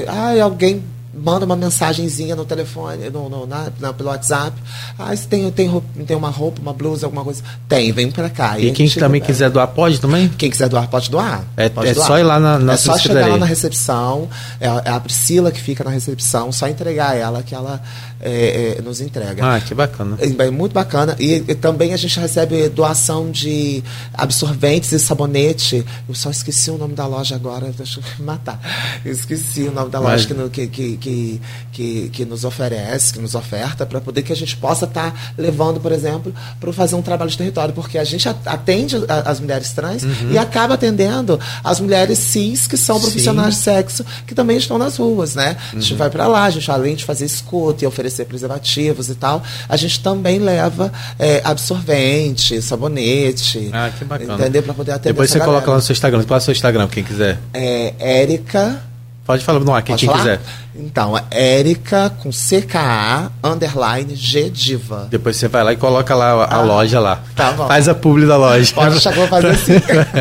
ah, 0.08 0.44
alguém 0.44 0.82
manda 1.18 1.46
uma 1.46 1.56
mensagenzinha 1.56 2.36
no 2.36 2.46
telefone, 2.46 3.10
no, 3.10 3.30
no 3.30 3.48
na, 3.48 3.72
na, 3.80 3.94
pelo 3.94 4.10
WhatsApp. 4.10 4.56
Ah, 4.98 5.16
se 5.16 5.28
tem, 5.28 5.50
tem, 5.52 5.82
tem 6.06 6.16
uma 6.16 6.30
roupa, 6.30 6.62
uma 6.62 6.74
blusa, 6.74 7.06
alguma 7.06 7.24
coisa. 7.24 7.44
Tem, 7.68 7.92
vem 7.92 8.12
pra 8.12 8.30
cá. 8.30 8.60
E, 8.60 8.68
e 8.68 8.72
quem 8.72 8.90
também 8.90 9.22
quiser 9.22 9.50
doar 9.50 9.68
pode 9.68 10.00
também? 10.00 10.30
Quem 10.30 10.50
quiser 10.50 10.70
doar 10.70 10.88
pode 10.88 11.10
doar. 11.10 11.44
É, 11.56 11.70
pode 11.70 11.90
é 11.90 11.94
doar. 11.94 12.08
só 12.08 12.20
ir 12.20 12.24
lá 12.24 12.40
na, 12.40 12.60
na 12.60 12.74
É 12.74 12.78
só 12.78 12.98
chegar 12.98 13.28
lá 13.28 13.38
na 13.38 13.46
recepção. 13.46 14.30
É, 14.60 14.68
é, 14.68 14.90
a 14.90 15.00
Priscila 15.00 15.52
que 15.52 15.60
fica 15.60 15.84
na 15.84 15.92
recepção, 15.92 16.52
só 16.52 16.68
entregar 16.68 17.16
ela 17.16 17.42
que 17.44 17.56
ela 17.56 17.82
é, 18.20 18.78
é, 18.78 18.82
nos 18.82 19.00
entrega. 19.00 19.56
Ah, 19.56 19.60
que 19.60 19.74
bacana. 19.74 20.18
É, 20.20 20.50
muito 20.50 20.74
bacana. 20.74 21.16
E, 21.20 21.44
e, 21.48 21.56
também 21.56 21.94
a 21.94 21.98
gente 21.98 22.20
recebe 22.20 22.68
doação 22.70 23.30
de 23.30 23.84
absorventes 24.14 24.92
e 24.92 25.00
sabonete. 25.00 25.86
Eu 26.08 26.16
só 26.16 26.30
esqueci 26.30 26.72
o 26.72 26.78
nome 26.78 26.96
da 26.96 27.06
loja 27.06 27.36
agora, 27.36 27.72
deixa 27.76 28.00
eu 28.00 28.04
me 28.20 28.26
matar. 28.26 28.60
Eu 29.06 29.12
esqueci 29.12 29.64
o 29.64 29.72
nome 29.72 29.92
da 29.92 30.02
Mas... 30.02 30.26
loja 30.26 30.50
que, 30.50 30.68
que, 30.68 30.98
que, 30.98 31.42
que, 31.72 32.10
que, 32.10 32.26
nos 32.26 32.44
oferece, 32.44 33.14
que 33.14 33.20
nos 33.20 33.36
oferta, 33.36 33.86
para 33.86 34.02
poder 34.02 34.24
que 34.24 34.34
a 34.34 34.36
gente 34.36 34.58
possa 34.58 34.86
estar 34.86 35.12
tá 35.12 35.34
levando, 35.38 35.80
por 35.80 35.92
exemplo, 35.92 36.34
para 36.60 36.74
fazer 36.74 36.96
um 36.96 37.02
trabalho 37.02 37.30
de 37.30 37.38
território. 37.38 37.74
Porque 37.74 37.98
a 37.98 38.04
gente 38.04 38.28
atende 38.46 38.96
as 39.26 39.40
mulheres 39.40 39.72
trans 39.74 40.04
uhum. 40.04 40.32
e 40.32 40.38
acaba 40.38 40.74
atendendo 40.74 41.40
as 41.64 41.80
mulheres 41.80 42.18
cis, 42.18 42.66
que 42.66 42.78
são 42.78 43.00
profissionais 43.00 43.56
Sim. 43.56 43.60
de 43.60 43.64
sexo, 43.64 44.06
que 44.26 44.34
também 44.34 44.58
estão 44.58 44.78
nas 44.78 44.98
ruas, 44.98 45.36
né? 45.36 45.56
Uhum. 45.72 45.78
A 45.78 45.82
gente 45.82 45.92
uhum. 45.94 46.00
vai 46.00 46.10
para 46.10 46.28
lá, 46.28 46.46
a 46.46 46.50
gente, 46.50 46.70
além 46.72 46.96
de 46.96 47.06
fazer 47.06 47.26
escuta 47.26 47.84
e 47.84 47.88
oferecer 47.88 48.07
oferecer 48.08 48.26
preservativos 48.26 49.10
e 49.10 49.16
tal, 49.16 49.44
a 49.68 49.76
gente 49.78 50.02
também 50.02 50.40
leva 50.40 50.92
é, 51.20 51.42
absorvente, 51.44 52.62
sabonete. 52.62 53.70
Ah, 53.74 53.92
que 53.96 54.06
bacana. 54.06 54.34
Entendeu? 54.36 54.64
Para 54.64 54.74
poder 54.74 54.92
atender 54.94 55.10
Depois 55.14 55.30
você 55.30 55.38
galera. 55.40 55.54
coloca 55.54 55.72
lá 55.72 55.78
no 55.78 55.84
seu 55.84 55.94
Instagram. 55.94 56.24
Qual 56.24 56.38
é 56.38 56.42
o 56.42 56.44
seu 56.44 56.52
Instagram, 56.54 56.88
quem 56.88 57.04
quiser? 57.04 57.38
É 57.54 57.94
Érica. 58.00 58.82
Pode 59.28 59.44
falar 59.44 59.60
no 59.60 59.74
ar, 59.74 59.84
quem, 59.84 59.94
quem 59.98 60.08
quiser. 60.10 60.40
Então, 60.74 61.18
é 61.18 61.58
Érica 61.60 62.10
com 62.22 62.30
CKA 62.30 63.30
underline 63.44 64.16
G 64.16 64.50
Diva. 64.50 65.08
Depois 65.10 65.36
você 65.36 65.50
vai 65.50 65.64
lá 65.64 65.74
e 65.74 65.76
coloca 65.76 66.16
lá 66.16 66.46
a 66.46 66.56
ah, 66.56 66.62
loja 66.62 67.00
lá. 67.00 67.22
Tá 67.36 67.52
bom. 67.52 67.68
Faz 67.68 67.90
a 67.90 67.96
publi 67.96 68.26
da 68.26 68.38
loja. 68.38 68.74
Pode 68.74 68.92
deixar 68.92 69.12
que 69.12 69.20
eu 69.20 69.28
vou 69.28 69.30
fazer 69.30 69.50
assim. 69.50 69.74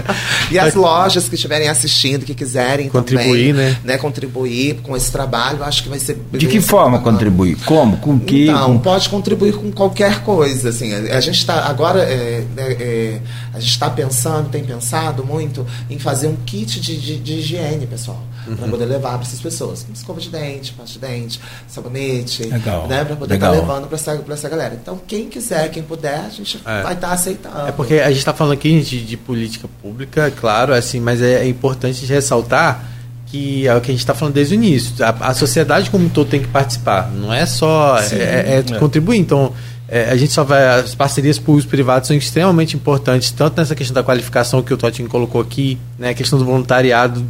e 0.50 0.58
as 0.58 0.74
lojas 0.74 1.28
que 1.28 1.36
estiverem 1.36 1.68
assistindo, 1.68 2.24
que 2.24 2.34
quiserem 2.34 2.88
contribuir, 2.88 3.54
também, 3.54 3.70
né? 3.70 3.78
né? 3.84 3.98
Contribuir 3.98 4.80
com 4.82 4.96
esse 4.96 5.12
trabalho, 5.12 5.62
acho 5.62 5.84
que 5.84 5.88
vai 5.88 6.00
ser. 6.00 6.18
De 6.32 6.46
que 6.46 6.60
forma 6.60 6.98
contribuir? 6.98 7.56
Como? 7.64 7.98
Com 7.98 8.18
que? 8.18 8.48
Então, 8.48 8.72
com... 8.72 8.78
pode 8.80 9.08
contribuir 9.08 9.52
com 9.52 9.70
qualquer 9.70 10.22
coisa. 10.22 10.70
Assim, 10.70 10.92
a 10.92 11.20
gente 11.20 11.38
está 11.38 11.66
agora 11.66 12.00
é, 12.00 12.44
é, 12.56 12.62
é, 12.62 13.20
a 13.54 13.60
gente 13.60 13.70
está 13.70 13.88
pensando, 13.88 14.48
tem 14.48 14.64
pensado 14.64 15.24
muito 15.24 15.64
em 15.88 15.98
fazer 15.98 16.26
um 16.26 16.36
kit 16.44 16.80
de, 16.80 16.96
de, 16.96 17.18
de 17.18 17.34
higiene, 17.34 17.86
pessoal, 17.86 18.20
uhum. 18.46 18.56
para 18.56 18.68
poder 18.68 18.84
levar 18.84 19.12
para 19.12 19.22
essas 19.22 19.40
pessoas, 19.40 19.86
escova 19.92 20.20
de 20.20 20.28
dente, 20.28 20.72
pasta 20.72 20.92
de 20.92 20.98
dente 20.98 21.40
sabonete, 21.68 22.44
Legal. 22.44 22.86
né? 22.86 23.04
Para 23.04 23.16
poder 23.16 23.34
estar 23.34 23.50
tá 23.50 23.52
levando 23.52 23.86
para 23.86 23.96
essa, 23.96 24.24
essa 24.30 24.48
galera. 24.48 24.78
Então, 24.80 25.00
quem 25.06 25.28
quiser, 25.28 25.70
quem 25.70 25.82
puder, 25.82 26.20
a 26.26 26.28
gente 26.28 26.60
é. 26.64 26.82
vai 26.82 26.94
estar 26.94 27.08
tá 27.08 27.12
aceitando. 27.12 27.68
É 27.68 27.72
porque 27.72 27.94
a 27.94 28.08
gente 28.08 28.18
está 28.18 28.32
falando 28.34 28.52
aqui 28.52 28.80
de, 28.80 29.04
de, 29.04 29.16
política 29.16 29.68
pública, 29.82 30.30
claro, 30.30 30.72
assim, 30.72 31.00
mas 31.00 31.22
é, 31.22 31.44
é 31.44 31.48
importante 31.48 32.04
ressaltar 32.06 32.92
que 33.26 33.66
é 33.66 33.74
o 33.74 33.80
que 33.80 33.90
a 33.90 33.94
gente 33.94 34.00
está 34.00 34.14
falando 34.14 34.34
desde 34.34 34.54
o 34.54 34.56
início. 34.56 35.04
A, 35.04 35.30
a, 35.30 35.34
sociedade 35.34 35.90
como 35.90 36.06
um 36.06 36.08
todo 36.08 36.28
tem 36.28 36.40
que 36.40 36.48
participar. 36.48 37.10
Não 37.10 37.32
é 37.32 37.44
só 37.44 37.98
Sim, 38.00 38.16
é, 38.16 38.18
é, 38.20 38.64
é, 38.74 38.78
contribuir. 38.78 39.18
Então, 39.18 39.52
é, 39.88 40.10
a 40.10 40.16
gente 40.16 40.32
só 40.32 40.44
vai. 40.44 40.80
As 40.80 40.94
parcerias 40.94 41.38
públicas 41.38 41.68
privadas 41.68 42.08
são 42.08 42.16
extremamente 42.16 42.76
importantes, 42.76 43.30
tanto 43.30 43.58
nessa 43.58 43.74
questão 43.74 43.94
da 43.94 44.02
qualificação 44.02 44.62
que 44.62 44.72
o 44.72 44.76
Totinho 44.76 45.08
colocou 45.08 45.40
aqui, 45.40 45.78
né, 45.98 46.10
a 46.10 46.14
questão 46.14 46.38
do 46.38 46.44
voluntariado. 46.44 47.24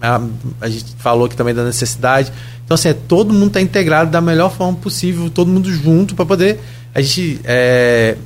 A, 0.00 0.20
a 0.60 0.68
gente 0.68 0.94
falou 0.98 1.26
aqui 1.26 1.36
também 1.36 1.54
da 1.54 1.64
necessidade. 1.64 2.32
Então, 2.64 2.74
assim, 2.74 2.88
é, 2.88 2.94
todo 2.94 3.32
mundo 3.32 3.48
está 3.48 3.60
integrado 3.60 4.10
da 4.10 4.20
melhor 4.20 4.50
forma 4.50 4.76
possível, 4.78 5.30
todo 5.30 5.48
mundo 5.48 5.72
junto 5.72 6.14
para 6.14 6.26
poder 6.26 6.60
a 6.94 7.00
gente 7.00 7.40
é, 7.44 8.16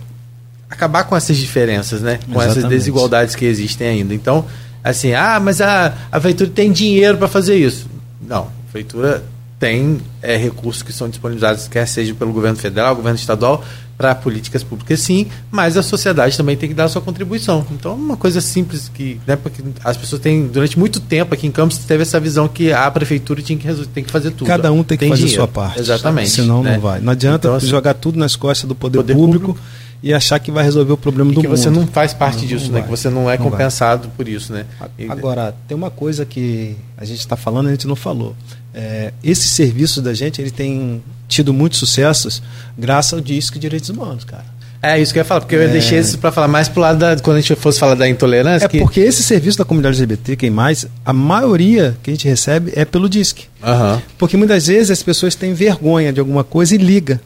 acabar 0.68 1.04
com 1.04 1.16
essas 1.16 1.36
diferenças, 1.36 2.02
né? 2.02 2.18
Com 2.26 2.32
Exatamente. 2.32 2.58
essas 2.58 2.70
desigualdades 2.70 3.34
que 3.34 3.46
existem 3.46 3.88
ainda. 3.88 4.14
Então, 4.14 4.44
assim, 4.84 5.14
ah, 5.14 5.40
mas 5.40 5.60
a, 5.60 5.94
a 6.12 6.20
feitura 6.20 6.50
tem 6.50 6.70
dinheiro 6.70 7.16
para 7.16 7.28
fazer 7.28 7.56
isso. 7.56 7.88
Não, 8.20 8.42
a 8.68 8.72
feitura 8.72 9.24
tem 9.58 9.98
é, 10.22 10.36
recursos 10.36 10.82
que 10.82 10.92
são 10.92 11.08
disponibilizados, 11.08 11.66
quer 11.68 11.86
seja 11.86 12.14
pelo 12.14 12.32
governo 12.32 12.56
federal, 12.56 12.94
governo 12.94 13.18
estadual, 13.18 13.64
para 13.96 14.14
políticas 14.14 14.62
públicas 14.62 15.00
sim, 15.00 15.26
mas 15.50 15.76
a 15.76 15.82
sociedade 15.82 16.36
também 16.36 16.56
tem 16.56 16.68
que 16.68 16.74
dar 16.74 16.84
a 16.84 16.88
sua 16.88 17.02
contribuição. 17.02 17.66
Então, 17.72 17.94
uma 17.94 18.16
coisa 18.16 18.40
simples 18.40 18.88
que, 18.94 19.20
né, 19.26 19.34
porque 19.34 19.60
as 19.82 19.96
pessoas 19.96 20.22
têm, 20.22 20.46
durante 20.46 20.78
muito 20.78 21.00
tempo 21.00 21.34
aqui 21.34 21.48
em 21.48 21.50
Campos, 21.50 21.78
teve 21.78 22.02
essa 22.02 22.20
visão 22.20 22.46
que 22.46 22.72
a 22.72 22.88
prefeitura 22.92 23.42
tinha 23.42 23.58
que, 23.58 23.66
tem 23.86 24.04
que 24.04 24.10
fazer 24.12 24.30
tudo. 24.30 24.46
Cada 24.46 24.70
um 24.70 24.84
tem 24.84 24.96
que 24.96 25.00
tem 25.00 25.08
fazer 25.10 25.24
a 25.24 25.26
dinheiro. 25.26 25.42
sua 25.42 25.48
parte. 25.48 25.80
Exatamente. 25.80 26.30
Senão 26.30 26.62
né? 26.62 26.74
não 26.74 26.80
vai. 26.80 27.00
Não 27.00 27.10
adianta 27.10 27.48
Então, 27.48 27.56
assim, 27.56 27.66
jogar 27.66 27.94
tudo 27.94 28.16
nas 28.20 28.36
costas 28.36 28.68
do 28.68 28.74
poder, 28.76 28.98
poder 28.98 29.14
público, 29.14 29.46
público 29.46 29.66
e 30.00 30.14
achar 30.14 30.38
que 30.38 30.52
vai 30.52 30.62
resolver 30.62 30.92
o 30.92 30.96
problema 30.96 31.32
E 31.32 31.34
do 31.34 31.40
que 31.40 31.48
mundo. 31.48 31.56
você 31.56 31.68
não 31.68 31.84
faz 31.88 32.14
parte 32.14 32.42
Não, 32.42 32.46
disso, 32.46 32.66
não 32.66 32.74
né? 32.74 32.78
vai. 32.78 32.82
Que 32.84 32.90
você 32.90 33.10
não 33.10 33.22
é 33.28 33.36
Não 33.36 33.44
vai. 33.44 33.50
compensado 33.50 34.08
por 34.16 34.28
isso, 34.28 34.52
né? 34.52 34.64
Agora, 35.08 35.52
tem 35.66 35.76
uma 35.76 35.90
coisa 35.90 36.24
que 36.24 36.76
a 36.96 37.04
gente 37.04 37.18
está 37.18 37.34
falando 37.36 37.66
e 37.66 37.68
a 37.70 37.72
gente 37.72 37.88
não 37.88 37.96
falou. 37.96 38.36
É, 38.80 39.12
esse 39.24 39.48
serviço 39.48 40.00
da 40.00 40.14
gente 40.14 40.40
ele 40.40 40.52
tem 40.52 41.02
tido 41.26 41.52
muitos 41.52 41.80
sucessos 41.80 42.40
graças 42.78 43.12
ao 43.12 43.20
Disque 43.20 43.58
Direitos 43.58 43.88
Humanos, 43.88 44.22
cara. 44.22 44.44
É 44.80 45.00
isso 45.00 45.12
que 45.12 45.18
eu 45.18 45.22
ia 45.22 45.24
falar, 45.24 45.40
porque 45.40 45.56
eu 45.56 45.62
É. 45.62 45.66
deixei 45.66 45.98
isso 45.98 46.16
para 46.18 46.30
falar 46.30 46.46
mais 46.46 46.68
pro 46.68 46.80
lado 46.80 47.00
da. 47.00 47.16
Quando 47.16 47.38
a 47.38 47.40
gente 47.40 47.56
fosse 47.56 47.80
falar 47.80 47.96
da 47.96 48.08
intolerância. 48.08 48.66
É 48.66 48.68
que... 48.68 48.78
porque 48.78 49.00
esse 49.00 49.24
serviço 49.24 49.58
da 49.58 49.64
comunidade 49.64 49.96
LGBT, 49.96 50.36
quem 50.36 50.50
mais, 50.50 50.86
a 51.04 51.12
maioria 51.12 51.96
que 52.00 52.10
a 52.10 52.14
gente 52.14 52.28
recebe 52.28 52.72
é 52.76 52.84
pelo 52.84 53.08
Disque. 53.08 53.46
Aham. 53.60 54.00
Porque 54.16 54.36
muitas 54.36 54.68
vezes 54.68 54.92
as 54.92 55.02
pessoas 55.02 55.34
têm 55.34 55.52
vergonha 55.52 56.12
de 56.12 56.20
alguma 56.20 56.44
coisa 56.44 56.76
e 56.76 56.78
liga. 56.78 57.20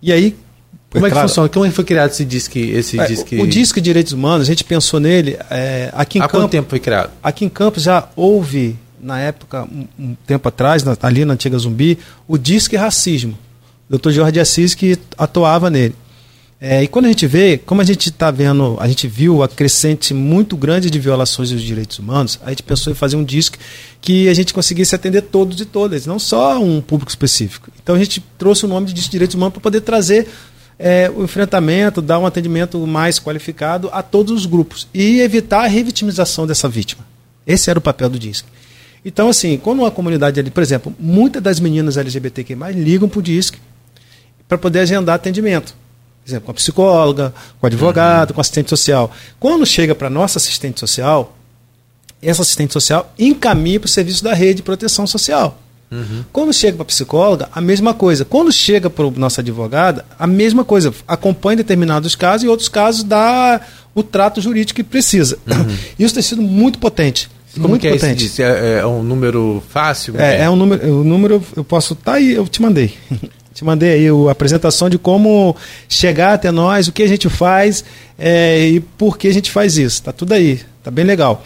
E 0.00 0.12
aí. 0.12 0.36
Como 0.90 1.04
é 1.04 1.08
que 1.08 1.12
claro, 1.12 1.28
funciona? 1.28 1.48
Como 1.48 1.66
é 1.66 1.70
foi 1.72 1.84
criado 1.84 2.10
esse 2.10 2.24
disque? 2.24 2.60
Esse 2.70 2.98
é, 2.98 3.04
disque... 3.04 3.36
O 3.38 3.46
Disque 3.46 3.78
Direitos 3.80 4.12
Humanos, 4.12 4.42
a 4.42 4.50
gente 4.50 4.64
pensou 4.64 4.98
nele 4.98 5.36
é, 5.50 5.90
aqui 5.92 6.18
em 6.18 6.22
Há 6.22 6.28
quanto 6.28 6.48
tempo 6.48 6.70
foi 6.70 6.78
criado? 6.78 7.10
Aqui 7.22 7.44
em 7.44 7.48
Campos 7.48 7.82
já 7.82 8.08
houve, 8.16 8.74
na 9.00 9.18
época, 9.20 9.64
um, 9.64 9.86
um 9.98 10.16
tempo 10.26 10.48
atrás, 10.48 10.82
na- 10.84 10.96
ali 11.02 11.24
na 11.24 11.34
antiga 11.34 11.58
Zumbi, 11.58 11.98
o 12.26 12.36
Disque 12.38 12.76
Racismo. 12.76 13.36
O 13.90 13.96
Dr. 13.98 14.10
Jorge 14.10 14.38
Assis 14.40 14.74
que 14.74 14.98
atuava 15.16 15.70
nele. 15.70 15.94
É, 16.60 16.82
e 16.82 16.88
quando 16.88 17.04
a 17.04 17.08
gente 17.08 17.24
vê, 17.26 17.56
como 17.56 17.80
a 17.80 17.84
gente 17.84 18.08
está 18.08 18.32
vendo, 18.32 18.76
a 18.80 18.88
gente 18.88 19.06
viu 19.06 19.44
a 19.44 19.48
crescente 19.48 20.12
muito 20.12 20.56
grande 20.56 20.90
de 20.90 20.98
violações 20.98 21.50
dos 21.50 21.62
direitos 21.62 22.00
humanos, 22.00 22.38
a 22.44 22.50
gente 22.50 22.64
pensou 22.64 22.92
em 22.92 22.96
fazer 22.96 23.14
um 23.14 23.22
disque 23.22 23.58
que 24.00 24.28
a 24.28 24.34
gente 24.34 24.52
conseguisse 24.52 24.92
atender 24.92 25.22
todos 25.22 25.60
e 25.60 25.64
todas, 25.64 26.04
não 26.04 26.18
só 26.18 26.60
um 26.60 26.80
público 26.80 27.10
específico. 27.10 27.70
Então 27.80 27.94
a 27.94 27.98
gente 27.98 28.20
trouxe 28.36 28.64
o 28.64 28.68
nome 28.68 28.88
de 28.88 28.92
disque 28.92 29.08
de 29.08 29.12
direitos 29.12 29.36
humanos 29.36 29.52
para 29.52 29.62
poder 29.62 29.82
trazer 29.82 30.26
é, 30.76 31.08
o 31.14 31.22
enfrentamento, 31.22 32.02
dar 32.02 32.18
um 32.18 32.26
atendimento 32.26 32.84
mais 32.86 33.20
qualificado 33.20 33.88
a 33.92 34.02
todos 34.02 34.32
os 34.32 34.44
grupos 34.44 34.88
e 34.92 35.20
evitar 35.20 35.64
a 35.64 35.68
revitimização 35.68 36.44
dessa 36.44 36.68
vítima. 36.68 37.06
Esse 37.46 37.70
era 37.70 37.78
o 37.78 37.82
papel 37.82 38.08
do 38.10 38.18
DISC. 38.18 38.44
Então, 39.08 39.30
assim, 39.30 39.56
quando 39.56 39.78
uma 39.78 39.90
comunidade 39.90 40.38
ali, 40.38 40.50
por 40.50 40.62
exemplo, 40.62 40.94
muitas 41.00 41.42
das 41.42 41.58
meninas 41.58 41.96
LGBTQ 41.96 42.54
ligam 42.74 43.08
para 43.08 43.18
o 43.18 43.22
DISC 43.22 43.56
para 44.46 44.58
poder 44.58 44.80
agendar 44.80 45.14
atendimento. 45.14 45.74
Por 46.22 46.28
exemplo, 46.28 46.44
com 46.44 46.50
a 46.50 46.54
psicóloga, 46.54 47.34
com 47.58 47.66
o 47.66 47.68
advogado, 47.68 48.34
com 48.34 48.38
o 48.38 48.42
assistente 48.42 48.68
social. 48.68 49.10
Quando 49.40 49.64
chega 49.64 49.94
para 49.94 50.08
a 50.08 50.10
nossa 50.10 50.36
assistente 50.36 50.78
social, 50.78 51.34
essa 52.20 52.42
assistente 52.42 52.74
social 52.74 53.10
encaminha 53.18 53.80
para 53.80 53.86
o 53.86 53.90
serviço 53.90 54.22
da 54.22 54.34
rede 54.34 54.56
de 54.56 54.62
proteção 54.62 55.06
social. 55.06 55.58
Quando 56.30 56.52
chega 56.52 56.76
para 56.76 56.82
a 56.82 56.86
psicóloga, 56.86 57.48
a 57.50 57.62
mesma 57.62 57.94
coisa. 57.94 58.26
Quando 58.26 58.52
chega 58.52 58.90
para 58.90 59.06
o 59.06 59.10
nosso 59.12 59.40
advogado, 59.40 60.04
a 60.18 60.26
mesma 60.26 60.66
coisa. 60.66 60.92
Acompanha 61.08 61.56
determinados 61.56 62.14
casos 62.14 62.44
e 62.44 62.48
outros 62.48 62.68
casos 62.68 63.02
dá 63.02 63.58
o 63.94 64.02
trato 64.02 64.38
jurídico 64.38 64.76
que 64.76 64.84
precisa. 64.84 65.38
Isso 65.98 66.12
tem 66.12 66.22
sido 66.22 66.42
muito 66.42 66.78
potente. 66.78 67.30
Como 67.54 67.68
muito 67.68 67.80
que 67.82 67.88
é 67.88 67.90
esse 67.96 68.00
potente. 68.06 68.42
É, 68.42 68.78
é 68.80 68.86
um 68.86 69.02
número 69.02 69.62
fácil? 69.70 70.14
É, 70.20 70.42
é 70.42 70.50
um 70.50 70.56
número, 70.56 71.00
o 71.00 71.04
número 71.04 71.42
eu 71.56 71.64
posso 71.64 71.94
tá 71.94 72.14
aí, 72.14 72.32
eu 72.32 72.46
te 72.46 72.60
mandei. 72.62 72.94
te 73.54 73.64
mandei 73.64 73.90
aí 73.92 74.06
a 74.28 74.30
apresentação 74.30 74.88
de 74.88 74.98
como 74.98 75.56
chegar 75.88 76.34
até 76.34 76.50
nós, 76.50 76.86
o 76.88 76.92
que 76.92 77.02
a 77.02 77.08
gente 77.08 77.28
faz 77.28 77.84
é, 78.18 78.60
e 78.68 78.80
por 78.80 79.18
que 79.18 79.26
a 79.28 79.32
gente 79.34 79.50
faz 79.50 79.76
isso. 79.78 80.02
Tá 80.02 80.12
tudo 80.12 80.32
aí, 80.34 80.60
tá 80.82 80.90
bem 80.90 81.04
legal. 81.04 81.42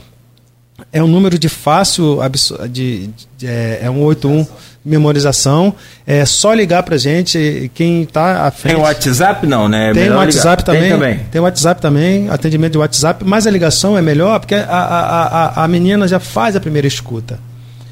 É 0.93 1.03
um 1.03 1.07
número 1.07 1.39
de 1.39 1.49
fácil 1.49 2.21
abso- 2.21 2.59
de, 2.69 3.09
de- 3.39 3.47
é, 3.47 3.81
é 3.83 3.91
um 3.91 4.03
81 4.03 4.45
memorização. 4.85 5.75
É 6.07 6.25
só 6.25 6.53
ligar 6.53 6.83
pra 6.83 6.97
gente, 6.97 7.71
quem 7.75 8.05
tá 8.05 8.47
à 8.47 8.51
frente. 8.51 8.75
Tem 8.75 8.83
o 8.83 8.85
WhatsApp 8.87 9.47
não, 9.47 9.69
né? 9.69 9.91
É 9.91 9.93
Tem 9.93 10.11
WhatsApp 10.11 10.63
ligar. 10.63 10.65
também. 10.65 10.83
Tem 10.83 10.91
também. 10.91 11.19
Tem 11.31 11.41
o 11.41 11.45
WhatsApp 11.45 11.81
também, 11.81 12.29
atendimento 12.31 12.73
de 12.73 12.79
WhatsApp, 12.79 13.25
mas 13.25 13.47
a 13.47 13.51
ligação 13.51 13.97
é 13.97 14.03
melhor 14.03 14.41
porque 14.41 14.55
a, 14.55 14.65
a, 14.69 15.61
a, 15.61 15.65
a 15.65 15.69
menina 15.69 16.07
já 16.09 16.19
faz 16.19 16.57
a 16.57 16.61
primeira 16.61 16.87
escuta. 16.89 17.39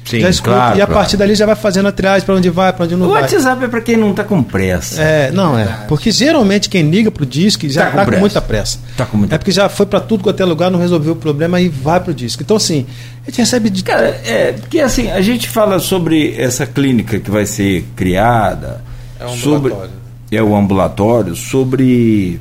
Sim, 0.03 0.19
já 0.19 0.29
escuta, 0.29 0.55
claro, 0.55 0.79
e 0.79 0.81
a 0.81 0.85
claro. 0.85 0.99
partir 0.99 1.15
dali 1.15 1.35
já 1.35 1.45
vai 1.45 1.55
fazendo 1.55 1.87
a 1.87 1.91
triagem 1.91 2.25
para 2.25 2.35
onde 2.35 2.49
vai, 2.49 2.73
para 2.73 2.85
onde 2.85 2.95
não 2.95 3.05
O 3.05 3.11
vai. 3.11 3.21
WhatsApp 3.21 3.63
é 3.63 3.67
para 3.67 3.81
quem 3.81 3.95
não 3.95 4.13
tá 4.13 4.23
com 4.23 4.41
pressa. 4.41 4.99
É, 5.01 5.31
não 5.31 5.57
é. 5.57 5.65
Porque 5.87 6.09
geralmente 6.11 6.69
quem 6.69 6.89
liga 6.89 7.11
pro 7.11 7.25
disque 7.25 7.69
já 7.69 7.85
Tá 7.85 7.91
tá, 7.91 7.91
com 7.91 7.97
com, 7.99 8.05
pressa. 8.05 8.19
muita 8.19 8.41
pressa. 8.41 8.79
Tá 8.97 9.05
com 9.05 9.17
muita 9.17 9.35
é 9.35 9.37
porque 9.37 9.51
já 9.51 9.69
foi 9.69 9.85
para 9.85 9.99
tudo 9.99 10.23
quanto 10.23 10.41
é 10.41 10.45
lugar, 10.45 10.71
não 10.71 10.79
resolveu 10.79 11.13
o 11.13 11.15
problema 11.15 11.61
e 11.61 11.69
vai 11.69 11.99
pro 11.99 12.13
disque. 12.13 12.41
Então, 12.43 12.57
assim, 12.57 12.85
a 13.25 13.29
gente 13.29 13.37
recebe 13.39 13.69
de. 13.69 13.83
Cara, 13.83 14.07
é, 14.25 14.53
porque 14.53 14.79
assim, 14.79 15.11
a 15.11 15.21
gente 15.21 15.47
fala 15.47 15.77
sobre 15.79 16.35
essa 16.35 16.65
clínica 16.65 17.19
que 17.19 17.29
vai 17.29 17.45
ser 17.45 17.85
criada. 17.95 18.83
É 19.19 19.25
um 19.25 19.35
sobre, 19.35 19.71
ambulatório. 19.71 19.91
É 20.31 20.41
o 20.41 20.55
ambulatório, 20.55 21.35
sobre. 21.35 22.39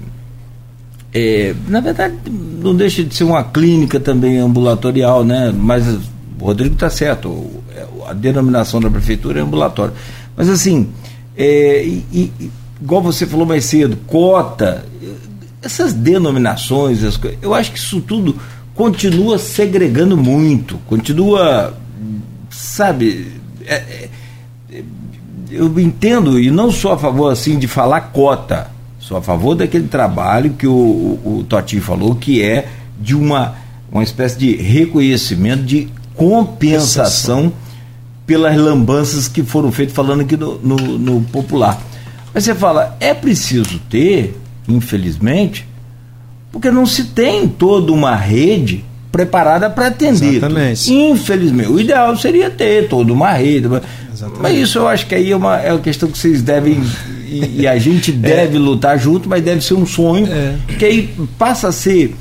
é, 1.13 1.55
na 1.69 1.81
verdade, 1.81 2.15
não 2.63 2.75
deixa 2.75 3.05
de 3.05 3.15
ser 3.15 3.25
uma 3.25 3.45
clínica 3.45 4.01
também 4.01 4.39
ambulatorial, 4.39 5.23
né? 5.25 5.53
Mas 5.55 5.85
o 6.41 6.45
Rodrigo 6.45 6.75
está 6.75 6.89
certo, 6.89 7.47
é, 7.75 7.85
a 8.09 8.13
denominação 8.13 8.81
da 8.81 8.89
prefeitura 8.91 9.39
é 9.41 9.43
ambulatório. 9.43 9.93
Mas 10.37 10.49
assim, 10.49 10.89
é, 11.37 11.85
e- 11.85 12.05
e- 12.13 12.51
igual 12.81 13.03
você 13.03 13.27
falou 13.27 13.45
mais 13.47 13.65
cedo, 13.67 13.97
cota, 14.07 14.85
essas 15.63 15.93
denominações, 15.93 17.01
eu 17.43 17.55
acho 17.55 17.73
que 17.73 17.79
isso 17.79 18.01
tudo 18.01 18.35
continua 18.75 19.39
segregando 19.39 20.17
muito, 20.17 20.79
continua, 20.89 21.75
sabe, 22.49 23.27
é- 23.67 24.09
é- 24.73 24.83
eu 25.51 25.79
entendo 25.79 26.41
e 26.41 26.51
não 26.51 26.71
sou 26.71 26.93
a 26.93 26.99
favor 26.99 27.31
assim 27.31 27.59
de 27.59 27.67
falar 27.67 28.01
cota, 28.13 28.71
sou 28.99 29.17
a 29.19 29.23
favor 29.23 29.55
daquele 29.55 29.89
trabalho 29.89 30.53
que 30.53 30.67
o, 30.67 30.73
o, 30.73 31.39
o 31.41 31.45
Totinho 31.45 31.83
falou 31.83 32.15
que 32.15 32.43
é 32.43 32.69
de 32.99 33.15
uma 33.15 33.57
uma 33.93 34.05
espécie 34.05 34.39
de 34.39 34.55
reconhecimento 34.55 35.65
de 35.65 35.89
compensação 36.21 37.53
pelas 38.27 38.57
lambanças 38.57 39.27
que 39.27 39.43
foram 39.43 39.73
feitas 39.73 39.95
falando 39.95 40.21
aqui 40.21 40.37
no, 40.37 40.59
no, 40.59 40.77
no 40.77 41.21
popular. 41.23 41.81
Mas 42.33 42.45
você 42.45 42.55
fala, 42.55 42.97
é 43.01 43.13
preciso 43.13 43.79
ter, 43.91 44.39
infelizmente, 44.69 45.67
porque 46.53 46.71
não 46.71 46.87
se 46.87 47.05
tem 47.05 47.49
toda 47.49 47.91
uma 47.93 48.15
rede 48.15 48.85
preparada 49.11 49.69
para 49.69 49.89
atender. 49.89 50.35
Exatamente. 50.37 50.93
Infelizmente, 50.93 51.69
o 51.71 51.81
ideal 51.81 52.17
seria 52.17 52.49
ter 52.51 52.89
toda 52.89 53.13
uma 53.13 53.33
rede. 53.33 53.67
mas- 53.69 53.83
Exatamente. 54.13 54.43
Mas 54.43 54.59
isso 54.59 54.79
eu 54.79 54.87
acho 54.87 55.07
que 55.07 55.15
aí 55.15 55.33
é 55.33 55.37
uma, 55.37 55.57
é 55.57 55.73
uma 55.73 55.81
questão 55.81 56.09
que 56.09 56.17
vocês 56.19 56.43
devem, 56.43 56.81
e, 57.27 57.63
e 57.63 57.67
a 57.67 57.77
gente 57.79 58.13
deve 58.13 58.59
lutar 58.59 58.97
junto, 58.99 59.29
mas 59.29 59.43
deve 59.43 59.61
ser 59.63 59.75
um 59.75 59.87
sonho, 59.87 60.27
É. 60.31 60.55
que 60.79 60.85
aí 60.85 61.11
passa 61.37 61.69
a 61.69 61.73
ser 61.73 62.15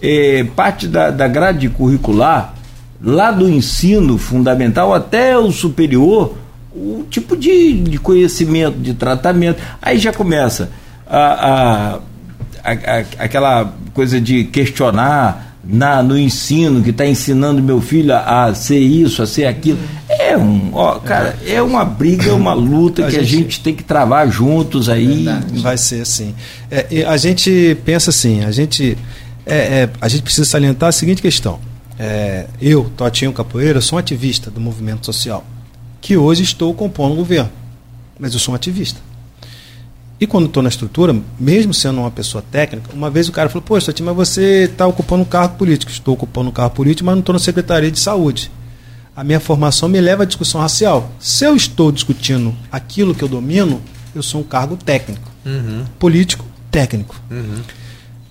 é, 0.00 0.44
parte 0.54 0.86
da, 0.86 1.10
da 1.10 1.26
grade 1.26 1.68
curricular, 1.68 2.54
lá 3.02 3.30
do 3.30 3.48
ensino 3.48 4.18
fundamental 4.18 4.92
até 4.94 5.36
o 5.38 5.50
superior, 5.52 6.34
o 6.72 7.04
tipo 7.10 7.36
de, 7.36 7.74
de 7.80 7.98
conhecimento, 7.98 8.78
de 8.78 8.94
tratamento. 8.94 9.60
Aí 9.80 9.98
já 9.98 10.12
começa 10.12 10.70
a, 11.06 11.18
a, 11.18 11.94
a- 12.64 12.72
a- 12.72 13.04
aquela 13.24 13.72
coisa 13.94 14.20
de 14.20 14.44
questionar 14.44 15.56
na, 15.64 16.02
no 16.02 16.16
ensino 16.18 16.82
que 16.82 16.90
está 16.90 17.04
ensinando 17.06 17.62
meu 17.62 17.80
filho 17.80 18.14
a, 18.14 18.54
ser 18.54 18.78
isso, 18.78 19.22
a 19.22 19.26
ser 19.26 19.46
aquilo. 19.46 19.78
É 20.08 20.36
um, 20.36 20.70
ó, 20.72 20.98
cara, 20.98 21.36
é 21.46 21.60
uma 21.60 21.84
briga, 21.84 22.32
uma 22.34 22.54
luta 22.54 23.02
que 23.10 23.16
a 23.16 23.22
gente- 23.22 23.60
tem 23.60 23.74
que 23.74 23.82
travar 23.84 24.30
juntos 24.30 24.88
aí. 24.88 25.24
Vai 25.60 25.76
ser 25.76 26.02
assim. 26.02 26.34
É, 26.70 27.04
a 27.06 27.16
gente 27.16 27.76
pensa 27.84 28.10
assim, 28.10 28.44
a 28.44 28.50
gente, 28.50 28.96
é, 29.44 29.56
é, 29.56 29.88
a 30.00 30.08
gente 30.08 30.22
precisa 30.22 30.48
salientar 30.48 30.88
a 30.88 30.92
seguinte 30.92 31.20
questão. 31.20 31.58
É, 31.98 32.46
eu, 32.60 32.90
Totinho 32.96 33.32
Capoeira, 33.32 33.80
sou 33.80 33.96
um 33.96 34.00
ativista 34.00 34.50
do 34.50 34.60
movimento 34.60 35.04
social, 35.04 35.44
que 36.00 36.16
hoje 36.16 36.42
estou 36.42 36.72
compondo 36.74 37.12
o 37.12 37.16
governo, 37.16 37.50
mas 38.18 38.32
eu 38.32 38.38
sou 38.38 38.52
um 38.52 38.56
ativista. 38.56 39.00
E 40.20 40.26
quando 40.26 40.46
estou 40.46 40.62
na 40.62 40.68
estrutura, 40.68 41.16
mesmo 41.38 41.72
sendo 41.72 42.00
uma 42.00 42.10
pessoa 42.10 42.42
técnica, 42.50 42.90
uma 42.92 43.08
vez 43.08 43.28
o 43.28 43.32
cara 43.32 43.48
falou, 43.48 43.62
poxa, 43.62 43.86
Totinho, 43.86 44.06
mas 44.06 44.16
você 44.16 44.64
está 44.64 44.86
ocupando 44.86 45.22
um 45.22 45.26
cargo 45.26 45.56
político. 45.56 45.92
Estou 45.92 46.14
ocupando 46.14 46.50
um 46.50 46.52
cargo 46.52 46.74
político, 46.74 47.06
mas 47.06 47.14
não 47.14 47.20
estou 47.20 47.32
na 47.32 47.38
Secretaria 47.38 47.90
de 47.90 48.00
Saúde. 48.00 48.50
A 49.14 49.22
minha 49.22 49.38
formação 49.38 49.88
me 49.88 50.00
leva 50.00 50.24
à 50.24 50.26
discussão 50.26 50.60
racial. 50.60 51.10
Se 51.20 51.44
eu 51.44 51.54
estou 51.54 51.92
discutindo 51.92 52.54
aquilo 52.70 53.14
que 53.14 53.22
eu 53.22 53.28
domino, 53.28 53.80
eu 54.14 54.22
sou 54.22 54.40
um 54.40 54.44
cargo 54.44 54.76
técnico 54.76 55.28
político 55.98 56.44
técnico. 56.70 57.20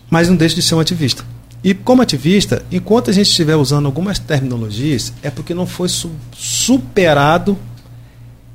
Mas 0.10 0.30
não 0.30 0.36
deixa 0.36 0.56
de 0.56 0.62
ser 0.62 0.76
um 0.76 0.80
ativista. 0.80 1.24
E 1.64 1.74
como 1.74 2.02
ativista, 2.02 2.64
enquanto 2.72 3.10
a 3.10 3.14
gente 3.14 3.30
estiver 3.30 3.56
usando 3.56 3.88
algumas 3.88 4.20
terminologias, 4.20 5.12
é 5.24 5.30
porque 5.30 5.54
não 5.54 5.66
foi 5.66 5.90
su- 5.90 6.12
superado 6.34 7.58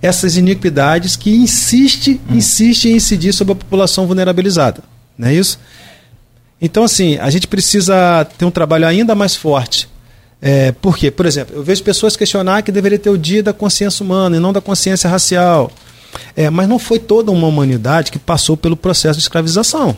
essas 0.01 0.37
iniquidades 0.37 1.17
que 1.17 1.31
insiste, 1.35 2.21
hum. 2.29 2.37
insiste 2.37 2.87
em 2.89 2.97
incidir 2.97 3.33
sobre 3.33 3.53
a 3.53 3.57
população 3.57 4.07
vulnerabilizada. 4.07 4.83
Não 5.17 5.29
é 5.29 5.35
isso? 5.35 5.59
Então, 6.61 6.85
assim, 6.85 7.17
a 7.19 7.29
gente 7.29 7.47
precisa 7.47 8.25
ter 8.39 8.45
um 8.45 8.51
trabalho 8.51 8.87
ainda 8.87 9.15
mais 9.15 9.35
forte. 9.35 9.89
É, 10.41 10.73
por 10.73 10.97
quê? 10.97 11.11
Por 11.11 11.27
exemplo, 11.27 11.55
eu 11.55 11.63
vejo 11.63 11.83
pessoas 11.83 12.17
questionar 12.17 12.63
que 12.63 12.73
deveria 12.73 12.99
ter 12.99 13.11
o 13.11 13.19
dia 13.19 13.43
da 13.43 13.53
consciência 13.53 14.03
humana 14.03 14.37
e 14.37 14.41
não 14.41 14.53
da 14.53 14.61
consciência 14.61 15.09
racial. 15.09 15.71
É, 16.37 16.51
mas 16.51 16.69
não 16.69 16.79
foi 16.79 16.99
toda 16.99 17.31
uma 17.31 17.47
humanidade 17.47 18.11
que 18.11 18.19
passou 18.19 18.57
pelo 18.57 18.77
processo 18.77 19.19
de 19.19 19.23
escravização. 19.23 19.97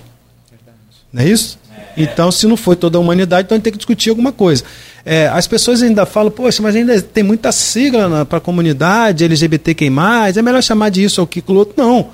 Não 1.13 1.23
é 1.23 1.29
isso? 1.29 1.59
Então, 1.97 2.31
se 2.31 2.47
não 2.47 2.57
foi 2.57 2.77
toda 2.77 2.99
a 2.99 3.01
humanidade, 3.01 3.47
então 3.47 3.55
a 3.55 3.59
gente 3.59 3.65
tem 3.65 3.73
que 3.73 3.79
discutir 3.79 4.11
alguma 4.11 4.33
coisa. 4.33 4.65
É, 5.05 5.29
as 5.29 5.47
pessoas 5.47 5.83
ainda 5.83 6.07
falam, 6.07 6.31
poxa, 6.31 6.62
mas 6.62 6.75
ainda 6.75 7.01
tem 7.01 7.23
muita 7.23 7.53
sigla 7.53 8.25
para 8.25 8.39
a 8.39 8.41
comunidade 8.41 9.25
LGBTQ+, 9.25 9.91
é 10.37 10.43
melhor 10.43 10.62
chamar 10.62 10.89
de 10.89 11.05
isso 11.05 11.21
ou 11.21 11.25
aquilo 11.25 11.59
outro. 11.59 11.75
Não. 11.77 12.11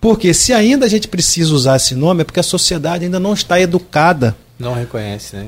Porque 0.00 0.34
se 0.34 0.52
ainda 0.52 0.84
a 0.84 0.88
gente 0.88 1.08
precisa 1.08 1.54
usar 1.54 1.76
esse 1.76 1.94
nome, 1.94 2.20
é 2.20 2.24
porque 2.24 2.40
a 2.40 2.42
sociedade 2.42 3.04
ainda 3.04 3.18
não 3.18 3.32
está 3.32 3.58
educada. 3.60 4.36
Não 4.58 4.74
reconhece, 4.74 5.36
né? 5.36 5.46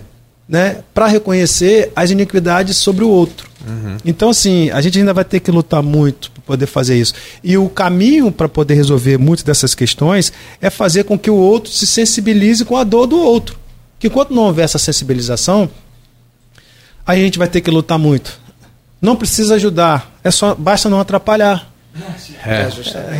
né 0.49 0.79
para 0.95 1.07
reconhecer 1.07 1.93
as 1.95 2.11
iniquidades 2.11 2.77
sobre 2.77 3.05
o 3.05 3.09
outro. 3.09 3.51
Uhum. 3.67 3.97
Então, 4.05 4.31
assim, 4.31 4.71
a 4.71 4.81
gente 4.81 4.99
ainda 4.99 5.13
vai 5.13 5.25
ter 5.25 5.41
que 5.41 5.51
lutar 5.51 5.83
muito 5.83 6.31
para 6.31 6.43
poder 6.43 6.67
fazer 6.67 6.97
isso. 6.97 7.13
E 7.43 7.59
o 7.59 7.69
caminho 7.69 8.31
para 8.31 8.49
poder 8.49 8.75
resolver 8.75 9.19
muitas 9.19 9.45
dessas 9.45 9.75
questões 9.75 10.33
é 10.61 10.71
fazer 10.71 11.05
com 11.05 11.19
que 11.19 11.31
o 11.31 11.37
outro 11.37 11.71
se 11.71 11.87
sensibilize 11.87 12.65
com 12.65 12.77
a 12.77 12.85
dor 12.85 13.07
do 13.07 13.19
outro. 13.19 13.59
Que 13.99 14.09
enquanto 14.09 14.35
não 14.35 14.45
houver 14.45 14.65
essa 14.65 14.79
sensibilização, 14.79 15.71
aí 17.07 17.21
a 17.21 17.25
gente 17.25 17.39
vai 17.39 17.49
ter 17.49 17.61
que 17.61 17.71
lutar 17.71 17.99
muito. 17.99 18.39
Não 19.01 19.17
precisa 19.17 19.55
ajudar, 19.55 20.19
é 20.25 20.31
só 20.31 20.55
basta 20.55 20.89
não 20.89 21.01
atrapalhar. 21.01 21.71
É. 22.45 22.69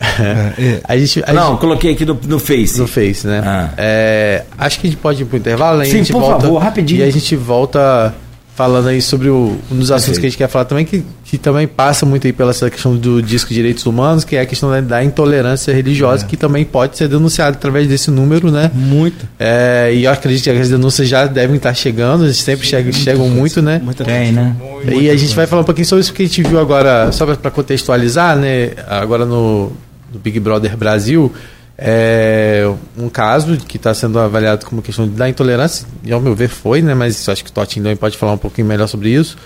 É, 0.00 0.52
é. 0.62 0.80
a 0.84 0.96
gente, 0.96 1.24
a 1.26 1.32
Não, 1.32 1.50
gente... 1.50 1.60
coloquei 1.60 1.92
aqui 1.92 2.04
no, 2.04 2.16
no 2.26 2.38
Face. 2.38 2.78
No 2.78 2.86
Face, 2.86 3.26
né? 3.26 3.42
Ah. 3.44 3.70
É, 3.76 4.44
acho 4.56 4.78
que 4.78 4.86
a 4.86 4.90
gente 4.90 5.00
pode 5.00 5.22
ir 5.22 5.26
pro 5.26 5.36
intervalo, 5.36 5.78
né? 5.78 5.86
Sim, 5.86 6.04
por 6.04 6.20
volta, 6.20 6.42
favor, 6.42 6.58
rapidinho. 6.58 7.00
E 7.00 7.02
a 7.02 7.10
gente 7.10 7.34
volta 7.34 8.14
falando 8.58 8.88
aí 8.88 9.00
sobre 9.00 9.28
o, 9.28 9.56
um 9.70 9.78
dos 9.78 9.92
assuntos 9.92 10.18
que 10.18 10.26
a 10.26 10.28
gente 10.28 10.36
quer 10.36 10.48
falar 10.48 10.64
também, 10.64 10.84
que, 10.84 11.04
que 11.22 11.38
também 11.38 11.68
passa 11.68 12.04
muito 12.04 12.26
aí 12.26 12.32
pela 12.32 12.50
essa 12.50 12.68
questão 12.68 12.96
do 12.96 13.22
disco 13.22 13.50
de 13.50 13.54
direitos 13.54 13.86
humanos, 13.86 14.24
que 14.24 14.34
é 14.34 14.40
a 14.40 14.46
questão 14.46 14.68
da, 14.68 14.80
da 14.80 15.04
intolerância 15.04 15.72
religiosa, 15.72 16.24
é. 16.24 16.26
que 16.26 16.36
também 16.36 16.64
pode 16.64 16.98
ser 16.98 17.06
denunciada 17.06 17.56
através 17.56 17.86
desse 17.86 18.10
número, 18.10 18.50
né? 18.50 18.68
Muito. 18.74 19.28
É, 19.38 19.92
e 19.94 20.06
eu 20.06 20.10
acredito 20.10 20.42
que 20.42 20.50
as 20.50 20.70
denúncias 20.70 21.08
já 21.08 21.24
devem 21.26 21.54
estar 21.54 21.72
chegando, 21.72 22.28
sempre 22.34 22.66
chegam, 22.66 22.92
chegam 22.92 23.28
muito, 23.28 23.62
né? 23.62 23.80
Muito 23.80 24.02
Tem, 24.02 24.32
né? 24.32 24.56
E 25.00 25.08
a 25.08 25.16
gente 25.16 25.36
vai 25.36 25.46
falar 25.46 25.62
um 25.62 25.64
pouquinho 25.64 25.86
sobre 25.86 26.00
isso 26.00 26.12
que 26.12 26.24
a 26.24 26.26
gente 26.26 26.42
viu 26.42 26.58
agora, 26.58 27.12
só 27.12 27.24
para 27.36 27.52
contextualizar, 27.52 28.36
né? 28.36 28.72
Agora 28.88 29.24
no, 29.24 29.70
no 30.12 30.18
Big 30.18 30.40
Brother 30.40 30.76
Brasil, 30.76 31.32
é 31.80 32.68
um 32.96 33.08
caso 33.08 33.56
que 33.56 33.76
está 33.76 33.94
sendo 33.94 34.18
avaliado 34.18 34.66
como 34.66 34.82
questão 34.82 35.06
da 35.08 35.28
intolerância, 35.28 35.86
e 36.02 36.12
ao 36.12 36.20
meu 36.20 36.34
ver 36.34 36.48
foi, 36.48 36.82
né? 36.82 36.92
Mas 36.92 37.28
acho 37.28 37.44
que 37.44 37.50
o 37.50 37.52
também 37.52 37.94
pode 37.94 38.18
falar 38.18 38.32
um 38.32 38.38
pouquinho 38.38 38.66
melhor 38.66 38.88
sobre 38.88 39.10
isso. 39.10 39.36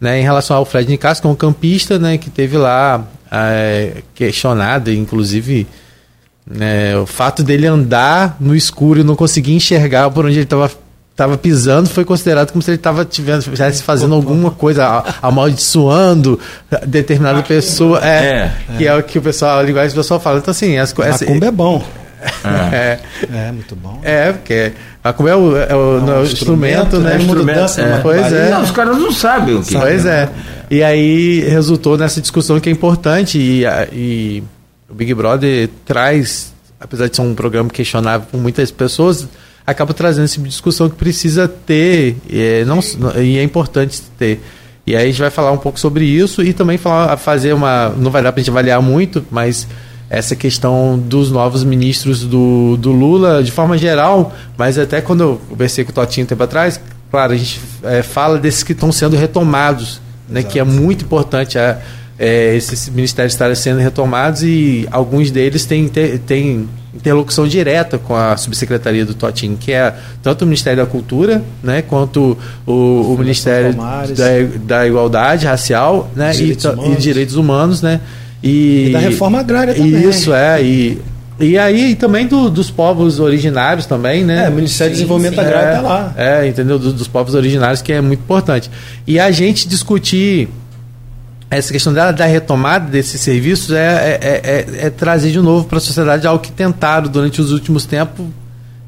Né, 0.00 0.18
em 0.18 0.22
relação 0.24 0.56
ao 0.56 0.64
Fred 0.64 0.90
Nicasso, 0.90 1.20
que 1.20 1.28
é 1.28 1.30
um 1.30 1.34
campista 1.36 1.96
né, 1.96 2.18
que 2.18 2.28
teve 2.28 2.56
lá 2.56 3.06
é, 3.30 4.02
questionado, 4.16 4.90
inclusive 4.90 5.64
né, 6.44 6.96
o 6.96 7.06
fato 7.06 7.44
dele 7.44 7.68
andar 7.68 8.36
no 8.40 8.52
escuro 8.52 8.98
e 8.98 9.04
não 9.04 9.14
conseguir 9.14 9.54
enxergar 9.54 10.10
por 10.10 10.26
onde 10.26 10.34
ele 10.34 10.42
estava 10.42 10.68
estava 11.12 11.36
pisando 11.36 11.88
foi 11.88 12.04
considerado 12.04 12.52
como 12.52 12.62
se 12.62 12.70
ele 12.70 12.76
estava 12.76 13.02
estivesse 13.02 13.82
fazendo 13.82 14.14
alguma 14.14 14.50
coisa, 14.50 15.04
amaldiçoando 15.22 16.40
determinada 16.86 17.42
pessoa. 17.42 18.00
É, 18.02 18.16
é, 18.16 18.52
que 18.78 18.86
é. 18.86 18.94
o 18.94 19.02
que 19.02 19.18
o 19.18 19.22
pessoal, 19.22 19.58
a 19.58 19.62
linguagem 19.62 19.94
do 19.94 19.96
pessoal 19.96 20.18
fala. 20.18 20.38
Então, 20.38 20.50
assim, 20.50 20.78
as 20.78 20.92
coisas. 20.92 21.20
Macumba 21.20 21.46
é 21.46 21.50
bom. 21.50 21.84
É. 22.72 22.98
é, 23.32 23.52
muito 23.52 23.74
bom. 23.74 24.00
É, 24.02 24.32
porque 24.32 24.72
Macumba 25.02 25.30
é 25.30 25.36
o, 25.36 25.56
é 25.56 25.74
o, 25.74 26.10
é 26.10 26.18
o 26.20 26.22
instrumento, 26.22 26.98
né? 26.98 27.14
né? 27.14 27.22
Instrumento, 27.22 27.80
é. 27.80 28.00
Pois 28.00 28.32
é. 28.32 28.50
Não, 28.50 28.62
os 28.62 28.70
caras 28.70 28.96
não 28.96 29.12
sabem 29.12 29.56
o 29.56 29.62
que 29.62 29.74
Pois 29.74 30.06
é. 30.06 30.28
E 30.70 30.82
aí 30.82 31.40
resultou 31.40 31.98
nessa 31.98 32.20
discussão 32.20 32.58
que 32.58 32.68
é 32.68 32.72
importante 32.72 33.38
e, 33.38 33.64
e 33.92 34.42
o 34.88 34.94
Big 34.94 35.12
Brother 35.12 35.68
traz, 35.84 36.54
apesar 36.80 37.08
de 37.08 37.16
ser 37.16 37.22
um 37.22 37.34
programa 37.34 37.68
questionável 37.68 38.26
por 38.30 38.40
muitas 38.40 38.70
pessoas, 38.70 39.26
acaba 39.66 39.94
trazendo 39.94 40.24
esse 40.24 40.34
tipo 40.34 40.48
discussão 40.48 40.88
que 40.88 40.96
precisa 40.96 41.46
ter 41.46 42.16
e 42.28 42.40
é, 42.40 42.64
não, 42.64 42.80
e 43.20 43.38
é 43.38 43.42
importante 43.42 44.02
ter. 44.18 44.40
E 44.86 44.96
aí 44.96 45.04
a 45.04 45.06
gente 45.06 45.20
vai 45.20 45.30
falar 45.30 45.52
um 45.52 45.58
pouco 45.58 45.78
sobre 45.78 46.04
isso 46.04 46.42
e 46.42 46.52
também 46.52 46.76
falar, 46.76 47.16
fazer 47.16 47.52
uma. 47.52 47.90
Não 47.90 48.10
vai 48.10 48.22
dar 48.22 48.32
para 48.32 48.40
a 48.40 48.42
gente 48.42 48.50
avaliar 48.50 48.82
muito, 48.82 49.24
mas 49.30 49.68
essa 50.10 50.34
questão 50.34 50.98
dos 50.98 51.30
novos 51.30 51.64
ministros 51.64 52.24
do, 52.24 52.76
do 52.76 52.90
Lula, 52.90 53.42
de 53.42 53.50
forma 53.50 53.78
geral, 53.78 54.34
mas 54.58 54.78
até 54.78 55.00
quando 55.00 55.22
eu 55.22 55.40
conversei 55.48 55.84
com 55.84 55.90
o 55.90 55.94
Totinho 55.94 56.24
um 56.24 56.28
tempo 56.28 56.42
atrás, 56.42 56.78
claro, 57.10 57.32
a 57.32 57.36
gente 57.36 57.60
é, 57.84 58.02
fala 58.02 58.38
desses 58.38 58.62
que 58.62 58.72
estão 58.72 58.92
sendo 58.92 59.16
retomados, 59.16 60.02
né, 60.28 60.42
que 60.42 60.58
é 60.58 60.64
muito 60.64 61.04
importante. 61.04 61.56
É, 61.56 61.80
é, 62.18 62.54
esses 62.54 62.88
ministérios 62.88 63.32
estarem 63.32 63.54
sendo 63.56 63.80
retomados 63.80 64.42
e 64.42 64.86
alguns 64.92 65.30
deles 65.30 65.64
têm, 65.64 65.88
têm 65.88 66.68
interlocução 66.94 67.46
direta 67.46 67.98
com 67.98 68.14
a 68.14 68.36
subsecretaria 68.36 69.04
do 69.04 69.14
Totin, 69.14 69.56
que 69.56 69.72
é 69.72 69.94
tanto 70.22 70.42
o 70.42 70.46
Ministério 70.46 70.84
da 70.84 70.90
Cultura, 70.90 71.42
né, 71.62 71.82
quanto 71.82 72.36
o, 72.66 73.14
o 73.14 73.16
Ministério 73.18 73.74
da, 73.74 74.78
da, 74.78 74.86
Igualdade 74.86 75.46
Racial, 75.46 76.10
né, 76.14 76.32
direitos 76.32 76.64
e, 76.64 76.90
e, 76.90 76.96
Direitos 76.96 77.36
Humanos, 77.36 77.80
né, 77.80 78.00
e, 78.42 78.88
e 78.88 78.92
da 78.92 78.98
reforma 78.98 79.40
agrária 79.40 79.74
também. 79.74 80.08
Isso 80.08 80.34
é 80.34 80.62
e 80.62 81.00
e 81.40 81.58
aí 81.58 81.96
também 81.96 82.26
do, 82.26 82.48
dos 82.48 82.70
povos 82.70 83.18
originários 83.18 83.84
também, 83.84 84.24
né? 84.24 84.44
É, 84.44 84.48
o 84.48 84.52
Ministério 84.52 84.92
sim, 84.92 85.00
de 85.00 85.02
Desenvolvimento 85.02 85.34
sim, 85.34 85.40
Agrário 85.40 85.68
está 85.70 85.78
é, 85.78 85.82
lá. 85.82 86.14
É, 86.16 86.46
entendeu? 86.46 86.78
Do, 86.78 86.92
dos 86.92 87.08
povos 87.08 87.34
originários, 87.34 87.82
que 87.82 87.92
é 87.92 88.00
muito 88.00 88.20
importante. 88.20 88.70
E 89.06 89.18
a 89.18 89.30
gente 89.32 89.66
discutir 89.66 90.48
essa 91.58 91.72
questão 91.72 91.92
da, 91.92 92.10
da, 92.10 92.24
retomada 92.24 92.88
desses 92.88 93.20
serviços 93.20 93.72
é, 93.72 94.18
é, 94.22 94.40
é, 94.42 94.86
é 94.86 94.90
trazer 94.90 95.30
de 95.30 95.40
novo 95.40 95.66
para 95.66 95.78
a 95.78 95.80
sociedade 95.80 96.26
algo 96.26 96.42
que 96.42 96.50
tentaram 96.50 97.08
durante 97.08 97.40
os 97.40 97.52
últimos 97.52 97.84
tempos 97.84 98.26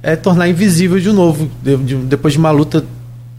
é 0.02 0.16
tornar 0.16 0.48
invisível 0.48 0.98
de 0.98 1.12
novo 1.12 1.50
de, 1.62 1.76
de, 1.76 1.94
depois 1.96 2.32
de 2.32 2.38
uma 2.38 2.50
luta 2.50 2.84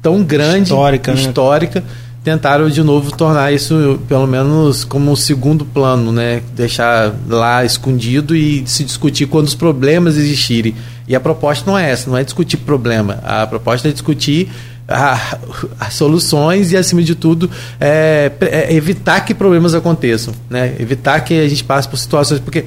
tão 0.02 0.23
grande 0.23 0.64
histórica, 0.64 1.14
né? 1.14 1.19
histórica 1.19 1.80
né? 1.80 1.85
tentaram 2.23 2.69
de 2.69 2.84
novo 2.84 3.15
tornar 3.15 3.52
isso 3.52 3.99
pelo 4.07 4.27
menos 4.27 4.84
como 4.84 5.11
um 5.11 5.15
segundo 5.15 5.65
plano 5.65 6.11
né 6.11 6.41
deixar 6.56 7.14
lá 7.27 7.65
escondido 7.65 8.35
e 8.35 8.64
se 8.68 8.84
discutir 8.84 9.26
quando 9.26 9.47
os 9.47 9.56
problemas 9.56 10.18
existirem 10.18 10.76
e 11.07 11.15
a 11.15 11.19
proposta 11.19 11.69
não 11.69 11.77
é 11.77 11.89
essa 11.89 12.10
não 12.10 12.18
é 12.18 12.23
discutir 12.23 12.57
problema 12.57 13.19
a 13.23 13.45
proposta 13.47 13.88
é 13.88 13.91
discutir 13.91 14.49
a, 14.88 15.38
a, 15.80 15.90
soluções 15.90 16.72
e, 16.72 16.78
acima 16.78 17.02
de 17.02 17.16
tudo, 17.16 17.49
é, 17.80 18.32
é 18.41 18.74
evitar 18.74 19.22
que 19.26 19.34
problemas 19.34 19.74
aconteçam, 19.74 20.34
né? 20.49 20.76
evitar 20.80 21.20
que 21.22 21.40
a 21.40 21.48
gente 21.48 21.64
passe 21.64 21.88
por 21.88 21.98
situações. 21.98 22.40
Porque 22.40 22.66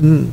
hum, 0.00 0.28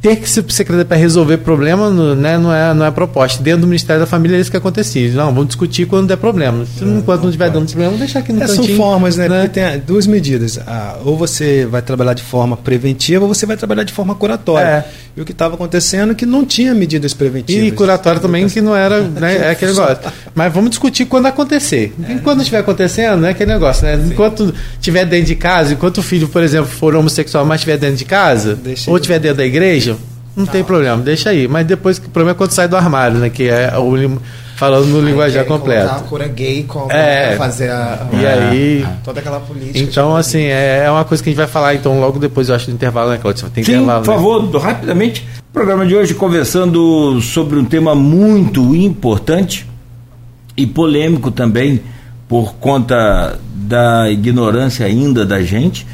ter 0.00 0.16
que 0.16 0.28
se 0.28 0.44
secretário 0.48 0.86
para 0.86 0.96
resolver 0.96 1.38
problema 1.38 1.90
né, 1.90 2.38
não, 2.38 2.54
é, 2.54 2.72
não 2.72 2.86
é 2.86 2.90
proposta. 2.90 3.42
Dentro 3.42 3.62
do 3.62 3.66
Ministério 3.66 4.00
da 4.00 4.06
Família 4.06 4.36
é 4.36 4.40
isso 4.40 4.50
que 4.50 4.56
acontecia. 4.56 5.10
Não, 5.12 5.26
vamos 5.26 5.48
discutir 5.48 5.86
quando 5.86 6.06
der 6.06 6.16
problema. 6.16 6.64
Se, 6.64 6.84
é, 6.84 6.86
enquanto 6.86 7.22
não 7.22 7.28
estiver 7.28 7.50
dando 7.50 7.66
problema, 7.66 7.92
vamos 7.92 8.00
deixar 8.00 8.20
aqui 8.20 8.32
no 8.32 8.42
é, 8.42 8.46
cantinho. 8.46 8.66
São 8.66 8.76
formas, 8.76 9.16
né? 9.16 9.28
né? 9.28 9.42
Porque 9.42 9.60
tem 9.60 9.80
duas 9.80 10.06
medidas. 10.06 10.58
Ah, 10.66 10.98
ou 11.04 11.16
você 11.16 11.66
vai 11.66 11.82
trabalhar 11.82 12.14
de 12.14 12.22
forma 12.22 12.56
preventiva 12.56 13.24
ou 13.24 13.34
você 13.34 13.44
vai 13.44 13.56
trabalhar 13.56 13.82
de 13.82 13.92
forma 13.92 14.14
curatória. 14.14 14.66
É. 14.66 14.84
E 15.16 15.20
o 15.20 15.24
que 15.24 15.32
estava 15.32 15.54
acontecendo 15.54 16.12
é 16.12 16.14
que 16.14 16.24
não 16.24 16.44
tinha 16.44 16.72
medidas 16.74 17.12
preventivas. 17.12 17.66
E 17.66 17.72
curatória 17.72 18.20
também 18.20 18.48
que 18.48 18.60
não 18.60 18.76
era 18.76 19.00
né, 19.00 19.36
é 19.48 19.50
aquele 19.50 19.72
negócio. 19.72 19.98
Mas 20.38 20.52
vamos 20.54 20.70
discutir 20.70 21.04
quando 21.04 21.26
acontecer. 21.26 21.92
É. 22.08 22.12
Enquanto 22.12 22.38
estiver 22.38 22.58
acontecendo, 22.60 23.26
é 23.26 23.30
aquele 23.30 23.52
negócio. 23.52 23.84
Né? 23.84 24.00
Enquanto 24.06 24.54
estiver 24.74 25.04
dentro 25.04 25.26
de 25.26 25.34
casa, 25.34 25.72
enquanto 25.72 25.98
o 25.98 26.02
filho, 26.02 26.28
por 26.28 26.42
exemplo, 26.44 26.70
for 26.70 26.94
homossexual, 26.94 27.44
mas 27.44 27.56
estiver 27.60 27.76
dentro 27.76 27.96
de 27.96 28.04
casa, 28.04 28.54
Deixa 28.54 28.88
ou 28.88 28.96
estiver 28.96 29.18
dentro 29.18 29.38
da 29.38 29.44
igreja, 29.44 29.96
Não 30.36 30.46
tem 30.46 30.62
problema, 30.62 31.02
deixa 31.02 31.30
aí. 31.30 31.48
Mas 31.48 31.66
depois, 31.66 31.98
o 31.98 32.02
problema 32.02 32.30
é 32.30 32.34
quando 32.34 32.52
sai 32.52 32.68
do 32.68 32.76
armário, 32.76 33.18
né? 33.18 33.28
Que 33.28 33.48
é 33.48 33.76
o, 33.76 34.20
falando 34.54 34.86
no 34.86 35.00
linguajar 35.00 35.44
completo. 35.44 35.90
a 35.90 35.98
cura 36.00 36.28
gay 36.28 36.62
como 36.62 36.92
É. 36.92 37.34
fazer 37.36 37.70
a, 37.70 38.06
E 38.12 38.24
aí... 38.24 38.86
toda 39.04 39.18
aquela 39.18 39.40
política. 39.40 39.78
Então, 39.80 40.14
assim, 40.16 40.42
é 40.42 40.84
é 40.84 40.90
uma 40.90 41.04
coisa 41.04 41.20
que 41.20 41.28
a 41.28 41.32
gente 41.32 41.38
vai 41.38 41.48
falar, 41.48 41.74
então, 41.74 41.98
logo 41.98 42.20
depois, 42.20 42.48
eu 42.48 42.54
acho, 42.54 42.66
do 42.66 42.72
intervalo, 42.72 43.10
né, 43.10 43.18
Claudio? 43.20 43.50
Tem 43.50 43.64
Sim, 43.64 43.72
intervalo, 43.72 44.04
por 44.04 44.10
né? 44.12 44.16
favor, 44.16 44.56
rapidamente. 44.60 45.26
O 45.50 45.52
programa 45.52 45.84
de 45.84 45.96
hoje 45.96 46.14
conversando 46.14 47.20
sobre 47.20 47.58
um 47.58 47.64
tema 47.64 47.94
muito 47.96 48.76
importante 48.76 49.66
e 50.58 50.66
polêmico 50.66 51.30
também, 51.30 51.80
por 52.28 52.54
conta 52.56 53.38
da 53.54 54.10
ignorância 54.10 54.84
ainda 54.84 55.24
da 55.24 55.40
gente, 55.40 55.86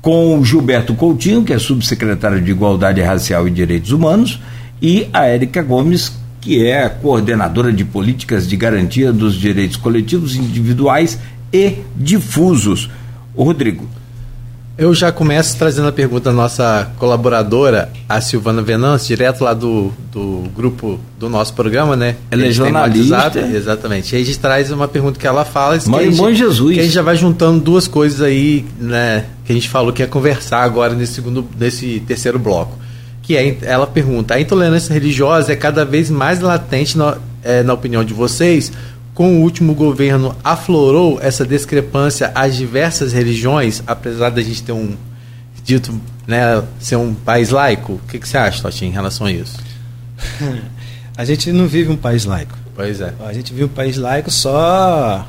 com 0.00 0.38
o 0.38 0.44
Gilberto 0.44 0.94
Coutinho, 0.94 1.42
que 1.42 1.52
é 1.52 1.58
subsecretário 1.58 2.40
de 2.40 2.52
Igualdade 2.52 3.02
Racial 3.02 3.48
e 3.48 3.50
Direitos 3.50 3.90
Humanos, 3.90 4.40
e 4.80 5.08
a 5.12 5.24
Érica 5.24 5.60
Gomes, 5.62 6.12
que 6.40 6.64
é 6.64 6.84
a 6.84 6.88
coordenadora 6.88 7.72
de 7.72 7.84
políticas 7.84 8.46
de 8.46 8.56
garantia 8.56 9.12
dos 9.12 9.34
direitos 9.34 9.76
coletivos 9.76 10.36
individuais 10.36 11.18
e 11.52 11.78
difusos. 11.96 12.88
Rodrigo, 13.36 13.84
Eu 14.78 14.94
já 14.94 15.10
começo 15.10 15.58
trazendo 15.58 15.88
a 15.88 15.92
pergunta 15.92 16.30
da 16.30 16.32
nossa 16.32 16.88
colaboradora, 16.98 17.90
a 18.08 18.20
Silvana 18.20 18.62
Venâncio, 18.62 19.08
direto 19.08 19.42
lá 19.42 19.52
do, 19.52 19.92
do 20.12 20.44
grupo 20.54 21.00
do 21.18 21.28
nosso 21.28 21.52
programa, 21.52 21.96
né? 21.96 22.14
Ela 22.30 22.46
é 22.46 22.52
jornalista. 22.52 23.16
WhatsApp, 23.16 23.56
exatamente. 23.56 24.14
E 24.14 24.20
a 24.20 24.24
gente 24.24 24.38
traz 24.38 24.70
uma 24.70 24.86
pergunta 24.86 25.18
que 25.18 25.26
ela 25.26 25.44
fala. 25.44 25.76
que 25.76 25.88
Mãe 25.88 26.32
Jesus. 26.32 26.74
Que 26.74 26.80
a 26.80 26.84
gente 26.84 26.94
já 26.94 27.02
vai 27.02 27.16
juntando 27.16 27.58
duas 27.58 27.88
coisas 27.88 28.22
aí, 28.22 28.64
né? 28.78 29.24
Que 29.44 29.50
a 29.50 29.54
gente 29.56 29.68
falou 29.68 29.92
que 29.92 30.00
ia 30.00 30.06
conversar 30.06 30.62
agora 30.62 30.94
nesse 30.94 31.14
segundo, 31.14 31.44
nesse 31.58 31.98
terceiro 32.06 32.38
bloco. 32.38 32.78
Que 33.20 33.36
é, 33.36 33.58
ela 33.62 33.84
pergunta: 33.84 34.34
a 34.34 34.40
intolerância 34.40 34.94
religiosa 34.94 35.52
é 35.52 35.56
cada 35.56 35.84
vez 35.84 36.08
mais 36.08 36.38
latente, 36.38 36.96
na, 36.96 37.18
é, 37.42 37.64
na 37.64 37.74
opinião 37.74 38.04
de 38.04 38.14
vocês? 38.14 38.70
Com 39.18 39.40
o 39.40 39.42
último 39.42 39.74
governo, 39.74 40.36
aflorou 40.44 41.18
essa 41.20 41.44
discrepância 41.44 42.30
às 42.36 42.56
diversas 42.56 43.12
religiões, 43.12 43.82
apesar 43.84 44.30
da 44.30 44.40
gente 44.40 44.62
ter 44.62 44.70
um 44.70 44.96
dito, 45.64 46.00
né, 46.24 46.62
ser 46.78 46.94
um 46.94 47.12
país 47.12 47.50
laico? 47.50 47.94
O 47.94 48.00
que, 48.06 48.20
que 48.20 48.28
você 48.28 48.38
acha, 48.38 48.62
Totinho, 48.62 48.90
em 48.90 48.94
relação 48.94 49.26
a 49.26 49.32
isso? 49.32 49.58
A 51.18 51.24
gente 51.24 51.50
não 51.50 51.66
vive 51.66 51.90
um 51.90 51.96
país 51.96 52.24
laico. 52.24 52.56
Pois 52.76 53.00
é. 53.00 53.12
A 53.26 53.32
gente 53.32 53.52
vive 53.52 53.64
um 53.64 53.68
país 53.68 53.96
laico 53.96 54.30
só. 54.30 55.26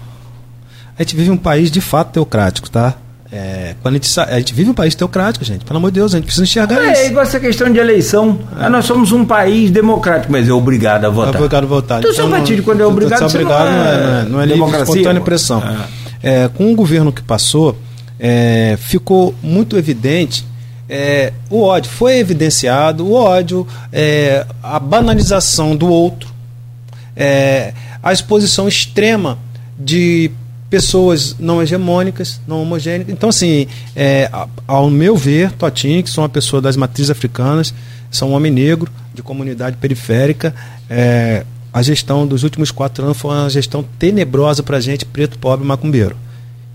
A 0.95 1.01
gente 1.01 1.15
vive 1.15 1.31
um 1.31 1.37
país 1.37 1.71
de 1.71 1.81
fato 1.81 2.11
teocrático, 2.11 2.69
tá? 2.69 2.95
É, 3.31 3.76
quando 3.84 3.93
a, 3.93 3.97
gente 3.97 4.19
a 4.19 4.39
gente 4.39 4.53
vive 4.56 4.72
um 4.72 4.73
país 4.73 4.95
teocrático, 4.95 5.45
gente. 5.45 5.64
Pelo 5.64 5.77
amor 5.77 5.91
de 5.91 5.99
Deus, 5.99 6.14
a 6.14 6.18
gente 6.18 6.26
precisa 6.26 6.43
enxergar 6.43 6.84
É 6.84 6.93
isso. 6.93 7.11
igual 7.11 7.23
essa 7.23 7.39
questão 7.39 7.72
de 7.72 7.77
eleição. 7.77 8.39
Ah, 8.57 8.69
Nós 8.69 8.85
somos 8.85 9.11
um 9.11 9.23
país 9.23 9.69
democrático, 9.69 10.31
mas 10.31 10.49
é 10.49 10.51
obrigado 10.53 11.06
a 11.06 11.10
votar. 11.10 11.35
É 11.35 11.38
obrigado 11.38 11.64
a 11.64 11.68
votar. 11.68 11.99
Então, 11.99 12.14
seu 12.14 12.27
partido, 12.27 12.64
quando 12.64 12.81
é 12.81 12.85
obrigado, 12.85 13.19
você 13.19 13.38
você 13.38 13.43
não 13.43 13.51
obrigado, 13.51 13.68
é 13.68 13.72
não 13.72 13.80
é, 13.80 13.84
não 13.84 14.19
é, 14.19 14.23
não 14.26 14.41
é 14.41 14.45
livre, 14.45 14.60
democracia, 14.60 14.93
espontânea 14.95 15.22
pressão. 15.22 15.64
É, 16.23 16.49
com 16.49 16.72
o 16.73 16.76
governo 16.76 17.11
que 17.11 17.22
passou, 17.22 17.77
é, 18.19 18.77
ficou 18.81 19.35
muito 19.43 19.77
evidente 19.77 20.43
é, 20.89 21.31
o 21.51 21.61
ódio. 21.61 21.91
Foi 21.91 22.18
evidenciado 22.18 23.06
o 23.06 23.14
ódio, 23.14 23.65
é, 23.93 24.45
a 24.64 24.80
banalização 24.80 25.76
do 25.76 25.88
outro, 25.88 26.30
é, 27.15 27.73
a 28.01 28.11
exposição 28.11 28.68
extrema 28.68 29.38
de 29.77 30.31
pessoas 30.69 31.35
não 31.39 31.61
hegemônicas, 31.61 32.39
não 32.47 32.61
homogênicas. 32.61 33.11
Então, 33.11 33.29
assim, 33.29 33.67
é, 33.95 34.29
ao 34.67 34.89
meu 34.89 35.15
ver, 35.15 35.51
Totinho, 35.53 36.03
que 36.03 36.09
sou 36.09 36.23
uma 36.23 36.29
pessoa 36.29 36.61
das 36.61 36.75
matrizes 36.75 37.09
africanas, 37.09 37.73
sou 38.11 38.29
um 38.29 38.33
homem 38.33 38.51
negro, 38.51 38.91
de 39.13 39.23
comunidade 39.23 39.77
periférica, 39.77 40.53
é, 40.89 41.45
a 41.73 41.81
gestão 41.81 42.25
dos 42.25 42.43
últimos 42.43 42.71
quatro 42.71 43.03
anos 43.03 43.17
foi 43.17 43.31
uma 43.35 43.49
gestão 43.49 43.83
tenebrosa 43.97 44.61
para 44.63 44.77
a 44.77 44.81
gente, 44.81 45.05
preto, 45.05 45.37
pobre, 45.39 45.65
macumbeiro. 45.65 46.15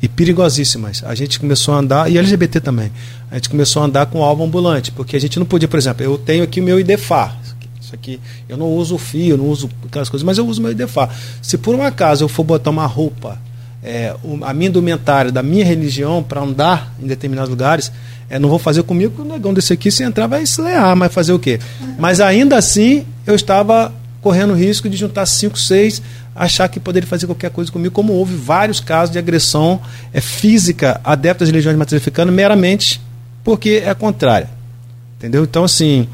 E 0.02 0.08
perigosíssimas. 0.08 1.02
A 1.04 1.14
gente 1.14 1.40
começou 1.40 1.74
a 1.74 1.78
andar, 1.78 2.10
e 2.10 2.18
LGBT 2.18 2.60
também, 2.60 2.92
a 3.30 3.36
gente 3.36 3.48
começou 3.48 3.82
a 3.82 3.86
andar 3.86 4.06
com 4.06 4.22
alvo 4.22 4.44
ambulante, 4.44 4.90
porque 4.92 5.16
a 5.16 5.20
gente 5.20 5.38
não 5.38 5.46
podia, 5.46 5.68
por 5.68 5.78
exemplo, 5.78 6.04
eu 6.04 6.18
tenho 6.18 6.44
aqui 6.44 6.60
o 6.60 6.64
meu 6.64 6.78
IDFA, 6.78 7.32
isso 7.80 7.94
aqui- 7.94 8.20
eu 8.48 8.56
não 8.56 8.66
uso 8.66 8.98
fio, 8.98 9.36
não 9.36 9.46
uso 9.46 9.70
aquelas 9.86 10.08
coisas, 10.08 10.24
mas 10.24 10.36
eu 10.36 10.46
uso 10.46 10.60
meu 10.60 10.72
IDFA. 10.72 11.08
Se 11.40 11.56
por 11.56 11.74
um 11.74 11.82
acaso 11.82 12.24
eu 12.24 12.28
for 12.28 12.44
botar 12.44 12.70
uma 12.70 12.86
roupa, 12.86 13.38
é, 13.84 14.14
a 14.42 14.54
minha 14.54 14.68
indumentária 14.68 15.30
da 15.30 15.42
minha 15.42 15.64
religião 15.64 16.22
para 16.22 16.40
andar 16.40 16.94
em 17.02 17.06
determinados 17.06 17.50
lugares, 17.50 17.92
é, 18.30 18.38
não 18.38 18.48
vou 18.48 18.58
fazer 18.58 18.82
comigo, 18.82 19.22
o 19.22 19.24
negão 19.24 19.52
desse 19.52 19.72
aqui, 19.74 19.90
se 19.90 20.02
entrar, 20.02 20.26
vai 20.26 20.44
se 20.46 20.60
lear, 20.60 20.96
mas 20.96 21.12
fazer 21.12 21.32
o 21.32 21.38
quê? 21.38 21.60
Mas 21.98 22.20
ainda 22.20 22.56
assim, 22.56 23.04
eu 23.26 23.34
estava 23.34 23.92
correndo 24.22 24.54
risco 24.54 24.88
de 24.88 24.96
juntar 24.96 25.26
cinco, 25.26 25.58
seis, 25.58 26.00
achar 26.34 26.66
que 26.68 26.80
poderia 26.80 27.06
fazer 27.06 27.26
qualquer 27.26 27.50
coisa 27.50 27.70
comigo, 27.70 27.94
como 27.94 28.14
houve 28.14 28.34
vários 28.34 28.80
casos 28.80 29.12
de 29.12 29.18
agressão 29.18 29.80
é, 30.12 30.20
física 30.20 30.98
adeptas 31.04 31.48
de 31.48 31.52
religiões 31.52 31.76
matriz 31.76 32.02
meramente 32.32 33.00
porque 33.44 33.82
é 33.84 33.92
contrária. 33.92 34.48
Entendeu? 35.18 35.44
Então, 35.44 35.64
assim, 35.64 36.08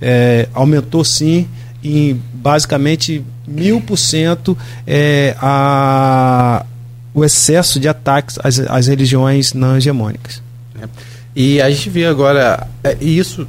é, 0.00 0.48
aumentou 0.52 1.04
sim 1.04 1.46
em 1.82 2.20
basicamente 2.34 3.24
mil 3.46 3.80
por 3.80 3.96
cento 3.96 4.58
é, 4.86 5.36
a- 5.40 6.64
o 7.14 7.24
excesso 7.24 7.78
de 7.78 7.88
ataques 7.88 8.38
às, 8.42 8.58
às 8.58 8.86
religiões 8.86 9.52
não 9.52 9.76
hegemônicas. 9.76 10.42
né? 10.74 10.88
E 11.34 11.60
a 11.60 11.70
gente 11.70 11.88
vê 11.90 12.06
agora 12.06 12.66
é, 12.84 12.96
isso, 13.00 13.46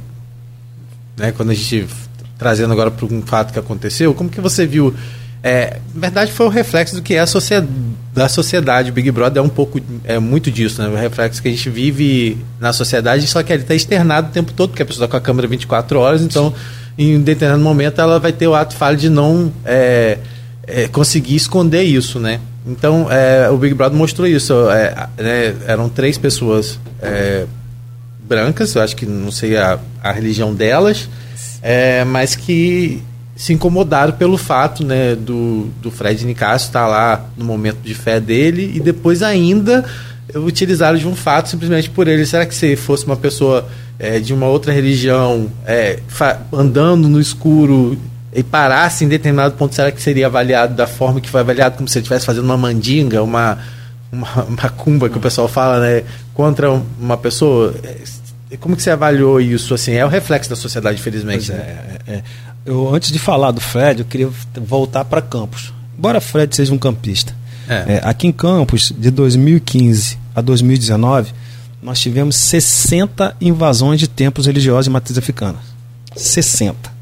né, 1.16 1.32
quando 1.32 1.50
a 1.50 1.54
gente 1.54 1.86
trazendo 2.38 2.72
agora 2.72 2.90
para 2.90 3.06
um 3.06 3.22
fato 3.22 3.52
que 3.52 3.58
aconteceu, 3.58 4.12
como 4.14 4.28
que 4.28 4.40
você 4.40 4.66
viu? 4.66 4.94
É, 5.42 5.78
na 5.94 6.00
verdade 6.00 6.32
foi 6.32 6.46
o 6.46 6.48
reflexo 6.48 6.96
do 6.96 7.02
que 7.02 7.14
é 7.14 7.20
a 7.20 7.26
sociedade, 7.26 7.72
da 8.14 8.28
sociedade. 8.28 8.90
Big 8.90 9.10
Brother 9.10 9.42
é 9.42 9.44
um 9.44 9.48
pouco, 9.48 9.80
é 10.04 10.18
muito 10.18 10.50
disso, 10.50 10.82
né? 10.82 10.88
O 10.88 10.96
reflexo 10.96 11.42
que 11.42 11.48
a 11.48 11.50
gente 11.50 11.68
vive 11.68 12.38
na 12.58 12.72
sociedade, 12.72 13.26
só 13.26 13.42
que 13.42 13.52
ele 13.52 13.62
está 13.62 13.74
externado 13.74 14.28
o 14.28 14.30
tempo 14.30 14.52
todo, 14.52 14.70
porque 14.70 14.82
a 14.82 14.86
pessoa 14.86 15.04
está 15.04 15.10
com 15.10 15.16
a 15.18 15.20
câmera 15.20 15.46
24 15.46 15.98
horas, 15.98 16.22
então 16.22 16.54
em 16.96 17.20
determinado 17.20 17.62
momento 17.62 18.00
ela 18.00 18.18
vai 18.18 18.32
ter 18.32 18.46
o 18.46 18.54
ato 18.54 18.74
falho 18.74 18.96
de 18.96 19.10
não 19.10 19.52
é, 19.64 20.18
é, 20.66 20.88
conseguir 20.88 21.34
esconder 21.34 21.82
isso, 21.82 22.18
né? 22.18 22.40
Então 22.66 23.10
é, 23.10 23.50
o 23.50 23.56
Big 23.56 23.74
Brother 23.74 23.96
mostrou 23.96 24.26
isso. 24.26 24.52
é, 24.70 25.08
né, 25.18 25.54
eram 25.66 25.88
três 25.88 26.16
pessoas 26.16 26.78
é, 27.00 27.46
brancas, 28.26 28.74
eu 28.74 28.82
acho 28.82 28.96
que 28.96 29.06
não 29.06 29.30
sei 29.30 29.56
a, 29.56 29.78
a 30.02 30.12
religião 30.12 30.54
delas, 30.54 31.08
é, 31.62 32.04
mas 32.04 32.34
que 32.34 33.02
se 33.36 33.52
incomodaram 33.52 34.12
pelo 34.12 34.38
fato 34.38 34.84
né, 34.84 35.14
do, 35.14 35.68
do 35.82 35.90
Fred 35.90 36.24
Nicasso 36.24 36.66
estar 36.66 36.86
lá 36.86 37.26
no 37.36 37.44
momento 37.44 37.78
de 37.82 37.94
fé 37.94 38.20
dele 38.20 38.72
e 38.74 38.80
depois 38.80 39.22
ainda 39.22 39.84
utilizaram 40.36 40.96
de 40.96 41.06
um 41.06 41.14
fato 41.14 41.48
simplesmente 41.48 41.90
por 41.90 42.08
ele. 42.08 42.24
Será 42.24 42.46
que 42.46 42.54
se 42.54 42.76
fosse 42.76 43.04
uma 43.04 43.16
pessoa 43.16 43.68
é, 43.98 44.18
de 44.18 44.32
uma 44.32 44.46
outra 44.46 44.72
religião 44.72 45.50
é, 45.66 45.98
andando 46.52 47.08
no 47.08 47.20
escuro 47.20 47.98
e 48.34 48.42
parasse 48.42 49.04
em 49.04 49.08
determinado 49.08 49.54
ponto, 49.54 49.74
será 49.74 49.92
que 49.92 50.02
seria 50.02 50.26
avaliado 50.26 50.74
da 50.74 50.86
forma 50.86 51.20
que 51.20 51.30
foi 51.30 51.40
avaliado, 51.40 51.76
como 51.76 51.88
se 51.88 51.98
ele 51.98 52.02
estivesse 52.02 52.26
fazendo 52.26 52.44
uma 52.44 52.56
mandinga, 52.56 53.22
uma, 53.22 53.58
uma 54.10 54.46
macumba 54.60 55.08
que 55.08 55.16
o 55.16 55.20
pessoal 55.20 55.46
fala, 55.46 55.78
né, 55.78 56.02
contra 56.34 56.70
uma 56.98 57.16
pessoa? 57.16 57.72
É, 58.50 58.56
Como 58.56 58.74
que 58.74 58.82
você 58.82 58.90
avaliou 58.90 59.40
isso? 59.40 59.72
Assim, 59.72 59.92
é 59.92 60.04
o 60.04 60.08
reflexo 60.08 60.50
da 60.50 60.56
sociedade, 60.56 60.98
infelizmente. 60.98 61.52
Né? 61.52 61.58
é, 61.58 62.12
é, 62.12 62.14
é. 62.16 62.22
Eu, 62.66 62.92
antes 62.92 63.12
de 63.12 63.18
falar 63.18 63.52
do 63.52 63.60
Fred, 63.60 64.00
eu 64.00 64.06
queria 64.06 64.28
voltar 64.56 65.04
para 65.04 65.22
Campos. 65.22 65.72
Embora 65.96 66.20
Fred 66.20 66.56
seja 66.56 66.72
um 66.72 66.78
campista. 66.78 67.34
É. 67.68 67.94
É, 67.94 68.00
aqui 68.02 68.26
em 68.26 68.32
Campos, 68.32 68.92
de 68.96 69.10
2015 69.10 70.18
a 70.34 70.40
2019, 70.40 71.32
nós 71.82 72.00
tivemos 72.00 72.36
60 72.36 73.36
invasões 73.40 74.00
de 74.00 74.08
templos 74.08 74.46
religiosos 74.46 74.86
de 74.86 74.90
matriz 74.90 75.18
africana. 75.18 75.58
60. 76.16 76.93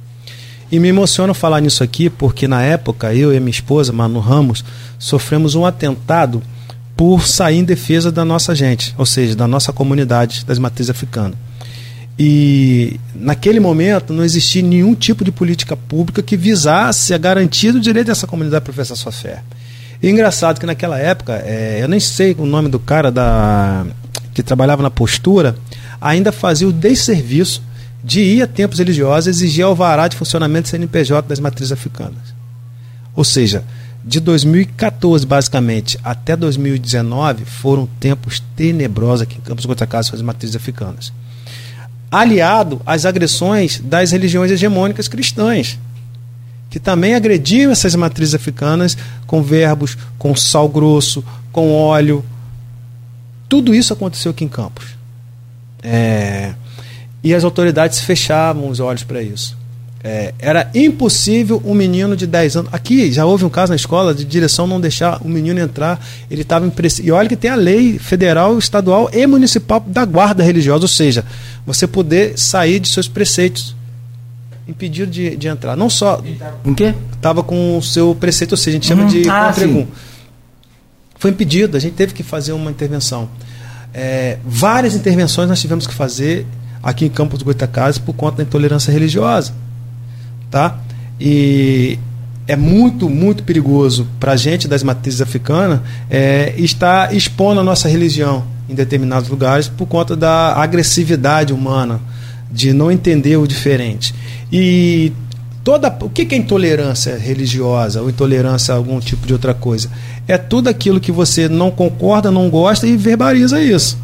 E 0.73 0.79
me 0.79 0.89
emociona 0.89 1.35
falar 1.35 1.61
nisso 1.61 1.85
aqui 1.85 2.09
porque 2.09 2.49
na 2.49 2.63
época 2.63 3.15
eu 3.15 3.31
e 3.31 3.39
minha 3.39 3.51
esposa, 3.51 3.93
Manu 3.93 4.21
Ramos, 4.21 4.65
sofremos 4.99 5.55
um 5.55 5.67
atentado 5.67 6.43
por 6.97 7.27
sair 7.27 7.59
em 7.59 7.65
defesa 7.65 8.11
da 8.11 8.25
nossa 8.25 8.55
gente, 8.55 8.95
ou 8.97 9.05
seja, 9.05 9.37
da 9.37 9.47
nossa 9.47 9.71
comunidade 9.71 10.47
das 10.47 10.59
matrizes 10.59 10.89
africanas. 10.89 11.37
E 12.19 12.99
naquele 13.15 13.61
momento 13.61 14.15
não 14.15 14.25
existia 14.25 14.63
nenhum 14.63 14.95
tipo 14.95 15.23
de 15.23 15.31
política 15.31 15.77
pública 15.77 16.23
que 16.23 16.39
visasse 16.39 17.13
a 17.13 17.19
garantia 17.19 17.71
do 17.71 17.79
direito 17.79 18.07
dessa 18.07 18.27
comunidade 18.27 18.63
a 18.63 18.65
professar 18.65 18.97
sua 18.97 19.13
fé. 19.13 19.43
E 20.03 20.09
engraçado 20.09 20.59
que 20.59 20.65
naquela 20.65 20.99
época, 20.99 21.35
é, 21.45 21.81
eu 21.83 21.89
nem 21.89 22.01
sei 22.01 22.35
o 22.39 22.47
nome 22.47 22.71
do 22.71 22.79
cara 22.79 23.13
da 23.13 23.85
que 24.33 24.43
trabalhava 24.43 24.83
na 24.83 24.91
postura, 24.91 25.55
ainda 26.01 26.33
fazia 26.33 26.67
o 26.67 26.73
desserviço 26.73 27.63
de 28.03 28.21
ir 28.21 28.43
a 28.43 28.47
tempos 28.47 28.79
religiosos 28.79 29.29
exigir 29.29 29.65
alvará 29.65 30.09
de 30.09 30.17
funcionamento 30.17 30.69
do 30.69 30.71
CNPJ 30.71 31.29
das 31.29 31.39
matrizes 31.39 31.73
africanas. 31.73 32.35
Ou 33.15 33.25
seja, 33.25 33.65
de 34.05 34.19
2014 34.19 35.25
basicamente 35.25 35.99
até 36.03 36.37
2019 36.37 37.45
foram 37.45 37.87
tempos 38.01 38.43
tenebrosos 38.57 39.23
aqui 39.23 39.39
em 39.39 39.41
Campos 39.41 39.65
Goitacazes 39.65 40.11
com 40.11 40.17
as 40.17 40.23
matrizes 40.23 40.57
africanas. 40.57 41.13
aliado 42.11 42.83
às 42.85 43.07
agressões 43.07 43.81
das 43.83 44.11
religiões 44.11 44.51
hegemônicas 44.51 45.09
cristãs, 45.09 45.79
que 46.69 46.79
também 46.79 47.15
agrediam 47.15 47.73
essas 47.73 47.95
matrizes 47.95 48.35
africanas 48.35 48.99
com 49.27 49.43
verbos, 49.43 49.97
com 50.19 50.35
sal 50.37 50.69
grosso, 50.69 51.25
com 51.51 51.73
óleo. 51.73 52.25
Tudo 53.49 53.75
isso 53.75 53.93
aconteceu 53.93 54.31
aqui 54.31 54.45
em 54.45 54.49
Campos. 54.49 54.87
É, 55.83 56.55
e 57.23 57.35
as 57.35 57.45
autoridades 57.45 58.01
fechavam 58.01 58.69
os 58.69 58.81
olhos 58.81 59.03
para 59.05 59.23
isso. 59.23 59.57
É, 60.05 60.35
era 60.41 60.69
impossível 60.75 61.63
um 61.65 61.75
menino 61.75 62.17
de 62.17 62.27
10 62.27 62.57
anos. 62.57 62.75
Aqui 62.75 63.13
já 63.13 63.25
houve 63.25 63.45
um 63.45 63.49
caso 63.49 63.71
na 63.71 63.77
escola 63.77 64.13
de 64.13 64.25
direção 64.25 64.67
não 64.67 64.81
deixar 64.81 65.23
o 65.23 65.29
menino 65.29 65.61
entrar. 65.61 66.05
Ele 66.29 66.43
estava. 66.43 66.71
E 67.01 67.13
olha 67.13 67.29
que 67.29 67.37
tem 67.37 67.51
a 67.53 67.55
lei 67.55 68.01
federal, 68.01 68.59
estadual 68.59 69.09
e 69.13 69.25
municipal 69.29 69.79
da 69.87 70.05
guarda 70.05 70.43
religiosa, 70.43 70.83
ou 70.83 70.89
seja, 70.89 71.25
você 71.65 71.87
poder 71.87 72.37
sair 72.37 72.81
de 72.81 72.89
seus 72.89 73.07
preceitos. 73.07 73.77
Impedido 74.67 75.11
de, 75.11 75.37
de 75.37 75.47
entrar. 75.47 75.77
Não 75.77 75.89
só. 75.89 76.21
Em 76.65 76.75
quê? 76.75 76.95
Estava 77.15 77.45
com 77.45 77.79
o 77.79 77.83
seu 77.83 78.13
preceito, 78.15 78.53
ou 78.53 78.57
seja, 78.57 78.71
a 78.77 78.81
gente 78.81 78.87
chama 78.89 79.03
Uhum. 79.03 79.09
de 79.09 79.29
Ah, 79.29 79.47
contregum. 79.49 79.87
Foi 81.17 81.31
impedido, 81.31 81.77
a 81.77 81.81
gente 81.81 81.95
teve 81.95 82.13
que 82.13 82.25
fazer 82.25 82.51
uma 82.53 82.71
intervenção. 82.73 83.29
É, 83.95 84.39
várias 84.45 84.97
intervenções 84.97 85.49
nós 85.49 85.61
tivemos 85.61 85.87
que 85.87 85.95
fazer 85.95 86.45
aqui 86.83 87.05
em 87.05 87.11
Campos 87.11 87.39
do 87.39 87.45
Goitacazes 87.45 87.99
por 87.99 88.15
conta 88.15 88.39
da 88.39 88.43
intolerância 88.43 88.91
religiosa. 88.91 89.53
Tá? 90.51 90.79
E 91.21 91.99
é 92.47 92.57
muito, 92.57 93.09
muito 93.09 93.45
perigoso 93.45 94.07
para 94.19 94.33
a 94.33 94.37
gente 94.37 94.67
das 94.67 94.83
matrizes 94.83 95.21
africanas 95.21 95.81
é, 96.11 96.53
estar 96.57 97.15
expondo 97.15 97.61
a 97.61 97.65
nossa 97.65 97.89
religião 97.89 98.45
em 98.69 98.75
determinados 98.75 99.29
lugares 99.29 99.69
por 99.69 99.87
conta 99.87 100.17
da 100.17 100.55
agressividade 100.55 101.53
humana, 101.53 102.01
de 102.51 102.73
não 102.73 102.91
entender 102.91 103.37
o 103.37 103.47
diferente. 103.47 104.15
E 104.51 105.13
toda 105.63 105.97
o 106.01 106.11
que 106.11 106.35
é 106.35 106.37
intolerância 106.37 107.17
religiosa 107.17 108.03
ou 108.03 108.11
intolerância 108.11 108.75
a 108.75 108.77
algum 108.77 108.99
tipo 109.01 109.27
de 109.27 109.33
outra 109.33 109.55
coisa? 109.55 109.91
É 110.27 110.37
tudo 110.37 110.69
aquilo 110.69 111.01
que 111.01 111.13
você 111.13 111.49
não 111.49 111.71
concorda, 111.71 112.31
não 112.31 112.51
gosta 112.51 112.87
e 112.87 112.97
verbaliza 112.97 113.61
isso. 113.63 113.99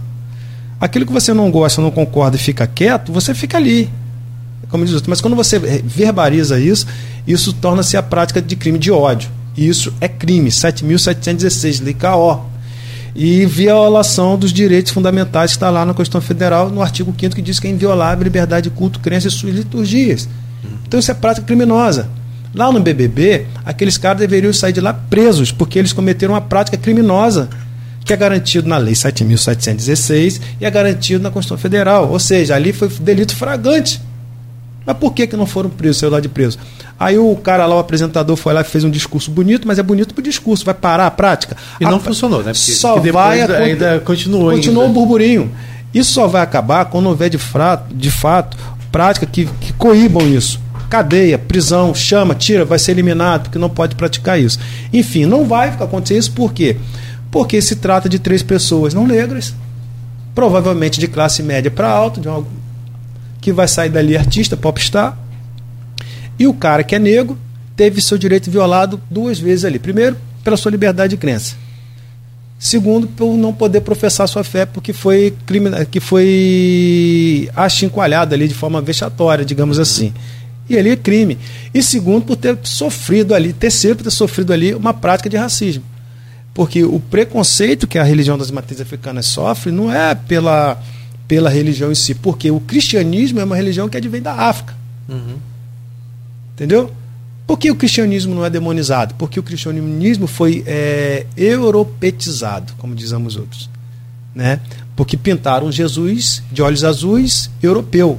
Aquilo 0.80 1.05
que 1.06 1.12
você 1.12 1.32
não 1.32 1.50
gosta, 1.50 1.82
não 1.82 1.90
concorda 1.90 2.36
e 2.36 2.38
fica 2.38 2.66
quieto, 2.66 3.12
você 3.12 3.34
fica 3.34 3.56
ali. 3.56 3.90
Como 4.68 4.84
diz 4.84 4.94
outro. 4.94 5.10
Mas 5.10 5.20
quando 5.20 5.34
você 5.34 5.59
verbaliza 5.59 6.60
isso, 6.60 6.86
isso 7.26 7.52
torna-se 7.52 7.96
a 7.96 8.02
prática 8.02 8.40
de 8.40 8.55
crime 8.55 8.78
de 8.78 8.90
ódio. 8.90 9.30
E 9.56 9.66
isso 9.66 9.92
é 10.00 10.06
crime, 10.06 10.50
7.716, 10.50 11.82
lei 11.82 11.94
KO. 11.94 12.44
E 13.14 13.44
violação 13.46 14.38
dos 14.38 14.52
direitos 14.52 14.92
fundamentais 14.92 15.50
que 15.50 15.56
está 15.56 15.70
lá 15.70 15.84
na 15.84 15.92
Constituição 15.92 16.20
Federal, 16.20 16.70
no 16.70 16.80
artigo 16.80 17.12
5 17.18 17.34
que 17.34 17.42
diz 17.42 17.59
que 17.59 17.66
é 17.66 17.70
inviolável 17.70 18.20
a 18.20 18.24
liberdade 18.24 18.70
de 18.70 18.76
culto, 18.76 19.00
crença 19.00 19.26
e 19.26 19.30
suas 19.30 19.55
liturgias. 19.55 20.28
Então 20.86 21.00
isso 21.00 21.10
é 21.10 21.14
prática 21.14 21.44
criminosa. 21.44 22.09
Lá 22.55 22.70
no 22.72 22.80
BBB, 22.80 23.46
aqueles 23.64 23.98
caras 23.98 24.20
deveriam 24.20 24.52
sair 24.52 24.72
de 24.72 24.80
lá 24.80 24.92
presos, 24.94 25.50
porque 25.50 25.78
eles 25.78 25.92
cometeram 25.92 26.34
uma 26.34 26.40
prática 26.40 26.76
criminosa, 26.76 27.48
que 28.09 28.12
é 28.14 28.16
garantido 28.16 28.66
na 28.68 28.76
Lei 28.78 28.94
7.716 28.94 30.40
e 30.60 30.64
é 30.66 30.70
garantido 30.70 31.22
na 31.22 31.30
Constituição 31.30 31.59
Federal. 31.60 32.10
Ou 32.10 32.18
seja, 32.18 32.55
ali 32.55 32.72
foi 32.72 32.89
delito 32.89 33.36
fragante. 33.36 34.01
Mas 34.86 34.97
por 34.97 35.12
que, 35.12 35.26
que 35.26 35.36
não 35.36 35.44
foram 35.47 35.68
presos, 35.68 35.98
saiu 35.98 36.10
lá 36.10 36.18
de 36.18 36.28
preso? 36.28 36.59
Aí 36.98 37.18
o 37.18 37.36
cara 37.36 37.66
lá, 37.66 37.76
o 37.76 37.78
apresentador, 37.78 38.35
foi 38.36 38.55
lá 38.55 38.62
e 38.62 38.64
fez 38.64 38.82
um 38.85 38.90
discurso 38.90 39.30
bonito, 39.30 39.68
mas 39.68 39.78
é 39.78 39.82
bonito 39.82 40.14
pro 40.14 40.22
discurso, 40.22 40.64
vai 40.64 40.72
parar 40.74 41.06
a 41.06 41.10
prática. 41.10 41.56
E 41.78 41.85
não 41.85 41.97
A- 41.97 42.01
funcionou, 42.01 42.39
né? 42.39 42.52
Porque- 42.52 42.72
só 42.72 42.94
porque 42.94 43.12
vai 43.12 43.43
ainda- 43.43 43.59
ainda 43.59 44.01
continuou 44.01 44.51
Continuou 44.52 44.86
ainda. 44.86 44.98
o 44.98 45.01
burburinho. 45.01 45.52
Isso 45.93 46.12
só 46.12 46.26
vai 46.26 46.43
acabar 46.43 46.86
quando 46.86 47.06
houver 47.06 47.28
de, 47.28 47.36
frato, 47.39 47.94
de 47.94 48.10
fato 48.10 48.56
prática 48.90 49.26
que, 49.26 49.44
que 49.60 49.72
coíbam 49.74 50.26
isso. 50.26 50.59
Cadeia, 50.89 51.39
prisão, 51.39 51.94
chama, 51.94 52.35
tira, 52.35 52.64
vai 52.64 52.78
ser 52.78 52.93
eliminado, 52.93 53.43
porque 53.44 53.59
não 53.59 53.68
pode 53.68 53.94
praticar 53.94 54.40
isso. 54.40 54.59
Enfim, 54.90 55.26
não 55.26 55.44
vai 55.44 55.68
acontecer 55.68 56.16
isso 56.16 56.32
por 56.32 56.51
quê? 56.55 56.78
Porque 57.30 57.60
se 57.60 57.76
trata 57.76 58.09
de 58.09 58.18
três 58.18 58.42
pessoas 58.42 58.94
não 58.94 59.06
negras, 59.06 59.55
provavelmente 60.34 60.98
de 61.00 61.09
classe 61.09 61.42
média 61.42 61.70
para 61.70 61.90
alta, 61.90 62.20
uma, 62.28 62.46
que 63.40 63.52
vai 63.52 63.68
sair 63.68 63.90
dali 63.90 64.16
artista, 64.16 64.56
popstar, 64.56 65.18
e 66.38 66.46
o 66.46 66.55
cara 66.55 66.84
que 66.84 66.94
é 66.94 66.98
negro 66.98 67.36
teve 67.76 68.00
seu 68.00 68.16
direito 68.16 68.50
violado 68.50 69.00
duas 69.10 69.38
vezes 69.38 69.64
ali. 69.64 69.78
Primeiro, 69.78 70.16
pela 70.42 70.56
sua 70.56 70.70
liberdade 70.70 71.10
de 71.10 71.16
crença. 71.16 71.56
Segundo, 72.59 73.06
por 73.06 73.36
não 73.36 73.52
poder 73.52 73.82
professar 73.82 74.26
sua 74.28 74.42
fé, 74.42 74.66
porque 74.66 74.92
foi, 74.92 75.32
que 75.90 76.00
foi 76.00 77.48
achincoalhado 77.55 78.34
ali 78.34 78.48
de 78.48 78.55
forma 78.55 78.80
vexatória, 78.80 79.44
digamos 79.44 79.78
assim. 79.78 80.12
E 80.68 80.76
ali 80.76 80.90
é 80.90 80.96
crime. 80.96 81.38
E 81.72 81.82
segundo, 81.82 82.24
por 82.26 82.36
ter 82.36 82.59
sofrido 82.64 83.34
ali, 83.34 83.52
terceiro, 83.52 83.96
por 83.96 84.05
ter 84.05 84.10
sofrido 84.10 84.52
ali 84.52 84.74
uma 84.74 84.92
prática 84.92 85.28
de 85.28 85.36
racismo. 85.36 85.84
Porque 86.59 86.82
o 86.82 86.98
preconceito 86.98 87.86
que 87.86 88.01
a 88.01 88.02
religião 88.02 88.36
das 88.36 88.51
matrizes 88.51 88.82
africanas 88.82 89.26
sofre 89.26 89.70
não 89.70 89.93
é 89.93 90.12
pela, 90.12 90.82
pela 91.28 91.48
religião 91.48 91.93
em 91.93 91.94
si, 91.94 92.16
porque 92.16 92.51
o 92.51 92.59
cristianismo 92.59 93.39
é 93.39 93.44
uma 93.44 93.55
religião 93.55 93.89
que 93.89 93.97
advém 93.97 94.20
da 94.20 94.35
África. 94.35 94.74
Entendeu? 96.55 96.90
Por 97.47 97.60
que 97.60 97.70
o 97.70 97.76
cristianismo 97.76 98.35
não 98.35 98.44
é 98.44 98.51
demonizado? 98.51 99.14
Porque 99.14 99.39
o 99.39 99.43
cristianismo 99.44 100.26
foi 100.26 100.64
é, 100.66 101.26
europetizado, 101.36 102.72
como 102.76 102.93
dizemos 102.93 103.36
outros. 103.36 103.70
Né? 104.35 104.59
Porque 104.97 105.16
pintaram 105.16 105.70
Jesus 105.70 106.43
de 106.51 106.60
olhos 106.60 106.82
azuis 106.82 107.48
europeu. 107.62 108.18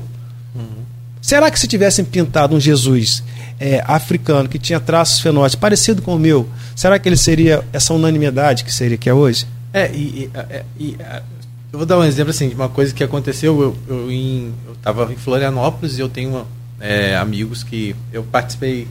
Será 1.22 1.52
que 1.52 1.60
se 1.60 1.68
tivessem 1.68 2.06
pintado 2.06 2.56
um 2.56 2.60
Jesus 2.60 3.22
é, 3.60 3.84
africano 3.86 4.48
que 4.48 4.58
tinha 4.58 4.80
traços 4.80 5.20
fenótipos 5.20 5.60
parecido 5.60 6.02
com 6.02 6.16
o 6.16 6.20
meu, 6.20 6.48
será 6.76 6.98
que 6.98 7.10
ele 7.10 7.18
seria 7.18 7.64
essa 7.74 7.94
unanimidade 7.94 8.64
que 8.64 8.74
seria 8.74 8.98
que 8.98 9.10
é 9.10 9.14
hoje? 9.14 9.46
É, 9.74 9.92
e, 9.92 9.98
e- 9.98 10.30
é, 10.34 10.64
e, 10.80 10.98
eu 11.72 11.78
vou 11.78 11.86
dar 11.86 12.00
um 12.00 12.04
exemplo 12.04 12.32
assim 12.32 12.50
de 12.50 12.56
uma 12.56 12.70
coisa 12.70 12.94
que 12.94 13.04
aconteceu. 13.04 13.62
Eu, 13.62 13.78
eu, 13.88 14.12
em, 14.12 14.52
eu 14.86 15.12
em 15.12 15.16
Florianópolis 15.16 15.98
e 15.98 16.02
eu 16.02 16.10
tenho 16.10 16.30
uma, 16.32 16.48
é, 16.80 17.16
amigos 17.16 17.64
que 17.64 17.96
eu 18.12 18.24
participei, 18.24 18.88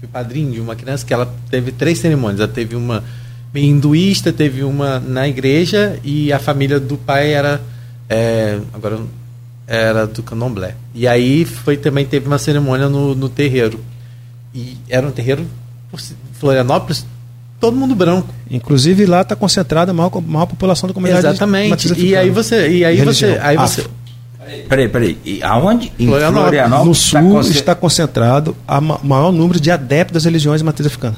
fui 0.00 0.08
padrinho 0.08 0.52
de 0.52 0.60
uma 0.60 0.74
criança 0.74 1.04
que 1.04 1.12
ela 1.12 1.34
teve 1.50 1.72
três 1.72 1.98
cerimônias. 1.98 2.40
Ela 2.40 2.48
teve 2.48 2.74
uma 2.74 3.04
hinduísta, 3.54 4.32
teve 4.32 4.62
uma 4.62 4.98
na 4.98 5.28
igreja 5.28 5.98
e 6.02 6.32
a 6.32 6.38
família 6.38 6.80
do 6.80 6.96
pai 6.96 7.32
era 7.32 7.60
é, 8.08 8.58
agora 8.72 8.98
era 9.66 10.06
do 10.06 10.22
candomblé. 10.22 10.74
E 10.94 11.06
aí 11.06 11.44
foi 11.44 11.76
também 11.76 12.06
teve 12.06 12.26
uma 12.26 12.38
cerimônia 12.38 12.88
no, 12.88 13.14
no 13.14 13.28
terreiro. 13.28 13.78
E 14.56 14.76
era 14.88 15.06
um 15.06 15.10
terreiro 15.10 15.46
Florianópolis, 16.40 17.06
todo 17.60 17.76
mundo 17.76 17.94
branco. 17.94 18.28
Inclusive 18.50 19.06
lá 19.06 19.20
está 19.22 19.36
concentrada 19.36 19.90
a 19.90 19.94
maior, 19.94 20.10
maior 20.22 20.46
população 20.46 20.86
da 20.88 20.94
comunidade 20.94 21.26
Exatamente. 21.26 21.88
E 21.88 22.16
aí 22.16 22.28
africana. 22.30 22.32
você, 22.32 22.68
e 22.70 22.84
aí 22.84 22.96
Religião, 22.96 23.32
você, 23.32 23.38
aí 23.40 23.56
você, 23.56 23.80
afro. 23.82 23.90
Peraí, 24.68 24.88
peraí. 24.88 25.18
E 25.24 25.42
aonde? 25.42 25.92
Em 25.98 26.06
Florianópolis. 26.06 26.42
Florianópolis. 26.48 26.86
No 26.86 26.92
tá 27.12 27.20
sul 27.20 27.32
conce- 27.32 27.50
está 27.50 27.74
concentrado 27.74 28.56
ma- 28.80 29.00
maior 29.02 29.32
número 29.32 29.58
de 29.60 29.70
adeptos 29.70 30.14
das 30.14 30.24
religiões 30.24 30.60
de 30.60 30.64
matriz 30.64 30.86
africana. 30.86 31.16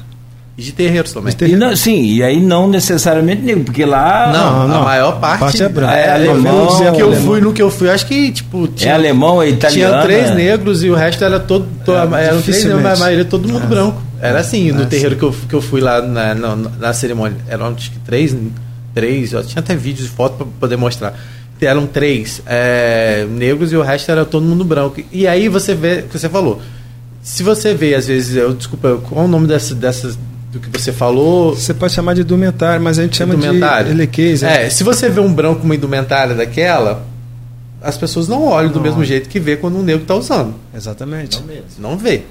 E 0.59 0.63
de 0.63 0.71
terreiros 0.73 1.13
também. 1.13 1.33
E 1.41 1.55
não- 1.55 1.75
sim, 1.75 2.03
e 2.03 2.21
aí 2.21 2.41
não 2.41 2.67
necessariamente 2.69 3.41
negro, 3.41 3.63
porque 3.63 3.85
lá 3.85 4.31
Não, 4.33 4.59
Não, 4.59 4.67
não. 4.67 4.81
a 4.81 4.85
maior 4.85 5.19
parte, 5.19 5.39
parte 5.39 5.63
é 5.63 5.69
branca. 5.69 5.93
é, 5.95 6.05
É 6.07 6.11
alemão. 6.11 6.65
No 6.65 6.77
que 6.77 7.01
eu 7.01 7.07
alemão. 7.07 7.25
fui, 7.25 7.41
no 7.41 7.53
que 7.53 7.61
eu 7.61 7.71
fui, 7.71 7.89
acho 7.89 8.05
que 8.05 8.31
tipo 8.31 8.65
é 8.65 8.67
tinha, 8.75 8.93
alemão, 8.93 9.41
é 9.41 9.49
italiano. 9.49 9.93
tinha 9.93 10.03
três 10.03 10.35
negros 10.35 10.83
e 10.83 10.89
o 10.89 10.95
resto 10.95 11.23
era 11.23 11.39
todo, 11.39 11.65
to, 11.85 11.93
É, 11.93 12.25
eram 12.27 12.41
três 12.41 12.63
negros, 12.65 12.83
mas 12.83 12.99
a 12.99 13.03
maioria 13.03 13.25
todo 13.25 13.47
mundo 13.47 13.63
É. 13.63 13.67
branco. 13.67 14.01
Era 14.21 14.39
assim, 14.39 14.71
no 14.73 14.83
É, 14.83 14.85
terreiro 14.85 15.15
que 15.15 15.23
eu, 15.23 15.33
que 15.47 15.53
eu 15.55 15.61
fui 15.61 15.79
lá 15.79 16.01
na, 16.01 16.35
na, 16.35 16.55
na 16.55 16.93
cerimônia, 16.93 17.37
eram 17.47 17.67
acho 17.67 17.89
que 17.91 17.99
três, 17.99 18.35
três, 18.93 19.31
eu 19.31 19.43
tinha 19.45 19.61
até 19.61 19.75
vídeos 19.75 20.07
e 20.07 20.11
fotos 20.11 20.37
para 20.37 20.47
poder 20.59 20.75
mostrar. 20.75 21.13
Eram 21.61 21.85
três 21.87 22.41
é, 22.45 23.25
negros 23.29 23.71
e 23.71 23.75
o 23.77 23.81
resto 23.81 24.09
era 24.11 24.23
todo 24.25 24.45
mundo 24.45 24.63
branco. 24.65 25.01
E 25.11 25.25
aí 25.27 25.47
você 25.49 25.73
vê, 25.75 25.99
o 25.99 26.03
que 26.09 26.17
você 26.17 26.27
falou, 26.29 26.61
se 27.21 27.43
você 27.43 27.73
vê 27.73 27.95
às 27.95 28.07
vezes, 28.07 28.35
eu 28.35 28.53
desculpa, 28.53 28.97
qual 29.09 29.23
é 29.23 29.25
o 29.25 29.27
nome 29.27 29.45
dessa, 29.47 29.75
dessas 29.75 30.17
do 30.51 30.59
que 30.59 30.69
você 30.79 30.91
falou? 30.91 31.55
Você 31.55 31.73
pode 31.73 31.93
chamar 31.93 32.15
de 32.15 32.21
indumentário, 32.21 32.81
mas 32.81 32.97
a 32.97 33.03
gente 33.03 33.15
chama 33.17 33.35
de 33.35 33.45
indumentária. 33.45 33.89
elequês. 33.91 34.41
É, 34.43 34.69
se 34.69 34.83
você 34.83 35.09
vê 35.09 35.19
um 35.19 35.31
branco 35.31 35.59
com 35.61 35.65
uma 35.65 35.75
indumentária 35.75 36.33
daquela, 36.35 37.05
as 37.81 37.97
pessoas 37.97 38.27
não 38.27 38.45
olham 38.45 38.69
do 38.69 38.75
Não 38.75 38.83
mesmo 38.83 38.97
olham. 38.97 39.07
jeito 39.07 39.29
que 39.29 39.39
vê 39.39 39.55
quando 39.55 39.77
um 39.77 39.83
negro 39.83 40.01
está 40.01 40.15
usando. 40.15 40.55
Exatamente. 40.75 41.41
Não 41.77 41.97
vê. 41.97 42.23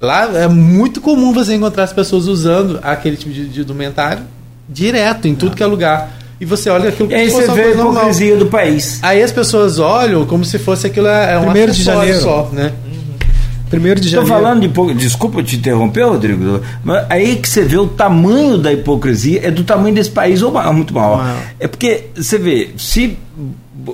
Lá 0.00 0.24
é 0.38 0.46
muito 0.48 1.00
comum 1.00 1.32
você 1.32 1.54
encontrar 1.54 1.84
as 1.84 1.92
pessoas 1.92 2.26
usando 2.26 2.78
aquele 2.82 3.16
tipo 3.16 3.32
de, 3.32 3.48
de 3.48 3.60
indumentário 3.62 4.22
direto, 4.68 5.26
em 5.28 5.34
tudo 5.34 5.56
que 5.56 5.62
é 5.62 5.66
lugar. 5.66 6.10
E 6.40 6.44
você 6.44 6.68
olha 6.68 6.88
aquilo 6.88 7.10
E 7.10 7.14
aí 7.14 7.30
como 7.30 7.40
se 7.42 7.46
você 7.48 7.54
vê 7.54 7.62
a 7.62 7.70
hipocrisia 7.70 8.36
do 8.36 8.46
país. 8.46 8.98
Aí 9.02 9.22
as 9.22 9.32
pessoas 9.32 9.78
olham 9.78 10.26
como 10.26 10.44
se 10.44 10.58
fosse 10.58 10.86
aquilo 10.86 11.06
é 11.06 11.38
um 11.38 11.44
Primeiro 11.44 11.72
de 11.72 11.82
janeiro. 11.82 12.20
só, 12.20 12.50
né? 12.52 12.72
De 13.80 14.06
Estou 14.06 14.24
janeiro. 14.24 14.26
falando 14.26 14.60
de 14.60 14.66
hipo- 14.66 14.94
Desculpa 14.94 15.42
te 15.42 15.56
interromper, 15.56 16.02
Rodrigo, 16.04 16.60
mas 16.82 17.04
aí 17.10 17.36
que 17.36 17.48
você 17.48 17.62
vê 17.62 17.76
o 17.78 17.86
tamanho 17.88 18.58
da 18.58 18.72
hipocrisia, 18.72 19.40
é 19.46 19.50
do 19.50 19.64
tamanho 19.64 19.94
desse 19.94 20.10
país 20.10 20.42
ou 20.42 20.52
ma- 20.52 20.72
muito 20.72 20.92
maior. 20.94 21.18
Maior. 21.18 21.38
É 21.60 21.66
porque 21.68 22.06
você 22.16 22.38
vê, 22.38 22.70
se 22.76 23.16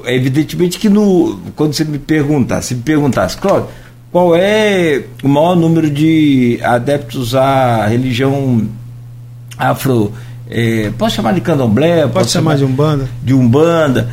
evidentemente 0.06 0.78
que 0.78 0.88
no, 0.88 1.38
quando 1.56 1.72
você 1.74 1.84
me 1.84 1.98
perguntasse, 1.98 2.68
se 2.68 2.74
me 2.74 2.82
perguntasse, 2.82 3.36
Cláudio, 3.36 3.68
qual 4.12 4.34
é 4.36 5.02
o 5.22 5.28
maior 5.28 5.54
número 5.56 5.90
de 5.90 6.58
adeptos 6.62 7.34
à 7.34 7.86
religião 7.86 8.66
afro. 9.56 10.12
É, 10.52 10.90
posso 10.98 11.14
chamar 11.16 11.32
de 11.32 11.40
candomblé? 11.40 12.06
Pode 12.08 12.28
chamar, 12.30 12.56
chamar 12.56 12.56
de 12.56 12.64
umbanda? 12.64 13.08
De 13.22 13.32
umbanda. 13.34 14.08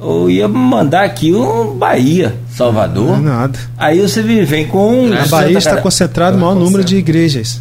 Eu 0.00 0.30
ia 0.30 0.46
mandar 0.46 1.04
aqui 1.04 1.32
um 1.32 1.76
Bahia, 1.76 2.36
Salvador. 2.50 3.06
Não, 3.06 3.16
é 3.16 3.20
nada. 3.20 3.58
Aí 3.76 4.00
você 4.00 4.22
vem 4.22 4.66
com. 4.66 5.10
A 5.12 5.26
Bahia 5.26 5.58
está 5.58 5.80
concentrado 5.80 6.36
o 6.36 6.40
maior 6.40 6.54
número 6.54 6.84
de 6.84 6.96
igrejas. 6.96 7.60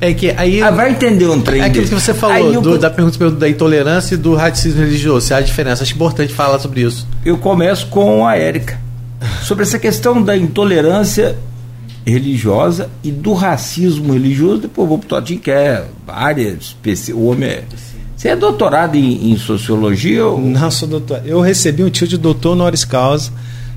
É 0.00 0.12
que 0.12 0.30
aí. 0.36 0.62
Ah, 0.62 0.70
vai 0.70 0.90
entender 0.90 1.28
um 1.28 1.40
trem. 1.40 1.60
É 1.60 1.64
aquilo 1.64 1.86
que 1.86 1.94
você 1.94 2.12
falou, 2.12 2.60
do, 2.60 2.78
da 2.78 2.90
pergunta 2.90 3.30
da 3.30 3.48
intolerância 3.48 4.14
e 4.14 4.18
do 4.18 4.34
racismo 4.34 4.80
religioso. 4.80 5.26
Se 5.26 5.34
há 5.34 5.40
diferença. 5.40 5.82
Acho 5.82 5.94
importante 5.94 6.32
falar 6.32 6.58
sobre 6.58 6.82
isso. 6.82 7.06
Eu 7.24 7.38
começo 7.38 7.86
com 7.88 8.26
a 8.26 8.36
Érica. 8.36 8.78
Sobre 9.42 9.62
essa 9.62 9.78
questão 9.78 10.22
da 10.22 10.36
intolerância 10.36 11.36
religiosa 12.06 12.90
e 13.02 13.10
do 13.10 13.32
racismo 13.32 14.12
religioso, 14.12 14.62
depois 14.62 14.88
vou 14.88 14.98
para 14.98 15.06
o 15.06 15.08
Totinho, 15.08 15.40
que 15.40 15.50
é 15.50 15.84
área 16.06 16.48
específica. 16.48 17.18
O 17.18 17.28
homem 17.28 17.48
é. 17.48 17.64
Você 18.24 18.30
é 18.30 18.36
doutorado 18.36 18.96
em, 18.96 19.32
em 19.32 19.36
sociologia? 19.36 20.24
Ou... 20.24 20.40
Não, 20.40 20.70
sou 20.70 20.88
doutor. 20.88 21.20
Eu 21.26 21.42
recebi 21.42 21.84
um 21.84 21.90
tio 21.90 22.08
de 22.08 22.16
doutor 22.16 22.52
honoris 22.52 22.82
causa 22.82 23.30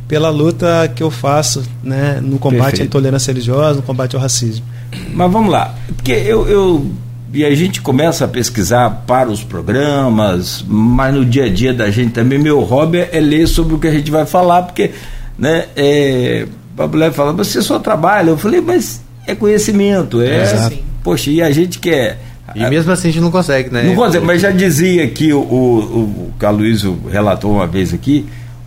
pela 0.08 0.30
luta 0.30 0.90
que 0.96 1.04
eu 1.04 1.12
faço 1.12 1.64
né, 1.84 2.22
no 2.24 2.40
combate 2.40 2.62
Perfeito. 2.62 2.82
à 2.84 2.86
intolerância 2.86 3.30
religiosa, 3.30 3.74
no 3.76 3.82
combate 3.82 4.16
ao 4.16 4.22
racismo. 4.22 4.66
Mas 5.14 5.30
vamos 5.30 5.52
lá, 5.52 5.76
porque 5.98 6.14
eu, 6.14 6.48
eu 6.48 6.90
e 7.34 7.44
a 7.44 7.54
gente 7.54 7.82
começa 7.82 8.24
a 8.24 8.28
pesquisar 8.30 9.04
para 9.06 9.30
os 9.30 9.44
programas, 9.44 10.64
mas 10.66 11.14
no 11.14 11.26
dia 11.26 11.44
a 11.44 11.50
dia 11.50 11.74
da 11.74 11.92
gente 11.92 12.14
também, 12.14 12.40
meu 12.40 12.62
hobby 12.62 13.00
é 13.12 13.20
ler 13.20 13.48
sobre 13.48 13.76
o 13.76 13.78
que 13.78 13.88
a 13.88 13.92
gente 13.92 14.10
vai 14.10 14.26
falar, 14.26 14.62
porque 14.62 14.92
né, 15.38 15.66
é, 15.76 16.48
a 16.78 16.88
mulher 16.88 17.12
fala, 17.12 17.34
você 17.34 17.62
só 17.62 17.80
trabalha. 17.80 18.30
Eu 18.30 18.38
falei, 18.38 18.62
mas 18.62 19.02
é 19.28 19.36
conhecimento, 19.36 20.22
é. 20.22 20.44
é 20.44 20.80
poxa, 21.04 21.30
e 21.30 21.42
a 21.42 21.52
gente 21.52 21.80
quer. 21.80 22.27
E 22.58 22.70
mesmo 22.70 22.92
assim 22.92 23.10
a 23.10 23.12
gente 23.12 23.22
não 23.22 23.32
consegue, 23.32 23.70
né? 23.70 23.84
Não 23.84 23.96
consegue, 23.96 24.26
mas 24.26 24.42
já 24.42 24.52
dizia 24.52 25.04
aqui 25.04 25.32
o, 25.32 25.40
o, 25.40 25.78
o 26.04 26.34
que 26.40 26.46
a 26.46 26.50
Luísio 26.50 27.00
relatou 27.10 27.54
uma 27.54 27.68
vez 27.68 27.94
aqui, 27.94 28.26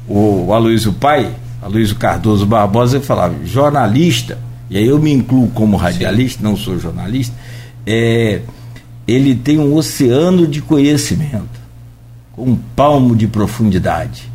o, 0.08 0.46
o 0.46 0.52
Aloysio 0.54 0.92
Pai, 0.92 1.30
Aloysio 1.60 1.96
Cardoso 1.96 2.46
Barbosa, 2.46 2.96
ele 2.96 3.04
falava, 3.04 3.34
jornalista, 3.44 4.38
e 4.68 4.76
aí 4.76 4.86
eu 4.86 4.98
me 4.98 5.12
incluo 5.12 5.48
como 5.48 5.76
radialista, 5.76 6.38
Sim. 6.38 6.44
não 6.44 6.56
sou 6.56 6.78
jornalista, 6.78 7.34
é, 7.86 8.40
ele 9.06 9.34
tem 9.34 9.58
um 9.58 9.74
oceano 9.74 10.46
de 10.46 10.62
conhecimento, 10.62 11.60
um 12.38 12.54
palmo 12.54 13.16
de 13.16 13.26
profundidade. 13.26 14.30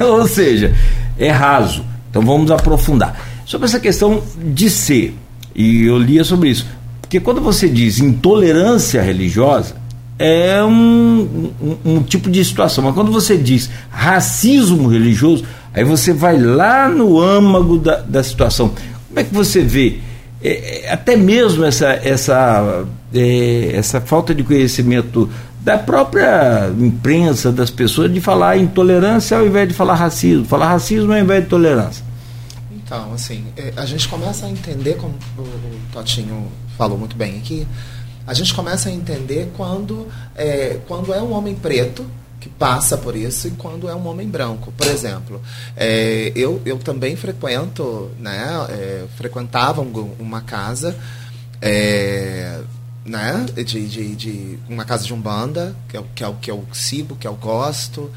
É. 0.00 0.04
Ou 0.06 0.26
seja, 0.28 0.74
é 1.18 1.30
raso. 1.30 1.84
Então 2.10 2.22
vamos 2.22 2.50
aprofundar. 2.50 3.20
Sobre 3.44 3.66
essa 3.66 3.80
questão 3.80 4.22
de 4.52 4.70
ser, 4.70 5.16
e 5.54 5.84
eu 5.84 5.98
lia 5.98 6.24
sobre 6.24 6.50
isso, 6.50 6.66
porque 7.04 7.20
quando 7.20 7.40
você 7.42 7.68
diz 7.68 7.98
intolerância 7.98 9.02
religiosa, 9.02 9.76
é 10.18 10.64
um, 10.64 11.50
um, 11.60 11.76
um, 11.84 12.02
tipo 12.02 12.30
de 12.30 12.42
situação. 12.42 12.82
Mas 12.82 12.94
quando 12.94 13.12
você 13.12 13.36
diz 13.36 13.68
racismo 13.90 14.88
religioso, 14.88 15.44
aí 15.74 15.84
você 15.84 16.14
vai 16.14 16.38
lá 16.38 16.88
no 16.88 17.20
âmago 17.20 17.78
da, 17.78 17.98
da 17.98 18.22
situação. 18.22 18.70
Como 19.08 19.20
é 19.20 19.22
que 19.22 19.34
você 19.34 19.60
vê 19.60 19.98
é, 20.42 20.86
é 20.86 20.92
até 20.92 21.14
mesmo 21.14 21.64
essa, 21.64 21.88
essa, 21.88 22.86
é, 23.12 23.72
essa 23.74 24.00
falta 24.00 24.34
de 24.34 24.42
conhecimento 24.42 25.28
da 25.60 25.76
própria 25.76 26.72
imprensa, 26.78 27.52
das 27.52 27.68
pessoas, 27.68 28.12
de 28.12 28.20
falar 28.20 28.56
intolerância 28.56 29.36
ao 29.36 29.46
invés 29.46 29.68
de 29.68 29.74
falar 29.74 29.94
racismo, 29.94 30.46
falar 30.46 30.68
racismo 30.68 31.12
ao 31.12 31.18
invés 31.18 31.44
de 31.44 31.50
tolerância? 31.50 32.04
Então, 32.72 33.12
assim, 33.12 33.44
é, 33.56 33.74
a 33.76 33.84
gente 33.84 34.08
começa 34.08 34.46
a 34.46 34.50
entender, 34.50 34.94
como 34.96 35.14
o 35.38 35.46
Totinho 35.92 36.48
falou 36.76 36.98
muito 36.98 37.16
bem 37.16 37.38
aqui, 37.38 37.66
a 38.26 38.34
gente 38.34 38.54
começa 38.54 38.88
a 38.88 38.92
entender 38.92 39.50
quando 39.56 40.08
é, 40.34 40.80
quando 40.88 41.12
é 41.12 41.20
um 41.20 41.32
homem 41.32 41.54
preto 41.54 42.06
que 42.40 42.48
passa 42.48 42.98
por 42.98 43.16
isso 43.16 43.48
e 43.48 43.50
quando 43.52 43.88
é 43.88 43.94
um 43.94 44.06
homem 44.06 44.28
branco. 44.28 44.72
Por 44.76 44.86
exemplo, 44.86 45.40
é, 45.76 46.30
eu, 46.36 46.60
eu 46.66 46.78
também 46.78 47.16
frequento, 47.16 48.10
né, 48.18 48.46
é, 48.68 49.04
frequentava 49.16 49.80
uma 49.80 50.42
casa 50.42 50.94
é, 51.60 52.60
né? 53.04 53.46
De, 53.54 53.88
de, 53.88 54.16
de, 54.16 54.58
uma 54.68 54.84
casa 54.84 55.04
de 55.04 55.12
umbanda, 55.12 55.74
que 55.88 55.96
é, 55.96 56.02
que 56.14 56.24
é 56.24 56.28
o 56.28 56.34
que 56.34 56.50
eu 56.50 56.64
sigo, 56.72 57.16
que 57.16 57.26
eu 57.26 57.34
gosto, 57.34 58.10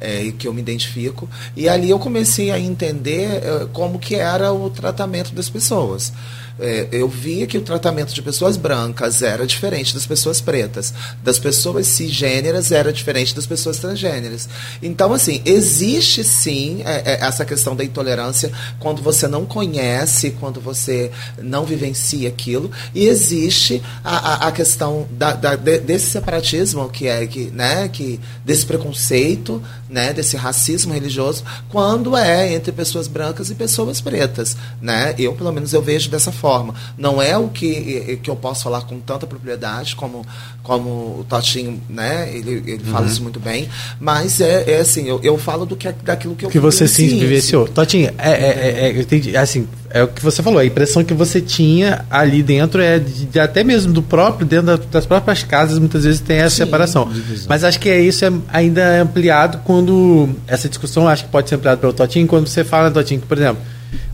é, 0.00 0.24
e 0.24 0.32
que 0.32 0.46
eu 0.46 0.52
me 0.52 0.60
identifico. 0.60 1.28
E 1.56 1.68
ali 1.68 1.90
eu 1.90 1.98
comecei 1.98 2.50
a 2.50 2.58
entender 2.58 3.42
é, 3.42 3.66
como 3.72 3.98
que 3.98 4.14
era 4.14 4.52
o 4.52 4.68
tratamento 4.70 5.32
das 5.32 5.48
pessoas 5.48 6.12
é, 6.58 6.88
eu 6.92 7.08
via 7.08 7.46
que 7.46 7.58
o 7.58 7.62
tratamento 7.62 8.14
de 8.14 8.22
pessoas 8.22 8.56
brancas 8.56 9.22
era 9.22 9.46
diferente 9.46 9.94
das 9.94 10.06
pessoas 10.06 10.40
pretas, 10.40 10.92
das 11.22 11.38
pessoas 11.38 11.86
cisgêneras 11.86 12.72
era 12.72 12.92
diferente 12.92 13.34
das 13.34 13.46
pessoas 13.46 13.78
transgêneras. 13.78 14.48
Então, 14.82 15.12
assim, 15.12 15.42
existe 15.44 16.24
sim 16.24 16.82
é, 16.84 17.12
é, 17.12 17.24
essa 17.24 17.44
questão 17.44 17.74
da 17.74 17.84
intolerância 17.84 18.50
quando 18.78 19.02
você 19.02 19.26
não 19.26 19.44
conhece, 19.44 20.32
quando 20.38 20.60
você 20.60 21.10
não 21.38 21.64
vivencia 21.64 22.28
aquilo, 22.28 22.70
e 22.94 23.06
existe 23.06 23.82
a, 24.04 24.16
a, 24.16 24.48
a 24.48 24.52
questão 24.52 25.06
da, 25.10 25.32
da, 25.34 25.56
desse 25.56 26.10
separatismo 26.10 26.88
que 26.88 27.06
é 27.06 27.26
que, 27.26 27.50
né, 27.50 27.88
que 27.88 28.20
desse 28.44 28.66
preconceito, 28.66 29.62
né, 29.92 30.10
desse 30.12 30.38
racismo 30.38 30.94
religioso, 30.94 31.44
quando 31.68 32.16
é 32.16 32.54
entre 32.54 32.72
pessoas 32.72 33.06
brancas 33.06 33.50
e 33.50 33.54
pessoas 33.54 34.00
pretas, 34.00 34.56
né? 34.80 35.14
Eu 35.18 35.34
pelo 35.34 35.52
menos 35.52 35.74
eu 35.74 35.82
vejo 35.82 36.08
dessa 36.08 36.32
forma. 36.32 36.74
Não 36.96 37.20
é 37.20 37.36
o 37.36 37.48
que, 37.48 38.18
que 38.22 38.30
eu 38.30 38.34
posso 38.34 38.64
falar 38.64 38.80
com 38.82 38.98
tanta 39.00 39.26
propriedade 39.26 39.94
como, 39.94 40.24
como 40.62 40.88
o 41.20 41.26
Totinho, 41.28 41.78
né? 41.90 42.34
Ele, 42.34 42.62
ele 42.66 42.82
uhum. 42.84 42.90
fala 42.90 43.06
isso 43.06 43.22
muito 43.22 43.38
bem. 43.38 43.68
Mas 44.00 44.40
é, 44.40 44.76
é 44.76 44.80
assim, 44.80 45.06
eu, 45.06 45.20
eu 45.22 45.36
falo 45.36 45.66
do 45.66 45.76
que, 45.76 45.92
daquilo 45.92 46.34
que 46.34 46.46
eu 46.46 46.50
Que 46.50 46.58
você 46.58 46.88
sim 46.88 47.18
vivenciou. 47.18 47.68
Totinho, 47.68 48.14
é, 48.16 48.30
é, 48.30 48.32
é, 48.32 48.86
é, 48.86 48.96
eu 48.96 49.02
entendi, 49.02 49.36
assim, 49.36 49.68
é 49.92 50.02
o 50.02 50.08
que 50.08 50.22
você 50.22 50.42
falou, 50.42 50.58
a 50.58 50.64
impressão 50.64 51.04
que 51.04 51.14
você 51.14 51.40
tinha 51.40 52.04
ali 52.10 52.42
dentro 52.42 52.80
é 52.80 52.98
de, 52.98 53.26
de 53.26 53.38
até 53.38 53.62
mesmo 53.62 53.92
do 53.92 54.02
próprio, 54.02 54.46
dentro 54.46 54.78
das 54.90 55.06
próprias 55.06 55.42
casas, 55.42 55.78
muitas 55.78 56.04
vezes 56.04 56.20
tem 56.20 56.38
essa 56.38 56.50
sim, 56.50 56.64
separação. 56.64 57.08
Divisão. 57.12 57.46
Mas 57.48 57.64
acho 57.64 57.78
que 57.78 57.88
é 57.88 58.00
isso 58.00 58.24
é 58.24 58.32
ainda 58.52 59.02
ampliado 59.02 59.60
quando 59.64 60.28
essa 60.46 60.68
discussão 60.68 61.06
acho 61.06 61.24
que 61.24 61.30
pode 61.30 61.48
ser 61.48 61.56
ampliada 61.56 61.80
pelo 61.80 61.92
Totinho, 61.92 62.26
quando 62.26 62.46
você 62.46 62.64
fala, 62.64 62.90
Totinho, 62.90 63.20
que, 63.20 63.26
por 63.26 63.36
exemplo, 63.36 63.62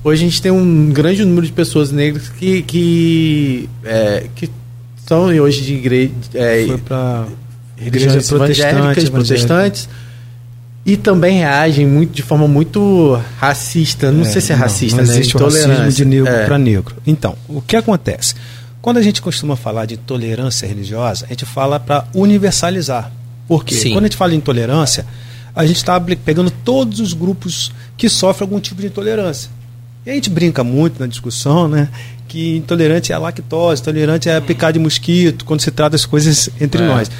Hoje 0.02 0.24
a 0.24 0.28
gente 0.28 0.40
tem 0.40 0.50
um 0.50 0.90
grande 0.90 1.24
número 1.24 1.46
de 1.46 1.52
pessoas 1.52 1.90
negras 1.90 2.28
que, 2.28 2.62
que, 2.62 3.68
é, 3.84 4.26
que 4.34 4.48
são 5.06 5.26
hoje 5.26 5.62
de 5.62 5.74
igreja. 5.74 6.12
É, 6.34 6.64
Foi 6.66 6.78
para 6.78 7.26
igrejas 7.80 8.30
evangélicas, 8.30 9.08
protestantes. 9.08 9.88
E 10.88 10.96
também 10.96 11.40
reagem 11.40 11.86
muito, 11.86 12.14
de 12.14 12.22
forma 12.22 12.48
muito 12.48 13.20
racista. 13.38 14.10
Não 14.10 14.22
é, 14.22 14.24
sei 14.24 14.40
se 14.40 14.52
é 14.52 14.56
não, 14.56 14.62
racista, 14.62 14.96
não 14.96 15.04
né? 15.04 15.10
existe 15.10 15.36
o 15.36 15.44
racismo 15.44 15.92
de 15.92 16.04
negro 16.06 16.32
é. 16.32 16.46
para 16.46 16.56
negro. 16.56 16.96
Então, 17.06 17.36
o 17.46 17.60
que 17.60 17.76
acontece? 17.76 18.34
Quando 18.80 18.96
a 18.96 19.02
gente 19.02 19.20
costuma 19.20 19.54
falar 19.54 19.84
de 19.84 19.98
tolerância 19.98 20.66
religiosa, 20.66 21.26
a 21.26 21.28
gente 21.28 21.44
fala 21.44 21.78
para 21.78 22.06
universalizar. 22.14 23.12
Por 23.46 23.66
quê? 23.66 23.74
Sim. 23.74 23.92
Quando 23.92 24.04
a 24.04 24.08
gente 24.08 24.16
fala 24.16 24.30
de 24.30 24.38
intolerância, 24.38 25.04
a 25.54 25.66
gente 25.66 25.76
está 25.76 26.00
pegando 26.00 26.50
todos 26.50 27.00
os 27.00 27.12
grupos 27.12 27.70
que 27.94 28.08
sofrem 28.08 28.46
algum 28.46 28.58
tipo 28.58 28.80
de 28.80 28.86
intolerância. 28.86 29.50
E 30.06 30.10
a 30.10 30.14
gente 30.14 30.30
brinca 30.30 30.64
muito 30.64 30.98
na 31.00 31.06
discussão, 31.06 31.68
né? 31.68 31.90
Que 32.26 32.56
intolerante 32.56 33.12
é 33.12 33.14
a 33.14 33.18
lactose, 33.18 33.82
intolerante 33.82 34.30
é 34.30 34.36
a 34.36 34.40
picar 34.40 34.72
de 34.72 34.78
mosquito, 34.78 35.44
quando 35.44 35.60
se 35.60 35.70
trata 35.70 35.96
as 35.96 36.06
coisas 36.06 36.48
entre 36.58 36.82
é. 36.82 36.86
nós. 36.86 37.10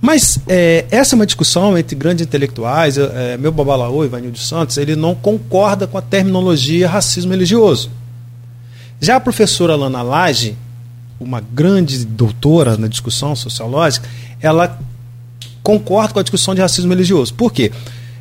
Mas 0.00 0.38
é, 0.46 0.84
essa 0.90 1.14
é 1.14 1.16
uma 1.16 1.26
discussão 1.26 1.76
entre 1.76 1.96
grandes 1.96 2.24
intelectuais. 2.24 2.98
É, 2.98 3.36
meu 3.36 3.50
babalaô, 3.50 4.04
Ivanildo 4.04 4.38
Santos, 4.38 4.76
ele 4.76 4.94
não 4.94 5.14
concorda 5.14 5.86
com 5.86 5.96
a 5.96 6.02
terminologia 6.02 6.88
racismo 6.88 7.32
religioso. 7.32 7.90
Já 9.00 9.16
a 9.16 9.20
professora 9.20 9.74
Lana 9.74 10.02
Lage, 10.02 10.56
uma 11.18 11.40
grande 11.40 12.04
doutora 12.04 12.76
na 12.76 12.88
discussão 12.88 13.34
sociológica, 13.34 14.08
ela 14.40 14.78
concorda 15.62 16.14
com 16.14 16.20
a 16.20 16.22
discussão 16.22 16.54
de 16.54 16.60
racismo 16.60 16.92
religioso. 16.92 17.34
Por 17.34 17.52
quê? 17.52 17.72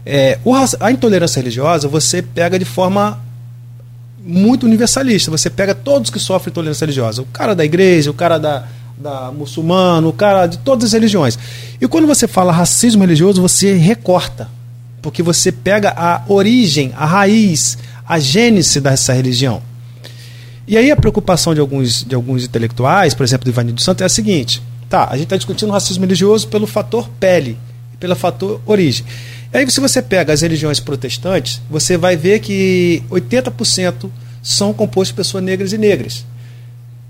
É, 0.05 0.39
a 0.79 0.91
intolerância 0.91 1.39
religiosa 1.39 1.87
você 1.87 2.21
pega 2.21 2.57
de 2.57 2.65
forma 2.65 3.19
muito 4.25 4.65
universalista. 4.65 5.29
Você 5.29 5.49
pega 5.49 5.75
todos 5.75 6.09
que 6.09 6.19
sofrem 6.19 6.51
intolerância 6.51 6.85
religiosa. 6.85 7.21
O 7.21 7.25
cara 7.25 7.53
da 7.53 7.63
igreja, 7.63 8.09
o 8.09 8.13
cara 8.13 8.37
da, 8.37 8.67
da 8.97 9.31
muçulmano, 9.31 10.11
cara 10.13 10.47
de 10.47 10.57
todas 10.59 10.85
as 10.85 10.93
religiões. 10.93 11.37
E 11.79 11.87
quando 11.87 12.07
você 12.07 12.27
fala 12.27 12.51
racismo 12.51 13.01
religioso, 13.01 13.41
você 13.41 13.73
recorta. 13.73 14.49
Porque 15.01 15.21
você 15.21 15.51
pega 15.51 15.93
a 15.95 16.23
origem, 16.27 16.91
a 16.95 17.05
raiz, 17.05 17.77
a 18.07 18.17
gênese 18.19 18.81
dessa 18.81 19.13
religião. 19.13 19.61
E 20.67 20.77
aí 20.77 20.89
a 20.89 20.95
preocupação 20.95 21.53
de 21.53 21.59
alguns, 21.59 22.03
de 22.03 22.15
alguns 22.15 22.43
intelectuais, 22.43 23.13
por 23.13 23.23
exemplo, 23.23 23.45
do 23.45 23.51
Ivanildo 23.51 23.81
Santos, 23.81 24.01
é 24.01 24.05
a 24.05 24.09
seguinte: 24.09 24.63
tá, 24.89 25.07
a 25.09 25.13
gente 25.13 25.25
está 25.25 25.37
discutindo 25.37 25.71
racismo 25.71 26.03
religioso 26.03 26.47
pelo 26.47 26.65
fator 26.65 27.07
pele, 27.19 27.57
pelo 27.99 28.15
fator 28.15 28.59
origem. 28.65 29.05
Aí, 29.53 29.69
se 29.69 29.79
você 29.79 30.01
pega 30.01 30.33
as 30.33 30.41
religiões 30.41 30.79
protestantes, 30.79 31.61
você 31.69 31.97
vai 31.97 32.17
ver 32.17 32.39
que 32.39 33.03
80% 33.09 34.09
são 34.41 34.73
compostos 34.73 35.09
de 35.09 35.13
pessoas 35.13 35.43
negras 35.43 35.71
e 35.71 35.77
negras. 35.77 36.25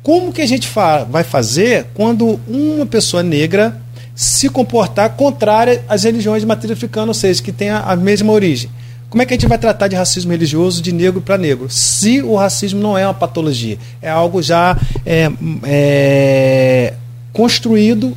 Como 0.06 0.32
que 0.32 0.40
a 0.40 0.45
gente 0.45 0.68
fa 0.68 1.03
vai 1.03 1.23
fazer 1.23 1.88
quando 1.95 2.40
uma 2.48 2.86
pessoa 2.86 3.23
negra 3.23 3.76
se 4.14 4.48
comportar 4.49 5.10
contrária 5.15 5.84
às 5.90 6.03
religiões 6.03 6.44
de 6.44 6.45
matriz 6.45 6.72
africana, 6.72 7.07
ou 7.07 7.14
seja, 7.15 7.41
que 7.41 7.52
tem 7.52 7.72
a, 7.72 7.80
a 7.80 7.95
mesma 7.95 8.32
origem? 8.32 8.69
Como 9.10 9.23
é 9.23 9.26
que 9.26 9.34
a 9.34 9.36
gente 9.36 9.48
vai 9.48 9.57
tratar 9.57 9.88
de 9.88 9.95
racismo 9.95 10.30
religioso 10.30 10.80
de 10.80 10.91
negro 10.91 11.22
para 11.22 11.40
negro? 11.40 11.72
Se 11.72 12.22
o 12.22 12.36
racismo 12.36 12.80
não 12.80 12.95
é 12.95 13.03
uma 13.07 13.15
patologia, 13.15 13.80
é 13.99 14.07
algo 14.07 14.44
já 14.44 14.77
é, 15.03 15.27
é, 15.64 16.94
construído 17.34 18.15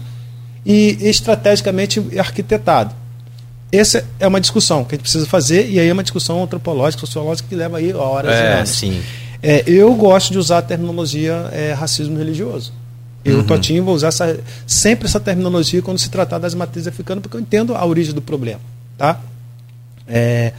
e 0.67 0.99
estrategicamente 1.01 2.05
arquitetado. 2.19 2.95
Essa 3.73 4.05
é 4.21 4.27
uma 4.27 4.43
discussão 4.43 4.85
que 4.85 4.95
a 4.95 4.97
gente 4.97 5.05
precisa 5.05 5.27
fazer, 5.27 5.71
e 5.71 5.81
aí 5.81 5.89
é 5.89 5.93
uma 5.95 6.03
discussão 6.03 6.43
antropológica, 6.43 7.01
sociológica, 7.01 7.49
que 7.49 7.55
leva 7.55 7.79
aí 7.79 7.95
horas 7.95 8.35
é, 8.35 8.43
e 8.43 8.59
anos. 8.59 8.69
Sim. 8.69 9.01
É, 9.43 9.63
eu 9.67 9.95
gosto 9.95 10.33
de 10.33 10.39
usar 10.39 10.59
a 10.59 10.63
terminologia 10.63 11.49
é, 11.53 11.73
racismo 11.73 12.19
religioso. 12.19 12.73
Eu, 13.25 13.39
uhum. 13.39 13.45
Totinho, 13.45 13.85
vou 13.85 13.95
usar 13.95 14.09
essa, 14.09 14.41
sempre 14.67 15.07
essa 15.07 15.21
terminologia 15.21 15.83
quando 15.83 15.99
se 15.99 16.11
tratar 16.11 16.39
das 16.39 16.55
matrizes 16.55 16.89
africanas, 16.89 17.23
porque 17.23 17.37
eu 17.37 17.41
entendo 17.41 17.75
a 17.75 17.85
origem 17.85 18.15
do 18.15 18.23
problema. 18.23 18.61
Tá? 18.97 19.21
É, 20.07 20.53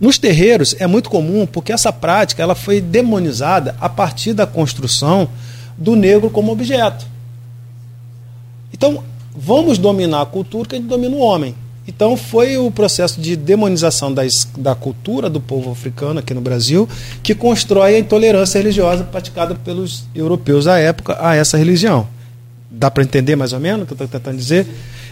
nos 0.00 0.18
terreiros 0.18 0.74
é 0.78 0.86
muito 0.86 1.10
comum, 1.10 1.46
porque 1.46 1.72
essa 1.72 1.92
prática 1.92 2.42
ela 2.42 2.54
foi 2.54 2.80
demonizada 2.80 3.76
a 3.80 3.88
partir 3.88 4.32
da 4.32 4.46
construção 4.46 5.28
do 5.76 5.96
negro 5.96 6.30
como 6.30 6.52
objeto. 6.52 7.06
Então, 8.72 9.02
vamos 9.34 9.78
dominar 9.78 10.22
a 10.22 10.26
cultura 10.26 10.68
que 10.68 10.76
a 10.76 10.78
gente 10.78 10.88
domina 10.88 11.14
o 11.16 11.20
homem. 11.20 11.54
Então 11.88 12.18
foi 12.18 12.58
o 12.58 12.70
processo 12.70 13.18
de 13.18 13.34
demonização 13.34 14.12
das, 14.12 14.46
da 14.58 14.74
cultura 14.74 15.30
do 15.30 15.40
povo 15.40 15.70
africano 15.70 16.20
aqui 16.20 16.34
no 16.34 16.40
Brasil 16.42 16.86
que 17.22 17.34
constrói 17.34 17.96
a 17.96 17.98
intolerância 17.98 18.58
religiosa 18.58 19.04
praticada 19.04 19.54
pelos 19.54 20.04
europeus 20.14 20.66
à 20.66 20.78
época 20.78 21.16
a 21.18 21.34
essa 21.34 21.56
religião. 21.56 22.06
Dá 22.70 22.90
para 22.90 23.02
entender 23.02 23.36
mais 23.36 23.54
ou 23.54 23.58
menos 23.58 23.84
o 23.84 23.86
que 23.86 23.92
eu 23.94 23.94
estou 23.94 24.06
tentando 24.06 24.36
dizer? 24.36 24.66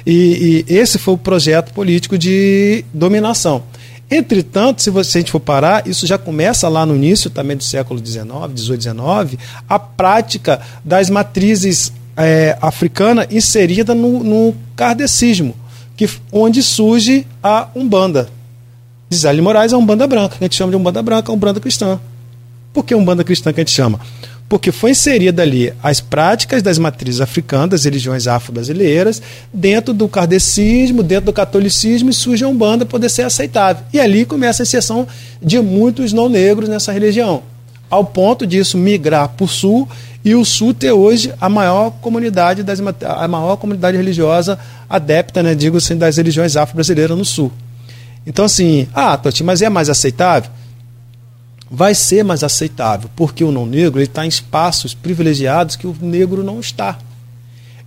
E, 0.07 0.65
e, 0.69 0.75
esse 0.75 0.99
foi 0.99 1.15
o 1.15 1.19
projeto 1.19 1.73
político 1.73 2.19
de 2.19 2.85
dominação. 2.93 3.63
Entretanto, 4.11 4.83
se, 4.83 4.91
você, 4.91 5.13
se 5.13 5.19
a 5.19 5.21
gente 5.23 5.33
for 5.33 5.41
parar, 5.41 5.89
isso 5.89 6.07
já 6.07 6.19
começa 6.19 6.69
lá 6.69 6.85
no 6.85 6.95
início 6.95 7.31
também 7.31 7.57
do 7.57 7.65
século 7.65 7.99
XIX, 8.05 8.27
XVIII, 8.55 8.81
XIX, 8.83 9.43
a 9.67 9.79
prática 9.79 10.61
das 10.85 11.09
matrizes 11.09 11.91
é, 12.17 12.57
africanas 12.61 13.27
inserida 13.31 13.95
no, 13.95 14.23
no 14.23 14.55
kardecismo 14.77 15.57
que, 15.97 16.09
onde 16.31 16.63
surge 16.63 17.27
a 17.43 17.69
Umbanda. 17.75 18.29
Gisele 19.11 19.41
Moraes 19.41 19.73
é 19.73 19.77
Umbanda 19.77 20.07
branca, 20.07 20.37
que 20.37 20.45
a 20.45 20.47
gente 20.47 20.57
chama 20.57 20.71
de 20.71 20.77
Umbanda 20.77 21.03
branca, 21.03 21.33
Umbanda 21.33 21.61
cristã. 21.61 21.99
Por 22.73 22.85
que 22.85 22.95
Umbanda 22.95 23.25
cristã 23.25 23.53
que 23.53 23.61
a 23.61 23.65
gente 23.65 23.73
chama? 23.73 23.99
Porque 24.49 24.71
foi 24.71 24.91
inserida 24.91 25.43
ali 25.43 25.73
as 25.83 26.01
práticas 26.01 26.63
das 26.63 26.79
matrizes 26.79 27.21
africanas, 27.21 27.71
das 27.71 27.85
religiões 27.85 28.27
afro-brasileiras, 28.29 29.21
dentro 29.53 29.93
do 29.93 30.07
kardecismo, 30.09 31.03
dentro 31.03 31.27
do 31.27 31.33
catolicismo, 31.33 32.11
e 32.11 32.13
surge 32.13 32.45
a 32.45 32.49
Umbanda 32.49 32.85
poder 32.85 33.09
ser 33.09 33.23
aceitável. 33.23 33.85
E 33.93 33.99
ali 33.99 34.25
começa 34.25 34.63
a 34.63 34.65
inserção 34.65 35.07
de 35.43 35.61
muitos 35.61 36.13
não 36.13 36.29
negros 36.29 36.69
nessa 36.69 36.93
religião, 36.93 37.43
ao 37.91 38.05
ponto 38.05 38.47
disso 38.47 38.77
migrar 38.77 39.29
para 39.31 39.45
o 39.45 39.49
sul 39.49 39.89
e 40.27 40.35
o 40.35 40.45
Sul 40.45 40.75
ter 40.75 40.91
hoje 40.91 41.33
a 41.41 41.49
maior 41.49 41.93
comunidade 42.01 42.65
das, 42.65 42.81
a 42.81 43.29
maior 43.29 43.57
comunidade 43.57 43.97
religiosa 43.97 44.59
adepta, 44.91 45.41
né, 45.41 45.55
digo 45.55 45.77
assim, 45.77 45.97
das 45.97 46.17
religiões 46.17 46.57
afro-brasileiras 46.57 47.17
no 47.17 47.25
Sul. 47.25 47.53
Então 48.27 48.45
assim, 48.45 48.89
ah, 48.93 49.17
Toti, 49.17 49.45
mas 49.45 49.63
é 49.63 49.69
mais 49.69 49.89
aceitável? 49.89 50.51
Vai 51.71 51.95
ser 51.95 52.25
mais 52.25 52.43
aceitável, 52.43 53.09
porque 53.15 53.45
o 53.45 53.53
não 53.53 53.67
negro 53.67 54.03
está 54.03 54.27
em 54.27 54.29
espaços 54.29 54.95
privilegiados 54.95 55.77
que 55.77 55.87
o 55.87 55.97
negro 56.01 56.43
não 56.43 56.59
está. 56.59 56.99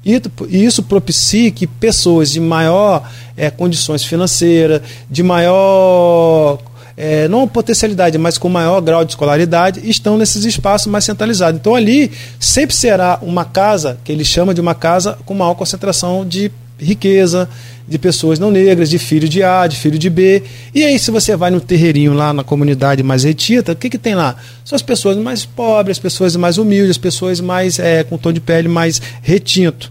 E 0.05 0.65
isso 0.65 0.81
propicia 0.81 1.51
que 1.51 1.67
pessoas 1.67 2.31
de 2.31 2.39
maior 2.39 3.05
é, 3.35 3.49
condições 3.49 4.05
financeiras, 4.05 4.81
de 5.11 5.21
maior 5.21 6.57
é, 7.01 7.30
não 7.30 7.47
potencialidade, 7.47 8.17
mas 8.17 8.38
com 8.38 8.49
maior 8.49 8.81
grau 8.81 9.05
de 9.05 9.13
escolaridade, 9.13 9.80
estão 9.89 10.17
nesses 10.17 10.43
espaços 10.43 10.88
mais 10.88 11.05
centralizados. 11.05 11.57
Então 11.57 11.73
ali 11.73 12.11
sempre 12.38 12.76
será 12.76 13.17
uma 13.21 13.45
casa, 13.45 13.97
que 14.03 14.11
ele 14.11 14.26
chama 14.26 14.53
de 14.53 14.59
uma 14.59 14.76
casa 14.76 15.17
com 15.26 15.34
maior 15.34 15.53
concentração 15.55 16.27
de 16.27 16.51
riqueza, 16.77 17.47
de 17.88 17.97
pessoas 17.97 18.38
não 18.38 18.51
negras, 18.51 18.89
de 18.89 18.99
filho 18.99 19.30
de 19.30 19.41
A, 19.41 19.65
de 19.65 19.77
filho 19.77 19.97
de 19.97 20.09
B. 20.09 20.43
E 20.76 20.84
aí, 20.84 20.99
se 20.99 21.09
você 21.09 21.38
vai 21.38 21.49
no 21.49 21.61
terreirinho 21.61 22.13
lá 22.13 22.34
na 22.34 22.43
comunidade 22.43 23.01
mais 23.01 23.23
retita, 23.23 23.71
o 23.71 23.76
que, 23.77 23.89
que 23.89 23.97
tem 23.97 24.13
lá? 24.13 24.35
São 24.65 24.76
as 24.76 24.81
pessoas 24.81 25.15
mais 25.15 25.45
pobres, 25.45 25.97
as 25.97 26.01
pessoas 26.01 26.35
mais 26.35 26.57
humildes, 26.57 26.91
as 26.91 26.97
pessoas 26.97 27.39
mais 27.39 27.80
é, 27.80 28.03
com 28.03 28.17
tom 28.17 28.34
de 28.34 28.41
pele 28.41 28.67
mais 28.67 29.01
retinto. 29.21 29.89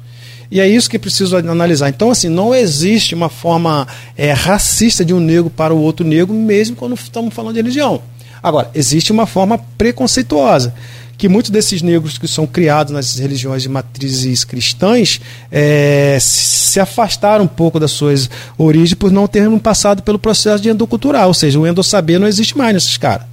E 0.50 0.60
é 0.60 0.68
isso 0.68 0.88
que 0.88 0.98
preciso 0.98 1.36
analisar. 1.36 1.88
Então, 1.88 2.10
assim, 2.10 2.28
não 2.28 2.54
existe 2.54 3.14
uma 3.14 3.28
forma 3.28 3.86
é, 4.16 4.32
racista 4.32 5.04
de 5.04 5.12
um 5.12 5.20
negro 5.20 5.50
para 5.50 5.74
o 5.74 5.80
outro 5.80 6.06
negro, 6.06 6.34
mesmo 6.34 6.74
quando 6.76 6.94
estamos 6.94 7.34
falando 7.34 7.54
de 7.54 7.60
religião. 7.60 8.00
Agora, 8.42 8.70
existe 8.74 9.12
uma 9.12 9.26
forma 9.26 9.58
preconceituosa 9.76 10.72
que 11.18 11.28
muitos 11.28 11.50
desses 11.50 11.82
negros 11.82 12.16
que 12.16 12.28
são 12.28 12.46
criados 12.46 12.92
nas 12.92 13.18
religiões 13.18 13.62
de 13.62 13.68
matrizes 13.68 14.44
cristãs 14.44 15.20
é, 15.50 16.16
se 16.20 16.78
afastaram 16.78 17.44
um 17.44 17.48
pouco 17.48 17.80
das 17.80 17.90
suas 17.90 18.30
origens 18.56 18.94
por 18.94 19.10
não 19.10 19.26
terem 19.26 19.58
passado 19.58 20.00
pelo 20.04 20.18
processo 20.18 20.62
de 20.62 20.70
endocultural, 20.70 21.26
ou 21.26 21.34
seja, 21.34 21.58
o 21.58 21.66
endosaber 21.66 22.20
não 22.20 22.28
existe 22.28 22.56
mais 22.56 22.72
nesses 22.72 22.96
caras. 22.96 23.26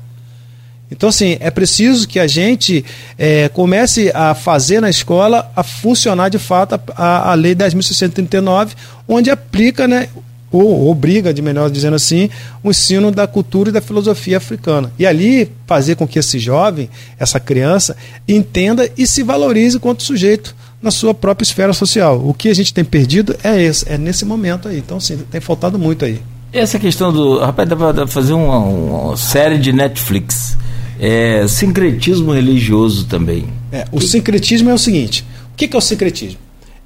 Então, 0.89 1.09
assim, 1.09 1.37
é 1.39 1.49
preciso 1.49 2.07
que 2.07 2.19
a 2.19 2.27
gente 2.27 2.85
é, 3.17 3.49
comece 3.49 4.11
a 4.13 4.35
fazer 4.35 4.79
na 4.79 4.89
escola 4.89 5.51
a 5.55 5.63
funcionar 5.63 6.29
de 6.29 6.37
fato 6.37 6.79
a, 6.95 7.31
a 7.31 7.33
Lei 7.33 7.55
10.639, 7.55 8.71
onde 9.07 9.31
aplica, 9.31 9.87
né, 9.87 10.09
ou 10.51 10.89
obriga, 10.89 11.33
de 11.33 11.41
melhor 11.41 11.69
dizendo 11.69 11.95
assim, 11.95 12.29
o 12.63 12.69
ensino 12.69 13.11
da 13.11 13.25
cultura 13.27 13.69
e 13.69 13.73
da 13.73 13.81
filosofia 13.81 14.37
africana. 14.37 14.91
E 14.97 15.05
ali 15.05 15.51
fazer 15.65 15.95
com 15.95 16.07
que 16.07 16.19
esse 16.19 16.39
jovem, 16.39 16.89
essa 17.19 17.39
criança, 17.39 17.97
entenda 18.27 18.89
e 18.95 19.07
se 19.07 19.23
valorize 19.23 19.79
quanto 19.79 20.03
sujeito 20.03 20.55
na 20.81 20.91
sua 20.91 21.15
própria 21.15 21.43
esfera 21.43 21.73
social. 21.73 22.21
O 22.23 22.33
que 22.33 22.47
a 22.47 22.53
gente 22.53 22.73
tem 22.73 22.85
perdido 22.85 23.35
é 23.43 23.61
esse, 23.61 23.91
é 23.91 23.97
nesse 23.97 24.23
momento 24.23 24.67
aí. 24.67 24.77
Então, 24.77 24.99
sim, 24.99 25.17
tem 25.31 25.41
faltado 25.41 25.79
muito 25.79 26.05
aí. 26.05 26.21
Essa 26.53 26.79
questão 26.79 27.11
do. 27.11 27.39
Rapaz, 27.39 27.67
dá 27.67 27.75
para 27.75 28.07
fazer 28.07 28.31
uma, 28.31 28.59
uma 28.59 29.17
série 29.17 29.57
de 29.57 29.73
Netflix 29.73 30.55
é, 30.99 31.47
sincretismo 31.47 32.31
religioso 32.33 33.05
também. 33.05 33.45
É, 33.71 33.85
o 33.91 33.99
sincretismo 33.99 34.69
é 34.69 34.73
o 34.73 34.77
seguinte: 34.77 35.25
o 35.53 35.57
que, 35.57 35.67
que 35.67 35.75
é 35.75 35.79
o 35.79 35.81
sincretismo? 35.81 36.39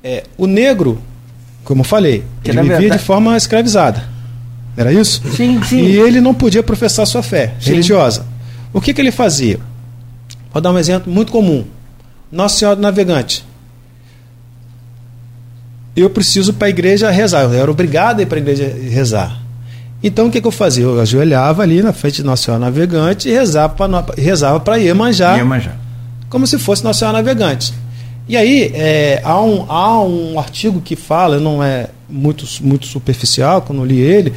É, 0.03 0.23
o 0.37 0.47
negro, 0.47 0.99
como 1.63 1.81
eu 1.81 1.85
falei, 1.85 2.23
que 2.43 2.51
ele 2.51 2.61
vivia 2.61 2.77
verdade... 2.79 3.01
de 3.01 3.05
forma 3.05 3.35
escravizada. 3.35 4.03
Era 4.77 4.93
isso? 4.93 5.21
Sim, 5.35 5.61
sim. 5.63 5.81
E 5.81 5.97
ele 5.97 6.21
não 6.21 6.33
podia 6.33 6.63
professar 6.63 7.05
sua 7.05 7.21
fé 7.21 7.53
sim. 7.59 7.71
religiosa. 7.71 8.25
O 8.71 8.79
que, 8.79 8.93
que 8.93 9.01
ele 9.01 9.11
fazia? 9.11 9.59
Vou 10.53 10.61
dar 10.61 10.71
um 10.71 10.77
exemplo 10.77 11.11
muito 11.11 11.31
comum. 11.31 11.65
Nossa 12.31 12.57
Senhora 12.57 12.75
do 12.75 12.81
Navegante. 12.81 13.43
Eu 15.95 16.09
preciso 16.09 16.53
para 16.53 16.67
a 16.67 16.69
igreja 16.69 17.09
rezar. 17.11 17.43
Eu 17.43 17.53
era 17.53 17.69
obrigado 17.69 18.19
a 18.19 18.23
ir 18.23 18.25
para 18.25 18.37
a 18.37 18.41
igreja 18.41 18.73
rezar. 18.89 19.41
Então 20.01 20.27
o 20.27 20.31
que, 20.31 20.39
que, 20.39 20.47
eu 20.47 20.51
fazia? 20.51 20.83
Eu 20.83 20.99
ajoelhava 20.99 21.61
ali 21.61 21.81
na 21.81 21.91
frente 21.91 22.17
de 22.17 22.23
Nossa 22.23 22.43
Senhora 22.43 22.63
Navegante 22.65 23.27
e 23.27 23.31
rezava 23.31 23.73
para 23.75 24.05
rezava 24.17 24.59
para 24.59 24.77
Iemanjá, 24.77 25.35
Iemanjá, 25.35 25.73
como 26.29 26.47
se 26.47 26.57
fosse 26.57 26.83
Nossa 26.83 26.99
Senhora 26.99 27.17
Navegante. 27.17 27.73
E 28.27 28.37
aí 28.37 28.71
é, 28.75 29.21
há, 29.23 29.41
um, 29.41 29.65
há 29.69 30.01
um 30.03 30.39
artigo 30.39 30.79
que 30.79 30.95
fala, 30.95 31.39
não 31.39 31.63
é 31.63 31.87
muito, 32.07 32.45
muito 32.61 32.85
superficial, 32.85 33.61
quando 33.63 33.81
eu 33.81 33.85
li 33.85 33.99
ele, 33.99 34.33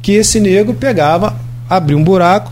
que 0.00 0.12
esse 0.12 0.40
negro 0.40 0.74
pegava, 0.74 1.36
abria 1.68 1.96
um 1.96 2.02
buraco, 2.02 2.50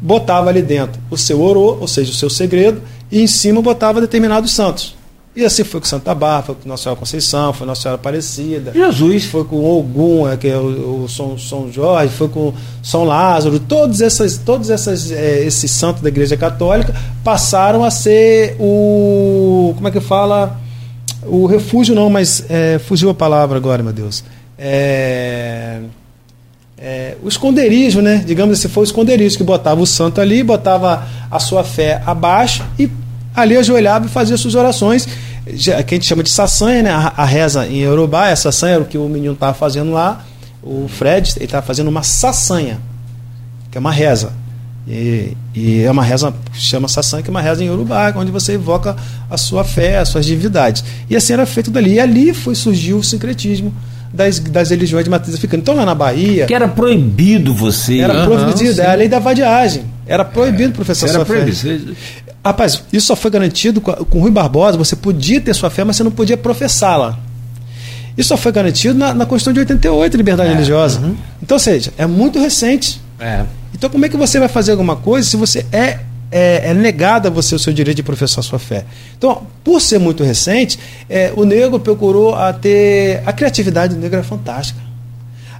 botava 0.00 0.50
ali 0.50 0.62
dentro 0.62 1.00
o 1.10 1.16
seu 1.16 1.40
orô, 1.40 1.78
ou 1.80 1.88
seja, 1.88 2.12
o 2.12 2.14
seu 2.14 2.28
segredo, 2.28 2.82
e 3.10 3.22
em 3.22 3.26
cima 3.26 3.62
botava 3.62 4.00
determinados 4.00 4.52
santos. 4.52 4.94
E 5.40 5.44
assim 5.46 5.64
foi 5.64 5.80
com 5.80 5.86
Santa 5.86 6.14
Bárbara, 6.14 6.42
foi 6.42 6.54
com 6.54 6.68
Nossa 6.68 6.82
Senhora 6.82 7.00
Conceição, 7.00 7.50
foi 7.54 7.66
Nossa 7.66 7.80
Senhora 7.80 7.98
Aparecida. 7.98 8.72
Jesus. 8.74 9.24
Foi 9.24 9.42
com 9.42 9.64
Ogum, 9.64 10.28
é, 10.28 10.36
que 10.36 10.46
é 10.46 10.56
o, 10.58 11.04
o 11.04 11.08
São, 11.08 11.38
São 11.38 11.72
Jorge, 11.72 12.12
foi 12.12 12.28
com 12.28 12.52
São 12.82 13.04
Lázaro. 13.04 13.58
Todos, 13.58 14.02
essas, 14.02 14.36
todos 14.36 14.68
essas, 14.68 15.10
é, 15.10 15.42
esses 15.42 15.70
santos 15.70 16.02
da 16.02 16.10
Igreja 16.10 16.36
Católica 16.36 16.94
passaram 17.24 17.82
a 17.82 17.90
ser 17.90 18.54
o. 18.60 19.72
Como 19.76 19.88
é 19.88 19.90
que 19.90 20.00
fala? 20.00 20.60
O 21.22 21.46
refúgio 21.46 21.94
não, 21.94 22.10
mas 22.10 22.44
é, 22.50 22.78
fugiu 22.78 23.08
a 23.08 23.14
palavra 23.14 23.56
agora, 23.56 23.82
meu 23.82 23.94
Deus. 23.94 24.22
É, 24.58 25.80
é, 26.76 27.16
o 27.22 27.28
esconderijo, 27.28 28.02
né? 28.02 28.22
Digamos 28.26 28.58
assim, 28.58 28.68
foi 28.68 28.82
o 28.82 28.84
esconderijo 28.84 29.38
que 29.38 29.42
botava 29.42 29.80
o 29.80 29.86
santo 29.86 30.20
ali, 30.20 30.42
botava 30.42 31.06
a 31.30 31.38
sua 31.38 31.64
fé 31.64 32.02
abaixo 32.04 32.62
e 32.78 32.90
ali 33.34 33.56
ajoelhava 33.56 34.06
e 34.06 34.08
fazia 34.08 34.36
suas 34.36 34.54
orações, 34.54 35.08
que 35.56 35.94
a 35.94 35.96
gente 35.96 36.06
chama 36.06 36.22
de 36.22 36.30
sassanha, 36.30 36.82
né? 36.82 36.90
a, 36.90 37.12
a 37.16 37.24
reza 37.24 37.66
em 37.66 37.82
Yorubá, 37.82 38.28
essa 38.28 38.50
sassanha 38.50 38.74
era 38.74 38.82
o 38.82 38.86
que 38.86 38.98
o 38.98 39.08
menino 39.08 39.34
estava 39.34 39.54
fazendo 39.54 39.92
lá, 39.92 40.24
o 40.62 40.88
Fred 40.88 41.32
ele 41.36 41.46
estava 41.46 41.64
fazendo 41.64 41.88
uma 41.88 42.02
saçanha, 42.02 42.78
que 43.70 43.78
é 43.78 43.80
uma 43.80 43.92
reza. 43.92 44.32
E, 44.88 45.36
e, 45.54 45.82
é 45.82 45.90
uma 45.90 46.02
reza 46.02 46.34
chama 46.52 46.88
saçanha, 46.88 47.22
que 47.22 47.28
é 47.28 47.30
uma 47.30 47.40
reza 47.40 47.62
em 47.62 47.70
Urubá, 47.70 48.12
onde 48.16 48.30
você 48.30 48.54
evoca 48.54 48.96
a 49.30 49.36
sua 49.36 49.62
fé, 49.62 49.98
as 49.98 50.08
suas 50.08 50.26
divindades. 50.26 50.82
E 51.08 51.14
assim 51.14 51.32
era 51.32 51.46
feito 51.46 51.70
dali. 51.70 51.94
E 51.94 52.00
ali 52.00 52.34
foi 52.34 52.54
surgiu 52.54 52.98
o 52.98 53.04
sincretismo 53.04 53.72
das, 54.12 54.38
das 54.40 54.70
religiões 54.70 55.04
de 55.04 55.10
matriz 55.10 55.34
africana. 55.34 55.60
Então 55.60 55.74
lá 55.74 55.84
na 55.84 55.94
Bahia. 55.94 56.46
Que 56.46 56.54
era 56.54 56.66
proibido 56.66 57.54
você. 57.54 58.00
Era 58.00 58.20
uhum, 58.20 58.26
proibido, 58.26 58.80
é 58.80 58.86
a 58.86 58.94
lei 58.94 59.08
da 59.08 59.18
vadiagem. 59.18 59.84
Era 60.06 60.24
proibido 60.24 60.70
é, 60.70 60.72
professar 60.72 61.08
era 61.08 61.24
proibido. 61.24 61.96
Rapaz, 62.44 62.82
isso 62.92 63.06
só 63.06 63.16
foi 63.16 63.30
garantido 63.30 63.80
com, 63.80 63.92
com 63.92 64.20
Rui 64.20 64.30
Barbosa. 64.30 64.78
Você 64.78 64.96
podia 64.96 65.40
ter 65.40 65.54
sua 65.54 65.70
fé, 65.70 65.84
mas 65.84 65.96
você 65.96 66.02
não 66.02 66.10
podia 66.10 66.36
professá-la. 66.36 67.18
Isso 68.16 68.28
só 68.28 68.36
foi 68.36 68.52
garantido 68.52 68.98
na, 68.98 69.14
na 69.14 69.26
Constituição 69.26 69.52
de 69.52 69.60
88, 69.60 70.16
liberdade 70.16 70.50
é, 70.50 70.52
religiosa. 70.52 71.00
Uhum. 71.00 71.16
Então, 71.42 71.54
ou 71.54 71.58
seja, 71.58 71.92
é 71.96 72.06
muito 72.06 72.38
recente. 72.38 73.00
É. 73.18 73.44
Então, 73.74 73.88
como 73.88 74.04
é 74.04 74.08
que 74.08 74.16
você 74.16 74.38
vai 74.38 74.48
fazer 74.48 74.72
alguma 74.72 74.96
coisa 74.96 75.28
se 75.28 75.36
você 75.36 75.64
é, 75.70 76.00
é, 76.30 76.70
é 76.70 76.74
negado 76.74 77.28
a 77.28 77.30
você 77.30 77.54
o 77.54 77.58
seu 77.58 77.72
direito 77.72 77.98
de 77.98 78.02
professar 78.02 78.42
sua 78.42 78.58
fé? 78.58 78.84
Então, 79.16 79.46
por 79.62 79.80
ser 79.80 79.98
muito 79.98 80.24
recente, 80.24 80.78
é, 81.08 81.32
o 81.36 81.44
negro 81.44 81.78
procurou 81.78 82.34
a 82.34 82.52
ter. 82.52 83.22
A 83.26 83.32
criatividade 83.32 83.94
do 83.94 84.00
negro 84.00 84.18
é 84.18 84.22
fantástica. 84.22 84.80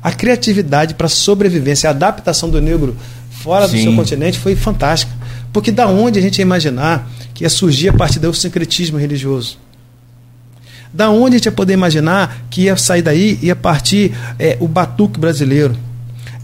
A 0.03 0.13
criatividade 0.13 0.95
para 0.95 1.09
sobrevivência, 1.09 1.89
a 1.89 1.91
adaptação 1.91 2.49
do 2.49 2.61
negro 2.61 2.97
fora 3.31 3.69
Sim. 3.69 3.77
do 3.77 3.83
seu 3.83 3.97
continente 3.97 4.39
foi 4.39 4.57
fantástica. 4.57 5.13
Porque 5.53 5.73
da 5.73 5.87
onde 5.87 6.19
a 6.19 6.23
gente 6.23 6.39
ia 6.39 6.43
imaginar 6.43 7.11
que 7.35 7.45
ia 7.45 7.51
surgir 7.51 7.89
a 7.89 7.93
partir 7.93 8.19
do 8.19 8.33
sincretismo 8.33 8.99
religioso? 8.99 9.59
Da 10.93 11.11
onde 11.11 11.37
a 11.37 11.39
gente 11.39 11.47
ia 11.47 11.53
poder 11.53 11.73
imaginar 11.73 12.47
que 12.51 12.63
ia 12.63 12.77
sair 12.77 13.03
daí, 13.03 13.39
ia 13.43 13.55
partir 13.55 14.13
é, 14.39 14.57
o 14.61 14.67
batuque 14.67 15.19
brasileiro? 15.19 15.75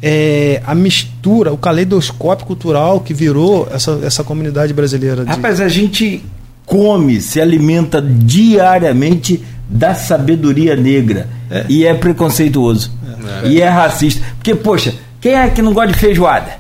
É, 0.03 0.63
a 0.65 0.75
mistura, 0.75 1.53
o 1.53 1.57
caleidoscópio 1.57 2.47
cultural 2.47 3.01
que 3.01 3.15
virou 3.15 3.69
essa, 3.73 3.99
essa 4.05 4.23
comunidade 4.23 4.73
brasileira. 4.73 5.25
De... 5.25 5.31
Rapaz, 5.31 5.61
a 5.61 5.69
gente 5.69 6.23
come, 6.65 7.21
se 7.21 7.41
alimenta 7.41 8.03
diariamente 8.03 9.43
da 9.69 9.95
sabedoria 9.95 10.77
negra. 10.77 11.29
É. 11.51 11.65
E 11.69 11.85
é 11.85 11.95
preconceituoso. 11.95 12.93
É. 13.43 13.49
E 13.49 13.61
é 13.61 13.69
racista. 13.69 14.23
Porque, 14.37 14.55
poxa, 14.55 14.95
quem 15.21 15.35
é 15.35 15.49
que 15.49 15.63
não 15.63 15.73
gosta 15.73 15.93
de 15.93 15.99
feijoada? 15.99 16.53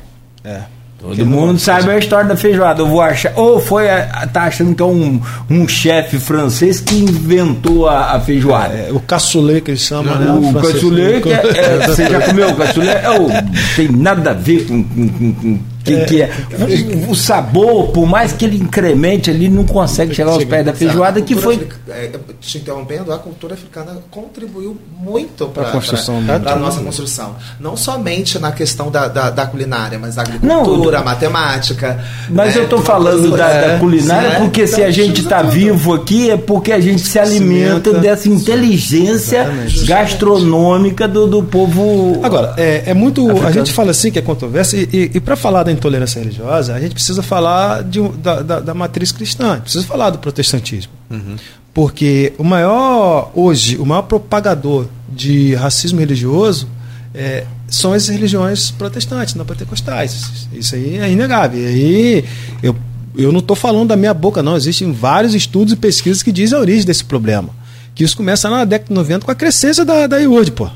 É. 0.44 0.62
Todo 1.08 1.26
mundo 1.26 1.58
sabe 1.58 1.90
a 1.90 1.98
história 1.98 2.28
da 2.28 2.36
feijoada. 2.36 2.82
Eu 2.82 2.88
vou 2.88 3.00
achar. 3.00 3.32
Ou 3.36 3.60
foi. 3.60 3.88
A, 3.88 4.26
tá 4.32 4.44
achando 4.44 4.74
que 4.74 4.82
é 4.82 4.86
um, 4.86 5.20
um 5.48 5.68
chefe 5.68 6.18
francês 6.18 6.80
que 6.80 6.96
inventou 6.96 7.88
a, 7.88 8.14
a 8.14 8.20
feijoada. 8.20 8.74
É, 8.74 8.92
o 8.92 9.00
cassoulet 9.00 9.60
que 9.60 9.70
eles 9.72 9.80
chamam, 9.80 10.14
né? 10.16 10.30
O, 10.30 10.50
o 10.50 10.54
cassoulet, 10.54 11.22
que 11.22 11.32
é, 11.32 11.42
é, 11.44 11.86
você 11.86 12.08
já 12.08 12.20
comeu 12.26 12.50
o 12.50 12.56
cassoulet? 12.56 12.96
É, 12.96 13.44
tem 13.76 13.88
nada 13.88 14.30
a 14.30 14.34
ver 14.34 14.66
com, 14.66 14.82
com, 14.82 15.08
com, 15.08 15.32
com 15.32 15.58
que 15.86 15.94
é, 15.94 16.04
que 16.04 16.22
é. 16.22 17.06
O, 17.06 17.10
o, 17.10 17.16
sabor, 17.16 17.88
por 17.88 18.06
mais 18.06 18.32
que 18.32 18.44
ele 18.44 18.56
incremente, 18.56 19.30
ele 19.30 19.48
não 19.48 19.64
consegue 19.64 20.14
chegar 20.14 20.32
aos 20.32 20.44
pés 20.44 20.64
da 20.64 20.72
feijoada, 20.72 21.20
que 21.22 21.34
foi. 21.34 21.66
É, 21.88 22.10
te 22.40 22.58
interrompendo, 22.58 23.12
a 23.12 23.18
cultura 23.18 23.54
africana 23.54 23.98
contribuiu 24.10 24.76
muito 24.98 25.46
para 25.48 25.68
a 25.68 25.72
construção 25.72 26.16
a 26.46 26.56
nossa 26.56 26.80
construção. 26.80 27.36
Não 27.60 27.76
somente 27.76 28.38
na 28.38 28.52
questão 28.52 28.90
da, 28.90 29.08
da, 29.08 29.30
da 29.30 29.46
culinária, 29.46 29.98
mas 29.98 30.18
a 30.18 30.22
agricultura, 30.22 30.98
não, 30.98 31.02
a 31.02 31.04
matemática. 31.04 32.04
Mas 32.28 32.54
né? 32.54 32.60
eu 32.60 32.64
estou 32.64 32.80
falando 32.80 33.30
da, 33.30 33.48
da, 33.48 33.66
é, 33.74 33.78
culinária 33.78 34.30
sim, 34.30 34.36
porque 34.38 34.62
então, 34.62 34.74
se 34.74 34.82
a 34.82 34.90
gente 34.90 35.20
está 35.22 35.42
vivo 35.42 35.94
aqui 35.94 36.30
é 36.30 36.36
porque 36.36 36.72
a 36.72 36.80
gente 36.80 37.02
se 37.02 37.18
alimenta 37.18 37.92
dessa 37.94 38.28
inteligência 38.28 39.42
Exatamente. 39.42 39.84
gastronômica 39.84 41.08
do, 41.08 41.26
do 41.26 41.42
povo. 41.42 42.20
Agora, 42.22 42.54
é, 42.56 42.84
é 42.86 42.94
muito. 42.94 43.22
Africano. 43.22 43.48
A 43.48 43.52
gente 43.52 43.72
fala 43.72 43.90
assim 43.90 44.10
que 44.10 44.18
é 44.18 44.22
controvérsia, 44.22 44.76
e, 44.76 44.88
e, 44.92 45.10
e 45.14 45.20
para 45.20 45.36
falar 45.36 45.62
da 45.62 45.72
intolerância 45.76 46.18
religiosa, 46.20 46.74
a 46.74 46.80
gente 46.80 46.94
precisa 46.94 47.22
falar 47.22 47.82
de, 47.82 48.00
da, 48.18 48.42
da, 48.42 48.60
da 48.60 48.74
matriz 48.74 49.12
cristã, 49.12 49.60
precisa 49.60 49.84
falar 49.84 50.10
do 50.10 50.18
protestantismo. 50.18 50.92
Uhum. 51.10 51.36
Porque 51.72 52.32
o 52.38 52.44
maior, 52.44 53.30
hoje, 53.34 53.76
o 53.76 53.84
maior 53.84 54.02
propagador 54.02 54.86
de 55.08 55.54
racismo 55.54 56.00
religioso 56.00 56.68
é, 57.14 57.44
são 57.68 57.92
as 57.92 58.08
religiões 58.08 58.70
protestantes, 58.70 59.34
não 59.34 59.44
pentecostais. 59.44 60.48
Isso 60.52 60.74
aí 60.74 60.98
é 60.98 61.10
inegável. 61.10 61.60
E 61.60 61.66
aí 61.66 62.24
eu, 62.62 62.74
eu 63.16 63.32
não 63.32 63.40
estou 63.40 63.56
falando 63.56 63.88
da 63.88 63.96
minha 63.96 64.14
boca, 64.14 64.42
não. 64.42 64.56
Existem 64.56 64.92
vários 64.92 65.34
estudos 65.34 65.72
e 65.72 65.76
pesquisas 65.76 66.22
que 66.22 66.32
dizem 66.32 66.56
a 66.56 66.60
origem 66.60 66.84
desse 66.84 67.04
problema. 67.04 67.50
Que 67.94 68.04
isso 68.04 68.16
começa 68.16 68.48
na 68.48 68.64
década 68.64 68.88
de 68.88 68.94
90 68.94 69.24
com 69.24 69.30
a 69.30 69.34
crescência 69.34 69.84
da, 69.84 70.06
da 70.06 70.18
IURD, 70.18 70.52
pô. 70.52 70.70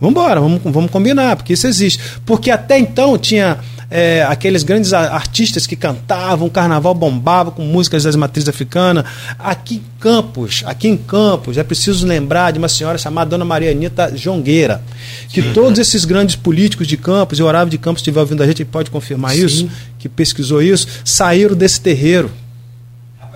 Vamos 0.00 0.20
embora, 0.20 0.40
vamos, 0.40 0.60
vamos 0.62 0.90
combinar, 0.90 1.36
porque 1.36 1.52
isso 1.52 1.66
existe. 1.66 2.00
Porque 2.26 2.50
até 2.50 2.78
então 2.78 3.16
tinha 3.16 3.58
é, 3.90 4.24
aqueles 4.28 4.62
grandes 4.62 4.92
artistas 4.92 5.66
que 5.66 5.76
cantavam, 5.76 6.46
o 6.46 6.50
carnaval 6.50 6.94
bombava 6.94 7.50
com 7.50 7.62
músicas 7.62 8.04
das 8.04 8.16
matrizes 8.16 8.48
africanas. 8.48 9.04
Aqui 9.38 9.76
em 9.76 9.82
Campos, 10.00 10.62
aqui 10.66 10.88
em 10.88 10.96
Campos, 10.96 11.56
é 11.58 11.62
preciso 11.62 12.06
lembrar 12.06 12.52
de 12.52 12.58
uma 12.58 12.68
senhora 12.68 12.98
chamada 12.98 13.30
Dona 13.30 13.44
Maria 13.44 13.70
Anitta 13.70 14.16
Jongueira, 14.16 14.82
que 15.30 15.42
Sim. 15.42 15.52
todos 15.52 15.78
esses 15.78 16.04
grandes 16.04 16.36
políticos 16.36 16.86
de 16.86 16.96
Campos, 16.96 17.38
e 17.38 17.42
o 17.42 17.46
Horário 17.46 17.70
de 17.70 17.78
Campos 17.78 18.00
estiver 18.00 18.20
ouvindo 18.20 18.42
a 18.42 18.46
gente, 18.46 18.62
ele 18.62 18.70
pode 18.70 18.90
confirmar 18.90 19.32
Sim. 19.32 19.46
isso, 19.46 19.68
que 19.98 20.08
pesquisou 20.08 20.62
isso, 20.62 20.86
saíram 21.04 21.54
desse 21.54 21.80
terreiro. 21.80 22.30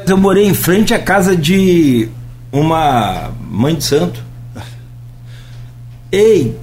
Eu 0.06 0.16
morei 0.16 0.46
em 0.46 0.54
frente 0.54 0.94
à 0.94 0.98
casa 0.98 1.36
de 1.36 2.08
uma 2.52 3.30
mãe 3.50 3.74
de 3.74 3.84
santo. 3.84 4.22
Ei, 6.10 6.56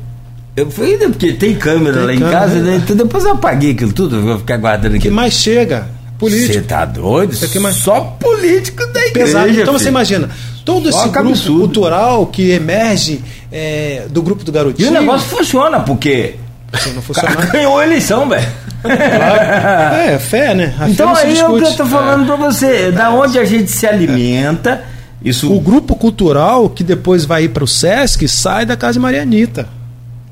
eu 0.56 0.72
fui, 0.72 0.98
porque 0.98 1.34
tem 1.34 1.56
câmera 1.56 2.06
tem 2.06 2.06
lá 2.06 2.14
câmera, 2.14 2.30
em 2.30 2.32
casa, 2.32 2.56
né? 2.61 2.82
Então 2.84 2.95
depois 2.95 3.23
eu 3.26 3.32
apaguei 3.32 3.72
aquilo 3.72 3.91
tudo, 3.91 4.22
vou 4.22 4.40
ficar 4.40 4.57
guardando 4.57 4.94
aqui. 4.94 5.03
que 5.03 5.10
mais 5.10 5.34
chega? 5.34 5.88
Político. 6.18 6.53
Você 6.53 6.61
tá 6.61 6.86
doido? 6.86 7.34
Isso 7.34 7.44
aqui 7.44 7.60
mais... 7.60 7.76
Só 7.76 7.99
político 8.19 8.86
da 8.88 9.02
igreja. 9.02 9.26
Pesado. 9.26 9.49
Então 9.49 9.65
filho. 9.65 9.80
você 9.80 9.90
imagina, 9.90 10.30
todo 10.64 10.88
esse 10.88 11.02
grupo 11.10 11.19
absurdo. 11.19 11.60
cultural 11.60 12.27
que 12.27 12.52
emerge 12.52 13.22
é, 13.52 14.06
do 14.10 14.22
grupo 14.22 14.44
do 14.44 14.52
garotinho. 14.52 14.88
E 14.88 14.90
o 14.90 14.94
negócio 14.94 15.27
funciona, 15.27 15.82
porque. 15.82 16.36
Se 16.80 16.90
não 16.90 17.02
funcionar. 17.02 17.52
Ganhou 17.52 17.77
a 17.77 17.86
eleição, 17.86 18.27
velho. 18.27 18.48
Claro. 18.82 19.95
É, 19.95 20.19
fé, 20.19 20.53
né? 20.53 20.76
A 20.80 20.90
então 20.90 21.14
aí 21.15 21.38
é 21.38 21.48
o 21.48 21.57
que 21.57 21.64
eu 21.64 21.73
tô 21.73 21.86
falando 21.86 22.23
é. 22.23 22.26
pra 22.26 22.36
você. 22.36 22.88
É. 22.88 22.91
Da 22.91 23.11
onde 23.11 23.40
a 23.40 23.45
gente 23.45 23.72
se 23.72 23.86
alimenta. 23.88 24.84
Isso... 25.23 25.52
O 25.52 25.60
grupo 25.60 25.95
cultural 25.95 26.69
que 26.69 26.84
depois 26.84 27.26
vai 27.26 27.45
ir 27.45 27.49
para 27.49 27.64
o 27.64 27.68
SESC 27.68 28.27
sai 28.27 28.65
da 28.65 28.77
casa 28.77 28.94
de 28.94 28.99
Marianita. 28.99 29.68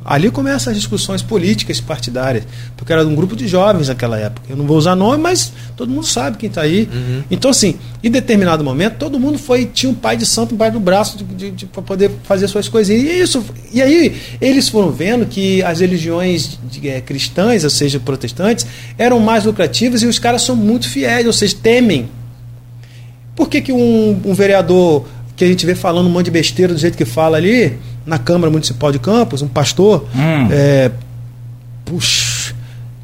Ali 0.06 0.30
começam 0.30 0.72
as 0.72 0.78
discussões 0.78 1.22
políticas 1.22 1.80
partidárias, 1.80 2.44
porque 2.76 2.92
era 2.92 3.06
um 3.06 3.16
grupo 3.16 3.36
de 3.36 3.48
jovens 3.48 3.88
naquela 3.88 4.18
época. 4.20 4.48
Eu 4.50 4.58
não 4.58 4.66
vou 4.66 4.78
usar 4.78 4.96
nome, 4.96 5.22
mas 5.22 5.54
todo 5.78 5.90
mundo 5.90 6.06
sabe 6.06 6.38
quem 6.38 6.50
está 6.50 6.62
aí. 6.62 6.90
Uhum. 6.92 7.24
Então, 7.32 7.52
assim, 7.52 7.76
em 8.04 8.12
determinado 8.12 8.64
momento, 8.64 8.98
todo 8.98 9.20
mundo 9.20 9.38
foi 9.38 9.66
tinha 9.66 9.90
um 9.90 9.96
pai 9.96 10.18
de 10.18 10.26
santo 10.26 10.56
pai 10.56 10.70
do 10.70 10.80
braço 10.80 11.18
para 11.72 11.82
poder 11.82 12.12
fazer 12.24 12.48
suas 12.48 12.68
coisinhas. 12.68 13.04
E 13.04 13.20
isso, 13.22 13.46
e 13.72 13.82
aí 13.82 14.16
eles 14.42 14.68
foram 14.68 14.92
vendo 14.92 15.26
que 15.26 15.64
as 15.64 15.80
religiões 15.80 16.60
de, 16.70 16.90
é, 16.90 17.00
cristãs, 17.00 17.64
ou 17.64 17.70
seja, 17.70 18.00
protestantes, 18.00 18.66
eram 18.98 19.20
mais 19.20 19.46
lucrativas 19.46 20.02
e 20.02 20.06
os 20.06 20.20
caras 20.20 20.42
são 20.42 20.56
muito 20.56 20.90
fiéis, 20.90 21.26
ou 21.26 21.34
seja, 21.34 21.56
temem. 21.62 22.10
Por 23.36 23.48
que, 23.48 23.62
que 23.62 23.72
um, 23.72 24.22
um 24.26 24.34
vereador 24.34 25.06
que 25.36 25.44
a 25.44 25.48
gente 25.48 25.66
vê 25.66 25.74
falando 25.74 26.08
um 26.08 26.10
monte 26.10 26.26
de 26.26 26.32
besteira 26.32 26.74
do 26.74 26.80
jeito 26.80 26.98
que 26.98 27.06
fala 27.06 27.38
ali 27.38 27.80
na 28.06 28.18
Câmara 28.18 28.52
Municipal 28.52 28.92
de 28.92 29.00
Campos, 29.00 29.42
um 29.42 29.48
pastor. 29.48 30.06
Hum. 30.16 30.48
É, 30.52 30.92
puxa, 31.86 32.56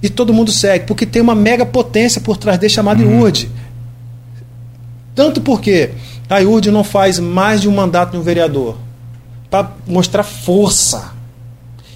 e 0.01 0.09
todo 0.09 0.33
mundo 0.33 0.51
segue, 0.51 0.85
porque 0.85 1.05
tem 1.05 1.21
uma 1.21 1.35
mega 1.35 1.65
potência 1.65 2.21
por 2.21 2.37
trás 2.37 2.57
dele 2.57 2.71
chamada 2.71 3.03
hum. 3.03 3.19
IURD. 3.19 3.49
Tanto 5.13 5.41
porque 5.41 5.91
a 6.29 6.39
IURD 6.39 6.71
não 6.71 6.83
faz 6.83 7.19
mais 7.19 7.61
de 7.61 7.67
um 7.67 7.75
mandato 7.75 8.11
de 8.11 8.17
um 8.17 8.21
vereador 8.21 8.77
para 9.49 9.71
mostrar 9.87 10.23
força. 10.23 11.11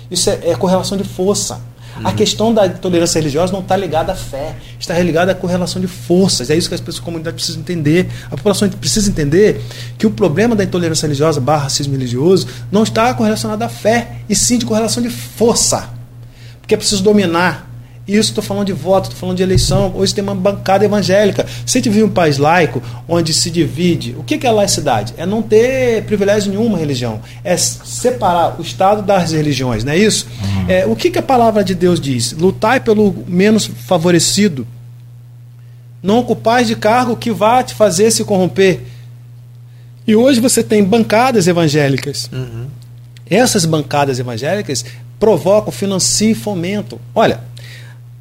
Isso 0.10 0.30
é, 0.30 0.40
é 0.50 0.56
correlação 0.56 0.98
de 0.98 1.04
força. 1.04 1.62
A 1.96 2.10
uhum. 2.10 2.16
questão 2.16 2.54
da 2.54 2.68
tolerância 2.70 3.20
religiosa 3.20 3.54
não 3.54 3.60
está 3.60 3.76
ligada 3.76 4.12
à 4.12 4.16
fé, 4.16 4.56
está 4.80 4.98
ligada 5.00 5.32
à 5.32 5.36
correlação 5.36 5.82
de 5.82 5.88
forças. 5.88 6.50
É 6.50 6.56
isso 6.56 6.68
que 6.68 6.76
as 6.76 6.82
pessoas 6.82 7.00
da 7.00 7.06
comunidade 7.06 7.36
precisam 7.36 7.62
entender. 7.62 8.10
A 8.28 8.38
população 8.38 8.70
precisa 8.70 9.10
entender 9.10 9.62
que 9.98 10.08
o 10.08 10.12
problema 10.12 10.56
da 10.56 10.64
intolerância 10.64 11.06
religiosa 11.06 11.40
barra 11.40 11.64
racismo 11.64 11.94
religioso 11.94 12.48
não 12.72 12.84
está 12.84 13.14
correlacionado 13.14 13.64
à 13.64 13.70
fé, 13.70 14.18
e 14.28 14.36
sim 14.36 14.58
de 14.58 14.66
correlação 14.66 15.04
de 15.04 15.10
força. 15.10 15.90
Porque 16.60 16.74
é 16.74 16.78
preciso 16.78 17.04
dominar 17.04 17.73
isso 18.08 18.30
estou 18.30 18.44
falando 18.44 18.68
de 18.68 18.74
voto, 18.74 19.06
estou 19.06 19.20
falando 19.20 19.38
de 19.38 19.44
eleição. 19.44 19.94
Hoje 19.96 20.14
tem 20.14 20.24
uma 20.24 20.36
bancada 20.36 20.84
evangélica. 20.84 21.46
Se 21.66 21.78
a 21.78 21.82
gente 21.82 21.90
vive 21.90 22.04
um 22.04 22.10
país 22.10 22.38
laico, 22.38 22.82
onde 23.08 23.34
se 23.34 23.50
divide, 23.50 24.16
o 24.18 24.24
que 24.24 24.46
é 24.46 24.52
laicidade? 24.52 25.14
É 25.18 25.26
não 25.26 25.42
ter 25.42 26.04
privilégio 26.04 26.52
nenhuma 26.52 26.78
religião. 26.78 27.22
É 27.44 27.56
separar 27.56 28.60
o 28.60 28.62
Estado 28.62 29.02
das 29.02 29.32
religiões, 29.32 29.84
não 29.84 29.94
é 29.94 29.98
isso? 29.98 30.28
Uhum. 30.42 30.66
É, 30.68 30.86
o 30.86 30.96
que, 30.96 31.10
que 31.10 31.20
a 31.20 31.24
palavra 31.24 31.64
de 31.64 31.74
Deus 31.74 32.00
diz? 32.00 32.34
Lutai 32.34 32.80
pelo 32.80 33.16
menos 33.28 33.66
favorecido. 33.66 34.68
Não 36.02 36.20
ocupais 36.20 36.68
de 36.68 36.76
cargo 36.76 37.16
que 37.16 37.32
vá 37.32 37.64
te 37.64 37.74
fazer 37.74 38.12
se 38.12 38.26
corromper. 38.26 38.82
E 40.06 40.16
hoje 40.16 40.42
você 40.42 40.62
tem 40.62 40.84
bancadas 40.84 41.48
evangélicas. 41.48 42.30
Uhum 42.34 42.68
essas 43.30 43.66
bancadas 43.66 44.20
evangélicas 44.20 44.86
provocam, 45.20 45.72
financiam 45.72 46.32
e 46.32 46.36
fomentam. 46.36 47.00
Olha, 47.16 47.40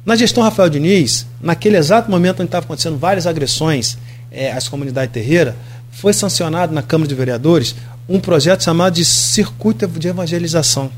na 0.05 0.15
gestão 0.15 0.43
Rafael 0.43 0.69
Diniz, 0.69 1.25
naquele 1.41 1.77
exato 1.77 2.11
momento 2.11 2.41
onde 2.41 2.49
estavam 2.49 2.65
acontecendo 2.65 2.97
várias 2.97 3.25
agressões 3.25 3.97
é, 4.31 4.51
às 4.51 4.67
comunidades 4.67 5.13
terreiras, 5.13 5.55
foi 5.91 6.11
sancionado 6.11 6.73
na 6.73 6.81
Câmara 6.81 7.07
de 7.07 7.15
Vereadores 7.15 7.75
um 8.09 8.19
projeto 8.19 8.63
chamado 8.63 8.95
de 8.95 9.05
Circuito 9.05 9.87
de 9.87 10.07
Evangelização, 10.09 10.91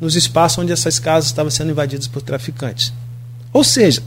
nos 0.00 0.14
espaços 0.14 0.58
onde 0.58 0.72
essas 0.72 0.98
casas 0.98 1.30
estavam 1.30 1.50
sendo 1.50 1.70
invadidas 1.70 2.06
por 2.06 2.22
traficantes. 2.22 2.92
Ou 3.52 3.64
seja, 3.64 4.02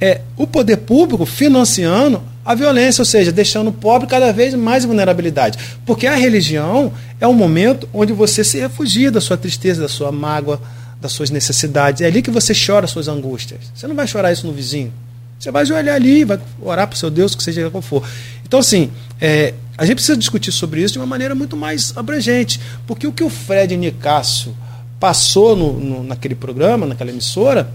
é, 0.00 0.22
o 0.36 0.46
poder 0.46 0.78
público 0.78 1.26
financiando 1.26 2.22
a 2.44 2.54
violência, 2.54 3.02
ou 3.02 3.06
seja, 3.06 3.30
deixando 3.30 3.68
o 3.68 3.72
pobre 3.72 4.08
cada 4.08 4.32
vez 4.32 4.54
mais 4.54 4.84
vulnerabilidade. 4.84 5.58
Porque 5.86 6.06
a 6.06 6.16
religião 6.16 6.92
é 7.20 7.28
um 7.28 7.34
momento 7.34 7.88
onde 7.92 8.12
você 8.12 8.42
se 8.42 8.58
refugia 8.58 9.10
da 9.10 9.20
sua 9.20 9.36
tristeza, 9.36 9.82
da 9.82 9.88
sua 9.88 10.10
mágoa, 10.10 10.60
das 11.02 11.12
suas 11.12 11.30
necessidades. 11.30 12.00
É 12.00 12.06
ali 12.06 12.22
que 12.22 12.30
você 12.30 12.54
chora 12.54 12.86
suas 12.86 13.08
angústias. 13.08 13.60
Você 13.74 13.86
não 13.88 13.94
vai 13.94 14.06
chorar 14.06 14.32
isso 14.32 14.46
no 14.46 14.52
vizinho. 14.52 14.92
Você 15.38 15.50
vai 15.50 15.62
ajoelhar 15.62 15.96
ali, 15.96 16.24
vai 16.24 16.38
orar 16.62 16.86
para 16.86 16.94
o 16.94 16.96
seu 16.96 17.10
Deus, 17.10 17.34
que 17.34 17.42
seja 17.42 17.68
qual 17.68 17.82
for. 17.82 18.08
Então, 18.46 18.60
assim, 18.60 18.92
é, 19.20 19.52
a 19.76 19.84
gente 19.84 19.96
precisa 19.96 20.16
discutir 20.16 20.52
sobre 20.52 20.80
isso 20.80 20.92
de 20.92 21.00
uma 21.00 21.06
maneira 21.06 21.34
muito 21.34 21.56
mais 21.56 21.92
abrangente. 21.96 22.60
Porque 22.86 23.06
o 23.06 23.12
que 23.12 23.24
o 23.24 23.28
Fred 23.28 23.76
Nicásio 23.76 24.54
passou 25.00 25.56
no, 25.56 25.72
no, 25.72 26.04
naquele 26.04 26.36
programa, 26.36 26.86
naquela 26.86 27.10
emissora, 27.10 27.68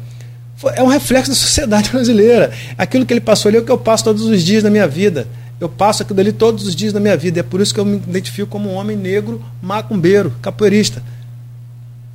foi, 0.55 0.71
é 0.77 0.81
um 0.81 0.87
reflexo 0.87 1.29
da 1.29 1.35
sociedade 1.35 1.89
brasileira. 1.91 2.53
Aquilo 2.77 3.05
que 3.05 3.13
ele 3.13 3.19
passou 3.19 3.49
ali 3.49 3.57
é 3.57 3.59
o 3.59 3.65
que 3.65 3.71
eu 3.71 3.77
passo 3.77 4.05
todos 4.05 4.23
os 4.23 4.41
dias 4.41 4.63
da 4.63 4.69
minha 4.69 4.87
vida. 4.87 5.27
Eu 5.59 5.67
passo 5.67 6.03
aquilo 6.03 6.21
ali 6.21 6.31
todos 6.31 6.65
os 6.65 6.73
dias 6.73 6.93
da 6.93 6.99
minha 7.01 7.17
vida. 7.17 7.41
É 7.41 7.43
por 7.43 7.59
isso 7.59 7.73
que 7.73 7.79
eu 7.81 7.85
me 7.85 7.97
identifico 7.97 8.47
como 8.47 8.69
um 8.69 8.75
homem 8.75 8.95
negro, 8.95 9.43
macumbeiro, 9.61 10.33
capoeirista. 10.41 11.03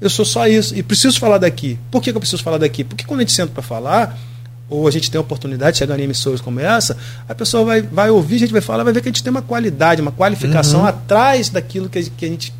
Eu 0.02 0.10
sou 0.10 0.24
só 0.24 0.48
isso. 0.48 0.76
E 0.76 0.82
preciso 0.82 1.20
falar 1.20 1.38
daqui. 1.38 1.78
Por 1.88 2.02
que, 2.02 2.10
eu 2.10 2.18
preciso 2.18 2.42
falar 2.42 2.58
daqui? 2.58 2.82
Porque 2.82 3.04
quando 3.04 3.20
a 3.20 3.22
gente 3.22 3.32
senta 3.32 3.52
para 3.52 3.62
falar, 3.62 4.18
ou 4.68 4.88
a 4.88 4.90
gente 4.90 5.08
tem 5.08 5.16
a 5.16 5.22
oportunidade 5.22 5.74
de 5.74 5.78
chegar 5.78 5.98
em 6.00 6.02
emissoras 6.02 6.40
como 6.40 6.58
essa, 6.58 6.96
a 7.28 7.34
pessoa 7.34 7.64
vai, 7.64 7.82
vai 7.82 8.10
ouvir, 8.10 8.34
a 8.34 8.38
gente 8.40 8.52
vai 8.52 8.60
falar, 8.60 8.82
vai 8.82 8.92
ver 8.92 9.00
que 9.00 9.08
a 9.08 9.12
gente 9.12 9.22
tem 9.22 9.30
uma 9.30 9.42
qualidade, 9.42 10.02
uma 10.02 10.10
qualificação 10.10 10.80
uhum. 10.80 10.86
atrás 10.86 11.50
daquilo 11.50 11.88
que 11.88 12.00
a, 12.00 12.02
que 12.02 12.24
a 12.24 12.28
gente 12.28 12.52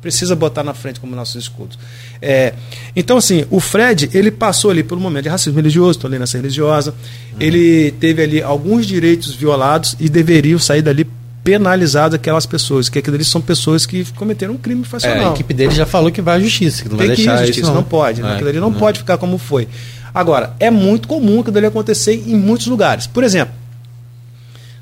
precisa 0.00 0.34
botar 0.34 0.62
na 0.62 0.72
frente 0.72 0.98
como 0.98 1.14
nossos 1.14 1.42
escudos. 1.42 1.78
É, 2.22 2.54
então, 2.96 3.18
assim, 3.18 3.44
o 3.50 3.60
Fred, 3.60 4.08
ele 4.14 4.30
passou 4.30 4.70
ali 4.70 4.82
por 4.82 4.96
um 4.96 5.00
momento 5.00 5.24
de 5.24 5.28
racismo 5.28 5.56
religioso, 5.56 5.98
tolerância 5.98 6.38
religiosa, 6.38 6.92
uhum. 6.92 7.36
ele 7.38 7.92
teve 8.00 8.22
ali 8.22 8.42
alguns 8.42 8.86
direitos 8.86 9.34
violados 9.34 9.94
e 10.00 10.08
deveriam 10.08 10.58
sair 10.58 10.80
dali 10.80 11.06
penalizadas 11.48 12.14
aquelas 12.14 12.44
pessoas, 12.44 12.90
que 12.90 12.98
aquilo 12.98 13.16
ali 13.16 13.24
são 13.24 13.40
pessoas 13.40 13.86
que 13.86 14.04
cometeram 14.12 14.52
um 14.52 14.58
crime 14.58 14.84
faccional. 14.84 15.16
É, 15.16 15.28
a 15.28 15.30
equipe 15.30 15.54
dele 15.54 15.74
já 15.74 15.86
falou 15.86 16.12
que 16.12 16.20
vai 16.20 16.36
à 16.36 16.40
justiça, 16.40 16.82
que 16.82 16.90
não 16.90 16.98
Tem 16.98 17.06
vai 17.06 17.16
deixar 17.16 17.38
justiça, 17.38 17.60
isso. 17.60 17.68
Não, 17.68 17.76
não 17.76 17.82
pode, 17.82 18.20
né? 18.20 18.34
aquilo 18.34 18.50
ali 18.50 18.60
não, 18.60 18.68
não 18.68 18.78
pode 18.78 18.98
ficar 18.98 19.16
como 19.16 19.38
foi. 19.38 19.66
Agora, 20.12 20.52
é 20.60 20.70
muito 20.70 21.08
comum 21.08 21.40
aquilo 21.40 21.56
ali 21.56 21.66
acontecer 21.66 22.12
em 22.12 22.36
muitos 22.36 22.66
lugares. 22.66 23.06
Por 23.06 23.24
exemplo, 23.24 23.54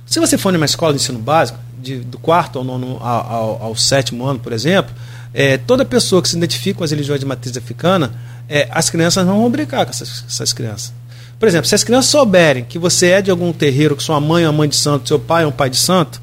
se 0.04 0.18
você 0.18 0.36
for 0.36 0.52
numa 0.52 0.66
escola 0.66 0.92
de 0.92 1.00
ensino 1.00 1.20
básico, 1.20 1.56
de, 1.80 1.98
do 1.98 2.18
quarto 2.18 2.58
ao, 2.58 2.64
nono, 2.64 2.98
ao, 3.00 3.32
ao, 3.32 3.62
ao 3.62 3.76
sétimo 3.76 4.26
ano, 4.26 4.40
por 4.40 4.52
exemplo, 4.52 4.92
é, 5.32 5.56
toda 5.56 5.84
pessoa 5.84 6.20
que 6.20 6.28
se 6.28 6.36
identifica 6.36 6.78
com 6.78 6.84
as 6.84 6.90
religiões 6.90 7.20
de 7.20 7.26
matriz 7.26 7.56
africana, 7.56 8.12
é, 8.48 8.68
as 8.72 8.90
crianças 8.90 9.24
não 9.24 9.40
vão 9.40 9.50
brincar 9.50 9.84
com 9.86 9.92
essas, 9.92 10.24
essas 10.26 10.52
crianças. 10.52 10.92
Por 11.38 11.46
exemplo, 11.46 11.68
se 11.68 11.76
as 11.76 11.84
crianças 11.84 12.10
souberem 12.10 12.64
que 12.64 12.76
você 12.76 13.10
é 13.10 13.22
de 13.22 13.30
algum 13.30 13.52
terreiro, 13.52 13.94
que 13.94 14.02
sua 14.02 14.20
mãe 14.20 14.42
é 14.42 14.48
uma 14.48 14.56
mãe 14.58 14.68
de 14.68 14.76
santo, 14.76 15.06
seu 15.06 15.18
pai 15.18 15.44
é 15.44 15.46
um 15.46 15.52
pai 15.52 15.70
de 15.70 15.76
santo, 15.76 16.20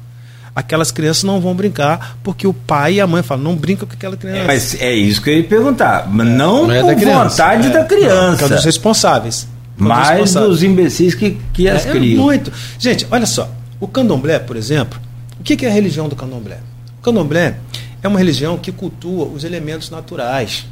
aquelas 0.54 0.92
crianças 0.92 1.24
não 1.24 1.40
vão 1.40 1.54
brincar, 1.54 2.16
porque 2.22 2.46
o 2.46 2.52
pai 2.52 2.94
e 2.94 3.00
a 3.00 3.06
mãe 3.06 3.22
falam, 3.22 3.42
não 3.42 3.56
brinca 3.56 3.84
com 3.84 3.92
aquela 3.92 4.16
criança. 4.16 4.38
É, 4.38 4.46
mas 4.46 4.80
é 4.80 4.92
isso 4.92 5.20
que 5.20 5.30
eu 5.30 5.36
ia 5.38 5.44
perguntar. 5.44 6.08
Não, 6.08 6.66
não 6.66 6.72
é 6.72 6.94
por 6.94 7.04
vontade 7.04 7.66
é. 7.66 7.70
da 7.70 7.84
criança. 7.84 8.46
Não, 8.46 8.52
é 8.52 8.56
dos 8.56 8.64
responsáveis. 8.64 9.48
Mais 9.76 10.34
dos 10.34 10.62
imbecis 10.62 11.14
que, 11.14 11.38
que 11.52 11.68
as 11.68 11.84
é, 11.84 11.90
criam. 11.90 12.22
É 12.22 12.24
muito. 12.24 12.52
Gente, 12.78 13.06
olha 13.10 13.26
só. 13.26 13.50
O 13.80 13.88
candomblé, 13.88 14.38
por 14.38 14.56
exemplo, 14.56 15.00
o 15.40 15.42
que 15.42 15.66
é 15.66 15.68
a 15.68 15.72
religião 15.72 16.08
do 16.08 16.14
candomblé? 16.14 16.58
O 17.00 17.02
candomblé 17.02 17.56
é 18.02 18.06
uma 18.06 18.18
religião 18.18 18.56
que 18.56 18.70
cultua 18.70 19.26
os 19.26 19.42
elementos 19.42 19.90
naturais. 19.90 20.66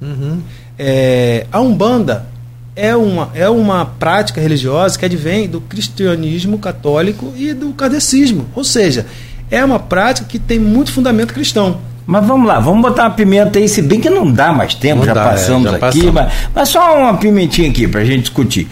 Uhum. 0.00 0.42
É, 0.78 1.46
a 1.52 1.60
Umbanda 1.60 2.26
é 2.74 2.94
uma, 2.94 3.30
é 3.34 3.48
uma 3.48 3.84
prática 3.84 4.40
religiosa 4.40 4.96
que 4.96 5.04
advém 5.04 5.48
do 5.48 5.60
cristianismo 5.60 6.58
católico 6.58 7.32
e 7.36 7.52
do 7.52 7.72
kardecismo. 7.72 8.46
Ou 8.54 8.62
seja, 8.62 9.04
é 9.50 9.64
uma 9.64 9.78
prática 9.78 10.26
que 10.28 10.38
tem 10.38 10.58
muito 10.58 10.92
fundamento 10.92 11.32
cristão. 11.32 11.78
Mas 12.06 12.26
vamos 12.26 12.48
lá, 12.48 12.58
vamos 12.58 12.80
botar 12.80 13.04
uma 13.04 13.10
pimenta 13.10 13.58
aí, 13.58 13.68
se 13.68 13.82
bem 13.82 14.00
que 14.00 14.08
não 14.08 14.32
dá 14.32 14.50
mais 14.50 14.74
tempo, 14.74 15.00
não 15.00 15.04
já 15.04 15.12
dá, 15.12 15.24
passamos 15.24 15.66
é, 15.66 15.70
já 15.70 15.76
aqui, 15.76 15.80
passamos. 15.80 16.14
Mas, 16.14 16.32
mas, 16.54 16.68
só 16.70 16.96
uma 16.96 17.18
pimentinha 17.18 17.68
aqui 17.68 17.86
para 17.86 18.00
a 18.00 18.04
gente 18.04 18.20
discutir. 18.22 18.66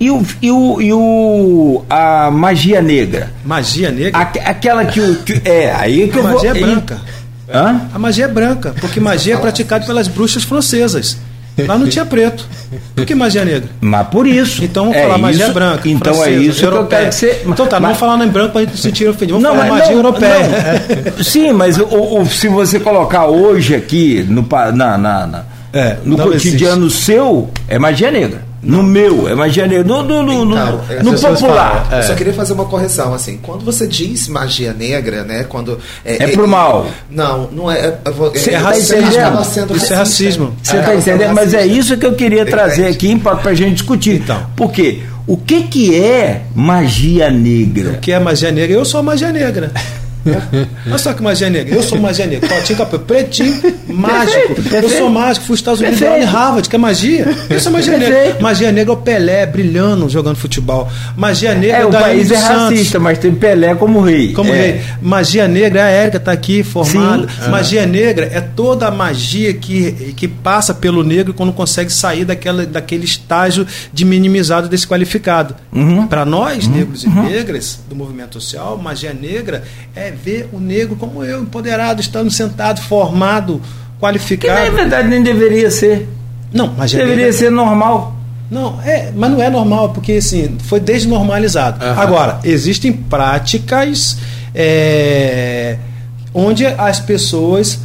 E, 0.00 0.10
o, 0.10 0.24
e, 0.40 0.50
o, 0.50 0.80
e 0.80 0.92
o, 0.92 1.84
a 1.90 2.30
magia 2.30 2.80
negra? 2.80 3.30
Magia 3.44 3.90
negra? 3.90 4.18
A, 4.18 4.22
aquela 4.22 4.86
que 4.86 5.00
o. 5.00 5.16
Que, 5.16 5.42
é, 5.44 5.74
aí 5.74 6.08
que 6.08 6.16
a 6.16 6.20
eu 6.20 6.24
magia 6.24 6.54
vou, 6.54 6.62
é 6.62 6.66
branca. 6.66 7.00
Hã? 7.52 7.80
A 7.92 7.98
magia 7.98 8.24
é 8.24 8.28
branca, 8.28 8.74
porque 8.80 9.00
magia 9.00 9.34
é 9.34 9.36
praticada 9.36 9.84
pelas 9.84 10.08
bruxas 10.08 10.44
francesas. 10.44 11.18
Lá 11.66 11.78
não 11.78 11.88
tinha 11.88 12.04
preto. 12.04 12.46
Por 12.94 13.04
que 13.04 13.14
magia 13.14 13.44
negra? 13.44 13.68
Mas 13.80 14.06
por 14.08 14.26
isso. 14.26 14.62
Então 14.64 14.84
vamos 14.84 14.98
é 14.98 15.02
falar 15.02 15.18
magia 15.18 15.44
isso, 15.44 15.54
branca. 15.54 15.88
Então 15.88 16.12
é 16.12 16.16
francesa, 16.16 16.36
é 16.36 16.42
isso 16.42 16.64
europeia. 16.64 17.08
que 17.08 17.16
que. 17.16 17.48
Então 17.48 17.66
tá, 17.66 17.80
não 17.80 17.88
vamos 17.88 17.98
falar 17.98 18.24
em 18.24 18.28
branco 18.28 18.52
para 18.52 18.60
a 18.60 18.64
gente 18.64 18.76
se 18.76 18.82
sentir 18.82 19.08
ofendido. 19.08 19.40
Vamos 19.40 19.48
não, 19.48 19.56
falar 19.56 19.78
magia 19.78 19.90
não, 19.90 19.96
europeia. 19.96 20.38
Não. 21.16 21.24
Sim, 21.24 21.52
mas 21.52 21.78
o, 21.78 21.84
o, 21.84 22.26
se 22.26 22.48
você 22.48 22.78
colocar 22.78 23.26
hoje 23.26 23.74
aqui 23.74 24.24
no, 24.28 24.46
na, 24.74 24.98
na, 24.98 25.26
na 25.26 25.44
é, 25.72 25.96
no 26.04 26.16
cotidiano 26.16 26.86
existe. 26.86 27.04
seu, 27.04 27.50
é 27.68 27.78
magia 27.78 28.10
negra. 28.10 28.47
No 28.62 28.82
meu, 28.82 29.28
é 29.28 29.34
magia 29.34 29.66
negra. 29.66 29.84
No, 29.84 30.02
no, 30.02 30.22
no, 30.22 30.44
então, 30.44 30.84
no, 31.02 31.12
no 31.12 31.20
popular. 31.20 31.84
Falam, 31.84 31.98
é. 31.98 31.98
Eu 31.98 32.02
só 32.08 32.14
queria 32.14 32.32
fazer 32.32 32.52
uma 32.52 32.64
correção, 32.64 33.14
assim. 33.14 33.38
Quando 33.40 33.64
você 33.64 33.86
diz 33.86 34.28
magia 34.28 34.72
negra, 34.72 35.22
né? 35.22 35.44
Quando. 35.44 35.78
É, 36.04 36.24
é, 36.24 36.24
é 36.24 36.28
pro 36.28 36.48
mal. 36.48 36.86
Não, 37.10 37.48
não 37.52 37.70
é. 37.70 37.98
é 38.04 38.10
você 38.10 38.50
é 38.50 38.60
tá 38.60 38.76
entendendo? 38.76 39.76
Isso 39.76 39.92
é 39.92 39.96
racismo. 39.96 40.54
Você 40.62 40.76
está 40.76 40.94
entendendo? 40.94 41.34
Mas 41.34 41.54
é 41.54 41.64
isso 41.64 41.96
que 41.96 42.06
eu 42.06 42.14
queria 42.14 42.44
trazer 42.44 42.86
aqui 42.86 43.16
para 43.18 43.50
a 43.50 43.54
gente 43.54 43.74
discutir. 43.74 44.16
Então. 44.22 44.46
Por 44.56 44.72
quê? 44.72 45.02
O 45.26 45.36
que, 45.36 45.64
que 45.64 45.94
é 45.94 46.44
magia 46.54 47.30
negra? 47.30 47.90
O 47.90 47.98
que 47.98 48.10
é 48.10 48.18
magia 48.18 48.50
negra? 48.50 48.74
Eu 48.74 48.84
sou 48.84 49.02
magia 49.02 49.30
negra. 49.30 49.70
Olha 50.86 50.98
só 50.98 51.12
que 51.12 51.22
magia 51.22 51.50
negra. 51.50 51.74
Eu 51.74 51.82
sou 51.82 51.98
magia 51.98 52.26
negra. 52.26 52.48
Totinho, 52.48 52.78
capô, 52.78 52.98
pretinho, 52.98 53.60
mágico. 53.88 54.54
Eu 54.72 54.88
sou 54.88 55.10
mágico, 55.10 55.46
fui 55.46 55.56
Estados 55.56 55.80
Unidos, 55.80 56.00
em 56.00 56.24
Harvard, 56.24 56.68
que 56.68 56.76
é 56.76 56.78
magia. 56.78 57.26
Isso 57.50 57.68
é 57.68 57.72
magia 57.72 57.98
negra. 57.98 58.36
Magia 58.40 58.72
negra 58.72 58.92
é 58.92 58.96
o 58.96 59.00
Pelé 59.00 59.46
brilhando 59.46 60.08
jogando 60.08 60.36
futebol. 60.36 60.88
Magia 61.16 61.54
negra 61.54 61.78
é, 61.78 61.80
é 61.82 61.86
o 61.86 61.90
país 61.90 62.30
é 62.30 62.36
racista, 62.36 62.98
mas 62.98 63.18
tem 63.18 63.34
Pelé 63.34 63.74
como 63.74 64.00
rei. 64.00 64.32
Como 64.32 64.52
é. 64.52 64.56
rei. 64.56 64.80
Magia 65.00 65.48
negra, 65.48 65.84
a 65.84 65.88
Érica 65.88 66.16
está 66.18 66.32
aqui 66.32 66.62
formada. 66.62 67.28
Magia 67.50 67.86
negra 67.86 68.30
é 68.32 68.40
toda 68.40 68.86
a 68.86 68.90
magia 68.90 69.52
que, 69.54 70.14
que 70.16 70.28
passa 70.28 70.74
pelo 70.74 71.02
negro 71.02 71.34
quando 71.34 71.52
consegue 71.52 71.92
sair 71.92 72.24
daquela, 72.24 72.66
daquele 72.66 73.04
estágio 73.04 73.66
de 73.92 74.04
minimizado 74.04 74.68
desqualificado. 74.68 75.54
Uhum. 75.72 76.06
Para 76.06 76.24
nós, 76.24 76.66
uhum. 76.66 76.72
negros 76.72 77.04
uhum. 77.04 77.26
e 77.26 77.30
negras 77.30 77.80
do 77.88 77.96
movimento 77.96 78.34
social, 78.34 78.76
magia 78.78 79.12
negra 79.12 79.64
é 79.94 80.08
ver 80.22 80.48
o 80.52 80.58
negro 80.58 80.96
como 80.96 81.24
eu, 81.24 81.42
empoderado, 81.42 82.00
estando 82.00 82.30
sentado, 82.30 82.80
formado, 82.80 83.60
qualificado. 84.00 84.64
Que 84.64 84.70
na 84.70 84.76
verdade 84.76 85.08
nem 85.08 85.22
deveria 85.22 85.70
ser. 85.70 86.08
Não, 86.52 86.74
mas 86.76 86.92
deveria 86.92 87.32
ser 87.32 87.50
normal. 87.50 88.16
Não, 88.50 88.80
é, 88.82 89.12
mas 89.14 89.30
não 89.30 89.42
é 89.42 89.50
normal, 89.50 89.90
porque 89.90 90.12
assim, 90.12 90.56
foi 90.64 90.80
desnormalizado. 90.80 91.84
Uhum. 91.84 92.00
Agora, 92.00 92.40
existem 92.44 92.92
práticas 92.92 94.16
é, 94.54 95.76
onde 96.32 96.66
as 96.66 96.98
pessoas 96.98 97.78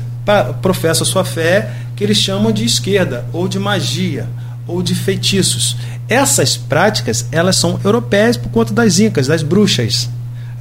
professam 0.61 1.05
sua 1.05 1.25
fé 1.25 1.69
que 1.95 2.03
eles 2.03 2.17
chamam 2.17 2.51
de 2.51 2.65
esquerda, 2.65 3.25
ou 3.33 3.47
de 3.47 3.59
magia, 3.59 4.27
ou 4.65 4.81
de 4.81 4.95
feitiços. 4.95 5.75
Essas 6.07 6.55
práticas, 6.55 7.27
elas 7.31 7.57
são 7.57 7.79
europeias 7.83 8.37
por 8.37 8.49
conta 8.49 8.73
das 8.73 8.99
incas, 8.99 9.27
das 9.27 9.43
bruxas 9.43 10.09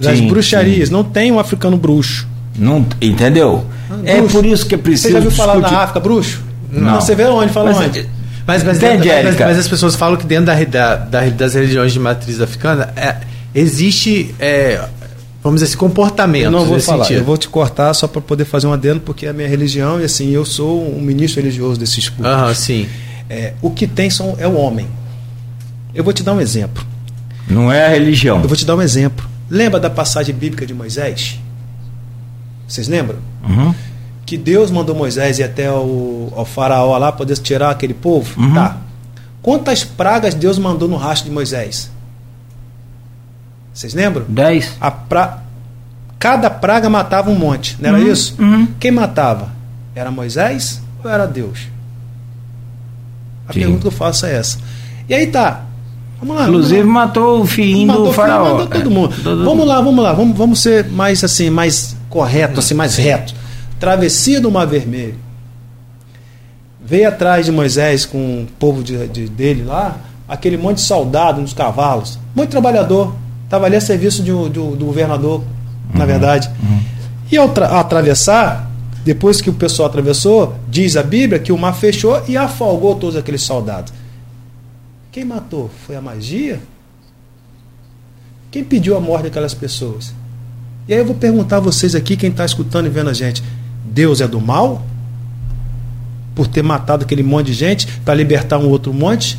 das 0.03 0.19
sim, 0.19 0.29
bruxarias. 0.29 0.89
Sim. 0.89 0.95
Não 0.95 1.05
tem 1.05 1.33
um 1.33 1.39
africano 1.39 1.77
bruxo. 1.77 2.27
Não, 2.59 2.85
entendeu? 3.01 3.65
Ah, 3.91 3.99
é 4.05 4.23
por 4.23 4.45
isso 4.45 4.67
que 4.67 4.75
é 4.75 4.79
preciso. 4.79 5.09
Você 5.09 5.15
já 5.15 5.21
viu 5.21 5.31
falar 5.31 5.59
na 5.59 5.69
África 5.69 6.01
bruxo? 6.01 6.43
Não. 6.71 7.01
Você 7.01 7.15
vê 7.15 7.25
onde? 7.25 7.53
Fala 7.53 7.73
mas, 7.73 7.87
onde? 7.87 8.09
Mas, 8.47 8.65
mas, 8.65 8.77
Entende, 8.79 9.09
dentro, 9.09 9.25
mas, 9.25 9.39
mas, 9.39 9.59
as 9.59 9.69
pessoas 9.69 9.95
falam 9.95 10.17
que 10.17 10.27
dentro 10.27 10.47
da, 10.47 10.65
da, 10.65 10.97
da 10.97 11.29
das 11.29 11.55
religiões 11.55 11.93
de 11.93 12.01
matriz 12.01 12.41
africana 12.41 12.93
é, 12.97 13.17
existe, 13.55 14.35
é, 14.41 14.85
vamos 15.43 15.61
dizer, 15.61 15.71
esse 15.71 15.77
comportamento. 15.77 16.45
Eu 16.45 16.51
não 16.51 16.65
vou 16.65 16.81
falar, 16.81 17.05
sentido. 17.05 17.21
eu 17.21 17.25
vou 17.25 17.37
te 17.37 17.49
cortar 17.49 17.95
só 17.95 18.09
para 18.09 18.21
poder 18.21 18.45
fazer 18.45 18.67
um 18.67 18.73
adendo, 18.73 19.01
porque 19.01 19.27
é 19.27 19.31
a 19.31 19.33
minha 19.33 19.49
religião 19.49 20.01
e 20.01 20.05
assim, 20.05 20.31
eu 20.31 20.45
sou 20.45 20.85
um 20.85 21.01
ministro 21.01 21.41
religioso 21.41 21.79
desses 21.79 22.09
cultos. 22.09 22.27
Aham, 22.27 22.55
sim. 22.55 22.89
É, 23.31 23.53
o 23.63 23.71
que 23.71 23.87
tem 23.87 24.11
são, 24.11 24.35
é 24.39 24.47
o 24.47 24.55
homem. 24.55 24.89
Eu 25.95 26.03
vou 26.03 26.13
te 26.13 26.23
dar 26.23 26.33
um 26.33 26.41
exemplo. 26.41 26.85
Não 27.49 27.71
é 27.71 27.87
a 27.87 27.89
religião. 27.89 28.41
Eu 28.43 28.49
vou 28.49 28.57
te 28.57 28.65
dar 28.65 28.77
um 28.77 28.83
exemplo. 28.83 29.25
Lembra 29.53 29.79
da 29.79 29.91
passagem 29.91 30.35
bíblica 30.35 30.65
de 30.65 30.73
Moisés? 30.73 31.39
Vocês 32.67 32.89
lembram? 32.89 33.19
Uhum. 33.47 33.75
Que 34.25 34.39
Deus 34.39 34.71
mandou 34.71 34.95
Moisés 34.97 35.39
ir 35.39 35.43
até 35.43 35.71
o, 35.71 36.33
ao 36.35 36.47
faraó 36.47 36.97
lá 36.97 37.13
poder 37.13 37.37
tirar 37.37 37.69
aquele 37.71 37.93
povo? 37.93 38.41
Uhum. 38.41 38.55
Tá. 38.55 38.79
Quantas 39.43 39.85
pragas 39.85 40.33
Deus 40.35 40.59
mandou 40.59 40.89
no 40.89 40.97
rastro 40.97 41.29
de 41.29 41.35
Moisés? 41.35 41.91
Vocês 43.75 43.93
lembram? 43.93 44.25
10. 44.27 44.77
A 44.81 44.91
pra... 44.91 45.43
Cada 46.19 46.49
praga 46.49 46.89
matava 46.89 47.29
um 47.31 47.39
monte, 47.39 47.77
não 47.79 47.91
era 47.91 47.99
Uhum, 47.99 48.11
isso? 48.11 48.37
uhum. 48.41 48.67
Quem 48.81 48.91
matava? 48.91 49.51
Era 49.95 50.11
Moisés 50.11 50.81
ou 51.05 51.11
era 51.11 51.27
Deus? 51.27 51.69
A 53.47 53.53
Sim. 53.53 53.59
pergunta 53.61 53.81
que 53.83 53.87
eu 53.89 53.91
faço 53.93 54.25
é 54.25 54.35
essa. 54.37 54.57
E 55.09 55.13
aí 55.13 55.27
tá. 55.27 55.63
Vamos 56.23 56.37
lá. 56.37 56.49
Inclusive 56.49 56.81
vamos 56.83 56.95
lá. 56.95 57.01
matou 57.07 57.41
o 57.43 57.47
filhinho 57.47 57.87
Matou 57.89 58.05
do 58.05 58.13
filho, 58.13 58.23
faraó. 58.27 58.45
matou 58.53 58.67
todo 58.69 58.87
É, 58.91 58.95
mundo. 58.95 59.15
todo- 59.23 59.45
Vamos 59.45 59.67
lá, 59.67 59.81
vamos 59.81 60.05
lá. 60.05 60.13
Vamos, 60.13 60.39
vamos 60.39 60.61
ser 60.63 60.87
mais 60.89 61.23
assim, 61.25 61.51
mais 61.51 61.97
correto, 62.09 62.61
assim, 62.61 62.75
mais 62.75 62.97
reto. 62.97 63.35
Travessia 63.81 64.41
do 64.41 64.51
Mar 64.51 64.67
Vermelho. 64.67 65.17
Veio 66.85 67.09
atrás 67.09 67.47
de 67.47 67.53
Moisés 67.53 68.05
com 68.05 68.43
o 68.43 68.47
povo 68.59 68.83
de, 68.83 69.07
de- 69.09 69.29
dele 69.29 69.65
lá, 69.65 69.97
aquele 70.29 70.57
monte 70.57 70.77
de 70.77 70.83
soldado 70.83 71.41
nos 71.41 71.53
cavalos, 71.53 72.19
muito 72.35 72.51
trabalhador. 72.51 73.15
Estava 73.45 73.67
ali 73.67 73.77
a 73.77 73.81
serviço 73.81 74.23
de 74.23 74.33
um- 74.33 74.49
do, 74.49 74.75
do 74.77 74.85
governador, 74.87 75.43
na 75.95 76.05
verdade. 76.05 76.51
E 77.31 77.37
ao 77.37 77.49
tra- 77.51 77.79
atravessar, 77.81 78.71
depois 79.05 79.41
que 79.41 79.51
o 79.51 79.53
pessoal 79.53 79.89
atravessou, 79.89 80.55
diz 80.69 80.97
a 80.97 81.03
Bíblia 81.03 81.39
que 81.39 81.53
o 81.53 81.59
mar 81.59 81.75
fechou 81.75 82.21
e 82.29 82.37
afogou 82.37 82.95
todos 82.95 83.17
aqueles 83.17 83.43
soldados. 83.43 83.93
Quem 85.13 85.27
matou? 85.27 85.71
Foi 85.87 85.95
a 85.95 86.01
magia? 86.01 86.59
Quem 88.51 88.65
pediu 88.65 88.97
a 88.97 89.01
morte 89.01 89.25
daquelas 89.25 89.53
pessoas? 89.53 90.15
E 90.89 90.95
aí 90.95 91.01
eu 91.01 91.05
vou 91.05 91.15
perguntar 91.15 91.59
a 91.59 91.61
vocês 91.61 91.95
aqui, 91.95 92.17
quem 92.17 92.31
está 92.31 92.47
escutando 92.47 92.87
e 92.87 92.89
vendo 92.89 93.11
a 93.11 93.13
gente: 93.13 93.43
Deus 93.85 94.23
é 94.23 94.27
do 94.27 94.41
mal? 94.41 94.87
Por 96.35 96.47
ter 96.47 96.63
matado 96.63 97.05
aquele 97.05 97.23
monte 97.23 97.49
de 97.49 97.53
gente 97.53 97.87
para 98.07 98.15
libertar 98.15 98.57
um 98.57 98.71
outro 98.71 98.91
monte? 98.91 99.39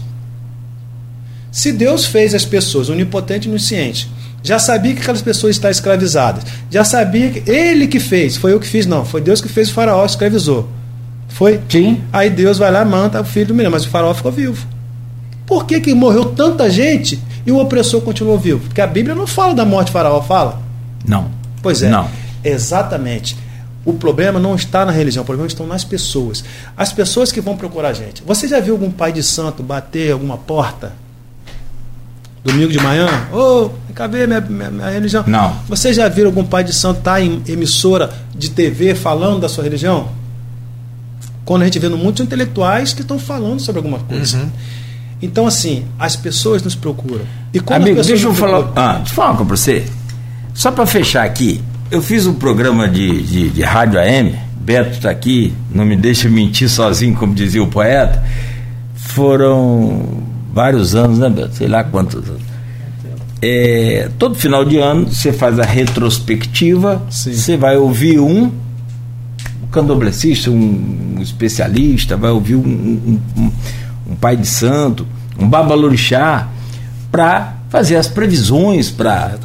Se 1.52 1.72
Deus 1.72 2.06
fez 2.06 2.36
as 2.36 2.45
pessoas, 2.45 2.90
onipotente 2.90 3.48
e 3.48 3.52
onisciente, 3.52 4.08
já 4.44 4.60
sabia 4.60 4.94
que 4.94 5.02
aquelas 5.02 5.24
pessoas 5.24 5.56
estavam 5.56 5.72
escravizadas, 5.72 6.44
já 6.70 6.84
sabia 6.84 7.32
que 7.32 7.50
ele 7.50 7.88
que 7.88 8.00
fez, 8.00 8.38
foi 8.38 8.54
eu 8.54 8.60
que 8.60 8.68
fiz, 8.68 8.86
não, 8.86 9.04
foi 9.04 9.22
Deus 9.22 9.41
que 9.41 9.50
fez 9.50 9.70
o 9.70 9.74
faraó, 9.74 10.06
escravizou. 10.06 10.70
Foi? 11.30 11.60
Sim. 11.68 12.04
Aí 12.14 12.30
Deus 12.30 12.60
vai 12.60 12.72
lá 12.72 12.84
e 12.84 12.86
manda 12.86 13.20
o 13.20 13.26
filho 13.26 13.48
do 13.48 13.54
menino, 13.56 13.72
mas 13.72 13.86
o 13.86 13.90
faraó 13.90 14.14
ficou 14.14 14.32
vivo. 14.32 14.73
Por 15.45 15.65
que, 15.65 15.80
que 15.82 15.94
morreu 15.94 16.26
tanta 16.26 16.70
gente 16.70 17.20
e 17.45 17.52
o 17.52 17.60
opressor 17.60 18.02
continuou 18.02 18.38
vivo? 18.38 18.61
Porque 18.61 18.82
a 18.82 18.88
Bíblia 18.88 19.15
não 19.15 19.28
fala 19.28 19.53
da 19.53 19.65
morte 19.65 19.88
do 19.88 19.94
faraó, 19.94 20.22
fala? 20.22 20.61
Não. 21.06 21.30
Pois 21.61 21.82
é. 21.82 21.90
Não. 21.90 22.07
Exatamente. 22.44 23.38
O 23.86 23.94
problema 23.94 24.40
não 24.40 24.56
está 24.56 24.86
na 24.86 24.91
religião, 24.91 25.24
o 25.24 25.26
problema 25.26 25.48
está 25.48 25.64
nas 25.65 25.84
pessoas. 25.84 26.44
As 26.78 26.94
pessoas 26.94 27.32
que 27.32 27.41
vão 27.41 27.57
procurar 27.57 27.90
a 27.90 27.94
gente. 27.94 28.24
Você 28.26 28.48
já 28.48 28.60
viu 28.60 28.76
algum 28.76 28.90
pai 28.90 29.11
de 29.11 29.22
santo 29.22 29.61
bater 29.61 30.14
alguma 30.14 30.38
porta? 30.38 30.94
Domingo 32.44 32.72
de 32.72 32.80
manhã? 32.80 33.07
Ô, 33.32 33.70
vem 33.86 33.94
cá 33.94 34.07
ver 34.07 34.28
minha, 34.28 34.41
minha, 34.41 34.72
minha 34.72 34.90
religião. 34.90 35.24
Não. 35.28 35.56
Você 35.68 35.94
já 35.94 36.07
viu 36.10 36.26
algum 36.26 36.44
pai 36.44 36.64
de 36.64 36.74
santo 36.74 36.99
estar 36.99 37.22
em 37.22 37.41
emissora 37.48 38.11
de 38.36 38.52
TV 38.52 38.95
falando 38.95 39.40
da 39.40 39.49
sua 39.49 39.64
religião? 39.64 40.10
Quando 41.45 41.64
a 41.64 41.65
gente 41.65 41.80
vê 41.80 41.90
no 41.90 41.98
muitos 41.98 42.24
intelectuais 42.24 42.94
que 42.94 43.02
estão 43.02 43.20
falando 43.20 43.60
sobre 43.60 43.80
alguma 43.80 43.99
coisa. 43.99 44.49
Então, 45.24 45.48
assim, 45.48 45.86
as 45.98 46.16
pessoas 46.18 46.62
nos 46.62 46.76
procuram. 46.76 47.22
E 47.54 47.60
quando 47.60 47.84
Amigo, 47.84 48.02
as 48.02 48.08
deixa 48.08 48.26
eu 48.28 48.34
falar. 48.34 48.72
Ah, 48.76 48.95
deixa 48.98 49.12
eu 49.12 49.16
falar 49.16 49.30
uma 49.32 49.38
coisa 49.38 49.48
pra 49.48 49.58
você. 49.58 49.86
Só 50.54 50.70
para 50.72 50.86
fechar 50.86 51.24
aqui, 51.26 51.62
eu 51.90 52.02
fiz 52.02 52.28
um 52.28 52.34
programa 52.34 52.88
de, 52.90 53.22
de, 53.24 53.50
de 53.50 53.62
rádio 53.64 54.00
AM, 54.00 54.36
Beto 54.58 54.91
está 54.98 55.10
aqui, 55.10 55.54
não 55.74 55.86
me 55.86 55.95
deixa 55.95 56.28
mentir 56.30 56.70
sozinho, 56.70 57.16
como 57.16 57.34
dizia 57.34 57.64
o 57.64 57.68
poeta. 57.68 58.24
Foram 58.95 60.24
vários 60.54 60.94
anos, 60.95 61.20
né, 61.20 61.30
Beto? 61.30 61.56
Sei 61.56 61.68
lá 61.68 61.84
quantos 61.84 62.28
anos. 62.30 62.41
É, 63.41 64.10
todo 64.18 64.36
final 64.36 64.64
de 64.64 64.78
ano 64.78 65.08
você 65.10 65.32
faz 65.34 65.60
a 65.60 65.64
retrospectiva, 65.64 67.02
Sim. 67.10 67.34
você 67.34 67.58
vai 67.58 67.76
ouvir 67.78 68.20
um, 68.20 68.45
um 68.45 69.68
candomblessista, 69.72 70.50
um, 70.50 71.16
um 71.18 71.22
especialista, 71.22 72.16
vai 72.16 72.32
ouvir 72.32 72.56
um, 72.56 72.60
um- 73.38 73.52
um- 74.07 74.15
pai 74.15 74.35
de 74.38 74.47
santo, 74.47 75.05
um 75.39 75.47
babalorixá, 75.47 76.47
para 77.11 77.53
fazer 77.69 77.95
as 77.95 78.07
previsões 78.07 78.89
para. 78.89 79.35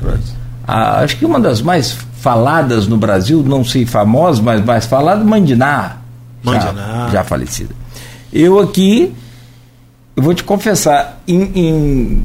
Acho 0.67 1.17
que 1.17 1.25
uma 1.25 1.41
das 1.41 1.63
mais 1.63 1.97
faladas 2.21 2.87
no 2.87 2.97
Brasil, 2.99 3.43
não 3.43 3.65
sei 3.65 3.87
famosa, 3.87 4.43
mas 4.43 4.65
mais 4.65 4.87
falada, 4.87 5.25
Mandiná. 5.25 5.97
já- 6.45 6.51
Mandiná. 6.53 7.09
Já, 7.13 7.25
falecida. 7.25 7.75
Eu 8.33 8.59
aqui, 8.59 9.13
eu 10.17 10.23
vou 10.23 10.35
te 10.35 10.45
confessar, 10.45 11.23
em, 11.27 11.43
em- 11.55 12.23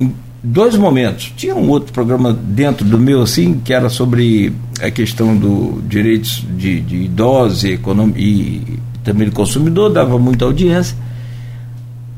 em 0.00 0.14
dois 0.42 0.76
momentos. 0.76 1.32
Tinha 1.36 1.54
um 1.54 1.68
outro 1.68 1.92
programa 1.92 2.32
dentro 2.32 2.84
do 2.86 2.98
meu, 2.98 3.22
assim, 3.22 3.60
que 3.62 3.72
era 3.74 3.88
sobre 3.90 4.54
a 4.80 4.90
questão 4.90 5.36
do 5.36 5.82
direitos 5.86 6.42
de, 6.56 6.80
de 6.80 6.96
idosos 7.02 7.64
e, 7.64 7.78
e 8.16 8.78
também 9.02 9.28
do 9.28 9.34
consumidor, 9.34 9.92
dava 9.92 10.18
muita 10.18 10.44
audiência. 10.46 10.96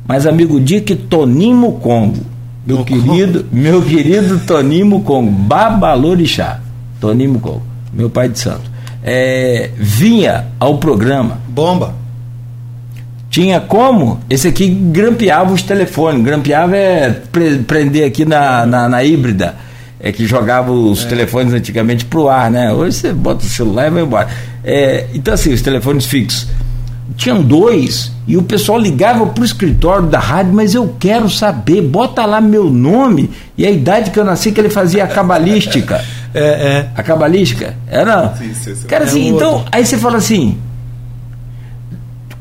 Mas, 0.09 0.27
amigo, 0.27 0.61
Dick 0.61 0.95
Tonimo 0.95 1.73
Congo, 1.81 2.25
meu 2.67 2.85
querido, 2.85 3.47
meu 3.53 3.83
querido 3.83 4.39
Tonimo 4.41 5.03
Congo, 5.03 5.31
Babalorixá, 5.31 6.61
Tonimo 7.01 7.39
Congo, 7.41 7.63
meu 7.93 8.09
pai 8.11 8.29
de 8.29 8.39
santo, 8.39 8.71
é, 9.03 9.71
vinha 9.77 10.47
ao 10.61 10.79
programa 10.79 11.39
Bomba. 11.49 11.95
tinha 13.31 13.61
como? 13.61 14.21
Esse 14.31 14.49
aqui 14.49 14.69
grampeava 14.69 15.53
os 15.53 15.63
telefones. 15.63 16.23
Grampeava 16.25 16.77
é 16.77 17.11
pre- 17.11 17.59
prender 17.59 18.07
aqui 18.07 18.25
na, 18.25 18.65
na, 18.67 18.89
na 18.89 19.05
híbrida. 19.05 19.55
É 19.99 20.13
que 20.13 20.27
jogava 20.27 20.71
os 20.73 21.05
telefones 21.05 21.53
antigamente 21.55 22.05
pro 22.05 22.29
ar, 22.29 22.51
né? 22.51 22.73
Hoje 22.73 22.97
você 22.99 23.13
bota 23.13 23.45
o 23.45 23.49
celular 23.49 23.87
e 23.89 23.91
vai 23.91 24.03
embora. 24.03 24.29
É, 24.63 25.07
então, 25.15 25.35
assim, 25.35 25.53
os 25.53 25.63
telefones 25.63 26.07
fixos. 26.07 26.47
Tinham 27.17 27.43
dois 27.43 28.11
e 28.27 28.37
o 28.37 28.43
pessoal 28.43 28.79
ligava 28.79 29.27
pro 29.27 29.45
escritório 29.45 30.09
da 30.09 30.19
rádio, 30.19 30.53
mas 30.53 30.75
eu 30.75 30.97
quero 30.99 31.31
saber, 31.31 31.81
bota 31.83 32.25
lá 32.27 32.41
meu 32.41 32.65
nome 32.71 33.31
e 33.57 33.65
a 33.65 33.71
idade 33.71 34.11
que 34.11 34.19
eu 34.19 34.25
nasci 34.25 34.51
que 34.51 34.61
ele 34.61 34.71
fazia 34.71 35.05
a 35.05 35.09
cabalística. 35.09 36.03
É, 36.39 36.41
é. 36.41 36.91
A 36.95 37.03
cabalística? 37.03 37.75
Era. 37.89 38.35
Isso, 38.43 38.69
isso. 38.69 38.87
Cara, 38.87 39.05
assim, 39.05 39.25
É 39.25 39.29
então, 39.29 39.53
outro. 39.55 39.69
aí 39.73 39.87
você 39.87 39.97
fala 39.97 40.19
assim. 40.19 40.59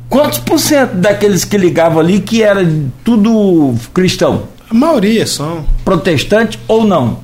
Quantos 0.10 0.40
por 0.40 0.60
cento 0.60 0.96
daqueles 0.96 1.46
que 1.46 1.58
ligavam 1.58 2.00
ali 2.02 2.20
que 2.20 2.44
era 2.44 2.68
tudo 3.06 3.74
cristão? 3.94 4.50
A 4.70 4.74
maioria 4.74 5.26
são. 5.26 5.66
Protestante 5.86 6.60
ou 6.68 6.84
não? 6.86 7.20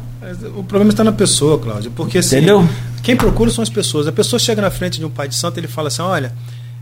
O 0.55 0.63
problema 0.63 0.91
está 0.91 1.03
na 1.03 1.11
pessoa, 1.11 1.59
Cláudio. 1.59 1.91
Porque 1.93 2.19
assim, 2.19 2.38
Entendeu? 2.38 2.65
quem 3.03 3.18
procura 3.18 3.51
são 3.51 3.61
as 3.63 3.69
pessoas. 3.69 4.07
A 4.07 4.11
pessoa 4.13 4.39
chega 4.39 4.61
na 4.61 4.72
frente 4.72 4.97
de 4.97 5.05
um 5.05 5.09
pai 5.09 5.27
de 5.27 5.35
santo 5.35 5.57
e 5.57 5.59
ele 5.59 5.68
fala 5.68 5.89
assim: 5.89 6.01
olha, 6.01 6.31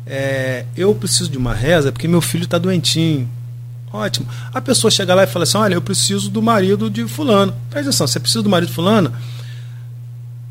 é, 0.10 0.66
eu 0.76 0.96
preciso 0.96 1.30
de 1.30 1.38
uma 1.38 1.54
reza 1.54 1.92
porque 1.92 2.08
meu 2.08 2.20
filho 2.20 2.46
está 2.46 2.58
doentinho. 2.58 3.30
Ótimo. 3.94 4.28
A 4.52 4.60
pessoa 4.60 4.90
chega 4.90 5.14
lá 5.14 5.24
e 5.24 5.28
fala 5.28 5.44
assim: 5.44 5.58
olha, 5.58 5.76
eu 5.76 5.82
preciso 5.82 6.30
do 6.30 6.42
marido 6.42 6.90
de 6.90 7.08
fulano. 7.08 7.54
Presta 7.70 7.90
atenção, 7.90 8.08
você 8.08 8.20
precisa 8.20 8.42
do 8.42 8.50
marido 8.50 8.70
de 8.70 8.76
fulano? 8.76 9.14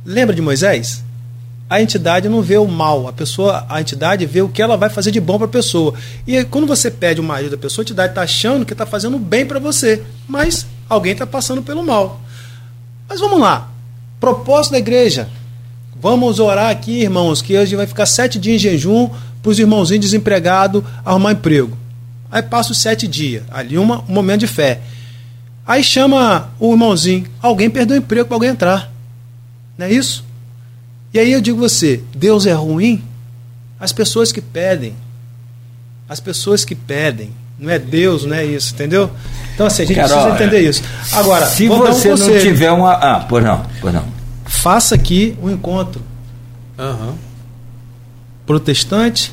Lembra 0.04 0.34
de 0.34 0.40
Moisés? 0.40 1.04
A 1.68 1.82
entidade 1.82 2.28
não 2.28 2.40
vê 2.40 2.56
o 2.56 2.66
mal, 2.66 3.06
a 3.06 3.12
pessoa, 3.12 3.66
a 3.68 3.78
entidade 3.78 4.24
vê 4.24 4.40
o 4.40 4.48
que 4.48 4.62
ela 4.62 4.76
vai 4.76 4.88
fazer 4.88 5.10
de 5.10 5.20
bom 5.20 5.36
para 5.36 5.46
a 5.46 5.50
pessoa. 5.50 5.92
E 6.26 6.42
quando 6.44 6.66
você 6.66 6.90
pede 6.90 7.20
o 7.20 7.24
marido 7.24 7.50
da 7.50 7.58
pessoa, 7.58 7.82
a 7.82 7.84
entidade 7.84 8.12
está 8.12 8.22
achando 8.22 8.64
que 8.64 8.72
está 8.72 8.86
fazendo 8.86 9.18
bem 9.18 9.44
para 9.44 9.58
você, 9.58 10.02
mas 10.26 10.66
alguém 10.88 11.12
está 11.12 11.26
passando 11.26 11.62
pelo 11.62 11.84
mal. 11.84 12.20
Mas 13.06 13.20
vamos 13.20 13.38
lá. 13.38 13.70
Propósito 14.18 14.72
da 14.72 14.78
igreja. 14.78 15.28
Vamos 16.00 16.38
orar 16.38 16.70
aqui, 16.70 17.02
irmãos, 17.02 17.42
que 17.42 17.58
hoje 17.58 17.76
vai 17.76 17.86
ficar 17.86 18.06
sete 18.06 18.38
dias 18.38 18.56
em 18.56 18.58
jejum 18.58 19.10
para 19.42 19.50
os 19.50 19.58
irmãozinhos 19.58 20.04
desempregados 20.04 20.82
arrumar 21.04 21.32
emprego. 21.32 21.76
Aí 22.30 22.42
passa 22.42 22.72
os 22.72 22.78
sete 22.78 23.06
dias. 23.08 23.42
Ali 23.50 23.78
uma, 23.78 24.04
um 24.08 24.12
momento 24.12 24.40
de 24.40 24.46
fé. 24.46 24.80
Aí 25.66 25.82
chama 25.82 26.50
o 26.58 26.72
irmãozinho. 26.72 27.26
Alguém 27.40 27.70
perdeu 27.70 27.96
o 27.96 27.98
emprego 27.98 28.26
para 28.26 28.36
alguém 28.36 28.50
entrar. 28.50 28.90
Não 29.76 29.86
é 29.86 29.92
isso? 29.92 30.24
E 31.12 31.18
aí 31.18 31.32
eu 31.32 31.40
digo 31.40 31.58
você, 31.58 32.02
Deus 32.14 32.46
é 32.46 32.52
ruim? 32.52 33.02
As 33.80 33.92
pessoas 33.92 34.32
que 34.32 34.40
pedem, 34.40 34.94
as 36.08 36.20
pessoas 36.20 36.64
que 36.64 36.74
pedem, 36.74 37.30
não 37.58 37.70
é 37.70 37.78
Deus, 37.78 38.24
não 38.24 38.34
é 38.34 38.44
isso, 38.44 38.74
entendeu? 38.74 39.10
Então 39.54 39.66
assim, 39.66 39.82
a 39.82 39.86
gente 39.86 39.96
Carol, 39.96 40.22
precisa 40.22 40.34
entender 40.34 40.68
isso. 40.68 40.82
Agora, 41.12 41.46
Se 41.46 41.68
vou 41.68 41.82
dar 41.82 41.90
um 41.90 41.94
você 41.94 42.14
não 42.14 42.40
tiver 42.40 42.70
uma. 42.70 42.92
Ah, 42.92 43.20
pois 43.28 43.42
não, 43.44 43.64
pois 43.80 43.94
não. 43.94 44.04
faça 44.44 44.94
aqui 44.94 45.36
um 45.42 45.50
encontro 45.50 46.02
Aham. 46.78 47.14
Protestante, 48.48 49.30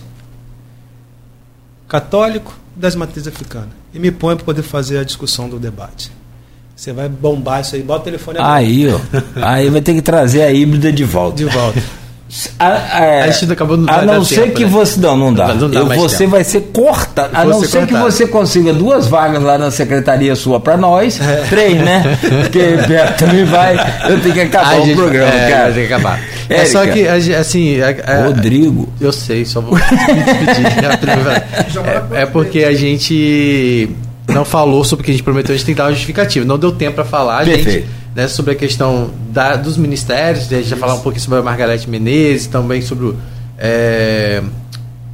católico 1.87 2.53
das 2.75 2.95
matrizes 2.95 3.29
africanas 3.29 3.69
e 3.93 3.99
me 3.99 4.11
põe 4.11 4.35
para 4.35 4.43
poder 4.43 4.61
fazer 4.61 4.97
a 4.97 5.05
discussão 5.05 5.47
do 5.47 5.57
debate. 5.57 6.11
Você 6.75 6.91
vai 6.91 7.07
bombar 7.07 7.61
isso 7.61 7.75
aí, 7.75 7.81
bota 7.81 8.01
o 8.01 8.03
telefone 8.03 8.37
agora. 8.37 8.53
Aí, 8.53 8.85
ó. 8.89 8.99
Aí 9.41 9.69
vai 9.69 9.79
ter 9.79 9.93
que 9.93 10.01
trazer 10.01 10.41
a 10.41 10.51
híbrida 10.51 10.91
de 10.91 11.05
volta. 11.05 11.37
de 11.37 11.45
volta. 11.45 11.81
A, 12.57 12.67
a, 12.67 13.23
A 13.25 13.29
gente 13.29 13.51
acabou 13.51 13.77
não 13.77 13.93
a 13.93 14.01
não 14.01 14.25
ser 14.25 14.41
tempo, 14.45 14.55
que 14.55 14.63
né? 14.63 14.69
você. 14.69 14.99
Não, 14.99 15.15
não 15.15 15.31
dá. 15.33 15.53
Não 15.53 15.69
dá 15.69 15.79
Eu- 15.81 15.85
você 15.85 16.17
tempo. 16.19 16.31
vai 16.31 16.43
ser 16.43 16.61
cortado. 16.73 17.29
A 17.33 17.43
Eu 17.43 17.49
não 17.51 17.59
ser 17.61 17.67
ser 17.67 17.87
que 17.87 17.93
você 17.95 18.25
consiga 18.27 18.73
duas 18.73 19.07
vagas 19.07 19.43
lá 19.43 19.59
na 19.59 19.69
secretaria 19.69 20.35
sua 20.35 20.59
para 20.59 20.75
nós. 20.75 21.19
Três, 21.49 21.75
né? 21.77 22.17
Porque 22.41 22.77
Beto 22.87 23.25
também 23.25 23.45
vai. 23.45 23.75
Eu 24.09 24.19
tenho 24.21 24.33
que 24.33 24.41
acabar 24.41 24.79
o 24.81 24.95
programa, 24.95 25.31
é, 25.33 25.51
cara. 25.51 25.71
ter 25.73 25.87
que 25.87 25.93
acabar. 25.93 26.19
É 26.49 26.65
só 26.65 26.81
Érica. 26.81 26.93
que, 26.97 27.07
a 27.07 27.19
gente, 27.19 27.35
assim. 27.35 27.77
a- 27.81 28.25
Rodrigo. 28.25 28.89
Eu 28.99 29.11
sei, 29.11 29.45
só 29.45 29.61
vou 29.61 29.77
despedir. 29.77 30.65
é, 32.15 32.21
é 32.21 32.25
porque 32.25 32.63
a 32.63 32.73
gente 32.73 33.89
não 34.27 34.43
falou 34.43 34.83
sobre 34.83 35.03
o 35.03 35.05
que 35.05 35.11
a 35.11 35.13
gente 35.13 35.23
prometeu, 35.23 35.53
a 35.53 35.57
gente 35.57 35.65
tem 35.65 35.75
que 35.75 35.77
dar 35.79 35.85
uma 35.85 35.91
justificativa. 35.91 36.43
Não 36.45 36.57
deu 36.57 36.71
tempo 36.71 36.95
para 36.95 37.05
falar, 37.05 37.37
a 37.37 37.43
gente. 37.45 37.85
Né, 38.15 38.29
sobre 38.29 38.53
a 38.53 38.55
questão 38.55 39.11
da, 39.29 39.57
dos 39.57 39.75
ministérios, 39.75 40.45
a 40.45 40.55
gente 40.55 40.69
já 40.69 40.77
falar 40.77 40.95
um 40.95 41.01
pouquinho 41.01 41.21
sobre 41.21 41.39
a 41.39 41.43
Margarete 41.43 41.89
Menezes, 41.89 42.47
também 42.47 42.81
sobre 42.81 43.07
o, 43.07 43.15
é, 43.57 44.41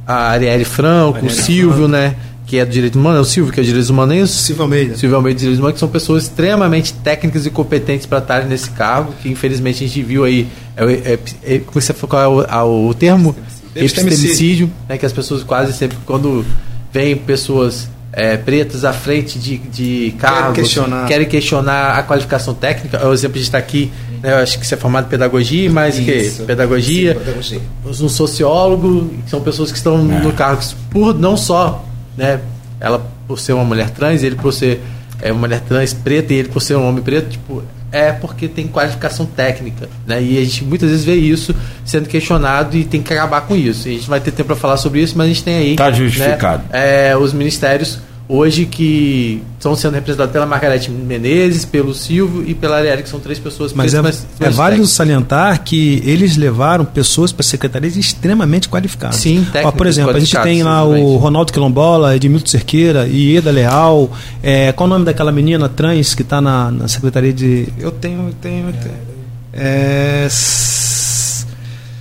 a 0.06 0.30
Arielle 0.30 0.64
Franco, 0.64 1.26
o 1.26 1.30
Silvio, 1.30 1.88
né? 1.88 2.14
Que 2.46 2.58
é 2.58 2.64
do 2.64 2.70
direito 2.70 2.98
humano, 2.98 3.18
é 3.18 3.20
o 3.20 3.24
Silvio, 3.24 3.52
que 3.52 3.60
é 3.60 3.62
do 3.62 3.66
direito 3.66 3.90
humano, 3.90 4.14
e 4.14 4.22
o 4.22 4.26
Silvio 4.26 4.62
Almeida. 4.62 4.96
Silvio 4.96 5.16
Almeida 5.16 5.38
Direitos 5.38 5.58
Humanos, 5.58 5.74
que 5.74 5.80
são 5.80 5.88
pessoas 5.88 6.24
extremamente 6.24 6.92
técnicas 6.92 7.44
e 7.44 7.50
competentes 7.50 8.06
para 8.06 8.18
estarem 8.18 8.46
nesse 8.46 8.70
cargo, 8.70 9.12
que 9.20 9.28
infelizmente 9.28 9.82
a 9.82 9.86
gente 9.86 10.02
viu 10.02 10.22
aí, 10.24 10.46
é, 10.76 10.84
é, 10.84 11.18
é, 11.42 11.58
como 11.58 11.80
você 11.80 11.92
falou, 11.92 12.08
qual 12.08 12.44
é 12.44 12.62
o, 12.62 12.88
o 12.88 12.94
termo? 12.94 13.34
Epistemicídio. 13.74 14.26
Epistemicídio, 14.26 14.72
né, 14.88 14.98
que 14.98 15.06
as 15.06 15.12
pessoas 15.12 15.42
quase 15.42 15.72
sempre, 15.72 15.96
quando 16.04 16.44
vêm 16.92 17.16
pessoas 17.16 17.88
é, 18.12 18.36
pretas 18.36 18.84
à 18.84 18.92
frente 18.92 19.38
de, 19.38 19.56
de 19.58 20.14
cargos, 20.18 20.56
questionar. 20.56 21.06
querem 21.06 21.26
questionar 21.26 21.98
a 21.98 22.02
qualificação 22.02 22.52
técnica, 22.54 23.06
o 23.06 23.12
exemplo 23.12 23.38
de 23.38 23.42
estar 23.44 23.56
aqui, 23.58 23.90
né, 24.22 24.32
eu 24.32 24.36
acho 24.36 24.58
que 24.58 24.66
você 24.66 24.74
é 24.74 24.76
formado 24.76 25.06
em 25.06 25.08
pedagogia, 25.08 25.70
mas 25.70 25.98
que 25.98 26.12
Isso. 26.12 26.42
pedagogia, 26.44 27.14
Sim, 27.14 27.18
pedagogia. 27.20 27.60
um 27.86 28.08
sociólogo, 28.08 29.08
que 29.24 29.30
são 29.30 29.40
pessoas 29.40 29.70
que 29.72 29.78
estão 29.78 29.94
É. 29.96 30.20
no 30.20 30.32
cargo 30.32 30.62
por 30.90 31.14
não 31.18 31.36
só, 31.36 31.84
né, 32.16 32.40
ela 32.78 33.04
por 33.26 33.38
ser 33.38 33.54
uma 33.54 33.64
mulher 33.64 33.88
trans, 33.90 34.22
ele 34.22 34.36
por 34.36 34.52
ser 34.52 34.80
é, 35.22 35.32
uma 35.32 35.40
mulher 35.40 35.60
trans 35.60 35.92
preta 35.94 36.34
e 36.34 36.36
ele 36.36 36.48
por 36.48 36.60
ser 36.60 36.76
um 36.76 36.86
homem 36.86 37.02
preto, 37.02 37.30
tipo, 37.30 37.62
é 37.92 38.10
porque 38.10 38.48
tem 38.48 38.66
qualificação 38.66 39.26
técnica, 39.26 39.88
né? 40.06 40.20
E 40.22 40.38
a 40.38 40.44
gente 40.44 40.64
muitas 40.64 40.88
vezes 40.90 41.04
vê 41.04 41.14
isso 41.14 41.54
sendo 41.84 42.08
questionado 42.08 42.76
e 42.76 42.84
tem 42.84 43.02
que 43.02 43.12
acabar 43.12 43.42
com 43.42 43.54
isso. 43.54 43.86
E 43.88 43.92
a 43.92 43.94
gente 43.98 44.08
vai 44.08 44.18
ter 44.18 44.30
tempo 44.30 44.46
para 44.48 44.56
falar 44.56 44.78
sobre 44.78 45.00
isso, 45.00 45.16
mas 45.16 45.26
a 45.26 45.28
gente 45.28 45.44
tem 45.44 45.54
aí, 45.56 45.76
Tá 45.76 45.90
justificado. 45.92 46.62
né, 46.72 47.10
é, 47.10 47.16
os 47.16 47.32
ministérios 47.32 47.98
hoje 48.34 48.64
que 48.64 49.42
estão 49.58 49.76
sendo 49.76 49.92
representados 49.94 50.32
pela 50.32 50.46
Margarete 50.46 50.90
Menezes, 50.90 51.64
pelo 51.66 51.92
Silvio 51.92 52.42
e 52.48 52.54
pela 52.54 52.78
Arielle, 52.78 53.02
que 53.02 53.08
são 53.08 53.20
três 53.20 53.38
pessoas 53.38 53.72
Mas 53.74 53.92
é, 53.92 54.00
mas- 54.00 54.26
é 54.40 54.48
válido 54.48 54.56
técnicas. 54.82 54.90
salientar 54.90 55.62
que 55.62 56.02
eles 56.06 56.36
levaram 56.36 56.84
pessoas 56.84 57.30
para 57.30 57.42
secretarias 57.42 57.94
extremamente 57.96 58.68
qualificadas. 58.68 59.16
Sim, 59.16 59.44
Ó, 59.46 59.52
técnicos 59.52 59.76
Por 59.78 59.86
exemplo, 59.86 60.16
a 60.16 60.20
gente 60.20 60.36
tem 60.40 60.62
lá 60.62 60.82
o. 60.84 61.16
Ronaldo 61.18 61.52
Quilombola, 61.52 62.16
Edmilton 62.16 62.46
Cerqueira, 62.48 63.06
Ieda 63.06 63.50
Leal. 63.50 64.10
É, 64.42 64.72
qual 64.72 64.86
o 64.86 64.90
nome 64.90 65.04
daquela 65.04 65.30
menina 65.30 65.68
trans 65.68 66.14
que 66.14 66.22
está 66.22 66.40
na, 66.40 66.70
na 66.70 66.88
secretaria 66.88 67.32
de. 67.32 67.68
Eu 67.78 67.90
tenho, 67.90 68.28
eu 68.28 68.34
tenho. 68.40 68.68
Eu 68.68 68.72
tenho. 68.72 69.12
É, 69.52 70.26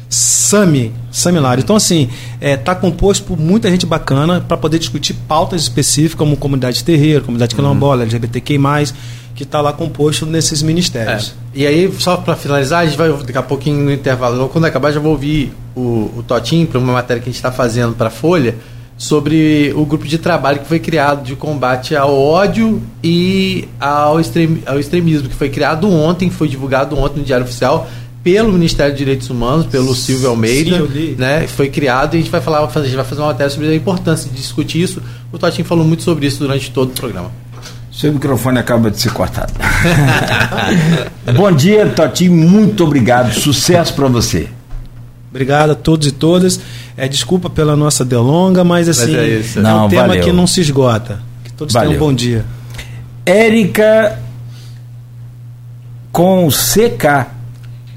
Sami, 0.09 0.91
Sami 1.11 1.39
Lara. 1.39 1.59
Então, 1.59 1.75
assim, 1.75 2.09
está 2.39 2.73
composto 2.73 3.25
por 3.25 3.37
muita 3.37 3.69
gente 3.69 3.85
bacana 3.85 4.41
para 4.41 4.57
poder 4.57 4.79
discutir 4.79 5.13
pautas 5.27 5.61
específicas, 5.61 6.17
como 6.17 6.37
comunidade 6.37 6.83
terreiro, 6.83 7.23
comunidade 7.25 7.53
quilombola, 7.53 8.03
LGBTQI, 8.03 8.57
que 9.35 9.43
está 9.43 9.59
lá 9.61 9.73
composto 9.73 10.25
nesses 10.25 10.61
ministérios. 10.61 11.35
É. 11.53 11.59
E 11.59 11.67
aí, 11.67 11.93
só 11.99 12.17
para 12.17 12.35
finalizar, 12.35 12.81
a 12.81 12.85
gente 12.85 12.97
vai 12.97 13.11
daqui 13.11 13.37
a 13.37 13.43
pouquinho 13.43 13.83
no 13.83 13.91
intervalo, 13.91 14.49
quando 14.49 14.65
acabar, 14.65 14.91
já 14.91 14.99
vou 14.99 15.11
ouvir 15.11 15.53
o, 15.75 16.11
o 16.17 16.23
Totinho 16.25 16.67
para 16.67 16.79
uma 16.79 16.93
matéria 16.93 17.21
que 17.21 17.29
a 17.29 17.31
gente 17.31 17.37
está 17.37 17.51
fazendo 17.51 17.93
para 17.93 18.07
a 18.07 18.11
Folha 18.11 18.55
sobre 19.01 19.73
o 19.75 19.83
grupo 19.83 20.05
de 20.05 20.19
trabalho 20.19 20.59
que 20.59 20.67
foi 20.67 20.77
criado 20.77 21.23
de 21.23 21.35
combate 21.35 21.95
ao 21.95 22.15
ódio 22.15 22.79
e 23.03 23.67
ao, 23.79 24.19
extrem, 24.19 24.61
ao 24.63 24.79
extremismo, 24.79 25.27
que 25.27 25.33
foi 25.33 25.49
criado 25.49 25.89
ontem, 25.89 26.29
foi 26.29 26.47
divulgado 26.47 26.95
ontem 26.95 27.17
no 27.17 27.25
Diário 27.25 27.43
Oficial 27.43 27.87
pelo 28.23 28.53
Ministério 28.53 28.91
de 28.93 28.99
Direitos 28.99 29.29
Humanos, 29.29 29.65
pelo 29.65 29.95
Silvio 29.95 30.29
Almeida, 30.29 30.85
Sim, 30.87 31.15
né? 31.17 31.47
Foi 31.47 31.69
criado 31.69 32.13
e 32.15 32.17
a 32.17 32.21
gente 32.21 32.31
vai 32.31 32.41
falar, 32.41 32.59
a 32.63 32.83
gente 32.83 32.95
vai 32.95 33.05
fazer 33.05 33.21
uma 33.21 33.27
matéria 33.27 33.49
sobre 33.49 33.67
a 33.69 33.75
importância 33.75 34.29
de 34.29 34.35
discutir 34.35 34.81
isso. 34.81 35.01
O 35.31 35.39
Totinho 35.39 35.65
falou 35.67 35.83
muito 35.83 36.03
sobre 36.03 36.27
isso 36.27 36.39
durante 36.39 36.69
todo 36.71 36.89
o 36.91 36.93
programa. 36.93 37.31
Seu 37.91 38.13
microfone 38.13 38.57
acaba 38.59 38.89
de 38.89 38.99
ser 38.99 39.11
cortado. 39.11 39.53
Bom 41.35 41.51
dia, 41.51 41.87
Totinho. 41.87 42.33
Muito 42.33 42.83
obrigado. 42.83 43.33
Sucesso 43.33 43.93
para 43.93 44.07
você. 44.07 44.47
Obrigado 45.29 45.71
a 45.71 45.75
todos 45.75 46.07
e 46.07 46.11
todas. 46.11 46.59
É, 46.95 47.07
desculpa 47.07 47.49
pela 47.49 47.75
nossa 47.75 48.03
delonga, 48.05 48.63
mas 48.63 48.87
assim, 48.87 49.15
é 49.15 49.39
isso. 49.39 49.59
é 49.59 49.61
Não, 49.61 49.85
um 49.85 49.89
tema 49.89 50.07
valeu. 50.07 50.23
que 50.23 50.31
não 50.31 50.45
se 50.45 50.61
esgota. 50.61 51.19
Que 51.43 51.53
todos 51.53 51.73
Valeu. 51.73 51.91
tenham 51.91 52.03
um 52.03 52.07
bom 52.07 52.13
dia. 52.13 52.45
Érica 53.25 54.19
com 56.11 56.49
CK 56.49 57.40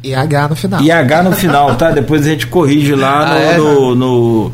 E 0.04 0.14
H 0.14 0.48
no 0.48 0.56
final. 0.56 0.82
e 0.82 0.90
H 0.90 1.22
no 1.22 1.32
final, 1.32 1.74
tá? 1.76 1.90
Depois 1.90 2.26
a 2.26 2.30
gente 2.30 2.46
corrige 2.46 2.94
lá 2.94 3.26
no. 3.26 3.32
Ah, 3.32 3.38
é? 3.38 3.56
no- 3.56 3.94
no- 3.94 4.52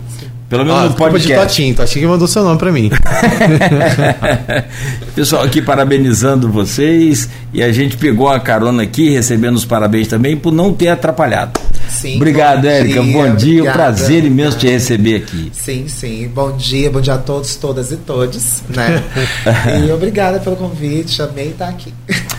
pelo 0.48 0.64
menos 0.64 0.80
Ó, 0.80 0.82
no 0.84 0.88
culpa 0.90 1.04
de 1.06 1.10
podcast. 1.12 1.46
Totinho, 1.48 1.74
Totinho 1.76 2.04
que 2.06 2.10
mandou 2.10 2.26
seu 2.28 2.42
nome 2.42 2.58
para 2.58 2.72
mim. 2.72 2.90
Pessoal 5.14 5.44
aqui 5.44 5.62
parabenizando 5.62 6.50
vocês 6.50 7.28
e 7.52 7.62
a 7.62 7.72
gente 7.72 7.96
pegou 7.96 8.28
a 8.28 8.40
carona 8.40 8.82
aqui, 8.82 9.10
recebendo 9.10 9.56
os 9.56 9.64
parabéns 9.64 10.08
também 10.08 10.36
por 10.36 10.52
não 10.52 10.72
ter 10.72 10.88
atrapalhado. 10.88 11.60
Sim, 11.90 12.16
Obrigado, 12.16 12.62
bom 12.62 12.68
Érica. 12.68 13.02
dia, 13.02 13.12
Bom 13.12 13.34
dia, 13.34 13.52
um 13.52 13.66
obrigada, 13.66 13.72
prazer 13.72 14.24
imenso 14.24 14.50
te 14.58 14.66
obrigada. 14.66 14.72
receber 14.78 15.16
aqui. 15.16 15.50
Sim, 15.52 15.88
sim. 15.88 16.28
Bom 16.28 16.56
dia, 16.56 16.90
bom 16.90 17.00
dia 17.00 17.14
a 17.14 17.18
todos, 17.18 17.56
todas 17.56 17.90
e 17.92 17.96
todos, 17.96 18.62
né? 18.68 19.02
e 19.86 19.90
obrigada 19.90 20.38
pelo 20.38 20.56
convite, 20.56 21.20
amei 21.20 21.48
estar 21.48 21.68
aqui. 21.68 21.92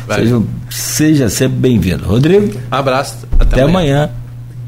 Seja, 0.08 0.42
seja 0.70 1.30
sempre 1.30 1.58
bem-vindo. 1.60 2.06
Rodrigo, 2.06 2.58
Um 2.72 2.76
abraço. 2.76 3.28
Até, 3.40 3.56
até 3.56 3.62
amanhã. 3.64 4.10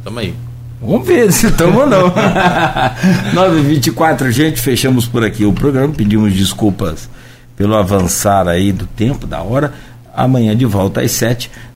Tamo 0.04 0.20
aí. 0.20 0.34
Vamos 0.82 1.08
ver 1.08 1.32
se 1.32 1.48
estamos 1.48 1.78
ou 1.82 1.88
não. 1.88 2.12
9h24, 3.34 4.32
gente, 4.32 4.60
fechamos 4.60 5.06
por 5.08 5.24
aqui 5.24 5.46
o 5.46 5.54
programa. 5.54 5.94
Pedimos 5.94 6.34
desculpas 6.34 7.10
pelo 7.56 7.76
avançar 7.76 8.48
aí 8.48 8.72
do 8.72 8.86
tempo, 8.86 9.26
da 9.26 9.42
hora. 9.42 9.74
Amanhã 10.16 10.56
de 10.56 10.66
volta 10.66 11.02
às 11.02 11.12
7 11.12 11.50